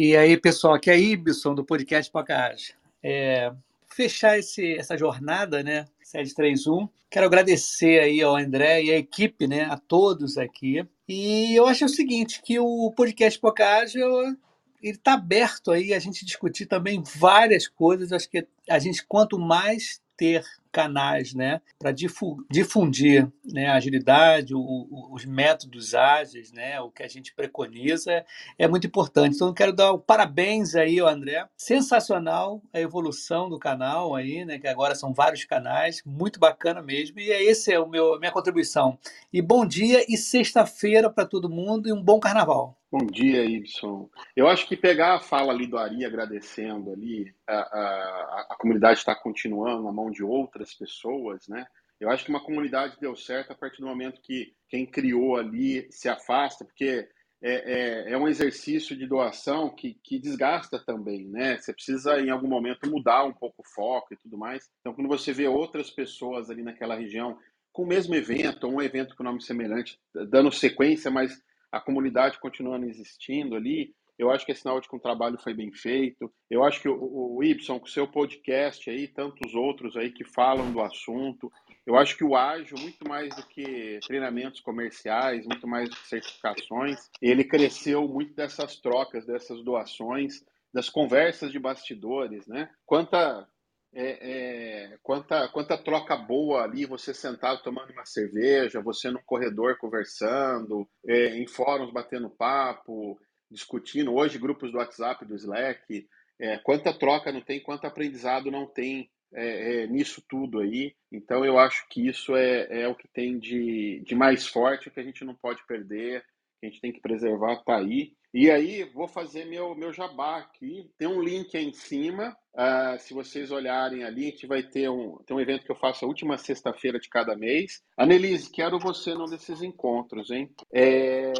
E 0.00 0.16
aí, 0.16 0.36
pessoal, 0.36 0.74
aqui 0.74 0.92
é 0.92 0.96
Ibson 0.96 1.56
do 1.56 1.64
podcast 1.64 2.08
Pocahage. 2.12 2.72
É, 3.02 3.52
fechar 3.88 4.38
esse, 4.38 4.74
essa 4.74 4.96
jornada, 4.96 5.60
né, 5.60 5.86
731. 6.04 6.88
Quero 7.10 7.26
agradecer 7.26 7.98
aí 7.98 8.22
ao 8.22 8.36
André 8.36 8.84
e 8.84 8.92
à 8.92 8.96
equipe, 8.96 9.48
né, 9.48 9.64
a 9.64 9.76
todos 9.76 10.38
aqui. 10.38 10.86
E 11.08 11.52
eu 11.52 11.66
acho 11.66 11.84
o 11.84 11.88
seguinte, 11.88 12.40
que 12.44 12.60
o 12.60 12.92
podcast 12.92 13.40
Pocahage, 13.40 13.98
ele 14.00 14.38
está 14.80 15.14
aberto 15.14 15.72
aí 15.72 15.92
a 15.92 15.98
gente 15.98 16.24
discutir 16.24 16.66
também 16.66 17.02
várias 17.16 17.66
coisas. 17.66 18.12
Acho 18.12 18.30
que 18.30 18.46
a 18.70 18.78
gente, 18.78 19.04
quanto 19.04 19.36
mais 19.36 20.00
ter 20.16 20.44
canais 20.72 21.34
né, 21.34 21.60
para 21.78 21.92
difundir 21.92 23.30
né, 23.44 23.68
a 23.68 23.74
agilidade, 23.74 24.54
o, 24.54 24.60
o, 24.60 25.14
os 25.14 25.24
métodos 25.24 25.94
ágeis, 25.94 26.52
né, 26.52 26.80
o 26.80 26.90
que 26.90 27.02
a 27.02 27.08
gente 27.08 27.34
preconiza, 27.34 28.24
é 28.58 28.68
muito 28.68 28.86
importante. 28.86 29.36
Então, 29.36 29.52
quero 29.52 29.72
dar 29.72 29.96
parabéns 29.98 30.74
aí 30.74 30.98
ao 31.00 31.08
André. 31.08 31.46
Sensacional 31.56 32.62
a 32.72 32.80
evolução 32.80 33.48
do 33.48 33.58
canal 33.58 34.14
aí, 34.14 34.44
né, 34.44 34.58
que 34.58 34.68
agora 34.68 34.94
são 34.94 35.12
vários 35.12 35.44
canais, 35.44 36.02
muito 36.04 36.38
bacana 36.40 36.82
mesmo. 36.82 37.20
E 37.20 37.30
é 37.30 37.42
esse 37.42 37.72
é 37.72 37.78
o 37.78 37.88
meu 37.88 38.18
minha 38.18 38.32
contribuição. 38.32 38.98
E 39.32 39.42
bom 39.42 39.66
dia 39.66 40.04
e 40.08 40.16
sexta-feira 40.16 41.10
para 41.10 41.26
todo 41.26 41.48
mundo 41.50 41.88
e 41.88 41.92
um 41.92 42.02
bom 42.02 42.18
carnaval. 42.18 42.78
Bom 42.90 43.04
dia, 43.04 43.44
Ibson. 43.44 44.08
Eu 44.34 44.48
acho 44.48 44.66
que 44.66 44.74
pegar 44.74 45.16
a 45.16 45.20
fala 45.20 45.52
ali 45.52 45.66
do 45.66 45.76
Ari 45.76 46.06
agradecendo 46.06 46.90
ali, 46.90 47.34
a, 47.46 47.54
a, 47.54 48.46
a 48.48 48.56
comunidade 48.58 48.98
está 48.98 49.14
continuando 49.14 49.82
na 49.82 49.92
mão 49.92 50.10
de 50.10 50.24
outras 50.24 50.57
pessoas, 50.74 51.46
né? 51.48 51.66
Eu 52.00 52.10
acho 52.10 52.24
que 52.24 52.30
uma 52.30 52.44
comunidade 52.44 52.96
deu 53.00 53.16
certo 53.16 53.52
a 53.52 53.56
partir 53.56 53.80
do 53.80 53.86
momento 53.88 54.20
que 54.22 54.54
quem 54.68 54.86
criou 54.86 55.36
ali 55.36 55.86
se 55.90 56.08
afasta, 56.08 56.64
porque 56.64 57.08
é, 57.42 58.08
é, 58.08 58.12
é 58.12 58.18
um 58.18 58.28
exercício 58.28 58.96
de 58.96 59.06
doação 59.06 59.74
que, 59.74 59.94
que 60.02 60.18
desgasta 60.18 60.78
também, 60.78 61.26
né? 61.26 61.58
Você 61.58 61.72
precisa, 61.72 62.20
em 62.20 62.30
algum 62.30 62.48
momento, 62.48 62.90
mudar 62.90 63.24
um 63.24 63.32
pouco 63.32 63.62
o 63.62 63.68
foco 63.74 64.14
e 64.14 64.16
tudo 64.16 64.36
mais. 64.36 64.68
Então, 64.80 64.94
quando 64.94 65.08
você 65.08 65.32
vê 65.32 65.46
outras 65.46 65.90
pessoas 65.90 66.50
ali 66.50 66.62
naquela 66.62 66.96
região 66.96 67.38
com 67.72 67.82
o 67.82 67.86
mesmo 67.86 68.14
evento, 68.14 68.64
ou 68.64 68.74
um 68.74 68.82
evento 68.82 69.14
com 69.16 69.22
nome 69.22 69.40
semelhante, 69.40 69.98
dando 70.28 70.50
sequência, 70.50 71.10
mas 71.10 71.40
a 71.70 71.80
comunidade 71.80 72.40
continuando 72.40 72.86
existindo 72.86 73.54
ali, 73.54 73.94
eu 74.18 74.30
acho 74.30 74.44
que 74.44 74.52
é 74.52 74.54
sinal 74.54 74.80
de 74.80 74.88
que 74.88 74.96
o 74.96 75.00
trabalho 75.00 75.38
foi 75.38 75.54
bem 75.54 75.72
feito. 75.72 76.32
Eu 76.50 76.64
acho 76.64 76.80
que 76.80 76.88
o, 76.88 77.36
o 77.36 77.44
Y, 77.44 77.78
com 77.78 77.86
o 77.86 77.88
seu 77.88 78.06
podcast 78.06 78.90
aí, 78.90 79.06
tantos 79.06 79.54
outros 79.54 79.96
aí 79.96 80.10
que 80.10 80.24
falam 80.24 80.72
do 80.72 80.80
assunto, 80.80 81.52
eu 81.86 81.96
acho 81.96 82.16
que 82.16 82.24
o 82.24 82.36
ágil, 82.36 82.76
muito 82.78 83.08
mais 83.08 83.34
do 83.34 83.46
que 83.46 83.98
treinamentos 84.06 84.60
comerciais, 84.60 85.46
muito 85.46 85.66
mais 85.66 85.88
do 85.88 85.96
que 85.96 86.08
certificações, 86.08 86.98
ele 87.22 87.44
cresceu 87.44 88.06
muito 88.08 88.34
dessas 88.34 88.76
trocas, 88.80 89.24
dessas 89.24 89.62
doações, 89.62 90.44
das 90.74 90.88
conversas 90.88 91.50
de 91.52 91.58
bastidores, 91.58 92.46
né? 92.46 92.68
Quanta 92.84 93.48
é, 93.94 94.92
é, 94.92 94.98
quanta, 95.02 95.48
quanta 95.48 95.78
troca 95.78 96.14
boa 96.14 96.62
ali, 96.62 96.84
você 96.84 97.14
sentado 97.14 97.62
tomando 97.62 97.90
uma 97.90 98.04
cerveja, 98.04 98.82
você 98.82 99.10
no 99.10 99.22
corredor 99.24 99.78
conversando, 99.78 100.86
é, 101.06 101.38
em 101.38 101.46
fóruns 101.46 101.90
batendo 101.90 102.28
papo, 102.28 103.18
discutindo. 103.50 104.14
Hoje, 104.14 104.38
grupos 104.38 104.70
do 104.70 104.78
WhatsApp, 104.78 105.24
do 105.24 105.34
Slack, 105.34 106.08
é, 106.40 106.58
quanta 106.58 106.92
troca 106.92 107.32
não 107.32 107.40
tem, 107.40 107.60
quanto 107.60 107.86
aprendizado 107.86 108.50
não 108.50 108.66
tem 108.66 109.10
é, 109.32 109.82
é, 109.82 109.86
nisso 109.86 110.22
tudo 110.28 110.60
aí. 110.60 110.94
Então, 111.12 111.44
eu 111.44 111.58
acho 111.58 111.86
que 111.88 112.06
isso 112.06 112.36
é, 112.36 112.82
é 112.82 112.88
o 112.88 112.94
que 112.94 113.08
tem 113.08 113.38
de, 113.38 114.02
de 114.04 114.14
mais 114.14 114.46
forte, 114.46 114.90
que 114.90 115.00
a 115.00 115.04
gente 115.04 115.24
não 115.24 115.34
pode 115.34 115.66
perder, 115.66 116.24
que 116.60 116.66
a 116.66 116.70
gente 116.70 116.80
tem 116.80 116.92
que 116.92 117.00
preservar, 117.00 117.62
tá 117.64 117.76
aí. 117.76 118.12
E 118.32 118.50
aí, 118.50 118.84
vou 118.84 119.08
fazer 119.08 119.46
meu, 119.46 119.74
meu 119.74 119.92
jabá 119.92 120.38
aqui. 120.38 120.90
Tem 120.98 121.08
um 121.08 121.22
link 121.22 121.56
aí 121.56 121.64
em 121.64 121.72
cima. 121.72 122.36
Uh, 122.54 122.98
se 122.98 123.14
vocês 123.14 123.50
olharem 123.50 124.04
ali, 124.04 124.26
a 124.26 124.30
gente 124.30 124.46
vai 124.46 124.62
ter 124.62 124.90
um, 124.90 125.16
tem 125.26 125.34
um 125.34 125.40
evento 125.40 125.64
que 125.64 125.72
eu 125.72 125.76
faço 125.76 126.04
a 126.04 126.08
última 126.08 126.36
sexta-feira 126.36 126.98
de 126.98 127.08
cada 127.08 127.34
mês. 127.34 127.82
Anelise, 127.96 128.50
quero 128.50 128.78
você 128.78 129.14
num 129.14 129.24
desses 129.24 129.62
encontros, 129.62 130.30
hein? 130.30 130.50
É, 130.72 131.32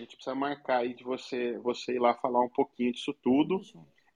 gente 0.00 0.16
precisa 0.16 0.34
marcar 0.34 0.78
aí 0.78 0.94
de 0.94 1.04
você, 1.04 1.58
você 1.58 1.94
ir 1.94 2.00
lá 2.00 2.14
falar 2.14 2.40
um 2.42 2.48
pouquinho 2.48 2.92
disso 2.92 3.14
tudo. 3.22 3.60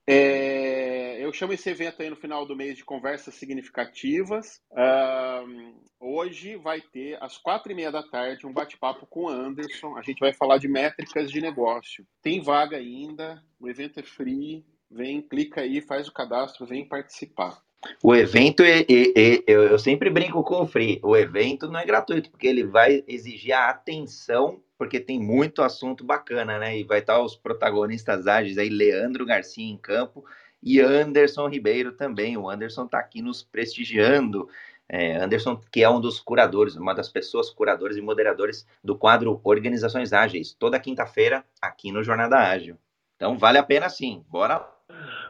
É, 0.07 1.25
eu, 1.25 1.33
chamo 1.33 1.55
esse 1.55 1.71
evento 1.71 2.03
aí 2.03 2.11
no 2.11 2.17
final 2.17 2.45
do 2.45 2.55
mês 2.55 2.77
de 2.77 2.85
conversas 2.85 3.35
significativas. 3.35 4.61
Uh, 4.71 5.75
hoje 5.99 6.57
vai 6.57 6.81
ter, 6.81 7.17
às 7.23 7.39
quatro 7.39 7.73
e 7.73 7.75
meia 7.75 7.91
da 7.91 8.03
tarde, 8.03 8.47
um 8.47 8.53
bate-papo 8.53 9.07
com 9.07 9.25
o 9.25 9.29
Anderson. 9.29 9.97
A 9.97 10.03
gente 10.03 10.21
vai 10.21 10.35
falar 10.35 10.59
de 10.59 10.69
métricas 10.69 11.31
de 11.31 11.41
negócio. 11.41 12.07
Tem 12.21 12.43
vaga 12.43 12.77
ainda, 12.77 13.43
o 13.59 13.69
evento 13.69 13.99
é 14.01 14.03
free. 14.03 14.67
Vem, 14.91 15.23
clica 15.23 15.63
aí, 15.63 15.81
faz 15.81 16.07
o 16.07 16.13
cadastro, 16.13 16.67
vem 16.67 16.87
participar. 16.87 17.61
O 18.03 18.15
evento, 18.15 18.63
é, 18.63 18.81
é, 18.81 19.15
é, 19.17 19.43
eu 19.47 19.79
sempre 19.79 20.11
brinco 20.11 20.43
com 20.43 20.63
o 20.63 20.67
Free, 20.67 21.01
o 21.03 21.17
evento 21.17 21.69
não 21.69 21.81
é 21.81 21.85
gratuito, 21.85 22.31
porque 22.31 22.47
ele 22.47 22.65
vai 22.65 23.03
exigir 23.07 23.53
a 23.53 23.69
atenção, 23.69 24.61
porque 24.77 25.01
tem 25.01 25.19
muito 25.19 25.63
assunto 25.63 26.05
bacana, 26.05 26.59
né? 26.59 26.79
E 26.79 26.85
vai 26.85 27.01
estar 27.01 27.21
os 27.21 27.37
protagonistas 27.37 28.27
ágeis 28.27 28.59
aí, 28.59 28.69
Leandro 28.69 29.25
Garcia 29.25 29.65
em 29.65 29.77
campo 29.77 30.25
e 30.63 30.81
Anderson 30.81 31.49
Ribeiro 31.49 31.93
também. 31.93 32.37
O 32.37 32.49
Anderson 32.49 32.85
está 32.85 32.99
aqui 32.99 33.21
nos 33.21 33.43
prestigiando. 33.43 34.49
É, 34.89 35.17
Anderson, 35.17 35.59
que 35.73 35.83
é 35.83 35.89
um 35.89 36.01
dos 36.01 36.21
curadores, 36.21 36.77
uma 36.77 36.95
das 36.95 37.09
pessoas 37.09 37.49
curadoras 37.51 37.97
e 37.97 38.03
moderadores 38.03 38.67
do 38.83 38.97
quadro 38.97 39.41
Organizações 39.43 40.13
Ágeis, 40.13 40.53
toda 40.53 40.79
quinta-feira 40.81 41.45
aqui 41.61 41.91
no 41.91 42.03
Jornada 42.03 42.37
Ágil. 42.37 42.77
Então 43.17 43.39
vale 43.39 43.59
a 43.59 43.63
pena 43.63 43.89
sim, 43.89 44.25
bora 44.29 44.74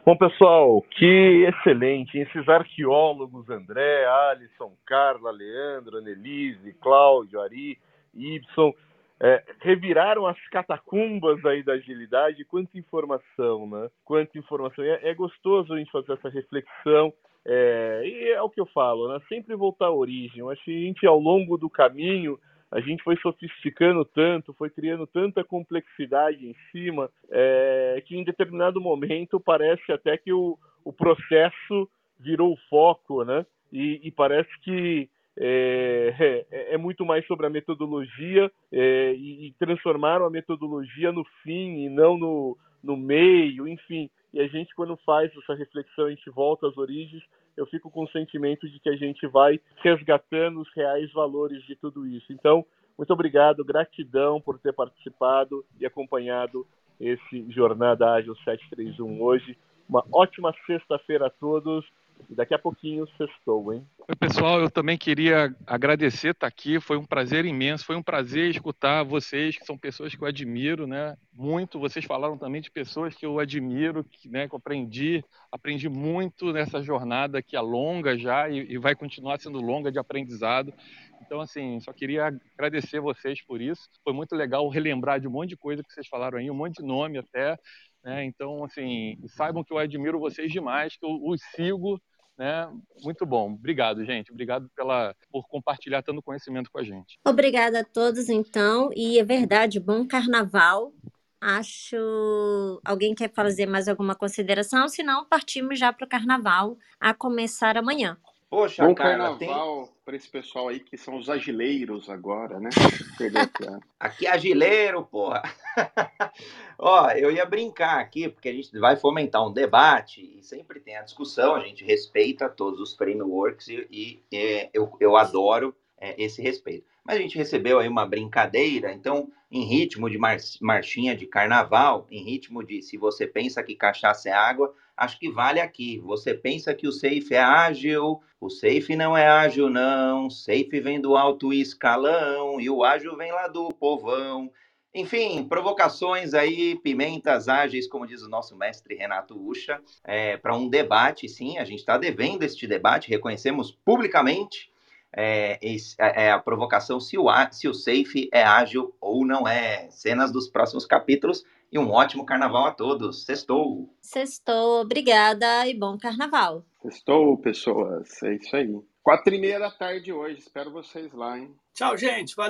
Bom, 0.05 0.15
pessoal, 0.15 0.81
que 0.91 1.47
excelente. 1.47 2.17
Esses 2.17 2.47
arqueólogos, 2.47 3.49
André, 3.49 4.05
Alisson, 4.05 4.73
Carla, 4.85 5.31
Leandro, 5.31 5.97
Annelise, 5.97 6.73
Cláudio, 6.73 7.41
Ari, 7.41 7.77
Ibson, 8.13 8.71
é, 9.19 9.43
reviraram 9.61 10.27
as 10.27 10.37
catacumbas 10.49 11.43
aí 11.45 11.63
da 11.63 11.73
agilidade. 11.73 12.45
Quanta 12.45 12.77
informação, 12.77 13.67
né? 13.67 13.89
Quanta 14.03 14.37
informação. 14.37 14.83
É, 14.83 15.09
é 15.09 15.13
gostoso 15.13 15.73
a 15.73 15.77
gente 15.77 15.91
fazer 15.91 16.13
essa 16.13 16.29
reflexão. 16.29 17.11
É, 17.43 18.01
e 18.03 18.31
é 18.31 18.41
o 18.41 18.49
que 18.49 18.59
eu 18.59 18.65
falo, 18.67 19.07
né? 19.07 19.19
Sempre 19.27 19.55
voltar 19.55 19.87
à 19.87 19.91
origem. 19.91 20.39
Eu 20.39 20.49
acho 20.49 20.63
que 20.63 20.71
a 20.71 20.87
gente, 20.87 21.07
ao 21.07 21.19
longo 21.19 21.57
do 21.57 21.69
caminho, 21.69 22.39
a 22.75 22.81
gente 22.81 23.01
foi 23.03 23.15
sofisticando 23.21 24.03
tanto, 24.03 24.53
foi 24.53 24.69
criando 24.69 25.07
tanta 25.07 25.45
complexidade 25.45 26.45
em 26.45 26.53
cima, 26.73 27.09
é, 27.31 28.03
que 28.05 28.17
em 28.17 28.23
determinado 28.25 28.81
momento 28.81 29.39
parece 29.39 29.93
até 29.93 30.17
que 30.17 30.33
o, 30.33 30.59
o 30.83 30.91
processo 30.91 31.89
virou 32.19 32.51
o 32.51 32.59
foco, 32.69 33.23
né? 33.23 33.45
E, 33.71 34.01
e 34.03 34.11
parece 34.11 34.49
que 34.59 35.09
é, 35.37 36.45
é, 36.51 36.73
é, 36.73 36.77
muito 36.77 37.05
mais 37.05 37.25
sobre 37.27 37.45
a 37.45 37.49
metodologia 37.49 38.51
é, 38.69 39.13
e, 39.13 39.47
e, 39.47 39.53
transformaram 39.57 40.25
a 40.25 40.29
metodologia 40.29 41.13
no 41.13 41.23
fim 41.43 41.85
e 41.85 41.89
não 41.89 42.17
no, 42.17 42.57
no 42.83 42.97
meio, 42.97 43.69
enfim. 43.69 44.09
E 44.33 44.41
a 44.41 44.47
gente, 44.47 44.75
quando 44.75 44.97
faz 45.05 45.31
essa 45.37 45.55
reflexão, 45.55 46.07
a 46.07 46.09
gente 46.09 46.29
volta 46.29 46.67
às 46.67 46.75
origens, 46.75 47.23
eu 47.57 47.65
fico 47.65 47.89
com 47.89 48.03
o 48.03 48.09
sentimento 48.09 48.69
de 48.69 48.79
que 48.79 48.89
a 48.89 48.95
gente 48.95 49.25
vai 49.27 49.59
resgatando 49.77 50.61
os 50.61 50.73
reais 50.75 51.11
valores 51.11 51.63
de 51.63 51.75
tudo 51.75 52.05
isso. 52.05 52.31
Então, 52.31 52.65
muito 52.97 53.11
obrigado, 53.11 53.63
gratidão 53.63 54.39
por 54.39 54.57
ter 54.59 54.73
participado 54.73 55.65
e 55.79 55.85
acompanhado 55.85 56.65
esse 56.99 57.51
Jornada 57.51 58.11
Ágil 58.13 58.35
731 58.37 59.21
hoje. 59.21 59.57
Uma 59.87 60.03
ótima 60.11 60.53
sexta-feira 60.65 61.27
a 61.27 61.29
todos. 61.29 61.85
Daqui 62.29 62.53
a 62.53 62.59
pouquinho 62.59 63.07
sextou, 63.17 63.73
hein? 63.73 63.85
Oi, 64.07 64.15
pessoal, 64.15 64.59
eu 64.59 64.69
também 64.69 64.97
queria 64.97 65.55
agradecer 65.65 66.29
estar 66.29 66.47
aqui. 66.47 66.79
Foi 66.79 66.97
um 66.97 67.05
prazer 67.05 67.45
imenso, 67.45 67.85
foi 67.85 67.95
um 67.95 68.03
prazer 68.03 68.49
escutar 68.49 69.03
vocês, 69.03 69.57
que 69.57 69.65
são 69.65 69.77
pessoas 69.77 70.13
que 70.13 70.21
eu 70.21 70.27
admiro, 70.27 70.85
né? 70.87 71.15
Muito. 71.33 71.79
Vocês 71.79 72.03
falaram 72.05 72.37
também 72.37 72.61
de 72.61 72.71
pessoas 72.71 73.15
que 73.15 73.25
eu 73.25 73.39
admiro, 73.39 74.03
que, 74.03 74.29
né, 74.29 74.47
que 74.47 74.53
eu 74.53 74.57
aprendi, 74.57 75.23
aprendi 75.51 75.87
muito 75.87 76.51
nessa 76.51 76.81
jornada 76.81 77.41
que 77.41 77.55
é 77.55 77.61
longa 77.61 78.17
já 78.17 78.49
e, 78.49 78.73
e 78.73 78.77
vai 78.77 78.95
continuar 78.95 79.39
sendo 79.39 79.59
longa 79.59 79.91
de 79.91 79.99
aprendizado. 79.99 80.73
Então, 81.21 81.41
assim, 81.41 81.79
só 81.79 81.91
queria 81.91 82.27
agradecer 82.55 82.99
vocês 82.99 83.41
por 83.41 83.61
isso. 83.61 83.89
Foi 84.03 84.13
muito 84.13 84.35
legal 84.35 84.67
relembrar 84.69 85.19
de 85.19 85.27
um 85.27 85.31
monte 85.31 85.49
de 85.49 85.57
coisa 85.57 85.83
que 85.83 85.91
vocês 85.91 86.07
falaram 86.07 86.37
aí, 86.37 86.49
um 86.51 86.55
monte 86.55 86.81
de 86.81 86.83
nome 86.83 87.17
até. 87.17 87.57
Né? 88.05 88.23
Então, 88.25 88.63
assim, 88.63 89.17
saibam 89.29 89.63
que 89.63 89.73
eu 89.73 89.79
admiro 89.79 90.19
vocês 90.19 90.51
demais, 90.51 90.95
que 90.95 91.03
eu 91.03 91.19
os 91.23 91.41
sigo. 91.55 91.99
Né? 92.37 92.69
Muito 93.01 93.25
bom. 93.25 93.53
Obrigado, 93.53 94.05
gente. 94.05 94.31
Obrigado 94.31 94.69
pela, 94.75 95.15
por 95.31 95.47
compartilhar 95.47 96.03
tanto 96.03 96.21
conhecimento 96.21 96.69
com 96.69 96.77
a 96.77 96.83
gente. 96.83 97.17
Obrigada 97.25 97.79
a 97.79 97.83
todos, 97.83 98.29
então. 98.29 98.91
E 98.95 99.17
é 99.17 99.23
verdade, 99.23 99.79
bom 99.79 100.05
carnaval. 100.05 100.93
Acho. 101.41 102.79
Alguém 102.85 103.15
quer 103.15 103.33
fazer 103.33 103.65
mais 103.65 103.87
alguma 103.87 104.15
consideração? 104.15 104.87
Se 104.87 105.01
não, 105.01 105.25
partimos 105.25 105.79
já 105.79 105.91
para 105.91 106.05
o 106.05 106.09
carnaval, 106.09 106.77
a 106.99 107.13
começar 107.13 107.75
amanhã. 107.75 108.17
Poxa, 108.55 108.87
Bom 108.87 108.95
Carla, 108.95 109.37
carnaval 109.37 109.83
tem... 109.83 109.93
para 110.05 110.15
esse 110.15 110.29
pessoal 110.29 110.69
aí 110.69 110.79
que 110.79 110.95
são 110.95 111.17
os 111.17 111.29
agileiros 111.29 112.09
agora, 112.09 112.57
né? 112.57 112.69
aqui 113.99 114.25
é 114.25 114.31
agileiro, 114.31 115.03
porra. 115.03 115.43
Ó, 116.79 117.11
eu 117.11 117.33
ia 117.33 117.45
brincar 117.45 117.99
aqui, 117.99 118.29
porque 118.29 118.47
a 118.47 118.53
gente 118.53 118.71
vai 118.79 118.95
fomentar 118.95 119.45
um 119.45 119.51
debate 119.51 120.21
e 120.39 120.41
sempre 120.41 120.79
tem 120.79 120.95
a 120.95 121.01
discussão, 121.01 121.53
a 121.53 121.65
gente 121.65 121.83
respeita 121.83 122.47
todos 122.47 122.79
os 122.79 122.95
frameworks 122.95 123.67
e, 123.67 123.85
e, 123.91 124.23
e 124.31 124.69
eu, 124.73 124.89
eu 125.01 125.17
adoro 125.17 125.75
é, 125.97 126.15
esse 126.23 126.41
respeito. 126.41 126.87
Mas 127.03 127.17
a 127.17 127.21
gente 127.21 127.37
recebeu 127.37 127.79
aí 127.79 127.89
uma 127.89 128.05
brincadeira, 128.05 128.93
então, 128.93 129.29
em 129.51 129.65
ritmo 129.65 130.09
de 130.09 130.17
mar 130.17 130.37
marchinha 130.61 131.13
de 131.13 131.27
carnaval, 131.27 132.07
em 132.09 132.23
ritmo 132.23 132.63
de 132.63 132.81
se 132.81 132.95
você 132.95 133.27
pensa 133.27 133.61
que 133.61 133.75
cachaça 133.75 134.29
é 134.29 134.31
água, 134.31 134.73
acho 134.95 135.19
que 135.19 135.29
vale 135.29 135.59
aqui. 135.59 135.99
Você 135.99 136.33
pensa 136.33 136.73
que 136.73 136.87
o 136.87 136.91
safe 136.91 137.33
é 137.33 137.39
ágil, 137.39 138.21
o 138.39 138.49
safe 138.49 138.95
não 138.95 139.17
é 139.17 139.27
ágil, 139.27 139.69
não. 139.69 140.29
Safe 140.29 140.79
vem 140.79 140.99
do 140.99 141.15
alto 141.15 141.53
escalão 141.53 142.59
e 142.59 142.69
o 142.69 142.83
ágil 142.83 143.15
vem 143.15 143.31
lá 143.31 143.47
do 143.47 143.69
povão. 143.69 144.51
Enfim, 144.93 145.43
provocações 145.43 146.33
aí, 146.33 146.77
pimentas 146.77 147.49
ágeis, 147.49 147.85
como 147.85 148.07
diz 148.07 148.21
o 148.21 148.29
nosso 148.29 148.55
mestre 148.55 148.95
Renato 148.95 149.37
Ucha, 149.37 149.81
é, 150.05 150.37
para 150.37 150.55
um 150.55 150.69
debate, 150.69 151.27
sim, 151.27 151.57
a 151.57 151.65
gente 151.65 151.79
está 151.79 151.97
devendo 151.97 152.43
este 152.43 152.65
debate, 152.65 153.09
reconhecemos 153.09 153.71
publicamente 153.71 154.71
é, 155.11 155.59
é, 155.97 156.31
a 156.31 156.39
provocação 156.39 156.99
se 156.99 157.17
o, 157.17 157.27
se 157.51 157.67
o 157.67 157.73
safe 157.73 158.29
é 158.31 158.43
ágil 158.43 158.95
ou 159.01 159.25
não 159.25 159.47
é. 159.47 159.89
Cenas 159.89 160.31
dos 160.31 160.47
próximos 160.47 160.85
capítulos 160.85 161.43
e 161.71 161.79
um 161.79 161.91
ótimo 161.91 162.25
carnaval 162.25 162.65
a 162.65 162.71
todos. 162.71 163.25
Sextou! 163.25 163.93
Sextou, 164.01 164.81
obrigada 164.81 165.67
e 165.67 165.73
bom 165.73 165.97
carnaval. 165.97 166.63
Sextou, 166.81 167.37
pessoas. 167.37 168.21
É 168.23 168.35
isso 168.35 168.55
aí. 168.55 168.67
Quatro 169.03 169.33
e 169.33 169.39
meia 169.39 169.59
da 169.59 169.69
tarde 169.71 170.11
hoje. 170.11 170.39
Espero 170.39 170.71
vocês 170.71 171.13
lá, 171.13 171.37
hein? 171.37 171.55
Tchau, 171.73 171.95
gente. 171.97 172.35
Valeu. 172.35 172.43